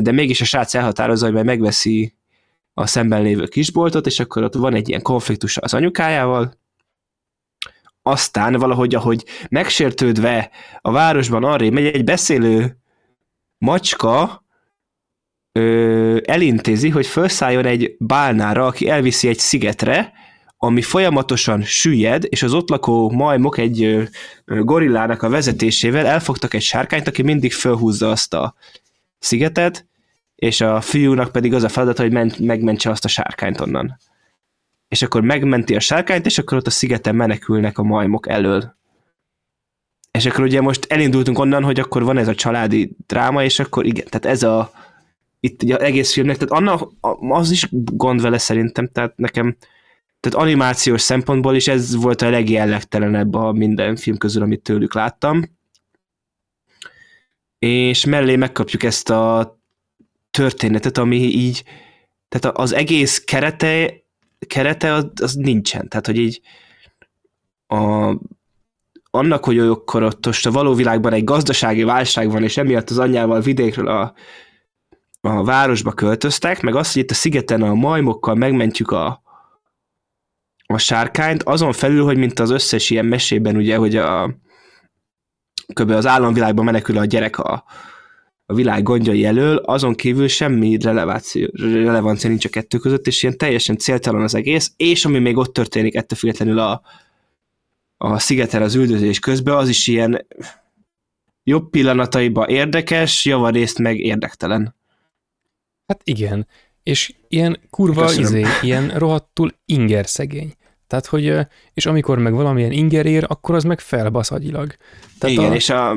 de 0.00 0.12
mégis 0.12 0.40
a 0.40 0.44
srác 0.44 0.74
elhatározza, 0.74 1.24
hogy 1.24 1.34
majd 1.34 1.46
megveszi 1.46 2.14
a 2.78 2.86
szemben 2.86 3.22
lévő 3.22 3.46
kisboltot, 3.46 4.06
és 4.06 4.20
akkor 4.20 4.42
ott 4.42 4.54
van 4.54 4.74
egy 4.74 4.88
ilyen 4.88 5.02
konfliktus 5.02 5.56
az 5.56 5.74
anyukájával, 5.74 6.54
aztán 8.02 8.52
valahogy, 8.52 8.94
ahogy 8.94 9.24
megsértődve 9.48 10.50
a 10.80 10.90
városban 10.90 11.44
arra 11.44 11.70
megy 11.70 11.86
egy 11.86 12.04
beszélő 12.04 12.76
macska, 13.58 14.44
ö, 15.52 16.18
elintézi, 16.24 16.88
hogy 16.88 17.06
felszálljon 17.06 17.64
egy 17.64 17.96
bálnára, 17.98 18.66
aki 18.66 18.88
elviszi 18.88 19.28
egy 19.28 19.38
szigetre, 19.38 20.12
ami 20.56 20.82
folyamatosan 20.82 21.62
süllyed, 21.62 22.24
és 22.28 22.42
az 22.42 22.54
ott 22.54 22.68
lakó 22.68 23.10
majmok 23.10 23.58
egy 23.58 24.08
gorillának 24.44 25.22
a 25.22 25.28
vezetésével 25.28 26.06
elfogtak 26.06 26.54
egy 26.54 26.62
sárkányt, 26.62 27.08
aki 27.08 27.22
mindig 27.22 27.52
felhúzza 27.52 28.10
azt 28.10 28.34
a 28.34 28.54
szigetet, 29.18 29.86
és 30.36 30.60
a 30.60 30.80
fiúnak 30.80 31.32
pedig 31.32 31.54
az 31.54 31.62
a 31.62 31.68
feladata, 31.68 32.02
hogy 32.02 32.12
ment, 32.12 32.38
megmentse 32.38 32.90
azt 32.90 33.04
a 33.04 33.08
sárkányt 33.08 33.60
onnan. 33.60 33.98
És 34.88 35.02
akkor 35.02 35.22
megmenti 35.22 35.76
a 35.76 35.80
sárkányt, 35.80 36.26
és 36.26 36.38
akkor 36.38 36.56
ott 36.56 36.66
a 36.66 36.70
szigeten 36.70 37.14
menekülnek 37.14 37.78
a 37.78 37.82
majmok 37.82 38.28
elől. 38.28 38.76
És 40.10 40.26
akkor 40.26 40.44
ugye 40.44 40.60
most 40.60 40.92
elindultunk 40.92 41.38
onnan, 41.38 41.64
hogy 41.64 41.80
akkor 41.80 42.02
van 42.02 42.18
ez 42.18 42.28
a 42.28 42.34
családi 42.34 42.96
dráma, 43.06 43.44
és 43.44 43.58
akkor 43.58 43.86
igen, 43.86 44.04
tehát 44.04 44.36
ez 44.36 44.42
a 44.42 44.70
itt 45.40 45.62
ugye 45.62 45.76
egész 45.76 46.12
filmnek, 46.12 46.36
tehát 46.36 46.62
annak, 46.62 46.92
az 47.30 47.50
is 47.50 47.68
gond 47.70 48.20
vele 48.20 48.38
szerintem, 48.38 48.88
tehát 48.88 49.16
nekem 49.16 49.56
tehát 50.20 50.46
animációs 50.46 51.02
szempontból 51.02 51.54
is 51.54 51.68
ez 51.68 51.94
volt 51.94 52.22
a 52.22 52.30
legjellegtelenebb 52.30 53.34
a 53.34 53.52
minden 53.52 53.96
film 53.96 54.16
közül, 54.16 54.42
amit 54.42 54.62
tőlük 54.62 54.94
láttam. 54.94 55.44
És 57.58 58.04
mellé 58.04 58.36
megkapjuk 58.36 58.82
ezt 58.82 59.10
a 59.10 59.55
történetet, 60.36 60.98
ami 60.98 61.16
így, 61.16 61.64
tehát 62.28 62.56
az 62.58 62.74
egész 62.74 63.24
kerete, 63.24 63.94
kerete 64.46 64.92
az, 64.92 65.06
az 65.22 65.34
nincsen, 65.34 65.88
tehát 65.88 66.06
hogy 66.06 66.16
így 66.18 66.40
a, 67.66 68.14
annak, 69.10 69.44
hogy 69.44 69.58
akkor 69.58 70.02
ott 70.02 70.26
most 70.26 70.46
a 70.46 70.50
való 70.50 70.74
világban 70.74 71.12
egy 71.12 71.24
gazdasági 71.24 71.82
válság 71.82 72.30
van, 72.30 72.42
és 72.42 72.56
emiatt 72.56 72.90
az 72.90 72.98
anyjával 72.98 73.40
vidékről 73.40 73.88
a, 73.88 74.14
a 75.20 75.44
városba 75.44 75.92
költöztek, 75.92 76.62
meg 76.62 76.74
azt, 76.74 76.92
hogy 76.92 77.02
itt 77.02 77.10
a 77.10 77.14
szigeten 77.14 77.62
a 77.62 77.74
majmokkal 77.74 78.34
megmentjük 78.34 78.90
a, 78.90 79.22
a 80.66 80.78
sárkányt, 80.78 81.42
azon 81.42 81.72
felül, 81.72 82.04
hogy 82.04 82.16
mint 82.16 82.40
az 82.40 82.50
összes 82.50 82.90
ilyen 82.90 83.06
mesében, 83.06 83.56
ugye, 83.56 83.76
hogy 83.76 83.96
a 83.96 84.36
kb. 85.72 85.90
az 85.90 86.06
államvilágban 86.06 86.64
menekül 86.64 86.98
a 86.98 87.04
gyerek 87.04 87.38
a, 87.38 87.64
a 88.46 88.54
világ 88.54 88.82
gondjai 88.82 89.24
elől, 89.24 89.56
azon 89.56 89.94
kívül 89.94 90.28
semmi 90.28 90.78
relevancia 90.82 92.28
nincs 92.28 92.44
a 92.44 92.48
kettő 92.48 92.78
között, 92.78 93.06
és 93.06 93.22
ilyen 93.22 93.36
teljesen 93.36 93.76
céltalan 93.76 94.22
az 94.22 94.34
egész, 94.34 94.72
és 94.76 95.04
ami 95.04 95.18
még 95.18 95.36
ott 95.36 95.52
történik 95.52 95.94
ettől 95.94 96.18
függetlenül 96.18 96.58
a, 96.58 96.82
a 97.96 98.18
szigeten 98.18 98.62
az 98.62 98.74
üldözés 98.74 99.18
közben, 99.18 99.56
az 99.56 99.68
is 99.68 99.86
ilyen 99.86 100.26
jobb 101.44 101.70
pillanataiban 101.70 102.48
érdekes, 102.48 103.24
javarészt 103.24 103.78
meg 103.78 103.98
érdektelen. 103.98 104.74
Hát 105.86 106.00
igen, 106.04 106.46
és 106.82 107.14
ilyen 107.28 107.60
kurva 107.70 108.00
Köszönöm. 108.00 108.34
izé, 108.34 108.44
ilyen 108.62 108.88
rohadtul 108.88 109.52
inger 109.64 110.06
szegény. 110.06 110.52
Tehát, 110.86 111.06
hogy, 111.06 111.38
és 111.74 111.86
amikor 111.86 112.18
meg 112.18 112.34
valamilyen 112.34 112.72
inger 112.72 113.06
ér, 113.06 113.24
akkor 113.28 113.54
az 113.54 113.64
meg 113.64 113.80
felbasz 113.80 114.30
agyilag. 114.30 114.74
Tehát 115.18 115.36
Igen, 115.36 115.50
a, 115.50 115.54
és 115.54 115.70
a, 115.70 115.96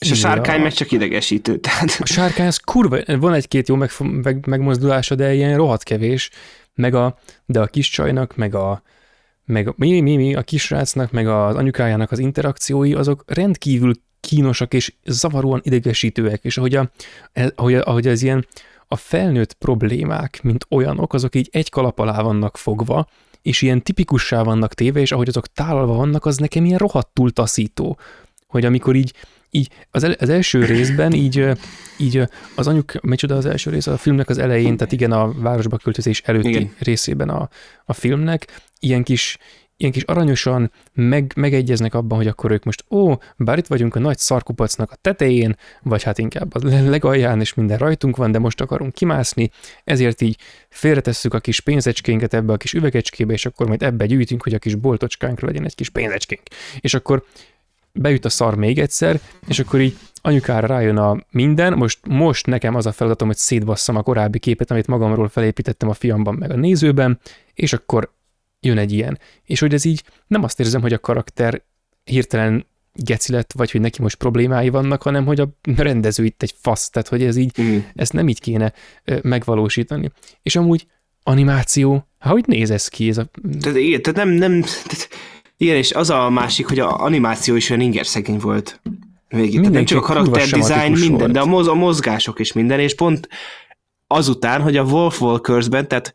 és 0.00 0.10
a 0.10 0.14
sárkány 0.14 0.60
a, 0.60 0.62
meg 0.62 0.72
csak 0.72 0.92
idegesítő. 0.92 1.58
Tehát. 1.58 1.96
A 1.98 2.06
sárkány 2.06 2.46
az 2.46 2.56
kurva, 2.56 2.98
van 3.06 3.34
egy-két 3.34 3.68
jó 3.68 3.74
meg, 3.74 3.90
meg, 3.98 4.46
megmozdulása, 4.46 5.14
de 5.14 5.34
ilyen 5.34 5.56
rohadt 5.56 5.82
kevés, 5.82 6.30
meg 6.74 6.94
a, 6.94 7.18
de 7.46 7.60
a 7.60 7.66
kis 7.66 7.88
csajnak, 7.88 8.36
meg 8.36 8.54
a, 8.54 8.82
meg 9.44 9.68
a, 9.68 9.74
mi, 9.76 10.00
mi, 10.00 10.16
mi, 10.16 10.34
a 10.34 10.42
kisrácnak, 10.42 11.10
meg 11.10 11.28
az 11.28 11.56
anyukájának 11.56 12.10
az 12.10 12.18
interakciói, 12.18 12.94
azok 12.94 13.24
rendkívül 13.26 13.92
kínosak 14.20 14.74
és 14.74 14.92
zavaróan 15.04 15.60
idegesítőek, 15.64 16.44
és 16.44 16.58
ahogy, 16.58 16.74
a, 16.74 16.90
ahogy, 17.54 17.74
ahogy 17.74 18.06
az 18.06 18.22
ilyen 18.22 18.46
a 18.88 18.96
felnőtt 18.96 19.52
problémák, 19.52 20.40
mint 20.42 20.66
olyanok, 20.70 21.12
azok 21.14 21.34
így 21.34 21.48
egy 21.52 21.70
kalap 21.70 21.98
alá 21.98 22.22
vannak 22.22 22.56
fogva, 22.56 23.08
és 23.42 23.62
ilyen 23.62 23.82
tipikussá 23.82 24.42
vannak 24.42 24.74
téve, 24.74 25.00
és 25.00 25.12
ahogy 25.12 25.28
azok 25.28 25.46
tálalva 25.46 25.94
vannak, 25.94 26.24
az 26.26 26.36
nekem 26.36 26.64
ilyen 26.64 26.78
rohadtul 26.78 27.30
taszító. 27.30 27.98
Hogy 28.46 28.64
amikor 28.64 28.94
így, 28.94 29.14
így 29.50 29.68
az, 29.90 30.04
el, 30.04 30.14
az 30.18 30.28
első 30.28 30.64
részben 30.64 31.12
így, 31.12 31.48
így 31.96 32.22
az 32.54 32.66
anyuk, 32.66 33.00
micsoda 33.02 33.36
az 33.36 33.46
első 33.46 33.70
rész 33.70 33.86
a 33.86 33.96
filmnek 33.96 34.28
az 34.28 34.38
elején, 34.38 34.76
tehát 34.76 34.92
igen, 34.92 35.12
a 35.12 35.32
városba 35.32 35.76
költözés 35.76 36.20
előtti 36.24 36.48
igen. 36.48 36.74
részében 36.78 37.28
a, 37.28 37.48
a 37.84 37.92
filmnek, 37.92 38.60
ilyen 38.80 39.02
kis, 39.02 39.38
ilyen 39.76 39.92
kis 39.92 40.02
aranyosan 40.02 40.72
meg, 40.92 41.32
megegyeznek 41.36 41.94
abban, 41.94 42.18
hogy 42.18 42.26
akkor 42.26 42.50
ők 42.50 42.64
most, 42.64 42.84
ó, 42.90 43.14
bár 43.36 43.58
itt 43.58 43.66
vagyunk 43.66 43.94
a 43.94 43.98
nagy 43.98 44.18
szarkupacnak 44.18 44.90
a 44.90 44.94
tetején, 44.94 45.56
vagy 45.82 46.02
hát 46.02 46.18
inkább 46.18 46.54
a 46.54 46.58
legalján, 46.88 47.40
és 47.40 47.54
minden 47.54 47.78
rajtunk 47.78 48.16
van, 48.16 48.32
de 48.32 48.38
most 48.38 48.60
akarunk 48.60 48.92
kimászni, 48.92 49.50
ezért 49.84 50.20
így 50.20 50.36
félretesszük 50.68 51.34
a 51.34 51.40
kis 51.40 51.60
pénzecskénket 51.60 52.34
ebbe 52.34 52.52
a 52.52 52.56
kis 52.56 52.72
üvegecskébe, 52.72 53.32
és 53.32 53.46
akkor 53.46 53.66
majd 53.66 53.82
ebbe 53.82 54.06
gyűjtünk, 54.06 54.42
hogy 54.42 54.54
a 54.54 54.58
kis 54.58 54.74
boltocskánkra 54.74 55.46
legyen 55.46 55.64
egy 55.64 55.74
kis 55.74 55.88
pénzecskénk. 55.88 56.42
És 56.80 56.94
akkor 56.94 57.24
beüt 57.92 58.24
a 58.24 58.28
szar 58.28 58.54
még 58.54 58.78
egyszer, 58.78 59.20
és 59.46 59.58
akkor 59.58 59.80
így 59.80 59.96
anyukára 60.22 60.66
rájön 60.66 60.96
a 60.96 61.16
minden, 61.30 61.72
most, 61.72 61.98
most 62.06 62.46
nekem 62.46 62.74
az 62.74 62.86
a 62.86 62.92
feladatom, 62.92 63.28
hogy 63.28 63.36
szétbasszam 63.36 63.96
a 63.96 64.02
korábbi 64.02 64.38
képet, 64.38 64.70
amit 64.70 64.86
magamról 64.86 65.28
felépítettem 65.28 65.88
a 65.88 65.94
fiamban 65.94 66.34
meg 66.34 66.50
a 66.50 66.56
nézőben, 66.56 67.20
és 67.54 67.72
akkor 67.72 68.12
jön 68.60 68.78
egy 68.78 68.92
ilyen. 68.92 69.18
És 69.44 69.60
hogy 69.60 69.74
ez 69.74 69.84
így 69.84 70.02
nem 70.26 70.42
azt 70.42 70.60
érzem, 70.60 70.80
hogy 70.80 70.92
a 70.92 70.98
karakter 70.98 71.62
hirtelen 72.04 72.66
geci 72.92 73.32
lett, 73.32 73.52
vagy 73.52 73.70
hogy 73.70 73.80
neki 73.80 74.02
most 74.02 74.16
problémái 74.16 74.68
vannak, 74.68 75.02
hanem 75.02 75.26
hogy 75.26 75.40
a 75.40 75.48
rendező 75.76 76.24
itt 76.24 76.42
egy 76.42 76.54
fasz, 76.60 76.90
tehát 76.90 77.08
hogy 77.08 77.22
ez 77.22 77.36
így, 77.36 77.60
mm. 77.60 77.78
ezt 77.94 78.12
nem 78.12 78.28
így 78.28 78.40
kéne 78.40 78.72
megvalósítani. 79.22 80.10
És 80.42 80.56
amúgy 80.56 80.86
animáció, 81.22 82.06
hogy 82.18 82.44
néz 82.46 82.70
ez 82.70 82.88
ki? 82.88 83.08
Ez 83.08 83.18
a... 83.18 83.30
Tehát, 83.60 83.78
igen, 83.78 84.02
tehát 84.02 84.24
nem, 84.24 84.28
nem, 84.28 84.60
tehát, 84.60 85.08
igen, 85.60 85.76
és 85.76 85.92
az 85.92 86.10
a 86.10 86.30
másik, 86.30 86.66
hogy 86.66 86.78
a 86.78 86.96
animáció 86.96 87.54
is 87.54 87.70
olyan 87.70 87.82
inger 87.82 88.06
szegény 88.06 88.38
volt. 88.38 88.80
Végig. 89.28 89.60
Nem 89.60 89.84
csak 89.84 89.98
a 89.98 90.00
karakter 90.00 90.48
design, 90.48 90.92
minden, 90.92 91.18
volt. 91.18 91.32
de 91.32 91.40
a, 91.40 91.46
moz, 91.46 91.68
a 91.68 91.74
mozgások 91.74 92.38
is 92.38 92.52
minden, 92.52 92.80
és 92.80 92.94
pont 92.94 93.28
azután, 94.06 94.62
hogy 94.62 94.76
a 94.76 94.82
Wolf 94.82 95.20
Walkers-ben, 95.20 95.88
tehát 95.88 96.12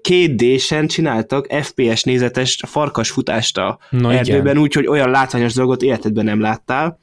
két 0.00 0.36
D-sen 0.36 0.86
csináltak 0.86 1.46
FPS 1.62 2.02
nézetes 2.02 2.60
farkasfutást 2.66 3.58
a 3.58 3.78
Na 3.90 4.12
erdőben, 4.12 4.58
úgyhogy 4.58 4.86
olyan 4.86 5.10
látványos 5.10 5.54
dolgot 5.54 5.82
életedben 5.82 6.24
nem 6.24 6.40
láttál. 6.40 6.98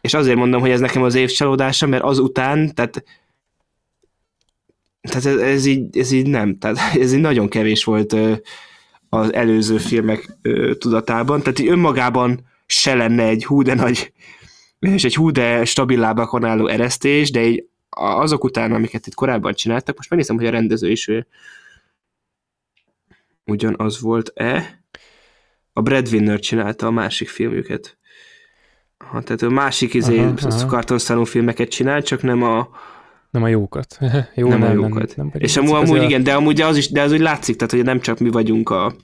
És 0.00 0.14
azért 0.14 0.36
mondom, 0.36 0.60
hogy 0.60 0.70
ez 0.70 0.80
nekem 0.80 1.02
az 1.02 1.14
év 1.14 1.30
csalódása, 1.30 1.86
mert 1.86 2.02
azután, 2.02 2.74
tehát 2.74 3.04
tehát 5.00 5.26
ez, 5.26 5.36
ez, 5.36 5.66
így, 5.66 5.98
ez 5.98 6.10
így 6.10 6.26
nem, 6.26 6.58
tehát 6.58 6.78
ez 7.02 7.12
így 7.12 7.20
nagyon 7.20 7.48
kevés 7.48 7.84
volt 7.84 8.16
az 9.14 9.32
előző 9.32 9.78
filmek 9.78 10.28
tudatában, 10.78 11.40
tehát 11.40 11.58
így 11.58 11.68
önmagában 11.68 12.40
se 12.66 12.94
lenne 12.94 13.22
egy 13.22 13.44
hú 13.44 13.62
de 13.62 13.74
nagy 13.74 14.12
és 14.78 15.04
egy 15.04 15.14
hú 15.14 15.30
de 15.30 15.64
stabil 15.64 15.98
lábakon 15.98 16.44
álló 16.44 16.66
eresztés, 16.66 17.30
de 17.30 17.44
így 17.44 17.64
azok 17.90 18.44
után, 18.44 18.72
amiket 18.72 19.06
itt 19.06 19.14
korábban 19.14 19.54
csináltak, 19.54 19.96
most 19.96 20.10
megnézem, 20.10 20.36
hogy 20.36 20.46
a 20.46 20.50
rendező 20.50 20.90
is 20.90 21.08
ő 21.08 21.26
ugyanaz 23.44 24.00
volt-e. 24.00 24.82
A 25.72 25.80
Breadwinner 25.80 26.38
csinálta 26.38 26.86
a 26.86 26.90
másik 26.90 27.28
filmjüket. 27.28 27.98
Ha, 28.96 29.22
tehát 29.22 29.42
a 29.42 29.50
másik 29.50 29.94
izé, 29.94 30.28
kartonszáló 30.66 31.24
filmeket 31.24 31.68
csinál, 31.68 32.02
csak 32.02 32.22
nem 32.22 32.42
a 32.42 32.70
nem 33.32 33.42
a 33.42 33.48
jókat. 33.48 33.98
Jó, 34.34 34.48
nem, 34.48 34.58
nem 34.58 34.70
a 34.70 34.72
jókat. 34.72 35.16
Nem, 35.16 35.30
nem 35.32 35.42
És 35.42 35.56
amúgy, 35.56 35.72
amúgy 35.72 36.02
igen, 36.02 36.22
de 36.22 36.34
amúgy 36.34 36.60
az 36.60 36.76
is, 36.76 36.90
de 36.90 37.02
az 37.02 37.12
úgy 37.12 37.20
látszik, 37.20 37.56
tehát 37.56 37.72
hogy 37.72 37.82
nem 37.82 38.00
csak 38.00 38.18
mi 38.18 38.30
vagyunk 38.30 38.70
a 38.70 38.94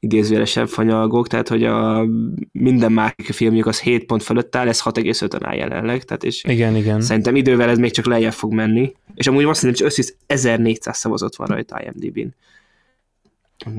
idézőjelesen 0.00 0.66
fanyalgók, 0.66 1.28
tehát 1.28 1.48
hogy 1.48 1.64
a 1.64 2.06
minden 2.52 2.92
másik 2.92 3.32
filmjük 3.32 3.66
az 3.66 3.80
7 3.80 4.06
pont 4.06 4.22
fölött 4.22 4.56
áll, 4.56 4.68
ez 4.68 4.82
6,5-ön 4.84 5.44
áll 5.44 5.56
jelenleg, 5.56 6.04
tehát 6.04 6.24
és 6.24 6.44
igen, 6.44 6.76
igen. 6.76 7.00
szerintem 7.00 7.36
idővel 7.36 7.68
ez 7.68 7.78
még 7.78 7.90
csak 7.90 8.06
lejjebb 8.06 8.32
fog 8.32 8.52
menni, 8.52 8.92
és 9.14 9.26
amúgy 9.26 9.44
azt 9.44 9.60
hiszem, 9.60 9.74
hogy 9.76 9.86
összes 9.86 10.14
1400 10.26 10.96
szavazott 10.96 11.36
van 11.36 11.46
rajta 11.46 11.82
IMDb-n. 11.82 12.34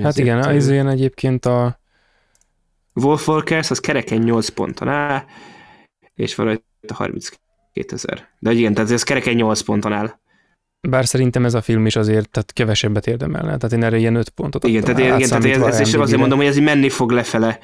Hát 0.02 0.18
igen, 0.18 0.40
az 0.40 0.70
ilyen 0.70 0.88
egyébként 0.88 1.46
a 1.46 1.80
Wolf 2.94 3.28
Walkers 3.28 3.72
az 3.72 3.80
kereken 3.80 4.18
8 4.18 4.50
ponton 4.50 4.88
áll, 4.88 5.24
és 6.16 6.36
van 6.36 6.46
rajta 6.46 6.94
32 6.94 7.36
ezer. 7.88 8.28
De 8.40 8.52
igen, 8.52 8.74
tehát 8.74 8.92
ez 8.92 9.04
kereken 9.04 9.34
8 9.34 9.62
ponton 9.62 9.94
áll. 9.94 10.20
Bár 10.90 11.06
szerintem 11.06 11.46
ez 11.46 11.54
a 11.54 11.62
film 11.62 11.86
is 11.86 11.96
azért 11.96 12.30
tehát 12.30 12.54
kevesebbet 12.54 13.08
érdemelne, 13.08 13.58
tehát 13.58 13.74
én 13.74 13.84
erre 13.84 13.98
ilyen 13.98 14.16
5 14.16 14.30
pontot 14.30 14.64
Igen, 14.64 14.84
tehát, 14.84 15.00
igen, 15.00 15.22
tehát 15.22 15.46
ez, 15.46 15.62
ez, 15.62 15.80
és 15.80 15.94
azért 15.94 16.20
mondom, 16.20 16.38
hogy 16.38 16.48
ez 16.48 16.58
így 16.58 16.64
menni 16.64 16.90
fog 16.90 17.12
lefele 17.12 17.60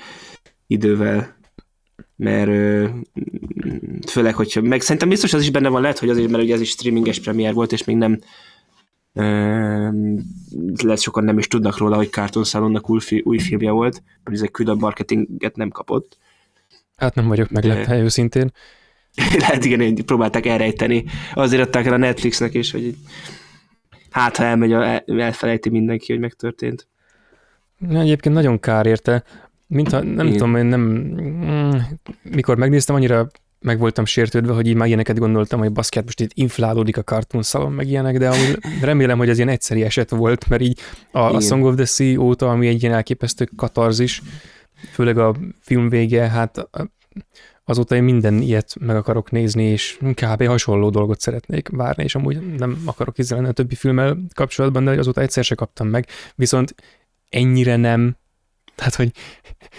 idővel, 0.68 1.36
mert 2.16 2.50
főleg, 4.10 4.36
hogyha, 4.36 4.62
meg 4.62 4.82
szerintem 4.82 5.10
biztos 5.10 5.34
az 5.34 5.42
is 5.42 5.52
benne 5.52 5.70
van, 5.70 5.82
lehet, 5.82 6.00
hogy 6.00 6.10
azért, 6.10 6.30
mert 6.30 6.44
ugye 6.44 6.54
ez 6.54 6.62
is 6.62 6.70
streaminges 6.70 7.20
premier 7.20 7.54
volt, 7.54 7.72
és 7.72 7.84
még 7.84 7.96
nem 7.96 8.20
lehet 10.84 11.02
sokan 11.02 11.24
nem 11.24 11.38
is 11.38 11.48
tudnak 11.48 11.78
róla, 11.78 11.96
hogy 11.96 12.10
Cartoon 12.10 12.46
Salonnak 12.46 12.90
új, 12.90 13.00
új 13.24 13.40
filmje 13.40 13.72
volt, 13.72 14.04
mert 14.24 14.38
ezek 14.38 14.52
külön 14.52 14.78
marketinget 14.78 15.56
nem 15.56 15.70
kapott. 15.70 16.18
Hát 16.96 17.16
nem 17.16 17.28
vagyok 17.28 17.50
meglepve, 17.50 17.96
De... 17.96 18.02
őszintén. 18.02 18.52
lehet 19.40 19.66
igen, 19.66 19.96
próbálták 19.96 20.46
elrejteni. 20.46 21.06
Azért 21.34 21.62
adták 21.62 21.86
el 21.86 21.94
a 21.94 21.98
Netflixnek 21.98 22.54
is, 22.54 22.72
hogy 22.72 22.96
hát 24.10 24.38
ha 24.38 24.44
elmegy, 24.44 24.72
elfelejti 25.06 25.70
mindenki, 25.70 26.12
hogy 26.12 26.22
megtörtént. 26.22 26.88
Egyébként 27.90 28.36
nagyon 28.36 28.60
kár 28.60 28.86
érte, 28.86 29.24
mintha, 29.68 30.02
nem 30.02 30.26
Igen. 30.26 30.32
tudom, 30.32 30.56
én 30.56 30.66
nem, 30.66 30.82
mm, 30.82 31.70
mikor 32.24 32.58
megnéztem, 32.58 32.96
annyira 32.96 33.28
meg 33.60 33.80
voltam 33.80 34.06
sértődve, 34.06 34.54
hogy 34.54 34.68
így 34.68 34.76
már 34.76 34.88
ilyeneket 34.88 35.20
gondoltam, 35.20 35.60
hogy 35.60 35.72
baszkát 35.72 36.04
most 36.04 36.20
itt 36.20 36.32
inflálódik 36.34 36.98
a 36.98 37.02
Cartoon 37.02 37.44
Salon, 37.44 37.72
meg 37.72 37.88
ilyenek, 37.88 38.18
de 38.18 38.30
amúgy 38.30 38.60
remélem, 38.82 39.18
hogy 39.18 39.30
ez 39.30 39.38
ilyen 39.38 39.50
egyszeri 39.50 39.84
eset 39.84 40.10
volt, 40.10 40.48
mert 40.50 40.62
így 40.62 40.80
a, 41.12 41.20
a 41.20 41.40
Song 41.40 41.64
of 41.64 41.76
the 41.76 41.86
Sea 41.86 42.22
óta, 42.22 42.50
ami 42.50 42.68
egy 42.68 42.82
ilyen 42.82 42.96
elképesztő 42.96 43.50
katarzis, 43.56 44.22
főleg 44.92 45.18
a 45.18 45.36
film 45.60 45.90
vége, 45.90 46.30
hát 46.30 46.70
azóta 47.66 47.96
én 47.96 48.04
minden 48.04 48.42
ilyet 48.42 48.76
meg 48.80 48.96
akarok 48.96 49.32
nézni, 49.32 49.64
és 49.64 50.00
kb. 50.14 50.46
hasonló 50.46 50.90
dolgot 50.90 51.20
szeretnék 51.20 51.70
várni, 51.70 52.04
és 52.04 52.16
amúgy 52.16 52.56
nem 52.56 52.82
akarok 52.86 53.18
izzelni 53.18 53.48
a 53.48 53.52
többi 53.52 53.76
filmmel 53.76 54.18
kapcsolatban, 54.34 54.84
de 54.84 54.92
azóta 54.92 55.22
egyszer 55.22 55.44
se 55.44 55.56
kaptam 55.56 55.88
meg, 55.88 56.08
viszont 56.36 56.76
ennyire 57.30 57.76
nem, 57.76 58.18
tehát, 58.76 58.96
hogy 58.96 59.12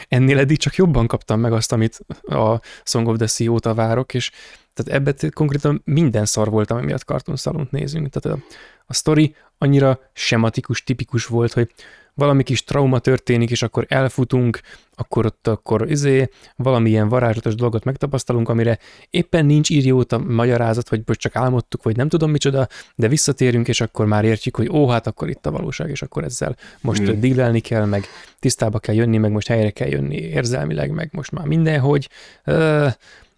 ennél 0.09 0.39
eddig 0.39 0.59
csak 0.59 0.75
jobban 0.75 1.07
kaptam 1.07 1.41
meg 1.41 1.53
azt, 1.53 1.73
amit 1.73 1.99
a 2.23 2.61
Song 2.85 3.09
of 3.09 3.17
the 3.17 3.27
Sea 3.27 3.51
óta 3.51 3.75
várok, 3.75 4.15
és 4.15 4.31
tehát 4.75 5.01
ebben 5.01 5.33
konkrétan 5.33 5.83
minden 5.85 6.25
szar 6.25 6.51
volt, 6.51 6.71
ami 6.71 6.85
miatt 6.85 7.03
Cartoon 7.03 7.37
Salont 7.37 7.71
nézünk. 7.71 8.09
Tehát 8.09 8.39
a, 8.39 8.45
a 8.87 8.95
sztori 8.95 9.35
annyira 9.59 10.01
sematikus, 10.13 10.83
tipikus 10.85 11.27
volt, 11.27 11.53
hogy 11.53 11.71
valami 12.17 12.43
kis 12.43 12.65
trauma 12.65 12.99
történik, 12.99 13.51
és 13.51 13.63
akkor 13.63 13.85
elfutunk, 13.89 14.61
akkor 14.95 15.27
ott 15.27 15.47
akkor 15.47 15.91
izé, 15.91 16.29
valamilyen 16.57 17.09
varázslatos 17.09 17.55
dolgot 17.55 17.85
megtapasztalunk, 17.85 18.49
amire 18.49 18.79
éppen 19.11 19.47
nincs 19.47 19.69
a 20.09 20.19
magyarázat, 20.19 20.89
hogy 20.89 21.03
most 21.07 21.21
csak 21.21 21.37
álmodtuk, 21.37 21.83
vagy 21.83 21.97
nem 21.97 22.09
tudom 22.09 22.31
micsoda, 22.31 22.69
de 22.95 23.09
visszatérünk, 23.09 23.69
és 23.69 23.81
akkor 23.81 24.07
már 24.07 24.25
értjük, 24.25 24.57
hogy 24.57 24.69
ó, 24.69 24.89
hát 24.89 25.07
akkor 25.07 25.29
itt 25.29 25.47
a 25.47 25.51
valóság, 25.51 25.91
és 25.91 26.03
akkor 26.03 26.25
ezzel 26.25 26.57
most 26.81 27.03
mm. 27.03 27.21
dílelni 27.21 27.61
kell, 27.61 27.85
meg 27.85 28.05
tisztába 28.39 28.79
kell 28.79 28.95
jönni, 28.95 29.19
meg 29.19 29.31
most 29.31 29.49
helyre 29.49 29.71
kell 29.71 29.89
jönni 29.89 30.17
érzelmileg, 30.17 30.91
meg 30.91 31.09
most 31.13 31.33
már 31.33 31.47
mindenhogy. 31.47 32.09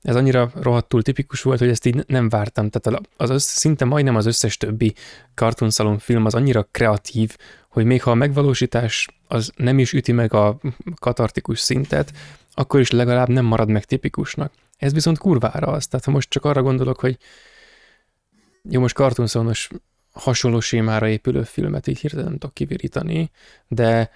Ez 0.03 0.17
annyira 0.17 0.51
rohadtul 0.61 1.03
tipikus 1.03 1.43
volt, 1.43 1.59
hogy 1.59 1.69
ezt 1.69 1.87
így 1.87 2.05
nem 2.07 2.29
vártam. 2.29 2.71
Tehát 2.71 3.01
az 3.17 3.31
össz, 3.31 3.57
szinte 3.57 3.85
majdnem 3.85 4.17
az 4.17 4.27
összes 4.27 4.57
többi 4.57 4.95
Cartoon 5.35 5.71
Salon 5.71 5.99
film 5.99 6.25
az 6.25 6.35
annyira 6.35 6.69
kreatív, 6.71 7.37
hogy 7.69 7.85
még 7.85 8.03
ha 8.03 8.11
a 8.11 8.15
megvalósítás 8.15 9.09
az 9.29 9.53
nem 9.57 9.79
is 9.79 9.93
üti 9.93 10.13
meg 10.13 10.35
a 10.35 10.59
katartikus 11.01 11.61
szintet, 11.61 12.13
akkor 12.55 12.81
is 12.81 12.91
legalább 12.91 13.29
nem 13.29 13.45
marad 13.45 13.69
meg 13.69 13.85
tipikusnak. 13.85 14.53
Ez 14.77 14.93
viszont 14.93 15.19
kurvára 15.19 15.67
az. 15.67 15.87
Tehát 15.87 16.05
ha 16.05 16.11
most 16.11 16.31
csak 16.31 16.45
arra 16.45 16.63
gondolok, 16.63 17.01
hogy 17.01 17.19
jó, 18.63 18.81
most 18.81 18.95
kartonszonos 18.95 19.69
hasonló 20.13 20.61
sémára 20.61 21.09
épülő 21.09 21.43
filmet 21.43 21.87
így 21.87 21.99
hirtelen 21.99 22.25
nem 22.25 22.39
tudok 22.39 22.55
kivirítani, 22.55 23.31
de, 23.69 24.11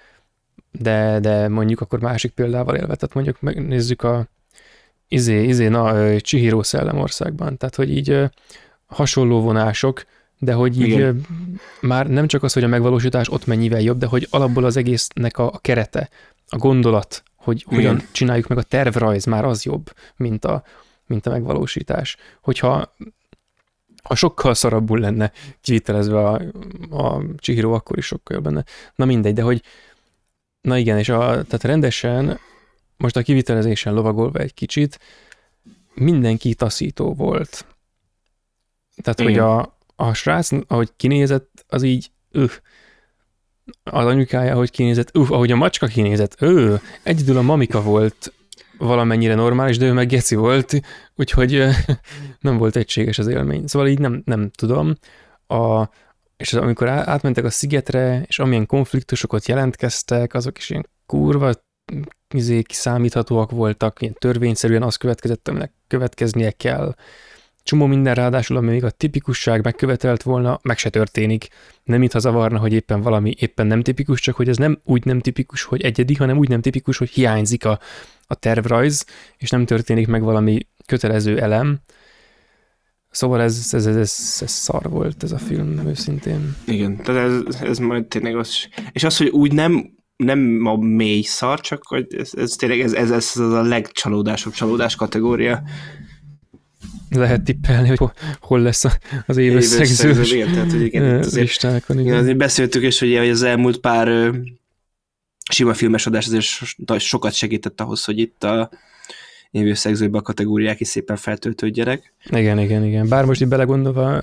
de, 0.71 1.21
de 1.21 1.49
mondjuk 1.49 1.81
akkor 1.81 2.01
másik 2.01 2.33
példával 2.33 2.75
élve, 2.75 2.95
tehát 2.95 3.15
mondjuk 3.15 3.41
megnézzük 3.41 4.03
a 4.03 4.29
izé, 5.09 5.45
izé, 5.45 5.69
na, 5.69 6.21
Csihíró 6.21 6.63
szellemországban, 6.63 7.57
tehát 7.57 7.75
hogy 7.75 7.91
így 7.91 8.19
hasonló 8.87 9.41
vonások, 9.41 10.05
de 10.43 10.53
hogy 10.53 10.81
így 10.81 10.89
Igen. 10.89 11.27
már 11.81 12.07
nem 12.07 12.27
csak 12.27 12.43
az, 12.43 12.53
hogy 12.53 12.65
a 12.65 12.69
megvalósítás 12.69 13.29
ott 13.31 13.47
mennyivel 13.47 13.81
jobb, 13.81 13.99
de 13.99 14.07
hogy 14.07 14.27
alapból 14.31 14.65
az 14.65 14.77
egésznek 14.77 15.39
a, 15.39 15.53
a 15.53 15.59
kerete, 15.59 16.09
a 16.49 16.57
gondolat, 16.57 17.23
hogy 17.37 17.65
Igen. 17.67 17.75
hogyan 17.75 18.03
csináljuk 18.13 18.47
meg 18.47 18.59
a 18.59 18.63
tervrajz, 18.63 19.25
már 19.25 19.45
az 19.45 19.65
jobb, 19.65 19.93
mint 20.17 20.45
a, 20.45 20.63
mint 21.07 21.27
a 21.27 21.31
megvalósítás. 21.31 22.17
Hogyha 22.41 22.95
ha 24.03 24.15
sokkal 24.15 24.55
szarabbul 24.55 24.99
lenne 24.99 25.33
kivitelezve 25.61 26.29
a, 26.29 26.41
a 26.91 27.23
Chihiro, 27.37 27.73
akkor 27.73 27.99
is 27.99 28.07
sokkal 28.07 28.37
jobb 28.37 28.45
lenne. 28.45 28.65
Na 28.95 29.05
mindegy, 29.05 29.35
de 29.35 29.43
hogy 29.43 29.63
na 30.61 30.79
igen, 30.79 30.99
és 30.99 31.09
a, 31.09 31.19
tehát 31.19 31.63
rendesen 31.63 32.39
most 32.97 33.17
a 33.17 33.23
kivitelezésen 33.23 33.95
lovagolva 33.95 34.39
egy 34.39 34.55
kicsit, 34.55 34.99
mindenki 35.95 36.55
taszító 36.55 37.15
volt. 37.15 37.67
Tehát, 39.03 39.21
igen. 39.21 39.33
hogy 39.33 39.41
a, 39.41 39.77
a 40.03 40.15
srác, 40.15 40.49
ahogy 40.67 40.91
kinézett, 40.97 41.65
az 41.69 41.83
így, 41.83 42.11
öh, 42.31 42.53
az 43.83 44.07
anyukája, 44.07 44.53
ahogy 44.53 44.71
kinézett, 44.71 45.17
öh, 45.17 45.33
ahogy 45.33 45.51
a 45.51 45.57
macska 45.57 45.87
kinézett, 45.87 46.37
ő, 46.43 46.81
egyedül 47.03 47.37
a 47.37 47.43
mamika 47.43 47.83
volt 47.83 48.33
valamennyire 48.79 49.35
normális, 49.35 49.79
de 49.79 49.87
ő 49.87 49.93
meg 49.93 50.09
geci 50.09 50.35
volt, 50.35 50.81
úgyhogy 51.17 51.65
nem 52.41 52.57
volt 52.57 52.77
egységes 52.77 53.19
az 53.19 53.27
élmény. 53.27 53.67
Szóval 53.67 53.89
így 53.89 53.99
nem, 53.99 54.23
nem 54.25 54.51
tudom. 54.51 54.95
A, 55.47 55.89
és 56.37 56.53
az, 56.53 56.61
amikor 56.61 56.89
átmentek 56.89 57.45
a 57.45 57.51
szigetre, 57.51 58.23
és 58.27 58.39
amilyen 58.39 58.67
konfliktusokat 58.67 59.49
jelentkeztek, 59.49 60.35
azok 60.35 60.59
is 60.59 60.71
ilyen 60.71 60.89
kurva 61.07 61.53
izé, 62.35 62.63
kiszámíthatóak 62.63 63.51
voltak, 63.51 64.03
ilyen 64.03 64.15
törvényszerűen 64.19 64.83
az 64.83 64.97
következett, 64.97 65.49
aminek 65.49 65.73
következnie 65.87 66.51
kell 66.51 66.95
csomó 67.63 67.87
minden 67.87 68.15
ráadásul, 68.15 68.57
ami 68.57 68.71
még 68.71 68.85
a 68.85 68.91
tipikusság 68.91 69.65
megkövetelt 69.65 70.23
volna, 70.23 70.61
meg 70.63 70.79
se 70.79 70.91
történik. 70.91 71.49
Nem 71.85 71.99
mintha 71.99 72.19
zavarna, 72.19 72.59
hogy 72.59 72.73
éppen 72.73 73.01
valami 73.01 73.35
éppen 73.39 73.67
nem 73.67 73.83
tipikus, 73.83 74.21
csak 74.21 74.37
hogy 74.37 74.49
ez 74.49 74.57
nem 74.57 74.81
úgy 74.85 75.05
nem 75.05 75.21
tipikus, 75.21 75.63
hogy 75.63 75.83
egyedi, 75.83 76.15
hanem 76.15 76.39
úgy 76.39 76.49
nem 76.49 76.61
tipikus, 76.61 76.99
hogy 76.99 77.11
hiányzik 77.11 77.65
a, 77.65 77.79
a 78.27 78.35
tervrajz, 78.35 79.07
és 79.37 79.51
nem 79.51 79.67
történik 79.67 80.07
meg 80.07 80.23
valami 80.23 80.67
kötelező 80.87 81.41
elem. 81.41 81.81
Szóval 83.11 83.41
ez, 83.41 83.69
ez, 83.73 83.87
ez, 83.87 83.97
ez, 83.97 84.39
ez 84.41 84.51
szar 84.51 84.91
volt 84.91 85.23
ez 85.23 85.33
a 85.33 85.39
film, 85.39 85.87
őszintén. 85.87 86.57
Igen, 86.67 86.97
tehát 86.97 87.47
ez, 87.47 87.61
ez 87.61 87.79
majd 87.79 88.07
tényleg 88.07 88.37
az, 88.37 88.69
és 88.93 89.05
az, 89.05 89.17
hogy 89.17 89.29
úgy 89.29 89.53
nem 89.53 90.01
nem 90.17 90.67
a 90.67 90.77
mély 90.77 91.23
szar, 91.23 91.61
csak 91.61 91.87
hogy 91.87 92.07
ez, 92.15 92.31
ez 92.35 92.51
tényleg 92.53 92.81
ez, 92.81 92.93
ez, 92.93 93.11
ez 93.11 93.33
az 93.37 93.53
a 93.53 93.63
legcsalódásabb 93.63 94.53
csalódás 94.53 94.97
kategória 94.97 95.63
lehet 97.15 97.43
tippelni, 97.43 97.89
hogy 97.89 97.99
hol 98.41 98.61
lesz 98.61 98.85
az 99.27 99.37
éves 99.37 99.65
szegzős 99.65 100.33
listákon. 101.33 101.99
Igen. 101.99 102.23
igen, 102.23 102.37
beszéltük 102.37 102.83
is, 102.83 102.99
hogy 102.99 103.17
az 103.17 103.43
elmúlt 103.43 103.79
pár 103.79 104.33
sima 105.51 105.75
filmes 105.75 106.07
adás 106.07 106.27
azért 106.27 107.01
sokat 107.01 107.33
segített 107.33 107.81
ahhoz, 107.81 108.05
hogy 108.05 108.19
itt 108.19 108.45
a 108.45 108.71
évőszegzőbe 109.51 110.19
a 110.19 110.23
kategóriák 110.23 110.81
is 110.81 110.89
szépen 110.89 111.17
feltöltődjenek. 111.17 112.15
Igen, 112.31 112.59
igen, 112.59 112.85
igen. 112.85 113.09
Bár 113.09 113.25
most 113.25 113.41
így 113.41 113.49
belegondolva 113.49 114.21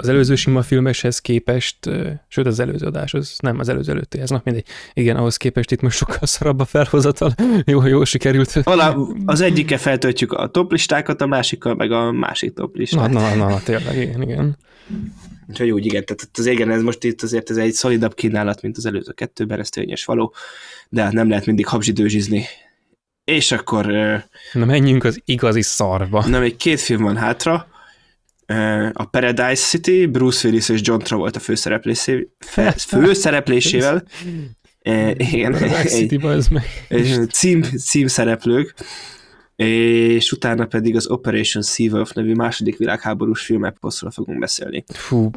az 0.00 0.08
előző 0.08 0.34
sima 0.34 0.62
filmeshez 0.62 1.18
képest, 1.18 1.76
sőt 2.28 2.46
az 2.46 2.60
előző 2.60 2.86
adáshoz, 2.86 3.36
nem 3.40 3.58
az 3.58 3.68
előző 3.68 3.92
előtti, 3.92 4.18
ez 4.18 4.30
nap 4.30 4.44
mindegy. 4.44 4.66
Igen, 4.92 5.16
ahhoz 5.16 5.36
képest 5.36 5.70
itt 5.70 5.80
most 5.80 5.96
sokkal 5.96 6.26
szarabb 6.26 6.60
a 6.60 6.64
felhozatal. 6.64 7.34
jó, 7.64 7.86
jó 7.86 8.04
sikerült. 8.04 8.60
Alá, 8.62 8.96
az 9.24 9.40
egyike 9.40 9.76
feltöltjük 9.76 10.32
a 10.32 10.46
toplistákat, 10.46 11.20
a 11.20 11.26
másikkal 11.26 11.74
meg 11.74 11.92
a 11.92 12.12
másik 12.12 12.54
toplistát. 12.54 13.10
Na, 13.10 13.20
na, 13.20 13.34
na, 13.34 13.48
na 13.48 13.60
tényleg, 13.62 13.96
igen, 13.96 14.22
igen. 14.22 14.56
Úgyhogy 15.48 15.70
úgy, 15.70 15.86
igen, 15.86 16.04
tehát 16.04 16.28
az 16.32 16.46
igen, 16.46 16.70
ez 16.70 16.82
most 16.82 17.04
itt 17.04 17.22
azért 17.22 17.50
ez 17.50 17.56
egy 17.56 17.72
szolidabb 17.72 18.14
kínálat, 18.14 18.62
mint 18.62 18.76
az 18.76 18.86
előző 18.86 19.12
kettőben, 19.12 19.58
ez 19.58 19.68
tényes 19.68 20.04
való, 20.04 20.34
de 20.88 21.02
hát 21.02 21.12
nem 21.12 21.28
lehet 21.28 21.46
mindig 21.46 21.66
habzsidőzsizni. 21.66 22.44
És 23.24 23.52
akkor... 23.52 23.86
Na 24.52 24.64
menjünk 24.64 25.04
az 25.04 25.20
igazi 25.24 25.62
szarba. 25.62 26.26
Na, 26.26 26.38
még 26.38 26.56
két 26.56 26.80
film 26.80 27.02
van 27.02 27.16
hátra, 27.16 27.66
a 28.92 29.04
Paradise 29.04 29.54
City, 29.54 30.06
Bruce 30.06 30.48
Willis 30.48 30.68
és 30.68 30.80
John 30.82 31.02
Travolta 31.02 31.38
főszereplésé, 31.38 32.28
főszereplésével. 32.88 34.04
e, 34.82 35.14
igen, 35.16 35.52
City, 35.86 36.20
egy, 36.88 37.30
cím, 37.30 37.62
címszereplők, 37.62 38.74
és 39.56 40.32
utána 40.32 40.66
pedig 40.66 40.96
az 40.96 41.10
Operation 41.10 41.62
Seawolf 41.62 42.12
nevű 42.12 42.34
második 42.34 42.76
világháborús 42.76 43.42
filmeposzról 43.42 44.10
fogunk 44.10 44.38
beszélni. 44.38 44.84
Fú, 44.88 45.30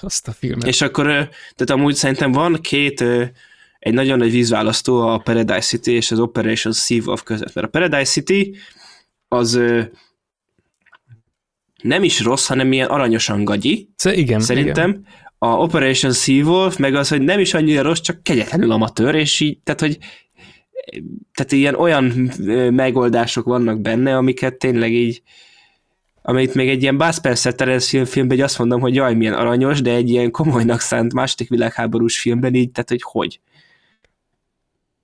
azt 0.00 0.28
a 0.28 0.32
filmet. 0.32 0.66
És 0.66 0.80
akkor, 0.80 1.06
tehát 1.06 1.70
amúgy 1.70 1.94
szerintem 1.94 2.32
van 2.32 2.58
két, 2.60 3.04
egy 3.78 3.94
nagyon 3.94 4.18
nagy 4.18 4.30
vízválasztó 4.30 5.00
a 5.00 5.18
Paradise 5.18 5.60
City 5.60 5.92
és 5.92 6.10
az 6.10 6.18
Operation 6.18 6.72
Seawolf 6.72 7.22
között, 7.22 7.54
mert 7.54 7.66
a 7.66 7.70
Paradise 7.70 8.10
City 8.10 8.56
az 9.28 9.60
nem 11.86 12.02
is 12.02 12.20
rossz, 12.20 12.46
hanem 12.46 12.72
ilyen 12.72 12.88
aranyosan 12.88 13.44
gagyi. 13.44 13.88
Igen, 14.04 14.40
Szerintem. 14.40 14.90
Igen. 14.90 15.06
A 15.38 15.46
Operation 15.46 16.12
Seawolf 16.12 16.76
meg 16.76 16.94
az, 16.94 17.08
hogy 17.08 17.22
nem 17.22 17.40
is 17.40 17.54
annyira 17.54 17.82
rossz, 17.82 18.00
csak 18.00 18.22
kegyetlenül 18.22 18.70
amatőr, 18.70 19.14
és 19.14 19.40
így, 19.40 19.58
tehát, 19.64 19.80
hogy 19.80 19.98
tehát 21.34 21.52
ilyen 21.52 21.74
olyan 21.74 22.30
megoldások 22.70 23.44
vannak 23.44 23.80
benne, 23.80 24.16
amiket 24.16 24.54
tényleg 24.54 24.92
így 24.92 25.22
amit 26.28 26.54
még 26.54 26.68
egy 26.68 26.82
ilyen 26.82 26.96
Buzz 26.96 27.16
Spencer 27.16 27.54
Terence 27.54 28.04
filmben, 28.04 28.40
azt 28.40 28.58
mondom, 28.58 28.80
hogy 28.80 28.94
jaj, 28.94 29.14
milyen 29.14 29.34
aranyos, 29.34 29.80
de 29.80 29.90
egy 29.90 30.10
ilyen 30.10 30.30
komolynak 30.30 30.80
szánt 30.80 31.12
második 31.12 31.48
világháborús 31.48 32.20
filmben 32.20 32.54
így, 32.54 32.70
tehát 32.70 32.88
hogy 32.88 33.02
hogy. 33.02 33.40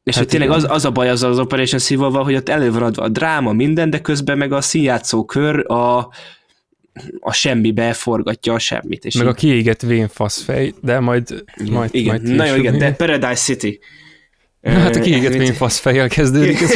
És 0.03 0.15
hát 0.15 0.23
hogy 0.25 0.33
tényleg 0.33 0.57
az, 0.57 0.67
az 0.69 0.85
a 0.85 0.91
baj 0.91 1.09
az 1.09 1.23
az 1.23 1.39
Operation 1.39 1.81
Seawolf, 1.81 2.25
hogy 2.25 2.35
ott 2.35 2.49
elő 2.49 2.73
van 2.73 2.83
adva 2.83 3.03
a 3.03 3.09
dráma, 3.09 3.53
minden, 3.53 3.91
de 3.91 4.01
közben 4.01 4.39
meg 4.39 4.53
a 4.53 4.61
színjátszó 4.61 5.25
kör, 5.25 5.71
a, 5.71 6.09
a 7.21 7.33
semmibe 7.33 7.93
forgatja 7.93 8.53
a 8.53 8.59
semmit. 8.59 9.05
És 9.05 9.15
Meg 9.15 9.27
így... 9.27 9.33
a 9.33 9.35
kiégett 9.35 9.81
vén 9.81 10.09
faszfej, 10.09 10.75
de 10.81 11.01
majd, 11.01 11.45
igen, 11.57 11.73
majd, 11.73 11.95
igen. 11.95 12.21
majd 12.23 12.37
Na 12.37 12.45
jó, 12.47 12.55
igen, 12.55 12.79
de 12.79 12.93
Paradise 12.93 13.35
City. 13.35 13.81
Hát 14.63 14.97
a 14.97 15.01
kiégetmény 15.01 15.53
fasz 15.53 15.79
fejjel 15.79 16.09
kezdődik. 16.09 16.61
Ez. 16.61 16.75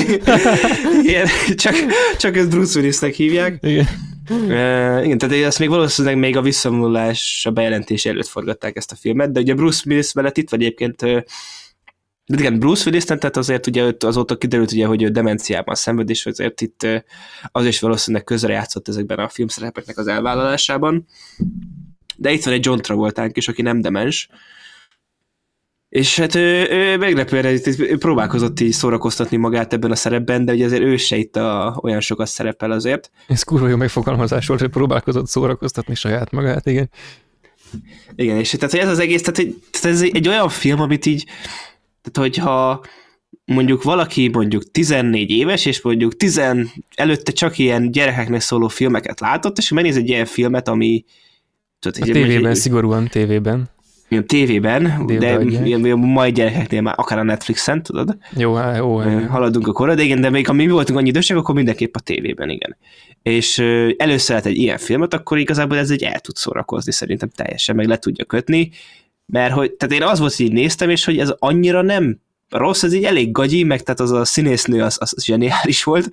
Igen, 1.05 1.27
csak, 1.55 1.75
csak 2.19 2.37
ezt 2.37 2.51
Bruce 2.51 2.79
Willisnek 2.79 3.15
hívják. 3.15 3.59
Igen. 3.61 3.87
Uh, 4.31 5.05
igen, 5.05 5.19
tehát 5.19 5.45
ezt 5.45 5.59
még 5.59 5.69
valószínűleg 5.69 6.19
még 6.19 6.37
a 6.37 6.43
visszavonulás 6.43 7.47
a 7.49 7.51
bejelentés 7.51 8.05
előtt 8.05 8.27
forgatták 8.27 8.77
ezt 8.77 8.93
a 8.93 8.97
filmet, 9.01 9.33
de 9.33 9.41
ugye 9.41 9.55
Bruce 9.55 9.83
Willis 9.87 10.13
mellett 10.13 10.37
itt 10.37 10.51
vagy 10.51 10.61
egyébként 10.61 11.03
de 12.27 12.39
igen, 12.39 12.59
Bruce 12.59 12.85
willis 12.87 13.05
tehát 13.05 13.37
azért 13.37 13.67
ugye 13.67 13.93
azóta 13.99 14.37
kiderült, 14.37 14.73
ugye, 14.73 14.87
hogy 14.87 15.03
ő 15.03 15.09
demenciában 15.09 15.75
szenved, 15.75 16.11
és 16.11 16.27
azért 16.27 16.61
itt 16.61 16.87
az 17.53 17.67
is 17.67 17.81
valószínűleg 17.81 18.25
közre 18.25 18.53
játszott 18.53 18.89
ezekben 18.89 19.19
a 19.19 19.29
filmszerepeknek 19.29 19.99
az 19.99 20.07
elvállalásában. 20.07 21.07
De 22.17 22.33
itt 22.33 22.45
van 22.45 22.55
egy 22.55 22.65
John 22.65 22.81
Travoltánk 22.81 23.37
is, 23.37 23.49
aki 23.49 23.63
nem 23.63 23.81
demens, 23.81 24.29
és 25.89 26.19
hát 26.19 26.35
ő, 26.35 26.69
ő 26.71 26.97
meglepően 26.97 27.61
ő 27.79 27.99
próbálkozott 27.99 28.61
így 28.61 28.73
szórakoztatni 28.73 29.37
magát 29.37 29.73
ebben 29.73 29.91
a 29.91 29.97
szerepben, 29.97 30.45
de 30.45 30.53
ugye 30.53 30.65
azért 30.65 30.83
ő 30.83 30.97
se 30.97 31.17
itt 31.17 31.37
a, 31.37 31.79
olyan 31.83 32.01
sokat 32.01 32.27
szerepel 32.27 32.71
azért. 32.71 33.11
Ez 33.29 33.43
kurva 33.43 33.69
jó 33.69 33.77
megfogalmazás 33.77 34.47
volt, 34.47 34.61
hogy 34.61 34.71
próbálkozott 34.71 35.27
szórakoztatni 35.27 35.95
saját 35.95 36.31
magát, 36.31 36.67
igen. 36.67 36.91
Igen, 38.15 38.39
és 38.39 38.51
tehát 38.51 38.75
ez 38.75 38.89
az 38.89 38.99
egész, 38.99 39.23
tehát, 39.23 39.55
tehát 39.71 39.97
ez 39.97 40.03
egy 40.03 40.29
olyan 40.29 40.49
film, 40.49 40.81
amit 40.81 41.07
így, 41.07 41.27
tehát 42.11 42.31
hogyha 42.31 42.85
mondjuk 43.45 43.83
valaki 43.83 44.29
mondjuk 44.29 44.71
14 44.71 45.31
éves, 45.31 45.67
és 45.67 45.83
mondjuk 45.83 46.17
10 46.17 46.41
előtte 46.95 47.33
csak 47.33 47.59
ilyen 47.59 47.91
gyerekeknek 47.91 48.41
szóló 48.41 48.69
filmeket 48.69 49.21
látott, 49.21 49.59
és 49.59 49.71
megnéz 49.71 49.97
egy 49.97 50.09
ilyen 50.09 50.25
filmet, 50.25 50.69
ami... 50.69 51.05
Tudod, 51.79 52.09
a 52.09 52.13
tévében, 52.13 52.51
egy, 52.51 52.57
szigorúan 52.57 53.09
tévében 53.09 53.75
ilyen 54.09 54.27
tévében, 54.27 55.07
de 55.07 55.41
ilyen, 55.41 55.99
mai 55.99 56.33
gyerekeknél 56.33 56.81
már 56.81 56.95
akár 56.97 57.19
a 57.19 57.23
Netflixen, 57.23 57.83
tudod? 57.83 58.17
Jó, 58.37 58.59
jó. 58.77 58.99
Haladunk 59.29 59.67
a 59.67 59.73
korra, 59.73 59.95
de 59.95 60.03
igen, 60.03 60.21
de 60.21 60.31
még 60.31 60.47
ha 60.47 60.53
mi 60.53 60.69
voltunk 60.69 60.99
annyi 60.99 61.09
idősek, 61.09 61.37
akkor 61.37 61.55
mindenképp 61.55 61.95
a 61.95 62.01
tévében, 62.01 62.51
igen. 62.51 62.77
És 63.23 63.59
először 63.97 64.37
lett 64.37 64.45
egy 64.45 64.57
ilyen 64.57 64.79
filmet, 64.79 65.15
akkor 65.15 65.39
igazából 65.39 65.77
ez 65.77 65.91
egy 65.91 66.03
el 66.03 66.21
tud 66.21 66.37
szórakozni, 66.37 66.93
szerintem 66.93 67.29
teljesen 67.29 67.77
meg 67.77 67.87
le 67.87 67.99
tudja 67.99 68.25
kötni, 68.25 68.71
mert 69.27 69.53
hogy, 69.53 69.73
tehát 69.73 69.95
én 69.95 70.03
az 70.03 70.19
volt, 70.19 70.35
hogy 70.35 70.47
így 70.47 70.53
néztem, 70.53 70.91
és 70.91 71.05
hogy 71.05 71.19
ez 71.19 71.33
annyira 71.39 71.83
nem 71.83 72.21
rossz, 72.49 72.83
ez 72.83 72.93
így 72.93 73.05
elég 73.05 73.33
gagyi, 73.33 73.63
meg 73.63 73.83
tehát 73.83 74.01
az 74.01 74.11
a 74.11 74.25
színésznő 74.25 74.83
az, 74.83 74.97
az 75.01 75.25
zseniális 75.25 75.85
volt. 75.85 76.11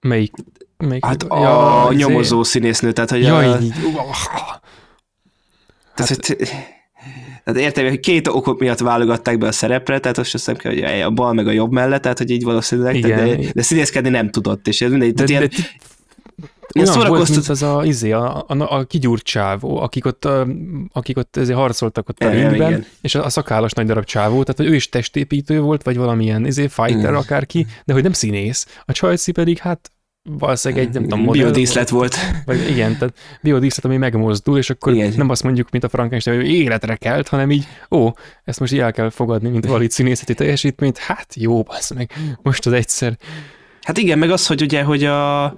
Melyik? 0.00 0.32
Melyik? 0.76 1.04
Hát 1.04 1.22
a 1.22 1.40
ja, 1.40 1.92
nyomozó 1.92 2.42
színésznő, 2.42 2.92
tehát 2.92 3.10
hogy 3.10 3.22
ja, 3.22 3.36
a... 3.36 3.60
Így, 3.60 3.74
tehát, 5.94 6.10
hát, 6.10 6.26
hogy, 6.26 6.36
tehát 7.44 7.60
értem, 7.60 7.88
hogy 7.88 8.00
két 8.00 8.28
okok 8.28 8.58
miatt 8.58 8.78
válogatták 8.78 9.38
be 9.38 9.46
a 9.46 9.52
szerepre, 9.52 9.98
tehát 9.98 10.18
azt 10.18 10.32
hiszem, 10.32 10.56
hogy 10.62 10.82
a 10.82 11.10
bal 11.10 11.32
meg 11.32 11.46
a 11.46 11.50
jobb 11.50 11.72
mellett, 11.72 12.02
tehát 12.02 12.18
hogy 12.18 12.30
így 12.30 12.42
valószínűleg, 12.42 12.96
igen, 12.96 13.40
de, 13.40 13.50
de 13.52 13.62
színészkedni 13.62 14.08
nem 14.08 14.30
tudott, 14.30 14.68
és 14.68 14.80
ez 14.80 14.90
mindegy. 14.90 15.14
De, 15.14 15.24
tehát 15.24 15.48
de, 15.48 15.54
ilyen, 15.56 15.68
de, 15.70 15.86
olyan 16.74 16.92
szórakoztat... 16.92 17.26
volt, 17.26 17.30
mint 17.30 17.48
az 17.48 17.62
a, 17.62 17.84
izé, 17.84 18.12
a, 18.12 18.44
a, 18.48 18.76
a 18.78 18.84
kigyúrt 18.84 19.22
csávó, 19.22 19.78
akik 19.78 20.06
ott, 20.06 20.24
a, 20.24 20.46
akik 20.92 21.16
ott 21.16 21.36
ezért 21.36 21.58
harcoltak 21.58 22.08
ott 22.08 22.18
a 22.18 22.30
ringben, 22.30 22.86
és 23.00 23.14
a, 23.14 23.24
a 23.24 23.28
szakállas 23.28 23.72
nagy 23.72 23.86
darab 23.86 24.04
csávó, 24.04 24.42
tehát 24.42 24.56
hogy 24.56 24.66
ő 24.66 24.74
is 24.74 24.88
testépítő 24.88 25.60
volt, 25.60 25.82
vagy 25.82 25.96
valamilyen 25.96 26.46
izé, 26.46 26.66
fighter 26.66 27.12
mm. 27.12 27.16
akárki, 27.16 27.66
de 27.84 27.92
hogy 27.92 28.02
nem 28.02 28.12
színész. 28.12 28.66
A 28.84 28.92
Csajci 28.92 29.32
pedig 29.32 29.58
hát 29.58 29.90
valószínűleg 30.28 30.84
egy, 30.84 30.92
nem 30.92 31.02
tudom, 31.02 31.20
modell. 31.20 31.42
Biodíszlet 31.42 31.88
volt. 31.88 32.16
Vagy 32.44 32.70
igen, 32.70 32.98
tehát 32.98 33.14
biodíszlet, 33.42 33.84
ami 33.84 33.96
megmozdul, 33.96 34.58
és 34.58 34.70
akkor 34.70 34.92
igen. 34.92 35.12
nem 35.16 35.28
azt 35.28 35.42
mondjuk, 35.42 35.70
mint 35.70 35.84
a 35.84 35.88
Frankenstein, 35.88 36.36
hogy 36.36 36.50
életre 36.50 36.96
kelt, 36.96 37.28
hanem 37.28 37.50
így, 37.50 37.66
ó, 37.90 38.10
ezt 38.44 38.60
most 38.60 38.72
így 38.72 38.78
el 38.78 38.92
kell 38.92 39.10
fogadni, 39.10 39.48
mint 39.48 39.66
valami 39.66 39.90
színészeti 39.90 40.34
teljesítményt, 40.34 40.98
hát 40.98 41.34
jó, 41.34 41.62
bassz 41.62 41.90
meg, 41.90 42.12
most 42.42 42.66
az 42.66 42.72
egyszer. 42.72 43.18
Hát 43.82 43.98
igen, 43.98 44.18
meg 44.18 44.30
az, 44.30 44.46
hogy 44.46 44.62
ugye, 44.62 44.82
hogy 44.82 45.04
a 45.04 45.54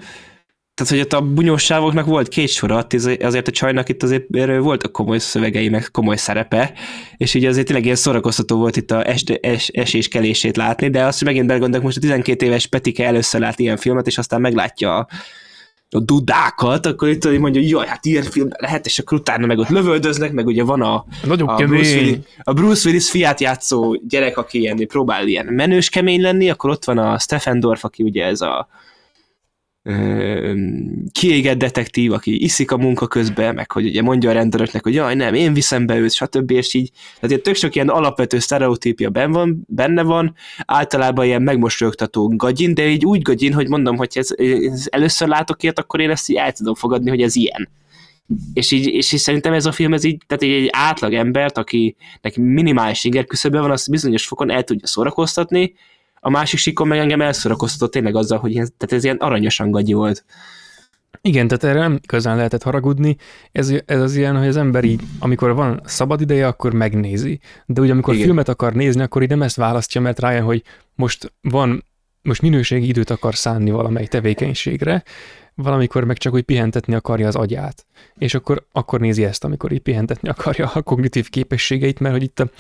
tehát, 0.79 0.93
hogy 0.93 1.01
ott 1.01 1.13
a 1.13 1.33
bunyósávoknak 1.33 2.07
volt 2.07 2.29
két 2.29 2.49
sora, 2.49 2.87
azért 3.21 3.49
a 3.49 3.51
csajnak 3.51 3.89
itt 3.89 4.03
azért 4.03 4.25
voltak 4.61 4.93
komoly 4.93 5.19
szövegei, 5.19 5.69
meg 5.69 5.91
komoly 5.91 6.17
szerepe, 6.17 6.73
és 7.17 7.35
így 7.35 7.45
azért 7.45 7.67
tényleg 7.67 7.85
ilyen 7.85 7.97
szórakoztató 7.97 8.57
volt 8.57 8.77
itt 8.77 8.91
a 8.91 9.09
es, 9.09 9.23
es, 9.41 9.69
esés-kelését 9.69 10.57
látni, 10.57 10.91
de 10.91 11.05
azt, 11.05 11.19
hogy 11.19 11.27
megint 11.27 11.47
belegondolok, 11.47 11.85
most 11.85 11.97
a 11.97 12.01
12 12.01 12.47
éves 12.47 12.67
Petike 12.67 13.07
először 13.07 13.41
lát 13.41 13.59
ilyen 13.59 13.77
filmet, 13.77 14.07
és 14.07 14.19
aztán 14.19 14.41
meglátja 14.41 14.97
a, 14.97 15.09
a 15.91 16.01
dudákat, 16.01 16.87
akkor 16.87 17.09
itt 17.09 17.39
mondja, 17.39 17.61
jaj, 17.65 17.87
hát 17.87 18.05
ilyen 18.05 18.23
film 18.23 18.49
lehet, 18.59 18.87
és 18.87 18.99
akkor 18.99 19.19
utána 19.19 19.47
meg 19.47 19.59
ott 19.59 19.69
lövöldöznek, 19.69 20.33
meg 20.33 20.47
ugye 20.47 20.63
van 20.63 20.83
a, 20.83 21.05
Nagyon 21.25 21.49
a, 21.49 21.55
Bruce, 21.55 21.97
Willis, 21.97 22.17
a 22.43 22.53
Bruce 22.53 22.89
Willis 22.89 23.11
fiát 23.11 23.41
játszó 23.41 23.95
gyerek, 24.09 24.37
aki 24.37 24.59
ilyen, 24.59 24.87
próbál 24.87 25.27
ilyen 25.27 25.47
menős 25.47 25.89
kemény 25.89 26.21
lenni, 26.21 26.51
akkor 26.51 26.71
ott 26.71 26.85
van 26.85 26.99
a 26.99 27.19
Stephen 27.19 27.61
Dorff, 27.61 27.85
aki 27.85 28.03
ugye 28.03 28.25
ez 28.25 28.41
a 28.41 28.69
kiégett 31.12 31.59
detektív, 31.59 32.12
aki 32.12 32.43
iszik 32.44 32.70
a 32.70 32.77
munka 32.77 33.06
közben, 33.06 33.55
meg 33.55 33.70
hogy 33.70 33.85
ugye 33.85 34.02
mondja 34.02 34.31
a 34.31 34.32
rendőröknek, 34.32 34.82
hogy 34.82 34.94
jaj, 34.94 35.15
nem, 35.15 35.35
én 35.35 35.52
viszem 35.52 35.86
be 35.86 35.97
őt, 35.97 36.12
stb. 36.12 36.51
és 36.51 36.74
így, 36.74 36.90
tehát 37.20 37.43
tök 37.43 37.55
sok 37.55 37.74
ilyen 37.74 37.89
alapvető 37.89 38.39
sztereotípia 38.39 39.10
benne 39.10 39.32
van, 39.32 39.65
benne 39.69 40.02
van, 40.02 40.35
általában 40.66 41.24
ilyen 41.24 41.43
megmosolyogtató 41.43 42.28
gagyin, 42.36 42.74
de 42.74 42.89
így 42.89 43.05
úgy 43.05 43.23
gagyin, 43.23 43.52
hogy 43.52 43.69
mondom, 43.69 43.97
hogy 43.97 44.10
ez, 44.15 44.28
ez 44.73 44.86
először 44.90 45.28
látok 45.28 45.62
ilyet, 45.62 45.78
akkor 45.78 46.01
én 46.01 46.10
ezt 46.10 46.28
így 46.28 46.36
el 46.36 46.52
tudom 46.52 46.74
fogadni, 46.74 47.09
hogy 47.09 47.23
ez 47.23 47.36
ilyen. 47.36 47.69
És 48.52 48.70
így, 48.70 48.86
és 48.86 49.12
így 49.12 49.20
szerintem 49.20 49.52
ez 49.52 49.66
a 49.66 49.73
film, 49.73 49.93
ez 49.93 50.05
így, 50.05 50.23
tehát 50.27 50.43
egy, 50.43 50.62
egy 50.62 50.69
átlag 50.73 51.12
embert, 51.12 51.59
akinek 51.59 52.36
minimális 52.36 53.05
inger 53.05 53.24
küszöbe 53.24 53.60
van, 53.60 53.70
azt 53.70 53.90
bizonyos 53.90 54.27
fokon 54.27 54.51
el 54.51 54.62
tudja 54.62 54.86
szórakoztatni, 54.86 55.74
a 56.20 56.31
másik 56.31 56.59
sikon 56.59 56.89
meg 56.89 56.99
engem 56.99 57.20
elszorakoztatott 57.20 57.93
tényleg 57.93 58.15
azzal, 58.15 58.39
hogy 58.39 58.57
ez, 58.57 58.69
tehát 58.77 58.95
ez 58.95 59.05
ilyen 59.05 59.16
aranyosan 59.16 59.70
gagyi 59.70 59.93
volt. 59.93 60.24
Igen, 61.20 61.49
tehát 61.49 61.65
erre 61.65 61.78
nem 61.78 61.99
igazán 62.03 62.36
lehetett 62.36 62.62
haragudni. 62.62 63.16
Ez, 63.53 63.73
ez 63.86 64.01
az 64.01 64.16
ilyen, 64.16 64.39
hogy 64.39 64.47
az 64.47 64.57
ember 64.57 64.85
így, 64.85 65.01
amikor 65.19 65.55
van 65.55 65.81
szabad 65.85 66.20
ideje, 66.20 66.47
akkor 66.47 66.73
megnézi. 66.73 67.40
De 67.66 67.81
ugye 67.81 67.93
amikor 67.93 68.15
Igen. 68.15 68.27
filmet 68.27 68.49
akar 68.49 68.73
nézni, 68.73 69.03
akkor 69.03 69.23
így 69.23 69.28
nem 69.28 69.43
ezt 69.43 69.57
választja, 69.57 70.01
mert 70.01 70.19
rájön, 70.20 70.45
hogy 70.45 70.62
most 70.95 71.32
van, 71.40 71.85
most 72.23 72.43
minőségi 72.43 72.89
időt 72.89 73.11
akar 73.11 73.35
szánni 73.35 73.70
valamely 73.70 74.07
tevékenységre, 74.07 75.03
valamikor 75.55 76.05
meg 76.05 76.16
csak 76.16 76.35
úgy 76.35 76.43
pihentetni 76.43 76.95
akarja 76.95 77.27
az 77.27 77.36
agyát. 77.36 77.86
És 78.19 78.35
akkor, 78.35 78.66
akkor 78.73 79.01
nézi 79.01 79.24
ezt, 79.24 79.45
amikor 79.45 79.73
így 79.73 79.81
pihentetni 79.81 80.28
akarja 80.28 80.70
a 80.74 80.82
kognitív 80.82 81.28
képességeit, 81.28 82.01
mert 82.01 82.15
hogy 82.15 82.23
itt 82.23 82.40
a 82.40 82.51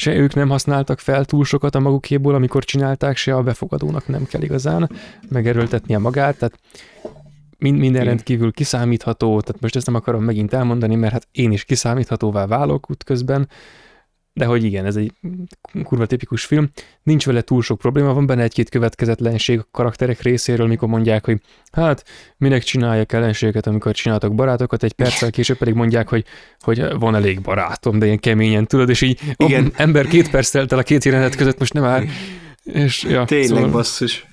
se 0.00 0.14
ők 0.14 0.34
nem 0.34 0.48
használtak 0.48 0.98
fel 0.98 1.24
túl 1.24 1.44
sokat 1.44 1.74
a 1.74 1.80
magukéból, 1.80 2.34
amikor 2.34 2.64
csinálták, 2.64 3.16
se 3.16 3.34
a 3.34 3.42
befogadónak 3.42 4.06
nem 4.06 4.24
kell 4.24 4.42
igazán 4.42 4.90
megerőltetnie 5.28 5.98
magát, 5.98 6.38
tehát 6.38 6.58
mind, 7.58 7.78
minden 7.78 8.04
rendkívül 8.04 8.52
kiszámítható, 8.52 9.40
tehát 9.40 9.60
most 9.60 9.76
ezt 9.76 9.86
nem 9.86 9.94
akarom 9.94 10.24
megint 10.24 10.52
elmondani, 10.52 10.94
mert 10.94 11.12
hát 11.12 11.28
én 11.32 11.52
is 11.52 11.64
kiszámíthatóvá 11.64 12.46
válok 12.46 12.90
útközben, 12.90 13.48
de 14.32 14.44
hogy 14.44 14.64
igen, 14.64 14.86
ez 14.86 14.96
egy 14.96 15.12
kurva 15.82 16.06
tipikus 16.06 16.44
film. 16.44 16.70
Nincs 17.02 17.26
vele 17.26 17.40
túl 17.40 17.62
sok 17.62 17.78
probléma, 17.78 18.14
van 18.14 18.26
benne 18.26 18.42
egy-két 18.42 18.68
következetlenség 18.68 19.58
a 19.58 19.66
karakterek 19.70 20.20
részéről, 20.22 20.66
mikor 20.66 20.88
mondják, 20.88 21.24
hogy 21.24 21.40
hát 21.72 22.04
minek 22.36 22.62
csinálják 22.62 23.12
ellenséget, 23.12 23.66
amikor 23.66 23.92
csináltak 23.92 24.34
barátokat, 24.34 24.82
egy 24.82 24.92
perccel 24.92 25.30
később 25.30 25.56
pedig 25.56 25.74
mondják, 25.74 26.08
hogy, 26.08 26.24
hogy 26.60 26.98
van 26.98 27.14
elég 27.14 27.40
barátom, 27.40 27.98
de 27.98 28.06
ilyen 28.06 28.18
keményen, 28.18 28.66
tudod, 28.66 28.88
és 28.88 29.00
így 29.00 29.20
igen. 29.36 29.64
Oh, 29.64 29.72
ember 29.76 30.06
két 30.06 30.30
perc 30.30 30.50
telt 30.50 30.72
el 30.72 30.78
a 30.78 30.82
két 30.82 31.04
jelenet 31.04 31.36
között, 31.36 31.58
most 31.58 31.72
nem 31.72 31.84
áll. 31.84 32.04
És, 32.64 33.02
ja, 33.02 33.24
Tényleg 33.24 33.48
szóval... 33.48 33.70
basszus. 33.70 34.26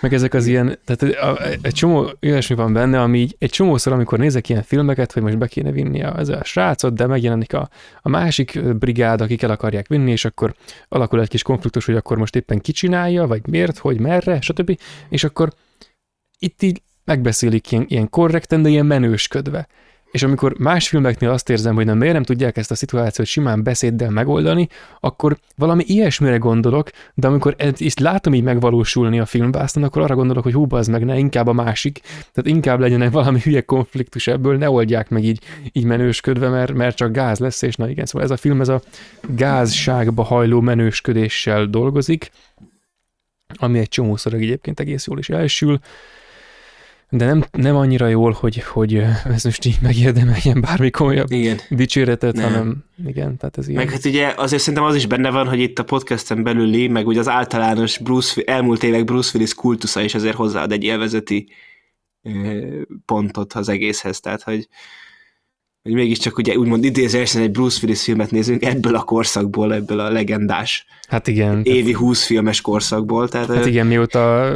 Meg 0.00 0.12
ezek 0.14 0.34
az 0.34 0.46
ilyen, 0.46 0.78
tehát 0.84 1.16
egy 1.62 1.74
csomó 1.74 2.10
olyasmi 2.22 2.54
van 2.54 2.72
benne, 2.72 3.02
ami 3.02 3.18
így 3.18 3.36
egy 3.38 3.50
csomószor, 3.50 3.92
amikor 3.92 4.18
nézek 4.18 4.48
ilyen 4.48 4.62
filmeket, 4.62 5.12
hogy 5.12 5.22
most 5.22 5.38
be 5.38 5.46
kéne 5.46 5.70
vinni 5.70 6.02
a, 6.02 6.18
ez 6.18 6.28
a 6.28 6.44
srácot, 6.44 6.94
de 6.94 7.06
megjelenik 7.06 7.52
a, 7.52 7.68
a 8.02 8.08
másik 8.08 8.62
brigád, 8.74 9.20
akik 9.20 9.42
el 9.42 9.50
akarják 9.50 9.88
vinni, 9.88 10.10
és 10.10 10.24
akkor 10.24 10.54
alakul 10.88 11.20
egy 11.20 11.28
kis 11.28 11.42
konfliktus, 11.42 11.84
hogy 11.84 11.96
akkor 11.96 12.18
most 12.18 12.36
éppen 12.36 12.60
kicsinálja, 12.60 13.26
vagy 13.26 13.46
miért, 13.46 13.78
hogy 13.78 14.00
merre, 14.00 14.40
stb. 14.40 14.78
És 15.08 15.24
akkor 15.24 15.52
itt 16.38 16.62
így 16.62 16.82
megbeszélik 17.04 17.72
ilyen, 17.72 17.84
ilyen 17.88 18.10
korrekten, 18.10 18.62
de 18.62 18.68
ilyen 18.68 18.86
menősködve. 18.86 19.68
És 20.10 20.22
amikor 20.22 20.54
más 20.58 20.88
filmeknél 20.88 21.30
azt 21.30 21.50
érzem, 21.50 21.74
hogy 21.74 21.84
nem, 21.84 21.98
miért 21.98 22.14
nem 22.14 22.22
tudják 22.22 22.56
ezt 22.56 22.70
a 22.70 22.74
szituációt 22.74 23.26
simán 23.26 23.62
beszéddel 23.62 24.10
megoldani, 24.10 24.68
akkor 25.00 25.38
valami 25.56 25.84
ilyesmire 25.86 26.36
gondolok, 26.36 26.90
de 27.14 27.26
amikor 27.26 27.54
ezt 27.58 28.00
látom 28.00 28.34
így 28.34 28.42
megvalósulni 28.42 29.20
a 29.20 29.26
filmvászton, 29.26 29.82
akkor 29.82 30.02
arra 30.02 30.14
gondolok, 30.14 30.42
hogy 30.42 30.52
hú, 30.52 30.66
az 30.68 30.86
meg 30.86 31.04
ne, 31.04 31.18
inkább 31.18 31.46
a 31.46 31.52
másik. 31.52 32.00
Tehát 32.32 32.50
inkább 32.50 32.80
legyen 32.80 33.02
egy 33.02 33.10
valami 33.10 33.40
hülye 33.40 33.60
konfliktus 33.60 34.26
ebből, 34.26 34.56
ne 34.56 34.70
oldják 34.70 35.08
meg 35.08 35.24
így, 35.24 35.40
így 35.72 35.84
menősködve, 35.84 36.48
mert, 36.48 36.72
mert 36.72 36.96
csak 36.96 37.12
gáz 37.12 37.38
lesz, 37.38 37.62
és 37.62 37.74
na 37.74 37.88
igen, 37.88 38.06
szóval 38.06 38.22
ez 38.22 38.30
a 38.30 38.36
film 38.36 38.60
ez 38.60 38.68
a 38.68 38.82
gázságba 39.28 40.22
hajló 40.22 40.60
menősködéssel 40.60 41.66
dolgozik, 41.66 42.30
ami 43.54 43.78
egy 43.78 43.88
csomószor 43.88 44.34
egyébként 44.34 44.80
egész 44.80 45.06
jól 45.06 45.18
is 45.18 45.28
elsül. 45.28 45.80
De 47.10 47.24
nem, 47.24 47.44
nem 47.50 47.76
annyira 47.76 48.08
jól, 48.08 48.36
hogy, 48.40 48.62
hogy 48.62 48.94
ez 49.24 49.44
most 49.44 49.64
így 49.64 49.78
megérdemeljen 49.82 50.60
bármi 50.60 50.90
komolyabb 50.90 51.30
Igen. 51.30 51.58
dicséretet, 51.68 52.34
Nem. 52.34 52.44
hanem 52.44 52.84
igen, 53.06 53.36
tehát 53.36 53.58
ez 53.58 53.68
ilyen. 53.68 53.84
Meg 53.84 53.92
hát 53.92 54.04
ugye 54.04 54.32
azért 54.36 54.62
szerintem 54.62 54.88
az 54.88 54.94
is 54.94 55.06
benne 55.06 55.30
van, 55.30 55.48
hogy 55.48 55.60
itt 55.60 55.78
a 55.78 55.82
podcasten 55.84 56.42
belüli, 56.42 56.88
meg 56.88 57.06
ugye 57.06 57.18
az 57.18 57.28
általános 57.28 57.98
Bruce, 57.98 58.42
elmúlt 58.44 58.82
évek 58.82 59.04
Bruce 59.04 59.30
Willis 59.34 59.54
kultusza 59.54 60.00
is 60.00 60.14
azért 60.14 60.36
hozzáad 60.36 60.72
egy 60.72 60.84
élvezeti 60.84 61.48
pontot 63.04 63.52
az 63.52 63.68
egészhez, 63.68 64.20
tehát 64.20 64.42
hogy, 64.42 64.68
hogy 65.82 65.92
mégiscsak 65.92 66.36
ugye 66.38 66.56
úgymond 66.56 66.84
idézőesen 66.84 67.42
egy 67.42 67.50
Bruce 67.50 67.78
Willis 67.82 68.02
filmet 68.02 68.30
nézünk 68.30 68.64
ebből 68.64 68.94
a 68.94 69.02
korszakból, 69.02 69.74
ebből 69.74 70.00
a 70.00 70.10
legendás 70.10 70.86
Hát 71.08 71.26
igen. 71.26 71.62
évi 71.62 71.92
20 71.92 72.24
filmes 72.24 72.60
korszakból, 72.60 73.28
tehát 73.28 73.54
Hát 73.54 73.66
igen, 73.66 73.86
mióta 73.86 74.52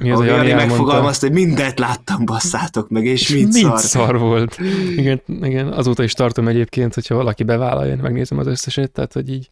mi 0.00 0.10
az, 0.10 0.24
Jani 0.24 0.52
megfogalmazta, 0.52 1.26
hogy 1.26 1.34
mindent 1.34 1.78
láttam, 1.78 2.24
basszátok 2.24 2.88
meg, 2.88 3.04
és 3.04 3.28
mind, 3.28 3.52
mind 3.52 3.64
szar. 3.64 3.80
szar 3.80 4.18
volt. 4.18 4.58
Igen, 4.96 5.20
igen, 5.42 5.72
azóta 5.72 6.02
is 6.02 6.12
tartom 6.12 6.48
egyébként, 6.48 6.94
hogyha 6.94 7.14
valaki 7.14 7.42
bevállalja, 7.42 7.96
megnézem 7.96 8.38
az 8.38 8.46
összeset, 8.46 8.90
tehát 8.90 9.12
hogy 9.12 9.30
így 9.30 9.50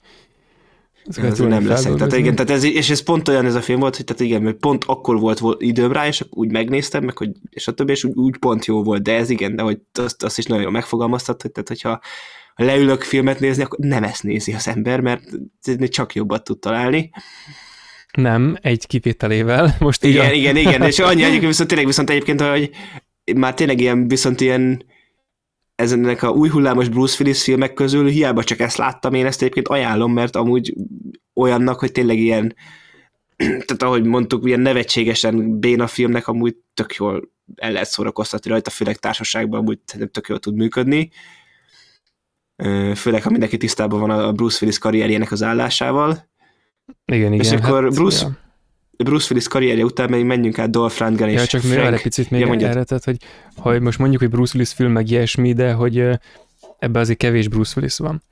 Ez 1.04 1.38
nem 1.38 1.66
leszek. 1.66 1.94
Tehát 1.94 2.16
igen, 2.16 2.34
tehát 2.34 2.50
ez, 2.50 2.64
és 2.64 2.90
ez 2.90 3.00
pont 3.00 3.28
olyan 3.28 3.44
ez 3.44 3.54
a 3.54 3.60
film 3.60 3.80
volt, 3.80 3.96
hogy 3.96 4.04
tehát 4.04 4.22
igen, 4.22 4.42
mert 4.42 4.56
pont 4.56 4.84
akkor 4.86 5.18
volt, 5.18 5.38
volt 5.38 5.62
időm 5.62 5.92
rá, 5.92 6.06
és 6.06 6.24
úgy 6.30 6.50
megnéztem, 6.50 7.04
meg 7.04 7.16
hogy, 7.16 7.30
és 7.50 7.68
a 7.68 7.72
többi, 7.72 7.92
és 7.92 8.04
úgy, 8.04 8.16
úgy 8.16 8.38
pont 8.38 8.64
jó 8.64 8.82
volt, 8.82 9.02
de 9.02 9.14
ez 9.14 9.30
igen, 9.30 9.56
de 9.56 9.62
hogy 9.62 9.78
azt, 9.92 10.22
azt 10.22 10.38
is 10.38 10.44
nagyon 10.44 10.62
jól 10.62 10.72
megfogalmaztat, 10.72 11.42
hogy 11.42 11.52
tehát 11.52 11.68
hogyha 11.68 12.00
ha 12.54 12.64
leülök 12.64 13.02
filmet 13.02 13.40
nézni, 13.40 13.62
akkor 13.62 13.78
nem 13.78 14.04
ezt 14.04 14.22
nézi 14.22 14.52
az 14.52 14.68
ember, 14.68 15.00
mert 15.00 15.22
csak 15.88 16.14
jobbat 16.14 16.44
tud 16.44 16.58
találni. 16.58 17.10
Nem, 18.18 18.56
egy 18.60 18.86
kivételével. 18.86 19.76
Most 19.78 20.04
Igen, 20.04 20.26
a- 20.26 20.32
igen, 20.32 20.56
igen, 20.56 20.82
és 20.82 20.98
annyi, 20.98 21.24
annyi 21.24 21.38
viszont 21.38 21.68
tényleg 21.68 21.86
viszont 21.86 22.10
egyébként, 22.10 22.40
hogy 22.40 22.70
már 23.36 23.54
tényleg 23.54 23.80
ilyen, 23.80 24.08
viszont 24.08 24.40
ilyen 24.40 24.84
ezenek 25.74 26.22
a 26.22 26.30
új 26.30 26.48
hullámos 26.48 26.88
Bruce 26.88 27.16
Willis 27.20 27.42
filmek 27.42 27.74
közül 27.74 28.08
hiába 28.08 28.44
csak 28.44 28.60
ezt 28.60 28.76
láttam, 28.76 29.14
én 29.14 29.26
ezt 29.26 29.40
egyébként 29.40 29.68
ajánlom, 29.68 30.12
mert 30.12 30.36
amúgy 30.36 30.74
olyannak, 31.34 31.78
hogy 31.78 31.92
tényleg 31.92 32.18
ilyen, 32.18 32.54
tehát 33.36 33.82
ahogy 33.82 34.04
mondtuk, 34.04 34.46
ilyen 34.46 34.60
nevetségesen 34.60 35.58
béna 35.58 35.86
filmnek 35.86 36.28
amúgy 36.28 36.56
tök 36.74 36.94
jól 36.94 37.32
el 37.56 37.72
lehet 37.72 37.88
szórakoztatni 37.88 38.50
rajta, 38.50 38.70
főleg 38.70 38.96
társaságban 38.96 39.60
amúgy 39.60 39.78
tök 40.10 40.28
jól 40.28 40.38
tud 40.38 40.54
működni. 40.54 41.10
Főleg, 42.94 43.22
ha 43.22 43.30
mindenki 43.30 43.56
tisztában 43.56 44.00
van 44.00 44.10
a 44.10 44.32
Bruce 44.32 44.58
Willis 44.60 44.78
karrierjének 44.78 45.32
az 45.32 45.42
állásával. 45.42 46.28
Igen, 47.04 47.32
igen. 47.32 47.44
és 47.44 47.52
akkor 47.52 47.88
Bruce- 47.88 48.22
ja. 48.22 49.04
Bruce 49.04 49.26
Willis 49.30 49.48
karrierje 49.48 49.84
után 49.84 50.10
még 50.10 50.24
menjünk 50.24 50.58
át 50.58 50.70
Dolph 50.70 51.00
Lundgren 51.00 51.28
és 51.28 51.34
Ja, 51.34 51.46
csak 51.46 51.62
még 51.62 51.72
Frank. 51.72 51.94
egy 51.94 52.02
picit 52.02 52.30
még 52.30 52.40
Ja, 52.40 52.46
ja, 52.46 52.52
mondjad. 52.52 52.70
erre, 52.70 52.84
tehát, 52.84 53.04
hogy 53.04 53.16
ha 53.56 53.80
most 53.80 53.98
mondjuk, 53.98 54.20
hogy 54.20 54.30
Bruce 54.30 54.52
Willis 54.54 54.72
film, 54.72 54.92
meg 54.92 55.10
ilyesmi, 55.10 55.52
de 55.52 55.72
hogy 55.72 56.04
ebbe 56.78 56.98
azért 57.00 57.18
kevés 57.18 57.48
Bruce 57.48 57.72
Willis 57.76 57.96
van. 57.96 58.22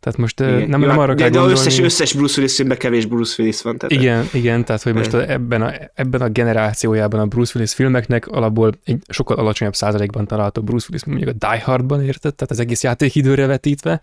Tehát 0.00 0.18
most 0.18 0.40
Igen. 0.40 0.68
nem, 0.68 0.80
Jó, 0.80 0.86
nem 0.86 0.88
hát 0.88 0.98
arra 0.98 1.14
de, 1.14 1.22
kell 1.22 1.30
de 1.30 1.38
gondolni... 1.38 1.60
összes, 1.60 1.78
összes 1.80 2.12
Bruce 2.12 2.34
Willis 2.36 2.54
filmben 2.54 2.78
kevés 2.78 3.06
Bruce 3.06 3.34
Willis 3.42 3.62
van. 3.62 3.78
Tehát 3.78 4.02
Igen, 4.02 4.28
igen, 4.32 4.64
tehát 4.64 4.82
hogy 4.82 4.94
most 4.94 5.12
a, 5.14 5.30
ebben, 5.30 5.62
a, 5.62 5.72
ebben 5.94 6.20
a 6.20 6.28
generációjában 6.28 7.20
a 7.20 7.26
Bruce 7.26 7.52
Willis 7.54 7.74
filmeknek 7.74 8.26
alapból 8.26 8.72
egy 8.84 9.02
sokkal 9.08 9.36
alacsonyabb 9.36 9.74
százalékban 9.74 10.26
található 10.26 10.62
Bruce 10.62 10.86
Willis, 10.88 11.04
mondjuk 11.04 11.28
a 11.28 11.46
Die 11.48 11.62
Hardban 11.64 12.02
érted, 12.02 12.34
tehát 12.34 12.50
az 12.50 12.58
egész 12.58 12.82
játékidőre 12.82 13.46
vetítve, 13.46 14.00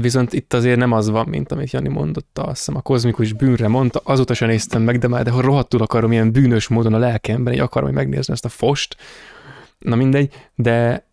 viszont 0.00 0.32
itt 0.32 0.54
azért 0.54 0.78
nem 0.78 0.92
az 0.92 1.10
van, 1.10 1.28
mint 1.28 1.52
amit 1.52 1.70
Jani 1.70 1.88
mondotta, 1.88 2.42
azt 2.42 2.56
hiszem 2.56 2.76
a 2.76 2.80
kozmikus 2.80 3.32
bűnre 3.32 3.68
mondta, 3.68 4.00
azóta 4.04 4.34
sem 4.34 4.48
néztem 4.48 4.82
meg, 4.82 4.98
de 4.98 5.08
már 5.08 5.24
de 5.24 5.30
rohadtul 5.30 5.82
akarom 5.82 6.12
ilyen 6.12 6.32
bűnös 6.32 6.68
módon 6.68 6.94
a 6.94 6.98
lelkemben, 6.98 7.52
így 7.52 7.58
akarom 7.58 7.88
hogy 7.88 7.96
megnézni 7.96 8.32
ezt 8.32 8.44
a 8.44 8.48
fost, 8.48 8.96
na 9.78 9.96
mindegy, 9.96 10.32
de 10.54 11.04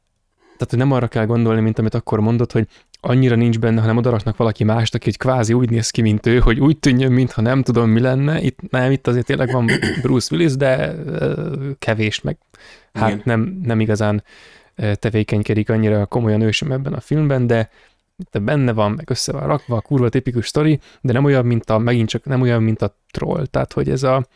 tehát 0.54 0.70
hogy 0.70 0.78
nem 0.78 0.92
arra 0.92 1.08
kell 1.08 1.26
gondolni, 1.26 1.62
mint 1.62 1.80
amit 1.80 1.94
akkor 1.94 2.20
mondott, 2.20 2.52
hogy 2.52 2.68
annyira 3.06 3.36
nincs 3.36 3.60
benne, 3.60 3.82
hanem 3.82 3.98
odaraknak 3.98 4.38
valaki 4.38 4.64
mást, 4.64 4.96
aki 4.96 5.10
egy 5.10 5.18
kvázi 5.18 5.54
úgy 5.54 5.70
néz 5.70 5.90
ki, 5.90 6.02
mint 6.02 6.26
ő, 6.26 6.40
hogy 6.40 6.60
úgy 6.60 6.78
tűnjön, 6.78 7.12
mintha 7.12 7.42
nem 7.42 7.64
tudom, 7.64 7.90
mi 7.90 8.00
lenne. 8.00 8.42
Itt 8.42 8.60
nem, 8.70 8.92
itt 8.92 9.08
azért 9.08 9.26
tényleg 9.26 9.52
van 9.52 9.70
Bruce 10.02 10.36
Willis, 10.36 10.56
de 10.56 10.96
kevés 11.80 12.22
meg. 12.22 12.38
Hát 12.94 13.10
Igen. 13.10 13.22
nem, 13.26 13.60
nem 13.64 13.80
igazán 13.80 14.24
tevékenykedik 14.94 15.70
annyira 15.70 16.06
komolyan 16.06 16.42
ő 16.42 16.52
sem 16.52 16.72
ebben 16.72 16.94
a 16.94 17.00
filmben, 17.00 17.48
de 17.48 17.70
de 18.32 18.40
benne 18.40 18.74
van, 18.74 18.92
meg 18.92 19.10
össze 19.10 19.32
van 19.32 19.48
rakva, 19.48 19.82
kurva 19.82 20.10
tipikus 20.10 20.48
sztori, 20.48 20.80
de 21.02 21.14
nem 21.14 21.24
olyan, 21.24 21.46
mint 21.46 21.70
a, 21.70 21.78
megint 21.78 22.10
csak 22.10 22.26
nem 22.26 22.42
olyan, 22.42 22.64
mint 22.64 22.82
a 22.82 22.98
troll. 23.12 23.46
Tehát, 23.46 23.74
hogy 23.74 23.90
ez 23.90 24.04
a, 24.04 24.28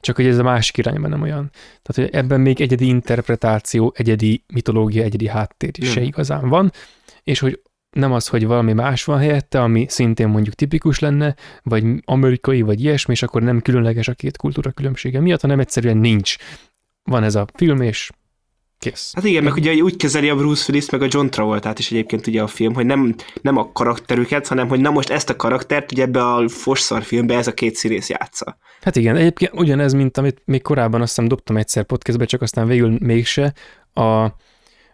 csak 0.00 0.16
hogy 0.16 0.26
ez 0.26 0.38
a 0.38 0.42
másik 0.42 0.76
irányban 0.76 1.10
nem 1.10 1.22
olyan. 1.22 1.50
Tehát, 1.82 2.10
hogy 2.10 2.20
ebben 2.20 2.40
még 2.40 2.60
egyedi 2.60 2.86
interpretáció, 2.86 3.92
egyedi 3.96 4.44
mitológia, 4.52 5.02
egyedi 5.02 5.28
háttér 5.28 5.70
is 5.78 5.88
se 5.88 5.98
Nem. 5.98 6.08
igazán 6.08 6.48
van, 6.48 6.72
és 7.22 7.38
hogy 7.38 7.62
nem 7.90 8.12
az, 8.12 8.28
hogy 8.28 8.46
valami 8.46 8.72
más 8.72 9.04
van 9.04 9.18
helyette, 9.18 9.62
ami 9.62 9.86
szintén 9.88 10.28
mondjuk 10.28 10.54
tipikus 10.54 10.98
lenne, 10.98 11.34
vagy 11.62 11.84
amerikai, 12.04 12.62
vagy 12.62 12.80
ilyesmi, 12.80 13.12
és 13.12 13.22
akkor 13.22 13.42
nem 13.42 13.60
különleges 13.60 14.08
a 14.08 14.14
két 14.14 14.36
kultúra 14.36 14.70
különbsége 14.70 15.20
miatt, 15.20 15.40
hanem 15.40 15.60
egyszerűen 15.60 15.96
nincs. 15.96 16.36
Van 17.02 17.22
ez 17.22 17.34
a 17.34 17.46
film, 17.54 17.80
és 17.80 18.10
kész. 18.78 19.12
Hát 19.14 19.24
igen, 19.24 19.44
meg 19.44 19.52
ugye 19.52 19.74
úgy 19.74 19.96
kezeli 19.96 20.28
a 20.28 20.36
Bruce 20.36 20.64
Willis 20.68 20.90
meg 20.90 21.02
a 21.02 21.06
John 21.08 21.26
Travoltát 21.26 21.78
is 21.78 21.90
egyébként 21.90 22.26
ugye 22.26 22.42
a 22.42 22.46
film, 22.46 22.74
hogy 22.74 22.86
nem, 22.86 23.14
nem 23.42 23.56
a 23.56 23.72
karakterüket, 23.72 24.46
hanem 24.46 24.68
hogy 24.68 24.80
na 24.80 24.90
most 24.90 25.10
ezt 25.10 25.30
a 25.30 25.36
karaktert 25.36 25.92
ugye 25.92 26.02
ebbe 26.02 26.24
a 26.24 26.48
fosszar 26.48 27.02
filmbe 27.02 27.36
ez 27.36 27.46
a 27.46 27.54
két 27.54 27.74
színész 27.74 28.08
játsza. 28.08 28.58
Hát 28.80 28.96
igen, 28.96 29.16
egyébként 29.16 29.52
ugyanez, 29.54 29.92
mint 29.92 30.16
amit 30.16 30.42
még 30.44 30.62
korábban 30.62 31.00
azt 31.00 31.08
hiszem 31.08 31.28
dobtam 31.28 31.56
egyszer 31.56 31.84
podcastbe, 31.84 32.24
csak 32.24 32.42
aztán 32.42 32.66
végül 32.66 32.96
mégse, 33.00 33.54
a 33.94 34.26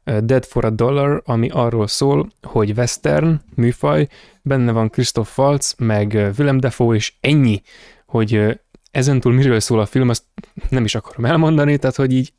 Dead 0.04 0.44
for 0.44 0.64
a 0.64 0.70
Dollar, 0.70 1.22
ami 1.24 1.48
arról 1.52 1.86
szól, 1.86 2.32
hogy 2.42 2.72
western 2.76 3.40
műfaj, 3.54 4.08
benne 4.42 4.72
van 4.72 4.90
Christoph 4.90 5.38
Waltz, 5.38 5.74
meg 5.78 6.32
Willem 6.38 6.60
Dafoe, 6.60 6.96
és 6.96 7.12
ennyi, 7.20 7.62
hogy 8.06 8.60
ezentúl 8.90 9.32
miről 9.32 9.60
szól 9.60 9.80
a 9.80 9.86
film, 9.86 10.08
azt 10.08 10.22
nem 10.68 10.84
is 10.84 10.94
akarom 10.94 11.24
elmondani, 11.24 11.78
tehát 11.78 11.96
hogy 11.96 12.12
így 12.12 12.32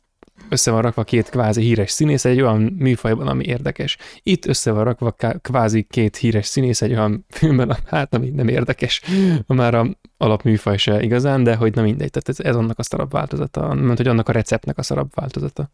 össze 0.48 0.70
van 0.70 0.82
rakva 0.82 1.04
két 1.04 1.28
kvázi 1.28 1.62
híres 1.62 1.90
színész 1.90 2.24
egy 2.24 2.40
olyan 2.40 2.74
műfajban, 2.78 3.26
ami 3.28 3.44
érdekes. 3.44 3.96
Itt 4.22 4.46
össze 4.46 4.70
van 4.70 4.84
rakva 4.84 5.16
kvázi 5.42 5.86
két 5.90 6.16
híres 6.16 6.46
színész 6.46 6.82
egy 6.82 6.92
olyan 6.92 7.24
filmben, 7.28 7.76
hát 7.86 8.14
ami 8.14 8.28
nem 8.28 8.48
érdekes, 8.48 9.02
már 9.46 9.74
a 9.74 9.86
alapműfaj 10.16 10.76
se 10.76 11.02
igazán, 11.02 11.42
de 11.42 11.54
hogy 11.54 11.74
na 11.74 11.82
mindegy, 11.82 12.10
tehát 12.10 12.28
ez, 12.28 12.40
ez 12.40 12.56
annak 12.56 12.78
a 12.78 12.82
szarabb 12.82 13.12
változata, 13.12 13.74
mert 13.74 13.96
hogy 13.96 14.08
annak 14.08 14.28
a 14.28 14.32
receptnek 14.32 14.78
a 14.78 14.82
szarabb 14.82 15.10
változata. 15.14 15.70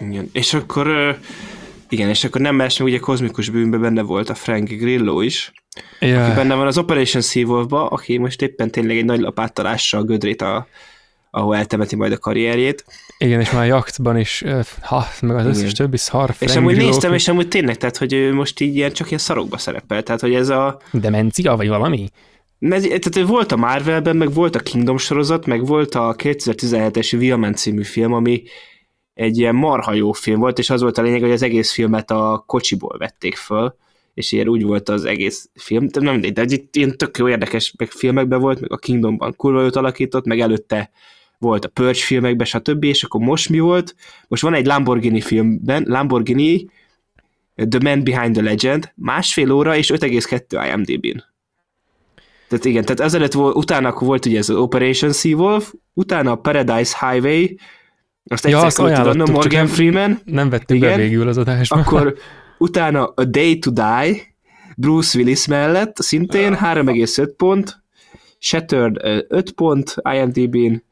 Igen. 0.00 0.28
És 0.32 0.54
akkor 0.54 1.18
igen, 1.88 2.08
és 2.08 2.24
akkor 2.24 2.40
nem 2.40 2.54
más, 2.54 2.80
ugye 2.80 2.98
kozmikus 2.98 3.50
bűnben 3.50 3.80
benne 3.80 4.02
volt 4.02 4.28
a 4.28 4.34
Frank 4.34 4.68
Grillo 4.68 5.20
is, 5.20 5.52
Ja, 6.00 6.24
aki 6.24 6.34
benne 6.34 6.54
van 6.54 6.66
az 6.66 6.78
Operation 6.78 7.22
Seawolf-ba, 7.22 7.86
aki 7.86 8.16
most 8.16 8.42
éppen 8.42 8.70
tényleg 8.70 8.96
egy 8.96 9.04
nagy 9.04 9.20
lapáttal 9.20 9.66
ássa 9.66 9.98
a 9.98 10.02
gödrét, 10.02 10.42
a, 10.42 10.66
ahol 11.30 11.56
eltemeti 11.56 11.96
majd 11.96 12.12
a 12.12 12.18
karrierjét. 12.18 12.84
igen, 13.18 13.40
és 13.40 13.50
már 13.50 13.62
a 13.62 13.66
jaktban 13.66 14.18
is, 14.18 14.44
ha, 14.80 15.06
meg 15.20 15.36
az 15.36 15.46
összes 15.46 15.62
Igen. 15.62 15.74
többi 15.74 15.96
szar, 15.96 16.34
És 16.38 16.56
amúgy 16.56 16.76
néztem, 16.76 17.12
és 17.14 17.28
amúgy 17.28 17.48
tényleg, 17.48 17.76
tehát, 17.76 17.96
hogy 17.96 18.12
ő 18.12 18.34
most 18.34 18.60
így 18.60 18.76
ilyen, 18.76 18.92
csak 18.92 19.06
ilyen 19.06 19.18
szarokba 19.18 19.58
szerepel, 19.58 20.02
tehát, 20.02 20.20
hogy 20.20 20.34
ez 20.34 20.48
a, 20.48 20.80
demencia, 20.92 21.56
vagy 21.56 21.68
valami? 21.68 22.08
Mert, 22.58 22.82
tehát 22.82 23.28
volt 23.28 23.52
a 23.52 23.56
Marvelben, 23.56 24.16
meg 24.16 24.32
volt 24.32 24.56
a 24.56 24.60
Kingdom 24.60 24.96
sorozat, 24.96 25.46
meg 25.46 25.66
volt 25.66 25.94
a 25.94 26.14
2017-es 26.18 27.14
Viaman 27.18 27.54
című 27.54 27.82
film, 27.82 28.12
ami 28.12 28.42
egy 29.14 29.38
ilyen 29.38 29.54
marha 29.54 29.92
jó 29.92 30.12
film 30.12 30.40
volt, 30.40 30.58
és 30.58 30.70
az 30.70 30.80
volt 30.80 30.98
a 30.98 31.02
lényeg, 31.02 31.20
hogy 31.20 31.30
az 31.30 31.42
egész 31.42 31.72
filmet 31.72 32.10
a 32.10 32.44
kocsiból 32.46 32.98
vették 32.98 33.36
föl, 33.36 33.74
és 34.14 34.32
ilyen 34.32 34.48
úgy 34.48 34.62
volt 34.62 34.88
az 34.88 35.04
egész 35.04 35.50
film, 35.54 35.88
de 35.88 36.00
nem 36.00 36.20
de 36.20 36.44
itt 36.48 36.76
ilyen 36.76 36.96
tök 36.96 37.18
jó 37.18 37.28
érdekes 37.28 37.74
meg 37.78 37.90
filmekben 37.90 38.40
volt, 38.40 38.60
meg 38.60 38.72
a 38.72 38.76
Kingdomban 38.76 39.34
kurva 39.36 39.62
jót 39.62 39.76
alakított, 39.76 40.24
meg 40.24 40.40
előtte 40.40 40.90
volt 41.38 41.64
a 41.64 41.68
Purge 41.68 42.00
filmekben, 42.00 42.46
stb. 42.46 42.84
És 42.84 43.02
akkor 43.02 43.20
most 43.20 43.48
mi 43.48 43.58
volt? 43.58 43.94
Most 44.28 44.42
van 44.42 44.54
egy 44.54 44.66
Lamborghini 44.66 45.20
filmben, 45.20 45.84
Lamborghini 45.86 46.66
The 47.68 47.80
Man 47.82 48.04
Behind 48.04 48.32
the 48.32 48.42
Legend, 48.42 48.92
másfél 48.94 49.50
óra 49.50 49.76
és 49.76 49.90
5,2 49.94 50.72
IMDb-n. 50.74 51.24
Tehát 52.48 52.64
igen, 52.64 52.82
tehát 52.82 53.00
ezelőtt 53.00 53.32
volt, 53.32 53.56
utána 53.56 53.94
volt 53.98 54.26
ugye 54.26 54.38
ez 54.38 54.48
az 54.48 54.56
Operation 54.56 55.12
Seawolf, 55.12 55.72
utána 55.94 56.30
a 56.30 56.36
Paradise 56.36 56.96
Highway, 57.00 57.56
azt 58.24 58.44
Ja, 58.44 58.50
egyszer 58.50 58.66
azt 58.66 58.76
tudnom, 58.76 58.92
ajánlottuk, 58.92 59.34
Morgan 59.34 59.66
Freeman, 59.66 60.20
Nem 60.24 60.50
vettük 60.50 60.78
be 60.78 60.86
Igen. 60.86 60.98
végül 60.98 61.28
az 61.28 61.38
adásba. 61.38 61.76
akkor 61.76 62.16
utána 62.58 63.06
a 63.06 63.24
Day 63.24 63.58
to 63.58 63.70
Die, 63.70 64.34
Bruce 64.76 65.18
Willis 65.18 65.46
mellett, 65.46 65.96
szintén 65.96 66.54
3,5 66.54 67.32
pont, 67.36 67.82
Shattered 68.38 68.96
ö, 69.02 69.18
5 69.28 69.52
pont 69.52 69.94
IMDb-n, 70.12 70.82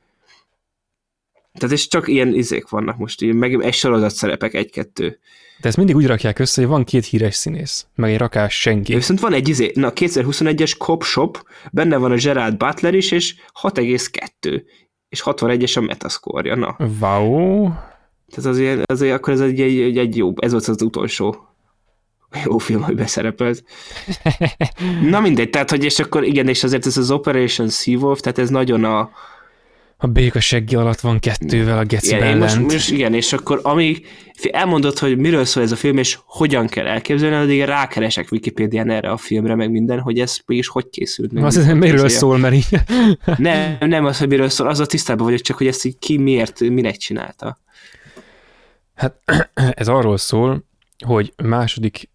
tehát 1.57 1.75
és 1.75 1.89
csak 1.89 2.09
ilyen 2.09 2.35
izék 2.35 2.69
vannak 2.69 2.97
most, 2.97 3.23
így, 3.23 3.35
meg 3.35 3.63
egy 3.63 3.75
sorozat 3.75 4.15
szerepek, 4.15 4.55
egy-kettő. 4.55 5.19
De 5.61 5.69
ezt 5.69 5.77
mindig 5.77 5.97
úgy 5.97 6.07
rakják 6.07 6.39
össze, 6.39 6.61
hogy 6.61 6.71
van 6.71 6.85
két 6.85 7.05
híres 7.05 7.35
színész, 7.35 7.87
meg 7.95 8.11
egy 8.11 8.19
rakás 8.19 8.61
senki. 8.61 8.95
Viszont 8.95 9.21
van 9.21 9.33
egy 9.33 9.49
izé, 9.49 9.73
na 9.75 9.93
2021-es 9.95 10.77
Cop 10.79 11.03
Shop, 11.03 11.47
benne 11.73 11.97
van 11.97 12.13
a 12.13 12.17
Gerard 12.17 12.57
Butler 12.57 12.95
is, 12.95 13.11
és 13.11 13.35
6,2 13.63 14.63
és 15.09 15.23
61-es 15.25 15.77
a 15.77 15.81
metascore 15.81 16.55
na. 16.55 16.77
Wow. 17.01 17.69
Tehát 18.31 18.51
azért, 18.51 18.91
azért 18.91 19.15
akkor 19.15 19.33
ez 19.33 19.41
egy, 19.41 19.61
egy, 19.61 19.99
egy 19.99 20.17
jó, 20.17 20.33
ez 20.37 20.53
volt 20.53 20.69
az 20.69 20.83
utolsó 20.83 21.47
jó 22.45 22.59
film, 22.59 22.83
hogy 22.83 22.95
beszerepelt. 22.95 23.65
Na 25.11 25.21
mindegy, 25.21 25.51
tehát 25.51 25.71
hogy 25.71 25.85
és 25.85 25.99
akkor 25.99 26.25
igen, 26.25 26.49
és 26.49 26.65
azért 26.65 26.87
ez 26.87 26.97
az 26.97 27.11
Operation 27.11 27.69
Seawolf, 27.69 28.21
tehát 28.21 28.39
ez 28.39 28.51
nagyon 28.51 28.85
a, 28.85 29.11
a 29.99 30.07
béka 30.07 30.41
seggi 30.41 30.75
alatt 30.75 31.01
van 31.01 31.19
kettővel 31.19 31.79
a 31.79 31.85
geci 31.85 32.15
igen, 32.15 32.39
most, 32.39 32.59
most, 32.59 32.91
igen, 32.91 33.15
és 33.15 33.33
akkor 33.33 33.61
amíg 33.63 34.07
elmondod, 34.51 34.99
hogy 34.99 35.19
miről 35.19 35.45
szól 35.45 35.63
ez 35.63 35.73
a 35.73 35.77
film, 35.77 35.97
és 35.97 36.19
hogyan 36.25 36.67
kell 36.67 36.87
elképzelni, 36.87 37.37
addig 37.37 37.63
rákeresek 37.63 38.33
Wikipédián 38.33 38.91
erre 38.91 39.11
a 39.11 39.17
filmre, 39.17 39.55
meg 39.55 39.71
minden, 39.71 40.01
hogy 40.01 40.19
ez 40.19 40.39
mégis 40.47 40.69
hogy 40.69 40.89
készült. 40.91 41.33
Meg 41.33 41.45
az 41.45 41.67
miről 41.67 42.09
szól, 42.09 42.39
mert 42.39 42.55
így... 42.55 42.67
nem, 43.37 43.77
nem 43.81 44.05
az, 44.05 44.19
hogy 44.19 44.29
miről 44.29 44.49
szól, 44.49 44.69
az 44.69 44.81
a 44.81 44.87
tisztában 44.87 45.25
vagyok, 45.25 45.41
csak 45.41 45.57
hogy 45.57 45.67
ezt 45.67 45.85
így 45.85 45.99
ki 45.99 46.19
miért, 46.19 46.61
minek 46.61 46.97
csinálta. 46.97 47.59
Hát 48.95 49.17
ez 49.55 49.89
arról 49.89 50.17
szól, 50.17 50.65
hogy 51.07 51.33
második 51.45 52.09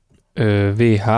VH 0.75 1.09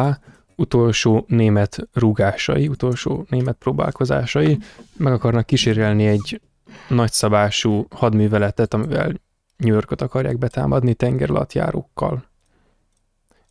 utolsó 0.56 1.26
német 1.27 1.88
rúgásai, 1.94 2.68
utolsó 2.68 3.26
német 3.30 3.56
próbálkozásai 3.60 4.57
meg 4.98 5.14
akarnak 5.14 5.45
kísérelni 5.45 6.06
egy 6.06 6.41
nagyszabású 6.87 7.85
hadműveletet, 7.89 8.73
amivel 8.73 9.21
New 9.57 9.73
Yorkot 9.73 10.01
akarják 10.01 10.37
betámadni 10.37 10.93
tengeralattjárókkal. 10.93 12.25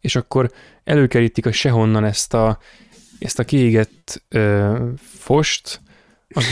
És 0.01 0.17
akkor 0.17 0.51
előkerítik 0.85 1.47
a 1.47 1.53
sehonnan 1.53 2.05
ezt 2.05 2.35
a, 2.35 2.59
ezt 3.19 3.39
a 3.39 3.45
kiégett 3.45 4.23
ö, 4.29 4.77
fost, 4.97 5.81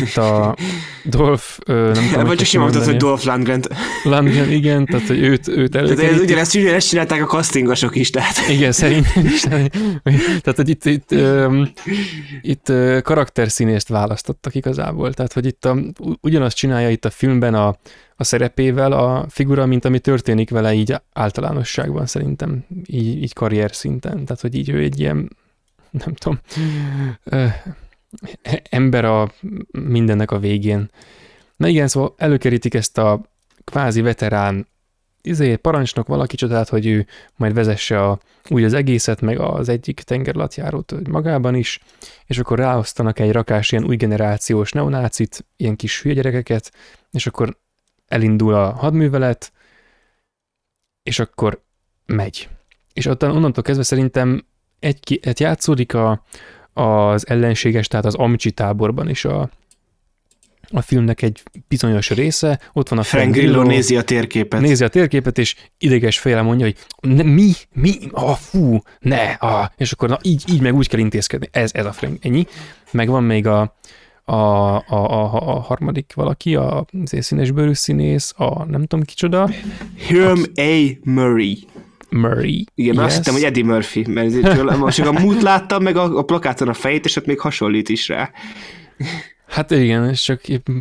itt 0.00 0.16
a 0.16 0.56
Dolph, 1.04 1.44
nem 1.66 1.92
tudom, 1.92 2.24
Vagy 2.24 2.36
csak 2.36 2.46
simán 2.46 2.84
hogy 2.84 2.96
Dolph 2.96 3.26
Lundgren. 3.26 3.62
Lundgren, 4.04 4.50
igen, 4.50 4.86
tehát 4.86 5.06
hogy 5.06 5.18
őt, 5.22 5.48
őt 5.48 5.74
előkerítik. 5.74 6.08
Tehát 6.08 6.20
ugyanezt, 6.20 6.54
ugyanezt 6.54 6.88
csinálták 6.88 7.22
a 7.22 7.26
castingosok 7.26 7.96
is, 7.96 8.10
tehát. 8.10 8.48
Igen, 8.48 8.72
szerintem 8.72 9.24
is. 9.24 9.40
Tehát, 10.42 10.56
hogy 10.56 10.68
itt, 10.68 10.84
itt, 10.84 11.14
itt 12.40 12.72
karakterszínészt 13.02 13.88
választottak 13.88 14.54
igazából. 14.54 15.12
Tehát, 15.12 15.32
hogy 15.32 15.46
itt 15.46 15.64
a, 15.64 15.76
ugyanazt 16.20 16.56
csinálja 16.56 16.90
itt 16.90 17.04
a 17.04 17.10
filmben 17.10 17.54
a, 17.54 17.76
a 18.16 18.24
szerepével 18.24 18.92
a 18.92 19.26
figura, 19.28 19.66
mint 19.66 19.84
ami 19.84 19.98
történik 19.98 20.50
vele 20.50 20.72
így 20.72 20.94
általánosságban 21.12 22.06
szerintem, 22.06 22.64
így, 22.86 23.22
így 23.22 23.32
karrier 23.32 23.74
szinten. 23.74 24.24
Tehát, 24.24 24.40
hogy 24.40 24.54
így 24.54 24.68
ő 24.68 24.78
egy 24.78 25.00
ilyen, 25.00 25.36
nem 25.90 26.14
tudom, 26.14 26.40
ember 28.70 29.04
a 29.04 29.32
mindennek 29.70 30.30
a 30.30 30.38
végén. 30.38 30.90
Na 31.56 31.68
igen, 31.68 31.88
szóval 31.88 32.14
előkerítik 32.16 32.74
ezt 32.74 32.98
a 32.98 33.20
kvázi 33.64 34.00
veterán 34.00 34.66
izé, 35.22 35.56
parancsnok 35.56 36.06
valaki 36.06 36.36
csodát, 36.36 36.68
hogy 36.68 36.86
ő 36.86 37.06
majd 37.36 37.54
vezesse 37.54 38.04
a, 38.04 38.18
úgy 38.48 38.64
az 38.64 38.72
egészet, 38.72 39.20
meg 39.20 39.38
az 39.38 39.68
egyik 39.68 40.00
tengerlatjárót 40.00 41.08
magában 41.08 41.54
is, 41.54 41.80
és 42.26 42.38
akkor 42.38 42.58
ráosztanak 42.58 43.18
egy 43.18 43.32
rakás 43.32 43.72
ilyen 43.72 43.84
új 43.84 43.96
generációs 43.96 44.72
neonácit, 44.72 45.46
ilyen 45.56 45.76
kis 45.76 46.02
hülye 46.02 46.14
gyerekeket, 46.14 46.72
és 47.10 47.26
akkor 47.26 47.58
elindul 48.08 48.54
a 48.54 48.70
hadművelet, 48.70 49.52
és 51.02 51.18
akkor 51.18 51.62
megy. 52.06 52.48
És 52.92 53.06
ott 53.06 53.22
onnantól 53.22 53.62
kezdve 53.62 53.84
szerintem 53.84 54.44
egy, 54.78 55.20
egy 55.22 55.40
játszódik 55.40 55.94
a, 55.94 56.24
az 56.80 57.28
ellenséges, 57.28 57.88
tehát 57.88 58.06
az 58.06 58.14
Amcsi 58.14 58.50
táborban 58.50 59.08
is 59.08 59.24
a, 59.24 59.50
a 60.70 60.80
filmnek 60.80 61.22
egy 61.22 61.42
bizonyos 61.68 62.10
része, 62.10 62.60
ott 62.72 62.88
van 62.88 62.98
a 62.98 63.02
Frank 63.02 63.32
Grillo, 63.32 63.62
nézi 63.62 63.96
a 63.96 64.02
térképet. 64.02 64.60
Nézi 64.60 64.84
a 64.84 64.88
térképet, 64.88 65.38
és 65.38 65.54
ideges 65.78 66.18
fejle 66.18 66.42
mondja, 66.42 66.64
hogy 66.66 66.76
ne, 67.00 67.22
mi, 67.22 67.52
mi, 67.72 67.94
ah, 68.10 68.36
fú, 68.36 68.82
ne, 69.00 69.30
ah, 69.32 69.68
és 69.76 69.92
akkor 69.92 70.08
na, 70.08 70.18
így, 70.22 70.44
így 70.52 70.60
meg 70.60 70.74
úgy 70.74 70.88
kell 70.88 71.00
intézkedni. 71.00 71.48
Ez, 71.52 71.70
ez 71.74 71.86
a 71.86 71.92
Frank, 71.92 72.24
ennyi. 72.24 72.46
Meg 72.92 73.08
van 73.08 73.24
még 73.24 73.46
a, 73.46 73.74
a, 74.24 74.34
a, 74.34 74.84
a, 74.88 75.54
a 75.54 75.60
harmadik 75.60 76.12
valaki, 76.14 76.54
a 76.54 76.86
színes 77.02 77.50
bőrű 77.50 77.72
színész, 77.72 78.34
a 78.36 78.64
nem 78.64 78.86
tudom 78.86 79.04
kicsoda. 79.04 79.50
Herm 80.08 80.42
A. 80.54 80.98
Murray. 81.02 81.58
Murray. 82.10 82.64
Igen, 82.74 82.94
yes. 82.94 83.04
azt 83.04 83.16
hittem, 83.16 83.34
hogy 83.34 83.42
Eddie 83.42 83.64
Murphy, 83.64 84.06
mert 84.06 84.52
most 84.78 84.96
csak 84.96 85.06
a 85.06 85.12
mút 85.20 85.42
láttam, 85.42 85.82
meg 85.82 85.96
a, 85.96 86.18
a 86.18 86.22
plakáton 86.22 86.68
a 86.68 86.74
fejét, 86.74 87.04
és 87.04 87.16
ott 87.16 87.26
még 87.26 87.40
hasonlít 87.40 87.88
is 87.88 88.08
rá. 88.08 88.30
Hát 89.46 89.70
igen, 89.70 90.08
és 90.08 90.22
csak 90.22 90.40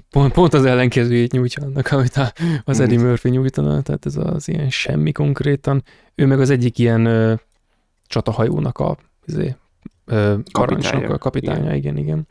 pont, 0.10 0.34
pont 0.34 0.54
az 0.54 0.66
ellenkezőjét 0.66 1.32
nyújtja 1.32 1.64
annak, 1.64 1.92
amit 1.92 2.16
a, 2.16 2.32
az 2.64 2.80
Eddie 2.80 3.00
Murphy 3.00 3.30
nyújtana, 3.30 3.82
tehát 3.82 4.06
ez 4.06 4.16
az 4.16 4.48
ilyen 4.48 4.70
semmi 4.70 5.12
konkrétan. 5.12 5.84
Ő 6.16 6.26
meg 6.26 6.40
az 6.40 6.50
egyik 6.50 6.78
ilyen 6.78 7.06
ö, 7.06 7.34
csatahajónak 8.08 8.78
a 8.78 8.98
izé, 9.26 9.56
ö, 10.06 10.36
a 10.52 11.18
kapitánya, 11.18 11.76
igen, 11.76 11.98
igen. 11.98 11.98
igen. 11.98 12.28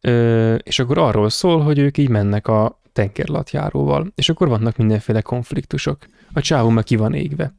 Ö, 0.00 0.54
és 0.54 0.78
akkor 0.78 0.98
arról 0.98 1.28
szól, 1.30 1.60
hogy 1.60 1.78
ők 1.78 1.98
így 1.98 2.08
mennek 2.08 2.48
a 2.48 2.80
tengerlatjáróval, 2.92 4.12
és 4.14 4.28
akkor 4.28 4.48
vannak 4.48 4.76
mindenféle 4.76 5.20
konfliktusok. 5.20 5.98
A 6.32 6.40
csávó 6.40 6.68
meg 6.68 6.84
ki 6.84 6.96
van 6.96 7.14
égve. 7.14 7.54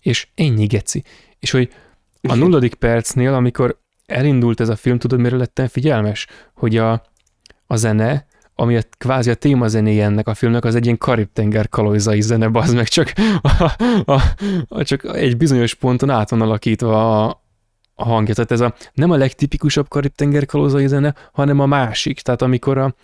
És 0.00 0.28
ennyi 0.34 0.66
geci. 0.66 1.02
És 1.38 1.50
hogy 1.50 1.72
a 2.22 2.34
nulladik 2.34 2.74
percnél, 2.74 3.34
amikor 3.34 3.80
elindult 4.06 4.60
ez 4.60 4.68
a 4.68 4.76
film, 4.76 4.98
tudod, 4.98 5.20
mire 5.20 5.36
lettem 5.36 5.66
figyelmes? 5.66 6.26
Hogy 6.54 6.76
a, 6.76 7.02
a 7.66 7.76
zene, 7.76 8.26
ami 8.54 8.76
a, 8.76 8.80
kvázi 8.98 9.30
a 9.30 9.34
témazenéje 9.34 10.04
ennek 10.04 10.26
a 10.26 10.34
filmnek, 10.34 10.64
az 10.64 10.74
egy 10.74 10.84
ilyen 10.84 10.98
Karib-tenger 10.98 11.68
zene, 12.18 12.48
az 12.52 12.72
meg 12.72 12.88
csak, 12.88 13.12
a, 13.42 13.62
a, 14.04 14.22
a, 14.68 14.82
csak 14.82 15.04
egy 15.04 15.36
bizonyos 15.36 15.74
ponton 15.74 16.10
át 16.10 16.30
van 16.30 16.40
alakítva 16.40 17.24
a, 17.24 17.42
a 17.94 18.04
hangja. 18.04 18.34
Tehát 18.34 18.50
ez 18.50 18.60
a, 18.60 18.74
nem 18.94 19.10
a 19.10 19.16
legtipikusabb 19.16 19.88
Karib-tenger 19.88 20.46
kalózai 20.46 20.86
zene, 20.86 21.14
hanem 21.32 21.60
a 21.60 21.66
másik. 21.66 22.20
Tehát 22.20 22.42
amikor 22.42 22.78
a, 22.78 22.94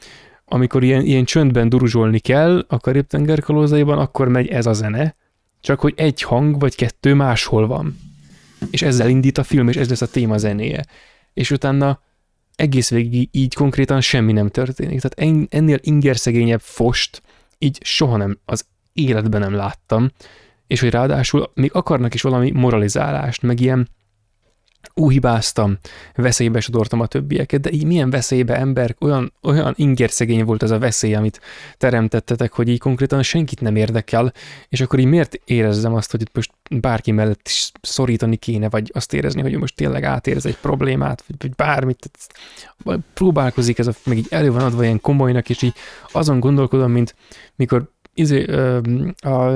amikor 0.44 0.82
ilyen, 0.82 1.04
ilyen 1.04 1.24
csöndben 1.24 1.68
duruzsolni 1.68 2.18
kell 2.18 2.64
a 2.68 2.78
Karib-tenger 2.78 3.40
kalózaiban, 3.40 3.98
akkor 3.98 4.28
megy 4.28 4.48
ez 4.48 4.66
a 4.66 4.72
zene, 4.72 5.16
csak 5.60 5.80
hogy 5.80 5.94
egy 5.96 6.22
hang 6.22 6.58
vagy 6.60 6.74
kettő 6.74 7.14
máshol 7.14 7.66
van. 7.66 7.98
És 8.70 8.82
ezzel 8.82 9.08
indít 9.08 9.38
a 9.38 9.42
film, 9.42 9.68
és 9.68 9.76
ez 9.76 9.88
lesz 9.88 10.00
a 10.00 10.10
téma 10.10 10.36
zenéje. 10.36 10.84
És 11.32 11.50
utána 11.50 12.00
egész 12.56 12.90
végig 12.90 13.28
így 13.32 13.54
konkrétan 13.54 14.00
semmi 14.00 14.32
nem 14.32 14.48
történik. 14.48 15.00
Tehát 15.00 15.48
ennél 15.52 15.78
ingerszegényebb 15.80 16.60
fost 16.60 17.22
így 17.58 17.78
soha 17.82 18.16
nem 18.16 18.38
az 18.44 18.64
életben 18.92 19.40
nem 19.40 19.54
láttam, 19.54 20.10
és 20.66 20.80
hogy 20.80 20.90
ráadásul 20.90 21.50
még 21.54 21.70
akarnak 21.74 22.14
is 22.14 22.22
valami 22.22 22.50
moralizálást, 22.50 23.42
meg 23.42 23.60
ilyen 23.60 23.88
ú, 24.94 25.10
hibáztam, 25.10 25.78
veszélybe 26.14 26.60
sodortam 26.60 27.00
a 27.00 27.06
többieket, 27.06 27.60
de 27.60 27.70
így 27.70 27.84
milyen 27.84 28.10
veszélybe 28.10 28.56
ember, 28.56 28.96
olyan, 29.00 29.32
olyan 29.42 29.74
ingerszegény 29.76 30.44
volt 30.44 30.62
ez 30.62 30.70
a 30.70 30.78
veszély, 30.78 31.14
amit 31.14 31.40
teremtettetek, 31.78 32.52
hogy 32.52 32.68
így 32.68 32.78
konkrétan 32.78 33.22
senkit 33.22 33.60
nem 33.60 33.76
érdekel, 33.76 34.32
és 34.68 34.80
akkor 34.80 34.98
így 34.98 35.06
miért 35.06 35.40
érezzem 35.44 35.94
azt, 35.94 36.10
hogy 36.10 36.20
itt 36.20 36.34
most 36.34 36.52
bárki 36.70 37.10
mellett 37.10 37.48
is 37.48 37.70
szorítani 37.80 38.36
kéne, 38.36 38.68
vagy 38.68 38.90
azt 38.94 39.12
érezni, 39.12 39.42
hogy 39.42 39.58
most 39.58 39.76
tényleg 39.76 40.04
átérez 40.04 40.46
egy 40.46 40.56
problémát, 40.56 41.24
vagy, 41.26 41.36
vagy 41.38 41.54
bármit, 41.54 42.10
próbálkozik 43.14 43.78
ez 43.78 43.86
a, 43.86 43.92
meg 44.04 44.16
így 44.16 44.26
elő 44.30 44.52
van 44.52 44.62
adva 44.62 44.82
ilyen 44.82 45.00
komolynak, 45.00 45.50
és 45.50 45.62
így 45.62 45.74
azon 46.12 46.40
gondolkodom, 46.40 46.90
mint 46.90 47.14
mikor 47.56 47.92
izé, 48.14 48.44
a, 49.20 49.52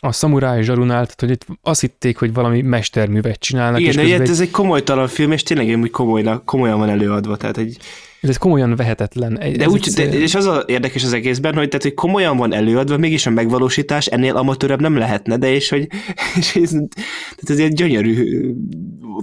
a 0.00 0.12
szamuráj 0.12 0.62
zsarunál, 0.62 1.04
tehát 1.04 1.20
hogy 1.20 1.30
itt 1.30 1.46
azt 1.62 1.80
hitték, 1.80 2.18
hogy 2.18 2.32
valami 2.32 2.62
mesterművet 2.62 3.38
csinálnak. 3.38 3.80
Igen, 3.80 3.90
és 3.90 3.96
de 4.10 4.22
egy... 4.22 4.28
ez 4.28 4.40
egy 4.40 4.50
komolytalan 4.50 5.08
film, 5.08 5.32
és 5.32 5.42
tényleg 5.42 5.78
úgy 5.80 5.90
komolyan, 5.90 6.42
komolyan 6.44 6.78
van 6.78 6.88
előadva, 6.88 7.36
tehát 7.36 7.56
egy... 7.56 7.76
Ez 8.20 8.28
egy 8.28 8.38
komolyan 8.38 8.76
vehetetlen. 8.76 9.40
Ez 9.40 9.56
de 9.56 9.68
úgy, 9.68 9.88
de, 9.94 10.02
és 10.04 10.34
az 10.34 10.46
a 10.46 10.64
érdekes 10.66 11.04
az 11.04 11.12
egészben, 11.12 11.54
hogy, 11.54 11.68
tehát, 11.68 11.82
hogy 11.82 11.94
komolyan 11.94 12.36
van 12.36 12.52
előadva, 12.52 12.96
mégis 12.96 13.26
a 13.26 13.30
megvalósítás 13.30 14.06
ennél 14.06 14.36
amatőrebb 14.36 14.80
nem 14.80 14.96
lehetne, 14.96 15.36
de 15.36 15.52
és 15.52 15.68
hogy 15.68 15.86
és 16.38 16.56
ez, 16.56 16.70
tehát 16.70 17.46
ez 17.46 17.58
egy 17.58 17.72
gyönyörű 17.72 18.40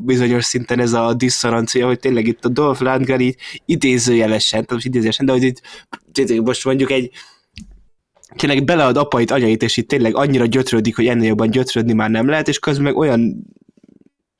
bizonyos 0.04 0.46
szinten 0.46 0.80
ez 0.80 0.94
a 0.94 1.14
diszonancia, 1.14 1.86
hogy 1.86 2.00
tényleg 2.00 2.28
itt 2.28 2.46
a 2.46 2.50
Dolph 2.50 2.82
Lundgren 2.82 3.20
így 3.20 3.36
idézőjelesen, 3.66 4.60
tehát 4.60 4.72
most 4.72 4.86
idézőjelesen, 4.86 5.26
de 5.26 5.32
hogy 5.32 5.44
itt, 5.44 6.42
most 6.42 6.66
mondjuk 6.66 6.92
egy 6.92 7.12
tényleg 8.36 8.64
belead 8.64 8.98
apait, 8.98 9.32
anyait, 9.32 9.64
és 9.64 9.78
itt 9.78 9.88
tényleg 9.88 10.16
annyira 10.16 10.46
gyötrődik, 10.46 10.96
hogy 10.96 11.08
ennél 11.08 11.28
jobban 11.28 11.50
gyötrődni 11.50 11.94
már 11.94 12.10
nem 12.10 12.28
lehet, 12.28 12.48
és 12.48 12.60
közben 12.60 12.84
meg 12.84 12.98
olyan 12.98 13.46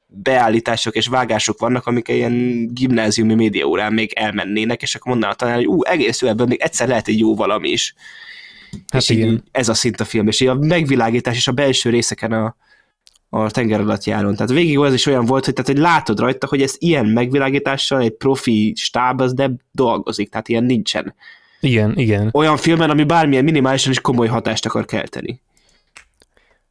beállítások 0.08 0.96
és 0.96 1.08
vágások 1.08 1.60
vannak, 1.60 1.88
amik 1.88 2.08
ilyen 2.08 2.68
gimnáziumi 2.74 3.34
médiaórán 3.34 3.94
még 3.94 4.12
elmennének, 4.14 4.82
és 4.82 4.96
akkor 4.96 5.12
mondanak 5.12 5.36
talán, 5.36 5.56
hogy 5.56 5.68
ú, 5.68 5.84
egész 5.84 6.22
jó, 6.22 6.28
ebből 6.28 6.46
még 6.46 6.60
egyszer 6.62 6.88
lehet 6.88 7.08
egy 7.08 7.20
jó 7.20 7.36
valami 7.36 7.70
is. 7.70 7.96
Hát 8.92 9.02
és 9.02 9.10
igen. 9.10 9.44
ez 9.52 9.70
a 9.70 9.74
szint 9.74 10.00
a 10.00 10.06
film, 10.06 10.28
és 10.28 10.42
a 10.42 10.54
megvilágítás 10.54 11.36
és 11.36 11.48
a 11.48 11.52
belső 11.52 11.90
részeken 11.90 12.32
a, 12.32 12.56
a 13.30 13.52
tenger 13.52 13.80
alatt 13.80 14.04
járon. 14.04 14.36
Tehát 14.36 14.52
végig 14.52 14.80
az 14.80 14.94
is 14.94 15.06
olyan 15.06 15.26
volt, 15.26 15.46
hogy, 15.46 15.54
tehát, 15.54 15.72
hogy 15.72 15.80
látod 15.80 16.20
rajta, 16.20 16.48
hogy 16.48 16.62
ez 16.62 16.76
ilyen 16.78 17.06
megvilágítással 17.06 18.02
egy 18.02 18.14
profi 18.14 18.74
stáb 18.76 19.22
az 19.22 19.34
de 19.34 19.52
dolgozik, 19.72 20.30
tehát 20.30 20.48
ilyen 20.48 20.64
nincsen. 20.64 21.16
Igen, 21.66 21.98
igen. 21.98 22.30
Olyan 22.34 22.58
filmen, 22.58 22.90
ami 22.90 23.04
bármilyen 23.04 23.44
minimálisan 23.44 23.92
is 23.92 24.00
komoly 24.00 24.28
hatást 24.28 24.66
akar 24.66 24.86
kelteni. 24.86 25.42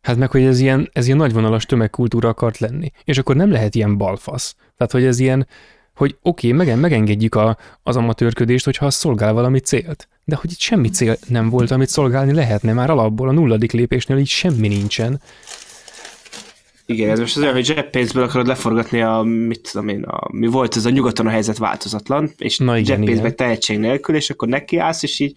Hát 0.02 0.16
meg, 0.16 0.30
hogy 0.30 0.42
ez 0.42 0.60
ilyen, 0.60 0.90
ez 0.92 1.06
ilyen 1.06 1.18
nagyvonalas 1.18 1.66
tömegkultúra 1.66 2.28
akart 2.28 2.58
lenni. 2.58 2.90
És 3.04 3.18
akkor 3.18 3.36
nem 3.36 3.50
lehet 3.50 3.74
ilyen 3.74 3.96
balfasz. 3.96 4.56
Tehát, 4.76 4.92
hogy 4.92 5.04
ez 5.04 5.18
ilyen, 5.18 5.46
hogy 5.94 6.16
oké, 6.22 6.46
okay, 6.46 6.58
megen, 6.58 6.78
megengedjük 6.78 7.34
a, 7.34 7.56
az 7.82 7.96
amatőrködést, 7.96 8.64
hogyha 8.64 8.86
az 8.86 8.94
szolgál 8.94 9.32
valami 9.32 9.58
célt. 9.58 10.08
De 10.24 10.36
hogy 10.36 10.50
itt 10.52 10.58
semmi 10.58 10.88
cél 10.88 11.16
nem 11.28 11.48
volt, 11.48 11.70
amit 11.70 11.88
szolgálni 11.88 12.32
lehetne, 12.32 12.72
már 12.72 12.90
alapból 12.90 13.28
a 13.28 13.32
nulladik 13.32 13.72
lépésnél 13.72 14.16
így 14.16 14.28
semmi 14.28 14.68
nincsen. 14.68 15.20
Igen, 16.86 17.10
ez 17.10 17.18
most 17.18 17.36
az 17.36 17.42
olyan, 17.42 17.54
hogy 17.54 17.64
zseppénzből 17.64 18.22
akarod 18.22 18.46
leforgatni 18.46 19.02
a, 19.02 19.22
mit 19.22 19.68
tudom 19.72 19.88
én, 19.88 20.02
a, 20.02 20.28
mi 20.32 20.46
volt 20.46 20.76
ez 20.76 20.84
a 20.84 20.90
nyugaton 20.90 21.26
a 21.26 21.30
helyzet 21.30 21.58
változatlan, 21.58 22.30
és 22.38 22.58
Na 22.58 22.78
igen, 22.78 22.96
zseppénzbe 22.96 23.24
igen. 23.24 23.36
tehetség 23.36 23.78
nélkül, 23.78 24.14
és 24.14 24.30
akkor 24.30 24.48
nekiállsz, 24.48 25.02
és 25.02 25.20
így 25.20 25.34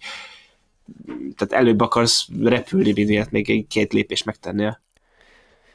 tehát 1.36 1.64
előbb 1.64 1.80
akarsz 1.80 2.28
repülni, 2.42 3.04
miatt 3.04 3.30
még 3.30 3.50
egy 3.50 3.66
két 3.68 3.92
lépés 3.92 4.22
megtennie. 4.22 4.80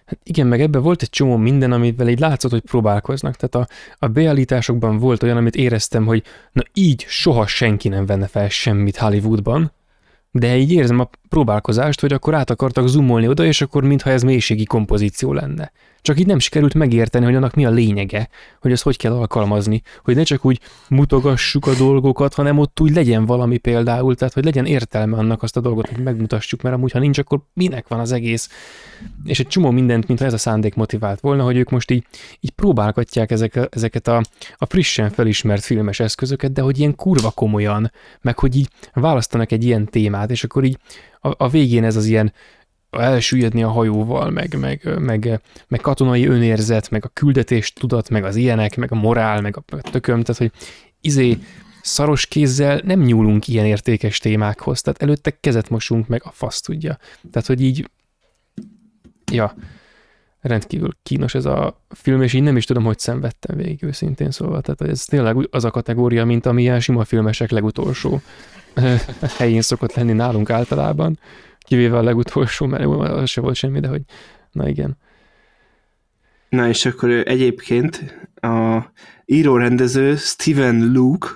Hát 0.06 0.20
igen, 0.24 0.48
meg 0.48 0.62
ebben 0.62 0.82
volt 0.82 1.02
egy 1.02 1.10
csomó 1.10 1.38
minden, 1.38 1.72
amivel 1.72 2.10
így 2.10 2.20
látszott, 2.20 2.52
hogy 2.52 2.62
próbálkoznak. 2.62 3.36
Tehát 3.36 3.70
a, 3.70 3.74
a 4.06 4.08
beállításokban 4.08 4.98
volt 4.98 5.24
olyan, 5.24 5.38
amit 5.38 5.56
éreztem, 5.56 6.06
hogy 6.06 6.24
na 6.52 6.64
így 6.74 7.06
soha 7.08 7.48
senki 7.48 7.88
nem 7.88 8.06
venne 8.06 8.28
fel 8.28 8.50
semmit 8.50 8.98
Hollywoodban, 8.98 9.72
de 10.36 10.58
így 10.58 10.72
érzem 10.72 11.00
a 11.00 11.10
próbálkozást, 11.30 12.00
hogy 12.00 12.14
akkor 12.14 12.34
át 12.34 12.50
akartak 12.50 12.88
zoomolni 12.88 13.28
oda, 13.28 13.46
és 13.46 13.62
akkor 13.62 13.84
mintha 13.84 14.10
ez 14.10 14.24
mélységi 14.24 14.64
kompozíció 14.66 15.34
lenne. 15.34 15.72
Csak 16.04 16.20
így 16.20 16.26
nem 16.26 16.40
sikerült 16.40 16.74
megérteni, 16.74 17.26
hogy 17.26 17.36
annak 17.36 17.54
mi 17.54 17.66
a 17.66 17.70
lényege, 17.70 18.30
hogy 18.60 18.72
azt 18.72 18.84
hogy 18.84 18.98
kell 18.98 19.14
alkalmazni, 19.14 19.82
hogy 20.04 20.16
ne 20.16 20.24
csak 20.24 20.46
úgy 20.46 20.60
mutogassuk 20.90 21.68
a 21.68 21.74
dolgokat, 21.74 22.34
hanem 22.34 22.58
ott 22.58 22.80
úgy 22.80 22.94
legyen 22.94 23.26
valami 23.26 23.58
például, 23.58 24.16
tehát 24.16 24.34
hogy 24.34 24.44
legyen 24.44 24.66
értelme 24.66 25.18
annak 25.18 25.44
azt 25.44 25.58
a 25.58 25.62
dolgot, 25.62 25.88
hogy 25.88 26.04
megmutassuk, 26.04 26.62
mert 26.62 26.76
amúgy, 26.76 26.92
ha 26.92 27.00
nincs, 27.00 27.18
akkor 27.18 27.40
minek 27.54 27.88
van 27.88 28.00
az 28.00 28.12
egész. 28.12 28.50
És 29.26 29.40
egy 29.40 29.48
csomó 29.48 29.72
mindent, 29.72 30.08
mintha 30.08 30.26
ez 30.26 30.34
a 30.34 30.38
szándék 30.38 30.76
motivált 30.76 31.20
volna, 31.20 31.44
hogy 31.44 31.58
ők 31.58 31.70
most 31.70 31.92
így, 31.92 32.06
így 32.40 32.52
próbálgatják 32.52 33.32
ezek, 33.32 33.60
ezeket 33.70 34.08
a, 34.08 34.22
a 34.56 34.66
frissen 34.66 35.10
felismert 35.10 35.64
filmes 35.64 36.00
eszközöket, 36.00 36.54
de 36.54 36.62
hogy 36.62 36.80
ilyen 36.80 36.96
kurva 36.96 37.32
komolyan, 37.32 37.92
meg 38.22 38.40
hogy 38.40 38.56
így 38.56 38.68
választanak 38.94 39.52
egy 39.52 39.64
ilyen 39.64 39.86
témát, 39.86 40.32
és 40.32 40.44
akkor 40.44 40.64
így 40.64 40.78
a, 41.22 41.34
a 41.38 41.50
végén 41.50 41.84
ez 41.84 41.96
az 41.96 42.06
ilyen 42.06 42.34
elsüllyedni 43.02 43.64
a 43.64 43.70
hajóval, 43.70 44.30
meg, 44.30 44.60
meg, 44.60 45.00
meg, 45.00 45.42
meg 45.68 45.80
katonai 45.80 46.28
önérzet, 46.28 46.90
meg 46.90 47.06
a 47.06 47.12
küldetés 47.14 47.74
tudat, 47.74 48.10
meg 48.10 48.24
az 48.24 48.36
ilyenek, 48.36 48.76
meg 48.76 48.92
a 48.92 48.96
morál, 48.96 49.42
meg 49.42 49.58
a 49.58 49.82
tököm, 49.82 50.22
tehát 50.22 50.42
hogy 50.42 50.52
izé 51.02 51.38
szaros 51.82 52.26
kézzel 52.26 52.82
nem 52.84 53.00
nyúlunk 53.00 53.48
ilyen 53.48 53.66
értékes 53.66 54.18
témákhoz, 54.18 54.82
tehát 54.82 55.02
előtte 55.02 55.38
kezet 55.40 55.70
mosunk, 55.70 56.08
meg 56.08 56.22
a 56.26 56.32
fasz 56.32 56.62
tudja. 56.62 56.98
Tehát, 57.32 57.48
hogy 57.48 57.62
így, 57.62 57.90
ja, 59.32 59.56
rendkívül 60.44 60.98
kínos 61.04 61.36
ez 61.36 61.46
a 61.46 61.82
film, 61.90 62.22
és 62.22 62.34
így 62.34 62.44
nem 62.44 62.58
is 62.58 62.66
tudom, 62.66 62.84
hogy 62.84 63.00
szenvedtem 63.00 63.58
végig 63.58 63.84
őszintén 63.84 64.32
szólva. 64.32 64.62
Tehát 64.62 64.82
ez 64.82 65.06
tényleg 65.06 65.48
az 65.52 65.64
a 65.64 65.72
kategória, 65.72 66.26
mint 66.26 66.46
amilyen 66.46 66.80
sima 66.80 67.04
filmesek 67.04 67.52
legutolsó 67.52 68.22
helyén 69.38 69.62
szokott 69.62 69.94
lenni 69.94 70.14
nálunk 70.14 70.50
általában, 70.50 71.20
kivéve 71.74 71.98
a 71.98 72.04
legutolsó, 72.04 72.66
mert 72.66 72.86
az 72.86 73.30
se 73.30 73.42
volt 73.42 73.56
semmi, 73.56 73.80
de 73.80 73.88
hogy 73.88 74.02
na 74.52 74.70
igen. 74.70 74.98
Na 76.50 76.68
és 76.68 76.86
akkor 76.86 77.10
ő 77.10 77.24
egyébként 77.28 78.04
a 78.36 78.82
író-rendező 79.26 80.16
Steven 80.16 80.92
Luke, 80.92 81.28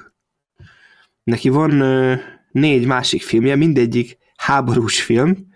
neki 1.23 1.49
van 1.49 1.79
ö, 1.79 2.15
négy 2.51 2.85
másik 2.85 3.21
filmje, 3.21 3.55
mindegyik 3.55 4.17
háborús 4.35 5.01
film, 5.01 5.47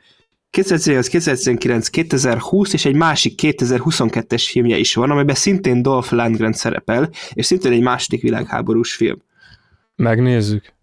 2018, 0.49 1.07
2019, 1.07 1.89
2020 1.89 2.73
és 2.73 2.85
egy 2.85 2.95
másik 2.95 3.39
2022-es 3.43 4.47
filmje 4.49 4.77
is 4.77 4.95
van, 4.95 5.11
amelyben 5.11 5.35
szintén 5.35 5.81
Dolph 5.81 6.13
Lundgren 6.13 6.53
szerepel, 6.53 7.09
és 7.33 7.45
szintén 7.45 7.71
egy 7.71 7.81
második 7.81 8.21
világháborús 8.21 8.93
film. 8.93 9.21
Megnézzük. 9.95 10.73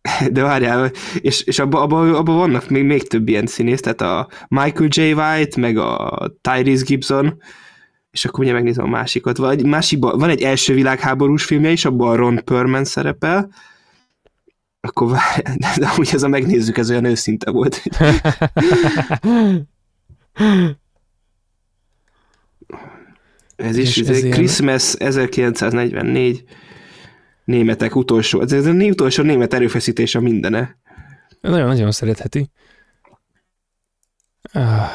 De 0.32 0.42
várjál, 0.42 0.90
és, 1.20 1.42
és 1.42 1.58
abban 1.58 1.82
abba, 1.82 2.18
abba 2.18 2.32
vannak 2.32 2.68
még, 2.68 2.84
még 2.84 3.08
több 3.08 3.28
ilyen 3.28 3.46
színész, 3.46 3.80
tehát 3.80 4.00
a 4.00 4.28
Michael 4.48 4.88
J. 4.92 5.00
White, 5.00 5.60
meg 5.60 5.76
a 5.76 6.20
Tyrese 6.40 6.84
Gibson, 6.84 7.42
és 8.10 8.24
akkor 8.24 8.44
ugye 8.44 8.52
megnézem 8.52 8.84
a 8.84 8.88
másikat. 8.88 9.36
Vagy 9.36 9.66
másikban, 9.66 10.18
van 10.18 10.28
egy 10.30 10.42
első 10.42 10.74
világháborús 10.74 11.44
filmje 11.44 11.70
is, 11.70 11.84
abban 11.84 12.08
a 12.08 12.14
Ron 12.16 12.44
Perlman 12.44 12.84
szerepel, 12.84 13.50
akkor 14.80 15.08
várjál, 15.10 15.56
de, 15.56 15.74
de 15.78 15.86
amúgy 15.86 16.10
ez 16.12 16.22
a 16.22 16.28
megnézzük, 16.28 16.76
ez 16.78 16.90
olyan 16.90 17.04
őszinte 17.04 17.50
volt. 17.50 17.82
Ez 23.56 23.76
is, 23.76 23.96
És 23.96 24.02
ez 24.02 24.08
ez 24.08 24.16
egy 24.16 24.22
ilyen- 24.24 24.36
Christmas 24.36 24.94
1944 24.94 26.44
németek 27.48 27.96
utolsó, 27.96 28.40
ez, 28.40 28.52
ez 28.52 28.66
a 28.66 28.70
utolsó 28.70 29.22
német 29.22 29.54
erőfeszítés 29.54 30.14
a 30.14 30.20
mindene. 30.20 30.76
Nagyon-nagyon 31.40 31.90
szeretheti. 31.90 32.50
Ah, 34.52 34.90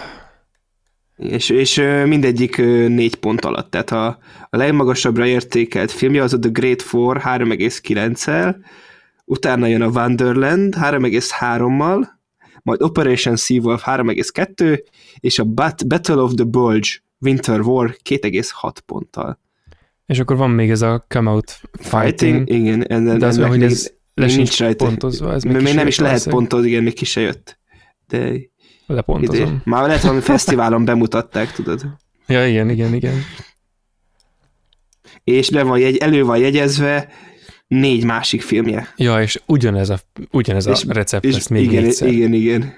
És, 1.15 1.49
és 1.49 1.75
mindegyik 2.05 2.57
négy 2.87 3.15
pont 3.15 3.45
alatt. 3.45 3.69
Tehát 3.69 3.91
a, 3.91 4.05
a 4.49 4.57
legmagasabbra 4.57 5.25
értékelt 5.25 5.91
filmje 5.91 6.23
az 6.23 6.33
a 6.33 6.39
The 6.39 6.49
Great 6.49 6.81
Four 6.81 7.21
3,9-el, 7.23 8.55
utána 9.25 9.67
jön 9.67 9.81
a 9.81 9.89
Wonderland 9.89 10.75
3,3-mal, 10.79 12.07
majd 12.63 12.81
Operation 12.81 13.35
Seawolf 13.35 13.83
3,2, 13.85 14.83
és 15.19 15.39
a 15.39 15.43
Bat- 15.43 15.87
Battle 15.87 16.21
of 16.21 16.33
the 16.33 16.45
Bulge 16.45 16.89
Winter 17.19 17.59
War 17.59 17.95
2,6 18.09 18.75
ponttal. 18.85 19.39
És 20.05 20.19
akkor 20.19 20.37
van 20.37 20.49
még 20.49 20.69
ez 20.69 20.81
a 20.81 21.05
come 21.07 21.29
out 21.29 21.59
fighting, 21.79 22.49
igen, 22.49 22.87
ennek, 22.87 23.17
de 23.17 23.25
az 23.25 23.37
ennek 23.37 23.49
hogy 23.49 23.63
ez 23.63 23.91
le 24.13 24.27
sincs 24.27 24.59
rajta. 24.59 24.85
pontozva. 24.85 25.33
Ez 25.33 25.43
még, 25.43 25.61
még 25.61 25.73
nem 25.73 25.87
is 25.87 25.99
lehet 25.99 26.29
pontozni, 26.29 26.67
igen, 26.67 26.83
még 26.83 26.93
ki 26.93 27.05
se 27.05 27.21
jött. 27.21 27.59
De. 28.07 28.31
Lepontozom. 28.85 29.61
Már 29.65 29.87
lehet 29.87 30.01
valami 30.01 30.21
fesztiválon 30.21 30.85
bemutatták, 30.85 31.51
tudod. 31.51 31.85
Ja, 32.27 32.47
igen, 32.47 32.69
igen, 32.69 32.93
igen. 32.93 33.13
És 35.23 35.49
le 35.49 35.63
van 35.63 35.79
jegy, 35.79 35.97
elő 35.97 36.23
van 36.23 36.37
jegyezve 36.37 37.09
négy 37.67 38.03
másik 38.05 38.41
filmje. 38.41 38.93
Ja, 38.97 39.21
és 39.21 39.41
ugyanez 39.45 39.89
a, 39.89 39.99
ugyanez 40.31 40.67
És- 40.67 40.83
a 40.87 40.93
recept 40.93 41.25
És 41.25 41.33
lesz 41.33 41.47
még 41.47 41.63
igen, 41.63 41.83
négyszer. 41.83 42.07
igen, 42.07 42.33
igen. 42.33 42.73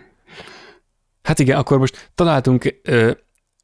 Hát 1.23 1.39
igen, 1.39 1.57
akkor 1.57 1.77
most 1.77 2.11
találtunk 2.15 2.79
ö, 2.83 3.11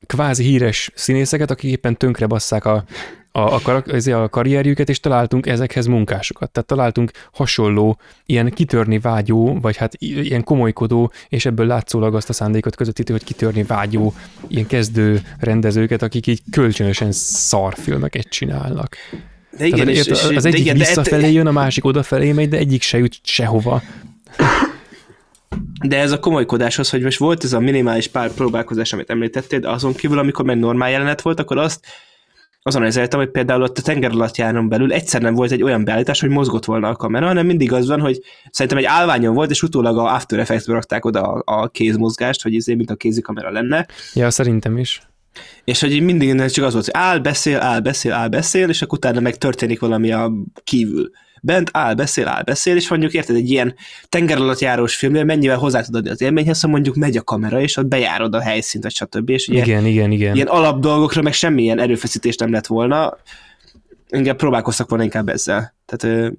kvázi 0.05 0.43
híres 0.43 0.91
színészeket, 0.95 1.51
akik 1.51 1.71
éppen 1.71 1.97
tönkre 1.97 2.25
basszák 2.25 2.65
a, 2.65 2.83
a, 3.31 3.39
a, 3.39 3.83
azért 3.85 4.17
a 4.17 4.29
karrierjüket, 4.29 4.89
és 4.89 4.99
találtunk 4.99 5.47
ezekhez 5.47 5.85
munkásokat. 5.85 6.51
Tehát 6.51 6.69
találtunk 6.69 7.11
hasonló, 7.33 7.99
ilyen 8.25 8.49
kitörni 8.49 8.99
vágyó, 8.99 9.57
vagy 9.61 9.77
hát 9.77 9.93
ilyen 9.99 10.43
komolykodó, 10.43 11.11
és 11.29 11.45
ebből 11.45 11.65
látszólag 11.65 12.15
azt 12.15 12.29
a 12.29 12.33
szándékot 12.33 12.75
közvetítő, 12.75 13.13
hogy 13.13 13.23
kitörni 13.23 13.63
vágyó, 13.63 14.13
ilyen 14.47 14.67
kezdő 14.67 15.21
rendezőket, 15.39 16.01
akik 16.01 16.27
így 16.27 16.41
kölcsönösen 16.51 17.11
szarfilmeket 17.11 18.29
csinálnak. 18.29 18.95
De 19.57 19.65
igen, 19.65 19.79
Tehát 19.79 19.93
és, 19.93 19.97
érted, 19.97 20.31
és, 20.31 20.37
az 20.37 20.45
egyik 20.45 20.59
igen, 20.59 20.77
de 20.77 20.85
visszafelé 20.85 21.31
jön, 21.31 21.47
a 21.47 21.51
másik 21.51 21.85
odafelé 21.85 22.31
megy, 22.31 22.49
de 22.49 22.57
egyik 22.57 22.81
se 22.81 22.97
jut 22.97 23.19
sehova. 23.23 23.81
De 25.87 25.97
ez 25.97 26.11
a 26.11 26.19
komolykodáshoz, 26.19 26.89
hogy 26.89 27.01
most 27.01 27.17
volt 27.17 27.43
ez 27.43 27.53
a 27.53 27.59
minimális 27.59 28.07
pár 28.07 28.31
próbálkozás, 28.31 28.93
amit 28.93 29.09
említettél, 29.09 29.59
de 29.59 29.69
azon 29.69 29.93
kívül, 29.93 30.19
amikor 30.19 30.45
meg 30.45 30.59
normál 30.59 30.89
jelenet 30.89 31.21
volt, 31.21 31.39
akkor 31.39 31.57
azt 31.57 31.85
azon 32.63 32.83
ezeltem, 32.83 33.19
hogy 33.19 33.29
például 33.29 33.61
ott 33.61 33.77
a 33.77 33.81
tenger 33.81 34.11
alatt 34.11 34.37
járon 34.37 34.69
belül 34.69 34.93
egyszer 34.93 35.21
nem 35.21 35.33
volt 35.33 35.51
egy 35.51 35.63
olyan 35.63 35.83
beállítás, 35.83 36.19
hogy 36.19 36.29
mozgott 36.29 36.65
volna 36.65 36.87
a 36.87 36.95
kamera, 36.95 37.25
hanem 37.25 37.45
mindig 37.45 37.73
az 37.73 37.87
van, 37.87 37.99
hogy 37.99 38.21
szerintem 38.51 38.77
egy 38.79 38.85
állványon 38.85 39.33
volt, 39.33 39.49
és 39.49 39.63
utólag 39.63 39.97
a 39.97 40.13
After 40.13 40.39
Effects-be 40.39 40.73
rakták 40.73 41.05
oda 41.05 41.21
a, 41.21 41.61
a 41.61 41.67
kézmozgást, 41.67 42.41
hogy 42.41 42.53
izé, 42.53 42.73
mint 42.73 42.89
a 42.89 42.95
kézikamera 42.95 43.51
lenne, 43.51 43.87
Ja, 44.13 44.29
szerintem 44.29 44.77
is. 44.77 45.01
és 45.63 45.79
hogy 45.79 46.01
mindig 46.01 46.45
csak 46.45 46.65
az 46.65 46.73
volt, 46.73 46.85
hogy 46.85 46.93
áll, 46.97 47.19
beszél, 47.19 47.59
áll, 47.59 47.79
beszél, 47.79 48.11
áll, 48.13 48.27
beszél, 48.27 48.69
és 48.69 48.81
akkor 48.81 48.97
utána 48.97 49.19
meg 49.19 49.37
történik 49.37 49.79
valami 49.79 50.11
a 50.11 50.31
kívül. 50.63 51.09
Bent 51.43 51.69
áll, 51.73 51.93
beszél, 51.93 52.27
áll, 52.27 52.43
beszél, 52.43 52.75
és 52.75 52.89
mondjuk 52.89 53.13
érted, 53.13 53.35
egy 53.35 53.49
ilyen 53.49 53.75
tenger 54.09 54.37
alatt 54.37 54.59
járós 54.59 54.95
filmnél 54.95 55.23
mennyivel 55.23 55.57
hozzá 55.57 55.81
tud 55.81 55.95
adni 55.95 56.09
az 56.09 56.21
élményhez, 56.21 56.61
ha 56.61 56.67
mondjuk 56.67 56.95
megy 56.95 57.17
a 57.17 57.21
kamera, 57.21 57.61
és 57.61 57.77
ott 57.77 57.85
bejárod 57.85 58.35
a 58.35 58.41
helyszínt, 58.41 58.83
vagy 58.83 58.93
stb. 58.93 59.29
És 59.29 59.47
ugye 59.47 59.61
Igen, 59.61 59.85
igen, 59.85 60.11
igen. 60.11 60.35
ilyen 60.35 60.47
alap 60.47 60.79
dolgokra 60.79 61.21
meg 61.21 61.33
semmilyen 61.33 61.79
erőfeszítés 61.79 62.35
nem 62.35 62.51
lett 62.51 62.67
volna, 62.67 63.17
inkább 64.09 64.37
próbálkoztak 64.37 64.89
volna 64.89 65.03
inkább 65.03 65.29
ezzel. 65.29 65.75
Tehát 65.85 66.33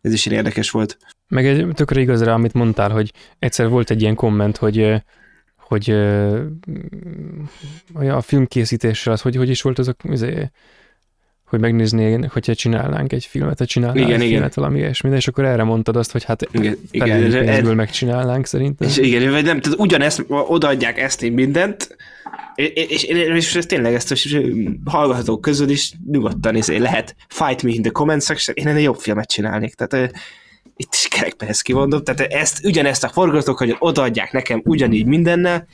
ez 0.00 0.12
is 0.12 0.26
ilyen 0.26 0.38
érdekes 0.38 0.70
volt. 0.70 0.98
Meg 1.28 1.46
egy 1.46 1.66
tökre 1.74 2.00
igaz 2.00 2.22
rá, 2.22 2.32
amit 2.32 2.52
mondtál, 2.52 2.90
hogy 2.90 3.12
egyszer 3.38 3.68
volt 3.68 3.90
egy 3.90 4.00
ilyen 4.00 4.14
komment, 4.14 4.56
hogy 4.56 5.02
hogy 5.56 5.90
a 8.08 8.20
filmkészítéssel, 8.20 9.12
az 9.12 9.20
hogy, 9.20 9.36
hogy 9.36 9.48
is 9.48 9.62
volt 9.62 9.78
az 9.78 9.88
a, 9.88 9.94
izé, 10.02 10.50
hogy 11.50 11.60
megnéznék, 11.60 12.30
hogyha 12.30 12.54
csinálnánk 12.54 13.12
egy 13.12 13.24
filmet, 13.24 13.58
vagy 13.58 13.68
csinálnánk 13.68 14.06
Igen, 14.06 14.20
egy 14.20 14.20
igen. 14.20 14.32
filmet, 14.32 14.54
valami 14.54 14.78
ilyesmi, 14.78 15.16
és 15.16 15.28
akkor 15.28 15.44
erre 15.44 15.62
mondtad 15.62 15.96
azt, 15.96 16.12
hogy 16.12 16.24
hát 16.24 16.46
Igen, 16.52 16.76
igen, 16.90 17.20
pénzből 17.20 17.70
ez- 17.70 17.76
megcsinálnánk 17.76 18.46
szerintem. 18.46 18.88
És 18.88 18.96
igen, 18.96 19.30
vagy 19.30 19.44
nem, 19.44 19.60
tehát 19.60 19.78
ugyanezt 19.78 20.24
odaadják 20.28 20.98
ezt 20.98 21.22
én 21.22 21.32
mindent, 21.32 21.96
és, 22.54 22.70
és, 22.74 23.02
és, 23.02 23.54
és 23.54 23.66
tényleg 23.66 23.94
ezt 23.94 24.12
a 24.12 24.40
hallgatók 24.90 25.40
közül 25.40 25.68
is 25.68 25.92
nyugodtan 26.10 26.56
izé 26.56 26.76
lehet 26.76 27.14
fight 27.28 27.62
me 27.62 27.70
in 27.70 27.82
the 27.82 27.90
comment 27.90 28.22
section, 28.22 28.56
én 28.56 28.66
ennél 28.66 28.82
jobb 28.82 28.98
filmet 28.98 29.28
csinálnék. 29.28 29.74
Tehát 29.74 30.12
itt 30.76 30.92
is 30.92 31.08
kerekben 31.08 31.48
ezt 31.48 31.62
kimondom, 31.62 32.02
tehát 32.04 32.32
ezt, 32.32 32.64
ugyanezt 32.64 33.04
a 33.04 33.08
forgatók, 33.08 33.58
hogy 33.58 33.76
odaadják 33.78 34.32
nekem 34.32 34.60
ugyanígy 34.64 35.06
mindennel, 35.06 35.66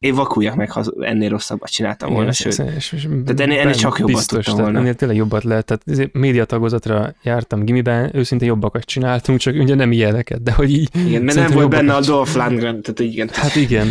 én 0.00 0.14
vakuljak 0.14 0.54
meg, 0.54 0.70
ha 0.70 0.84
ennél 1.00 1.28
rosszabbat 1.28 1.70
csináltam 1.70 2.12
volna, 2.12 2.32
sőt. 2.32 2.58
és, 2.76 2.92
és, 2.92 3.08
Tehát 3.24 3.40
ennél- 3.40 3.58
ennél 3.58 3.74
csak 3.74 3.98
jobbat 3.98 4.14
biztos, 4.14 4.44
tudtam 4.44 4.62
volna. 4.64 4.78
Ennél 4.78 4.94
tényleg 4.94 5.16
jobbat 5.16 5.44
lehet. 5.44 5.64
Tehát 5.64 6.12
médiatagozatra 6.12 7.14
jártam 7.22 7.64
gimiben, 7.64 8.10
őszintén 8.12 8.48
jobbakat 8.48 8.84
csináltunk, 8.84 9.38
csak 9.38 9.54
ugye 9.54 9.74
nem 9.74 9.92
ilyeneket, 9.92 10.42
de 10.42 10.52
hogy 10.52 10.70
így... 10.70 10.88
Igen, 11.06 11.22
mert 11.22 11.38
nem 11.38 11.50
volt 11.50 11.68
benne 11.68 11.94
a 11.94 12.00
Dolph 12.00 12.34
Lundgren, 12.36 12.82
tehát 12.82 13.00
igen, 13.00 13.28
Hát 13.32 13.56
igen, 13.56 13.86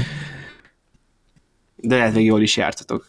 de 1.82 1.96
lehet 1.96 2.14
még 2.14 2.26
jól 2.26 2.42
is 2.42 2.58
jártatok. 2.58 3.08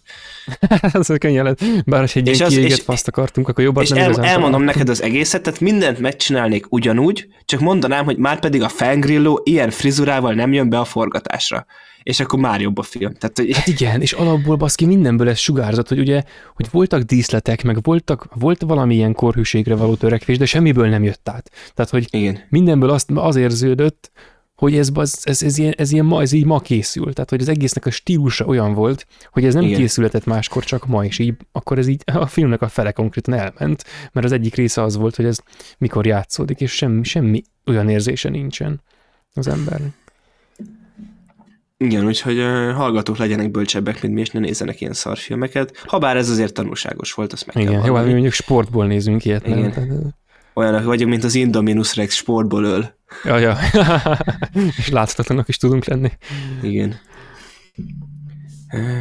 ez 0.92 1.08
könnyen 1.18 1.44
lett. 1.44 1.64
Bár 1.86 2.02
egy 2.14 2.28
És 2.28 2.34
ilyen 2.36 2.46
az- 2.48 2.54
kiégett 2.54 2.78
faszt 2.78 3.08
akartunk, 3.08 3.48
akkor 3.48 3.64
jobbat 3.64 3.82
És 3.82 3.88
nem 3.88 3.98
el, 3.98 4.24
elmondom 4.24 4.62
neked 4.62 4.88
az 4.88 5.02
egészet, 5.02 5.42
tehát 5.42 5.60
mindent 5.60 5.98
megcsinálnék 5.98 6.66
ugyanúgy, 6.68 7.28
csak 7.44 7.60
mondanám, 7.60 8.04
hogy 8.04 8.16
már 8.16 8.38
pedig 8.38 8.62
a 8.62 8.68
Fangrillo 8.68 9.36
ilyen 9.42 9.70
frizurával 9.70 10.34
nem 10.34 10.52
jön 10.52 10.68
be 10.68 10.78
a 10.78 10.84
forgatásra. 10.84 11.66
És 12.02 12.20
akkor 12.20 12.38
már 12.38 12.60
jobb 12.60 12.78
a 12.78 12.82
film. 12.82 13.14
Tehát, 13.14 13.38
hogy 13.38 13.56
Hát 13.56 13.66
igen, 13.66 14.00
és 14.00 14.12
alapból 14.12 14.56
baszki 14.56 14.86
mindenből 14.86 15.28
ez 15.28 15.38
sugárzott, 15.38 15.88
hogy 15.88 15.98
ugye, 15.98 16.22
hogy 16.54 16.66
voltak 16.70 17.02
díszletek, 17.02 17.62
meg 17.62 17.82
voltak, 17.82 18.26
volt 18.34 18.62
valami 18.62 18.94
ilyen 18.94 19.12
korhűségre 19.12 19.74
való 19.74 19.94
törekvés, 19.94 20.38
de 20.38 20.46
semmiből 20.46 20.88
nem 20.88 21.04
jött 21.04 21.28
át. 21.28 21.50
Tehát, 21.74 21.90
hogy 21.90 22.06
igen. 22.10 22.40
mindenből 22.48 22.90
azt, 22.90 23.10
az 23.14 23.36
érződött, 23.36 24.10
hogy 24.60 24.76
ez, 24.76 24.90
ez, 24.94 25.18
ez, 25.22 25.42
ez, 25.42 25.58
ilyen, 25.58 25.74
ez, 25.76 25.92
ilyen 25.92 26.04
ma, 26.04 26.20
ez 26.20 26.32
így 26.32 26.44
ma 26.44 26.60
készül. 26.60 27.12
Tehát, 27.12 27.30
hogy 27.30 27.40
az 27.40 27.48
egésznek 27.48 27.86
a 27.86 27.90
stílusa 27.90 28.44
olyan 28.44 28.74
volt, 28.74 29.06
hogy 29.30 29.44
ez 29.44 29.54
nem 29.54 29.62
Igen. 29.62 29.78
Készületett 29.78 30.24
máskor, 30.24 30.64
csak 30.64 30.86
ma, 30.86 31.04
és 31.04 31.18
így 31.18 31.34
akkor 31.52 31.78
ez 31.78 31.86
így 31.86 32.02
a 32.04 32.26
filmnek 32.26 32.62
a 32.62 32.68
fele 32.68 32.92
konkrétan 32.92 33.34
elment, 33.34 33.84
mert 34.12 34.26
az 34.26 34.32
egyik 34.32 34.54
része 34.54 34.82
az 34.82 34.96
volt, 34.96 35.16
hogy 35.16 35.24
ez 35.24 35.38
mikor 35.78 36.06
játszódik, 36.06 36.60
és 36.60 36.72
semmi, 36.72 37.04
semmi 37.04 37.42
olyan 37.66 37.88
érzése 37.88 38.28
nincsen 38.28 38.80
az 39.34 39.48
embernek. 39.48 39.92
Igen, 41.76 42.06
úgyhogy 42.06 42.38
uh, 42.38 42.72
hallgatók 42.72 43.16
legyenek 43.16 43.50
bölcsebbek, 43.50 44.02
mint 44.02 44.14
mi, 44.14 44.20
és 44.20 44.30
ne 44.30 44.40
nézzenek 44.40 44.80
ilyen 44.80 44.92
szarfilmeket. 44.92 45.82
Habár 45.86 46.16
ez 46.16 46.30
azért 46.30 46.54
tanulságos 46.54 47.12
volt, 47.12 47.32
azt 47.32 47.46
meg 47.46 47.54
kell 47.54 47.64
Igen, 47.64 47.84
jó, 47.84 47.94
hát 47.94 48.04
mi 48.04 48.12
mondjuk 48.12 48.32
sportból 48.32 48.86
nézünk 48.86 49.24
ilyet. 49.24 49.46
nem? 49.46 49.58
Igen. 49.58 49.72
Tehát- 49.72 50.18
Olyanok 50.60 50.84
vagyunk, 50.84 51.10
mint 51.10 51.24
az 51.24 51.34
Indominus 51.34 51.96
Rex 51.96 52.14
sportból 52.14 52.64
öl. 52.64 52.94
Ja, 53.24 53.38
ja. 53.38 53.56
és 54.78 54.88
láthatatlanak 54.88 55.48
is 55.48 55.56
tudunk 55.56 55.84
lenni. 55.84 56.10
Igen. 56.62 56.98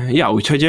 Ja, 0.09 0.31
úgyhogy 0.31 0.67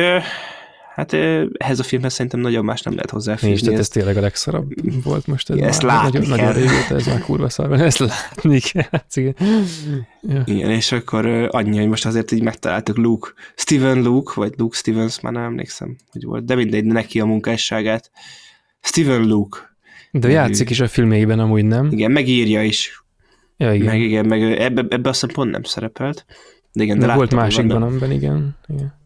hát 0.94 1.12
ehhez 1.52 1.78
a 1.78 1.82
filmhez 1.82 2.12
szerintem 2.12 2.40
nagyon 2.40 2.64
más 2.64 2.82
nem 2.82 2.94
lehet 2.94 3.12
Nincs, 3.12 3.24
hozzáfűzni. 3.26 3.64
tehát 3.64 3.80
ez 3.80 3.88
tényleg 3.88 4.16
a 4.16 4.20
legszarabb 4.20 4.72
volt 5.02 5.26
most. 5.26 5.50
Ez 5.50 5.58
ezt 5.58 5.82
már 5.82 6.02
látni 6.02 6.18
nagyon, 6.18 6.36
kell. 6.36 6.46
nagyon 6.46 6.62
régóta, 6.62 6.94
ez 6.94 7.06
már 7.06 7.20
kurva 7.20 7.48
szar. 7.48 7.72
Ezt 7.72 7.98
látni 7.98 8.60
kell. 8.60 9.00
Igen. 9.14 9.34
Ja. 10.20 10.42
Igen, 10.44 10.70
és 10.70 10.92
akkor 10.92 11.48
annyi, 11.50 11.78
hogy 11.78 11.88
most 11.88 12.06
azért 12.06 12.30
így 12.30 12.42
megtaláltuk 12.42 12.96
Luke, 12.96 13.28
Steven 13.54 14.02
Luke, 14.02 14.32
vagy 14.34 14.54
Luke 14.56 14.76
Stevens, 14.76 15.20
már 15.20 15.32
nem 15.32 15.42
emlékszem, 15.42 15.96
hogy 16.12 16.24
volt, 16.24 16.44
de 16.44 16.54
mindegy, 16.54 16.84
neki 16.84 17.20
a 17.20 17.24
munkásságát. 17.24 18.10
Steven 18.80 19.22
Luke, 19.26 19.69
De 20.12 20.28
játszik 20.28 20.70
is 20.70 20.80
a 20.80 20.88
filmjeiben 20.88 21.38
amúgy, 21.38 21.64
nem? 21.64 21.88
igen, 21.92 22.10
megírja 22.10 22.62
is, 22.62 23.02
Ja, 23.56 23.72
igen. 23.74 23.86
meg 23.86 24.00
igen, 24.00 24.26
meg 24.26 24.42
ebbe, 24.42 24.84
ebbe 24.88 25.08
azt 25.08 25.20
hiszem 25.20 25.34
pont 25.34 25.50
nem 25.50 25.62
szerepelt, 25.62 26.24
de 26.72 26.82
igen, 26.82 26.98
de, 26.98 27.06
De 27.06 27.14
volt 27.14 27.32
láttam, 27.32 27.44
másikban, 27.44 27.82
amiben 27.82 28.10
igen. 28.10 28.58
igen. 28.66 28.98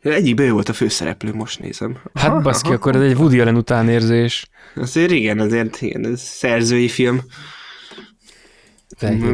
Egyikben 0.00 0.46
ő 0.46 0.52
volt 0.52 0.68
a 0.68 0.72
főszereplő, 0.72 1.32
most 1.32 1.60
nézem. 1.60 1.98
Hát 2.14 2.28
Aha, 2.30 2.40
baszki, 2.40 2.66
aha. 2.66 2.76
akkor 2.76 2.96
ez 2.96 3.02
egy 3.02 3.16
Woody 3.16 3.40
Allen 3.40 3.56
utánérzés. 3.56 4.48
Azért 4.74 5.10
igen, 5.10 5.38
azért 5.38 5.80
igen, 5.82 6.06
ez 6.06 6.20
szerzői 6.20 6.88
film, 6.88 7.20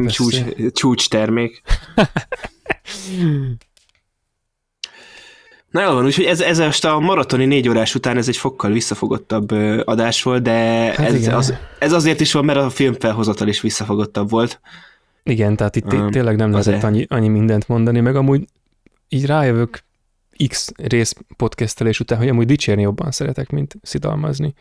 csúcs, 0.07 0.41
csúcs 0.71 1.09
termék. 1.09 1.61
Na 5.73 5.81
jó 5.81 5.93
van, 5.93 6.05
úgyhogy 6.05 6.25
ez, 6.25 6.41
ez 6.41 6.59
most 6.59 6.85
a 6.85 6.99
maratoni 6.99 7.45
négy 7.45 7.69
órás 7.69 7.95
után 7.95 8.17
ez 8.17 8.27
egy 8.27 8.37
fokkal 8.37 8.71
visszafogottabb 8.71 9.51
adás 9.85 10.23
volt, 10.23 10.41
de 10.41 10.51
Hát 10.51 10.99
ez, 10.99 11.13
igen. 11.13 11.33
az, 11.33 11.53
ez 11.79 11.91
azért 11.93 12.19
is 12.19 12.31
van, 12.33 12.45
mert 12.45 12.59
a 12.59 12.69
film 12.69 12.93
felhozatal 12.99 13.47
is 13.47 13.61
visszafogottabb 13.61 14.29
volt. 14.29 14.59
Igen, 15.23 15.55
tehát 15.55 15.75
itt 15.75 15.93
Um, 15.93 16.11
tényleg 16.11 16.35
nem 16.35 16.51
lehetett 16.51 16.83
annyi, 16.83 17.05
annyi 17.09 17.27
mindent 17.27 17.67
mondani, 17.67 17.99
meg 17.99 18.15
amúgy 18.15 18.45
így 19.09 19.25
rájövök 19.25 19.83
X 20.47 20.71
rész 20.77 21.15
podcastelés 21.37 21.99
után, 21.99 22.17
hogy 22.17 22.29
amúgy 22.29 22.45
dicsérni 22.45 22.81
jobban 22.81 23.11
szeretek, 23.11 23.49
mint 23.49 23.75
szidalmazni. 23.81 24.53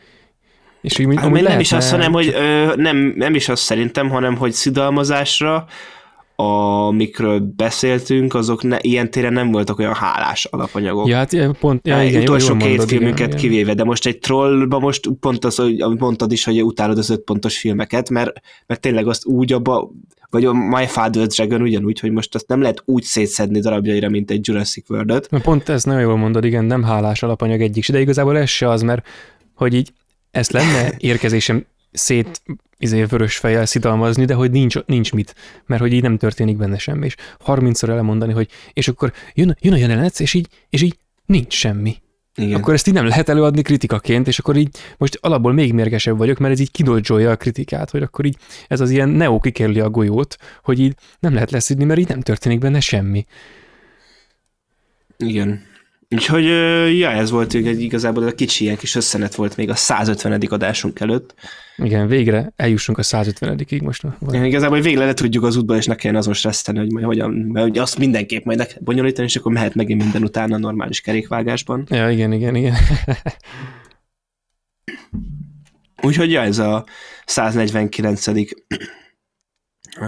És 0.80 0.98
így, 0.98 1.14
Hát, 1.16 1.24
amúgy 1.24 1.42
nem 1.42 1.60
is 1.60 1.72
azt, 1.72 1.90
hanem, 1.90 2.12
hogy 2.12 2.28
ö, 2.28 2.72
nem, 2.76 3.12
nem 3.16 3.34
is 3.34 3.48
azt 3.48 3.62
szerintem, 3.62 4.08
hanem, 4.08 4.36
hogy 4.36 4.52
szidalmazásra, 4.52 5.66
amikről 6.36 7.52
beszéltünk, 7.56 8.34
azok 8.34 8.62
ne, 8.62 8.76
ilyen 8.80 9.10
téren 9.10 9.32
nem 9.32 9.50
voltak 9.50 9.78
olyan 9.78 9.94
hálás 9.94 10.44
alapanyagok. 10.44 11.08
Ja, 11.08 11.16
hát 11.16 11.36
pont, 11.60 11.86
ja, 11.86 12.02
igen, 12.02 12.22
utolsó 12.22 12.48
jól 12.48 12.56
két 12.56 12.68
mondod, 12.68 12.88
filmünket 12.88 13.18
igen, 13.18 13.38
igen. 13.38 13.40
kivéve, 13.40 13.74
de 13.74 13.84
most 13.84 14.06
egy 14.06 14.18
trollba 14.18 14.78
most 14.78 15.08
pont 15.20 15.44
az, 15.44 15.58
amit 15.58 16.00
mondtad 16.00 16.32
is, 16.32 16.44
hogy 16.44 16.62
utálod 16.62 16.98
az 16.98 17.10
öt 17.10 17.20
pontos 17.20 17.58
filmeket, 17.58 18.10
mert, 18.10 18.30
mert 18.66 18.80
tényleg 18.80 19.08
azt 19.08 19.26
úgy 19.26 19.52
abba, 19.52 19.90
vagy 20.30 20.44
a 20.44 20.52
My 20.52 20.86
Father 20.86 21.26
Dragon 21.26 21.62
ugyanúgy, 21.62 22.00
hogy 22.00 22.12
most 22.12 22.34
azt 22.34 22.48
nem 22.48 22.60
lehet 22.60 22.82
úgy 22.84 23.02
szétszedni 23.02 23.60
darabjaira, 23.60 24.08
mint 24.08 24.30
egy 24.30 24.46
Jurassic 24.48 24.90
World-öt. 24.90 25.30
Na 25.30 25.40
pont 25.40 25.68
ezt 25.68 25.86
nagyon 25.86 26.00
jól 26.00 26.16
mondod, 26.16 26.44
igen, 26.44 26.64
nem 26.64 26.82
hálás 26.82 27.22
alapanyag 27.22 27.60
egyik, 27.60 27.90
de 27.90 28.00
igazából 28.00 28.38
ez 28.38 28.48
se 28.48 28.68
az, 28.68 28.82
mert 28.82 29.06
hogy 29.54 29.74
így 29.74 29.92
ezt 30.30 30.52
lenne 30.52 30.92
érkezésem 30.98 31.66
szét 31.92 32.42
izé, 32.82 33.04
vörös 33.04 33.36
fejjel 33.36 33.66
szidalmazni, 33.66 34.24
de 34.24 34.34
hogy 34.34 34.50
nincs, 34.50 34.76
nincs 34.86 35.12
mit, 35.12 35.34
mert 35.66 35.80
hogy 35.80 35.92
így 35.92 36.02
nem 36.02 36.18
történik 36.18 36.56
benne 36.56 36.78
semmi, 36.78 37.06
és 37.06 37.14
30-szor 37.46 37.88
elmondani, 37.88 38.32
hogy 38.32 38.48
és 38.72 38.88
akkor 38.88 39.12
jön, 39.34 39.56
jön 39.60 39.72
a 39.72 39.76
jelenet, 39.76 40.20
és 40.20 40.34
így, 40.34 40.48
és 40.70 40.82
így 40.82 40.96
nincs 41.26 41.52
semmi. 41.52 41.96
Igen. 42.34 42.58
Akkor 42.58 42.74
ezt 42.74 42.86
így 42.86 42.94
nem 42.94 43.06
lehet 43.06 43.28
előadni 43.28 43.62
kritikaként, 43.62 44.26
és 44.26 44.38
akkor 44.38 44.56
így 44.56 44.68
most 44.98 45.18
alapból 45.20 45.52
még 45.52 45.72
mérgesebb 45.72 46.16
vagyok, 46.16 46.38
mert 46.38 46.52
ez 46.52 46.60
így 46.60 46.70
kidoldzsolja 46.70 47.30
a 47.30 47.36
kritikát, 47.36 47.90
hogy 47.90 48.02
akkor 48.02 48.24
így 48.24 48.36
ez 48.68 48.80
az 48.80 48.90
ilyen 48.90 49.08
Neo 49.08 49.38
kikerüli 49.38 49.80
a 49.80 49.90
golyót, 49.90 50.36
hogy 50.62 50.80
így 50.80 50.94
nem 51.18 51.34
lehet 51.34 51.50
leszidni, 51.50 51.84
mert 51.84 52.00
így 52.00 52.08
nem 52.08 52.20
történik 52.20 52.58
benne 52.58 52.80
semmi. 52.80 53.26
Igen. 55.16 55.70
Úgyhogy, 56.12 56.44
ja, 56.98 57.10
ez 57.10 57.30
volt 57.30 57.54
egy 57.54 57.82
igazából 57.82 58.22
a 58.22 58.32
kicsi 58.32 58.64
ilyen 58.64 58.76
kis 58.76 58.94
összenet 58.94 59.34
volt 59.34 59.56
még 59.56 59.70
a 59.70 59.74
150. 59.74 60.40
adásunk 60.48 61.00
előtt. 61.00 61.34
Igen, 61.76 62.06
végre 62.06 62.52
eljussunk 62.56 62.98
a 62.98 63.02
150-ig 63.02 63.82
most. 63.82 64.02
Vagy. 64.18 64.34
Igen, 64.34 64.46
igazából 64.46 64.80
végre 64.80 65.04
le 65.04 65.14
tudjuk 65.14 65.44
az 65.44 65.56
útba, 65.56 65.76
és 65.76 65.86
ne 65.86 65.94
kelljen 65.94 66.20
azon 66.20 66.34
stresszteni, 66.34 66.78
hogy 66.78 66.92
majd 66.92 67.04
hogyan, 67.04 67.30
mert 67.30 67.68
ugye 67.68 67.80
azt 67.80 67.98
mindenképp 67.98 68.44
majd 68.44 68.58
le 68.58 68.66
kell 68.66 68.80
bonyolítani, 68.80 69.26
és 69.26 69.36
akkor 69.36 69.52
mehet 69.52 69.74
megint 69.74 70.02
minden 70.02 70.22
utána 70.22 70.54
a 70.54 70.58
normális 70.58 71.00
kerékvágásban. 71.00 71.86
Ja, 71.90 72.10
igen, 72.10 72.32
igen, 72.32 72.54
igen. 72.54 72.74
Úgyhogy 76.02 76.30
ja, 76.30 76.42
ez 76.42 76.58
a 76.58 76.84
149. 77.26 78.24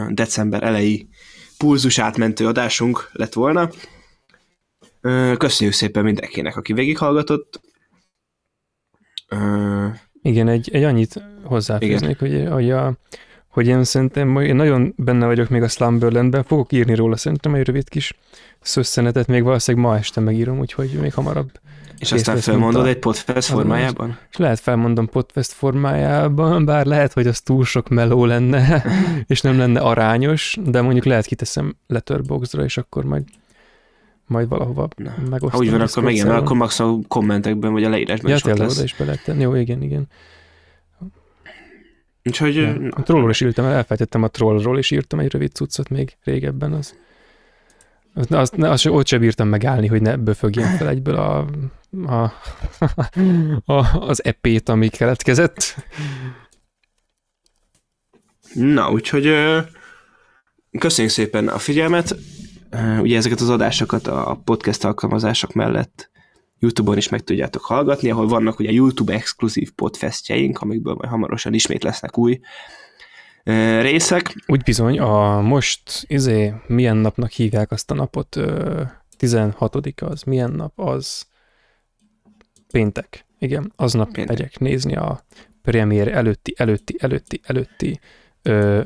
december 0.08 0.62
elejé 0.62 1.08
pulzus 1.58 1.98
átmentő 1.98 2.46
adásunk 2.46 3.10
lett 3.12 3.32
volna. 3.32 3.70
Köszönjük 5.38 5.74
szépen 5.76 6.04
mindenkinek, 6.04 6.56
aki 6.56 6.72
végighallgatott. 6.72 7.60
Igen, 10.22 10.48
egy, 10.48 10.70
egy 10.72 10.82
annyit 10.82 11.22
hozzáfűznék, 11.42 12.18
hogy, 12.18 12.46
hogy, 12.50 12.70
a, 12.70 12.92
hogy 13.48 13.66
én 13.66 13.84
szerintem 13.84 14.36
én 14.36 14.56
nagyon 14.56 14.94
benne 14.96 15.26
vagyok 15.26 15.48
még 15.48 15.62
a 15.62 15.68
Slumberlandben, 15.68 16.42
fogok 16.42 16.72
írni 16.72 16.94
róla 16.94 17.16
szerintem 17.16 17.54
egy 17.54 17.66
rövid 17.66 17.88
kis 17.88 18.14
szösszenetet, 18.60 19.26
még 19.26 19.42
valószínűleg 19.42 19.86
ma 19.86 19.96
este 19.96 20.20
megírom, 20.20 20.58
úgyhogy 20.58 20.90
még 21.00 21.14
hamarabb. 21.14 21.50
és 21.98 22.12
aztán 22.12 22.36
felmondod 22.36 22.84
a- 22.84 22.88
egy 22.88 22.98
podcast 22.98 23.48
formájában? 23.48 24.18
És 24.30 24.36
lehet 24.36 24.60
felmondom 24.60 25.08
podcast 25.08 25.52
formájában, 25.52 26.64
bár 26.64 26.86
lehet, 26.86 27.12
hogy 27.12 27.26
az 27.26 27.40
túl 27.40 27.64
sok 27.64 27.88
meló 27.88 28.24
lenne, 28.24 28.84
és 29.26 29.40
nem 29.40 29.58
lenne 29.58 29.80
arányos, 29.80 30.56
de 30.64 30.80
mondjuk 30.80 31.04
lehet 31.04 31.26
kiteszem 31.26 31.76
Letterboxdra, 31.86 32.64
és 32.64 32.76
akkor 32.76 33.04
majd 33.04 33.24
majd 34.26 34.48
valahova 34.48 34.88
Na, 34.96 35.14
megosztom. 35.30 35.50
Ha 35.50 35.58
úgy 35.58 35.70
van, 35.70 35.80
akkor 35.80 36.02
mert 36.02 36.16
szerver. 36.16 36.36
akkor 36.36 36.56
max 36.56 36.80
a 36.80 36.98
kommentekben, 37.08 37.72
vagy 37.72 37.84
a 37.84 37.88
leírásban 37.88 38.30
Ja, 38.30 38.36
is 38.36 38.42
tényleg 38.42 38.62
lesz. 38.62 38.74
oda 38.76 38.84
is 38.84 38.94
be 38.96 39.04
lehet 39.04 39.24
tenni. 39.24 39.40
Jó, 39.42 39.54
igen, 39.54 39.82
igen. 39.82 40.06
Úgyhogy, 42.24 42.54
Ja. 42.54 42.76
A 42.90 43.02
trollról 43.02 43.30
is 43.30 43.40
írtam, 43.40 43.64
elfelejtettem 43.64 44.22
a 44.22 44.28
trollról, 44.28 44.78
és 44.78 44.90
írtam 44.90 45.18
egy 45.18 45.32
rövid 45.32 45.52
cuccot 45.52 45.88
még 45.88 46.16
régebben 46.24 46.72
az. 46.72 46.94
Azt, 48.30 48.54
azt 48.54 48.86
ott 48.86 49.06
sem 49.06 49.20
bírtam 49.20 49.48
megállni, 49.48 49.86
hogy 49.86 50.02
ne 50.02 50.16
böfögjen 50.16 50.76
fel 50.76 50.88
egyből 50.88 51.14
a, 51.16 51.46
a, 52.06 52.32
a, 53.72 54.00
az 54.08 54.24
epét, 54.24 54.68
ami 54.68 54.88
keletkezett. 54.88 55.76
Na, 58.54 58.90
úgyhogy 58.90 59.34
köszönjük 60.78 61.12
szépen 61.12 61.48
a 61.48 61.58
figyelmet. 61.58 62.16
Ugye 63.00 63.16
ezeket 63.16 63.40
az 63.40 63.48
adásokat 63.48 64.06
a 64.06 64.40
podcast 64.44 64.84
alkalmazások 64.84 65.52
mellett 65.52 66.10
YouTube-on 66.58 66.96
is 66.96 67.08
meg 67.08 67.24
tudjátok 67.24 67.62
hallgatni, 67.64 68.10
ahol 68.10 68.28
vannak 68.28 68.58
ugye 68.58 68.72
YouTube 68.72 69.12
exkluzív 69.12 69.72
podcastjeink, 69.72 70.58
amikből 70.58 70.94
majd 70.94 71.10
hamarosan 71.10 71.54
ismét 71.54 71.82
lesznek 71.82 72.18
új 72.18 72.40
részek. 73.80 74.34
Úgy 74.46 74.62
bizony, 74.62 74.98
a 74.98 75.40
most 75.40 76.04
izé, 76.06 76.54
milyen 76.66 76.96
napnak 76.96 77.30
hívják 77.30 77.70
azt 77.70 77.90
a 77.90 77.94
napot, 77.94 78.40
16 79.16 79.76
az, 80.00 80.22
milyen 80.22 80.50
nap 80.50 80.80
az? 80.80 81.26
Péntek. 82.70 83.26
Igen, 83.38 83.72
aznap 83.76 84.12
Péntek. 84.12 84.36
megyek 84.36 84.58
nézni 84.58 84.96
a 84.96 85.24
premier 85.62 86.08
előtti, 86.08 86.54
előtti, 86.56 86.96
előtti, 86.98 87.40
előtti 87.42 88.00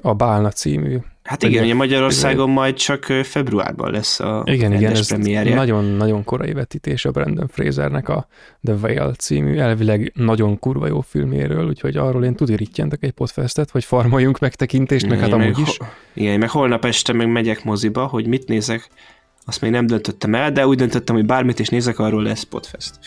a 0.03 0.15
Bálna 0.15 0.51
című. 0.51 0.97
Hát 1.23 1.43
igen, 1.43 1.65
ugye 1.65 1.75
Magyarországon 1.75 2.51
majd 2.51 2.75
csak 2.75 3.05
februárban 3.05 3.91
lesz 3.91 4.21
a 4.21 4.43
Igen, 4.47 4.73
igen, 4.73 4.93
ez 4.93 5.09
nagyon-nagyon 5.55 6.25
korai 6.25 6.53
vetítés 6.53 7.05
a 7.05 7.11
Brandon 7.11 7.49
Frasernek 7.49 8.09
a 8.09 8.27
The 8.65 8.75
Whale 8.75 9.13
című, 9.13 9.57
elvileg 9.57 10.13
nagyon 10.15 10.59
kurva 10.59 10.87
jó 10.87 11.01
filméről, 11.01 11.67
úgyhogy 11.67 11.97
arról 11.97 12.25
én 12.25 12.35
tudni 12.35 12.57
rittyentek 12.57 13.03
egy 13.03 13.11
podfestet, 13.11 13.71
hogy 13.71 13.85
farmoljunk 13.85 14.39
megtekintést, 14.39 15.09
meg 15.09 15.19
hát 15.19 15.33
amúgy 15.33 15.59
is. 15.59 15.79
Igen, 16.15 16.39
meg 16.39 16.51
holnap 16.51 16.85
este 16.85 17.13
meg 17.13 17.29
megyek 17.29 17.65
moziba, 17.65 18.07
hogy 18.07 18.27
mit 18.27 18.49
nézek, 18.49 18.89
azt 19.45 19.61
még 19.61 19.71
nem 19.71 19.87
döntöttem 19.87 20.35
el, 20.35 20.53
de 20.53 20.67
úgy 20.67 20.77
döntöttem, 20.77 21.15
hogy 21.15 21.27
bármit 21.27 21.59
is 21.59 21.69
nézek, 21.69 21.99
arról 21.99 22.23
lesz 22.23 22.43
podfest. 22.43 22.99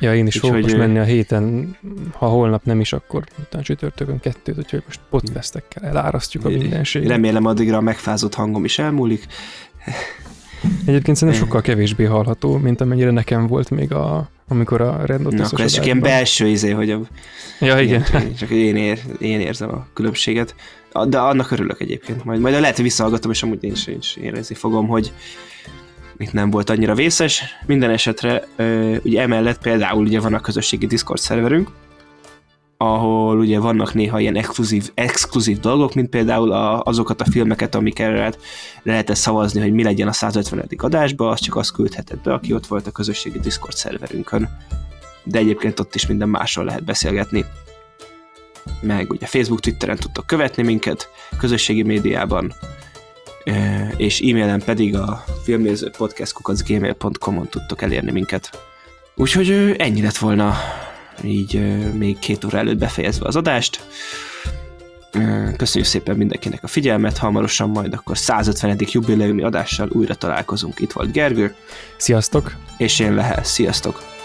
Ja, 0.00 0.14
én 0.14 0.26
is 0.26 0.34
Úgy 0.34 0.40
fogok 0.40 0.62
most 0.62 0.76
menni 0.76 0.98
a 0.98 1.04
héten, 1.04 1.76
ha 2.12 2.26
holnap 2.26 2.64
nem 2.64 2.80
is, 2.80 2.92
akkor 2.92 3.24
utána 3.40 3.64
csütörtökön 3.64 4.20
kettőt, 4.20 4.58
úgyhogy 4.58 4.82
most 4.86 5.00
podcastekkel 5.10 5.82
elárasztjuk 5.82 6.44
a 6.44 6.48
mindenséget. 6.48 7.08
Remélem 7.08 7.46
addigra 7.46 7.76
a 7.76 7.80
megfázott 7.80 8.34
hangom 8.34 8.64
is 8.64 8.78
elmúlik. 8.78 9.26
Egyébként 10.86 11.16
szerintem 11.16 11.44
sokkal 11.44 11.60
kevésbé 11.60 12.04
hallható, 12.04 12.56
mint 12.56 12.80
amennyire 12.80 13.10
nekem 13.10 13.46
volt 13.46 13.70
még 13.70 13.92
a, 13.92 14.30
amikor 14.48 14.80
a 14.80 15.06
rendot 15.06 15.32
Na, 15.32 15.44
akkor 15.44 15.60
ez 15.60 15.72
csak 15.72 15.84
ilyen 15.84 16.00
belső 16.00 16.46
izé, 16.46 16.70
hogy 16.70 16.90
a, 16.90 17.00
ja, 17.60 17.80
igen. 17.80 18.04
Ilyen, 18.12 18.34
csak 18.40 18.50
én, 18.50 18.76
ér, 18.76 19.00
én 19.18 19.40
érzem 19.40 19.68
a 19.68 19.86
különbséget. 19.94 20.54
De 21.08 21.18
annak 21.18 21.50
örülök 21.50 21.80
egyébként. 21.80 22.24
Majd, 22.24 22.40
majd 22.40 22.60
lehet, 22.60 22.74
hogy 22.74 22.84
visszahallgatom, 22.84 23.30
és 23.30 23.42
amúgy 23.42 23.64
én 23.64 23.72
is, 23.72 23.86
én 23.86 23.96
is 23.98 24.16
érezni 24.16 24.54
fogom, 24.54 24.86
hogy, 24.86 25.12
itt 26.18 26.32
nem 26.32 26.50
volt 26.50 26.70
annyira 26.70 26.94
vészes. 26.94 27.44
Minden 27.66 27.90
esetre 27.90 28.46
ugye 29.02 29.20
emellett 29.20 29.58
például 29.58 30.04
ugye 30.04 30.20
van 30.20 30.34
a 30.34 30.40
közösségi 30.40 30.86
Discord 30.86 31.20
szerverünk, 31.20 31.70
ahol 32.76 33.38
ugye 33.38 33.58
vannak 33.58 33.94
néha 33.94 34.20
ilyen 34.20 34.36
exkluzív, 34.36 34.90
exkluzív 34.94 35.58
dolgok, 35.58 35.94
mint 35.94 36.08
például 36.08 36.52
a, 36.52 36.82
azokat 36.82 37.20
a 37.20 37.30
filmeket, 37.30 37.74
amiket 37.74 38.12
lehet, 38.12 38.38
lehet 38.82 39.14
szavazni, 39.14 39.60
hogy 39.60 39.72
mi 39.72 39.82
legyen 39.82 40.08
a 40.08 40.12
150. 40.12 40.68
adásba, 40.76 41.28
azt 41.28 41.42
csak 41.42 41.56
azt 41.56 41.72
küldheted 41.72 42.18
be, 42.18 42.32
aki 42.32 42.52
ott 42.52 42.66
volt 42.66 42.86
a 42.86 42.90
közösségi 42.90 43.38
Discord 43.38 43.74
szerverünkön. 43.74 44.48
De 45.24 45.38
egyébként 45.38 45.80
ott 45.80 45.94
is 45.94 46.06
minden 46.06 46.28
másról 46.28 46.64
lehet 46.64 46.84
beszélgetni. 46.84 47.44
Meg 48.80 49.10
ugye 49.10 49.26
Facebook, 49.26 49.60
Twitteren 49.60 49.96
tudtok 49.96 50.26
követni 50.26 50.62
minket, 50.62 51.08
közösségi 51.38 51.82
médiában, 51.82 52.54
és 53.96 54.20
e-mailen 54.20 54.62
pedig 54.64 54.96
a 54.96 55.24
filmnéző 55.42 55.90
podcastkukacgmail.com-on 55.90 57.48
tudtok 57.48 57.82
elérni 57.82 58.10
minket. 58.10 58.50
Úgyhogy 59.14 59.74
ennyi 59.78 60.02
lett 60.02 60.16
volna 60.16 60.54
így 61.24 61.60
még 61.92 62.18
két 62.18 62.44
óra 62.44 62.58
előtt 62.58 62.78
befejezve 62.78 63.26
az 63.26 63.36
adást. 63.36 63.86
Köszönjük 65.56 65.90
szépen 65.90 66.16
mindenkinek 66.16 66.62
a 66.62 66.66
figyelmet, 66.66 67.18
hamarosan 67.18 67.70
majd 67.70 67.92
akkor 67.94 68.18
150. 68.18 68.76
jubileumi 68.78 69.42
adással 69.42 69.88
újra 69.92 70.14
találkozunk. 70.14 70.80
Itt 70.80 70.92
volt 70.92 71.12
Gergő. 71.12 71.54
Sziasztok! 71.96 72.54
És 72.78 72.98
én 72.98 73.14
Lehel. 73.14 73.44
Sziasztok! 73.44 74.17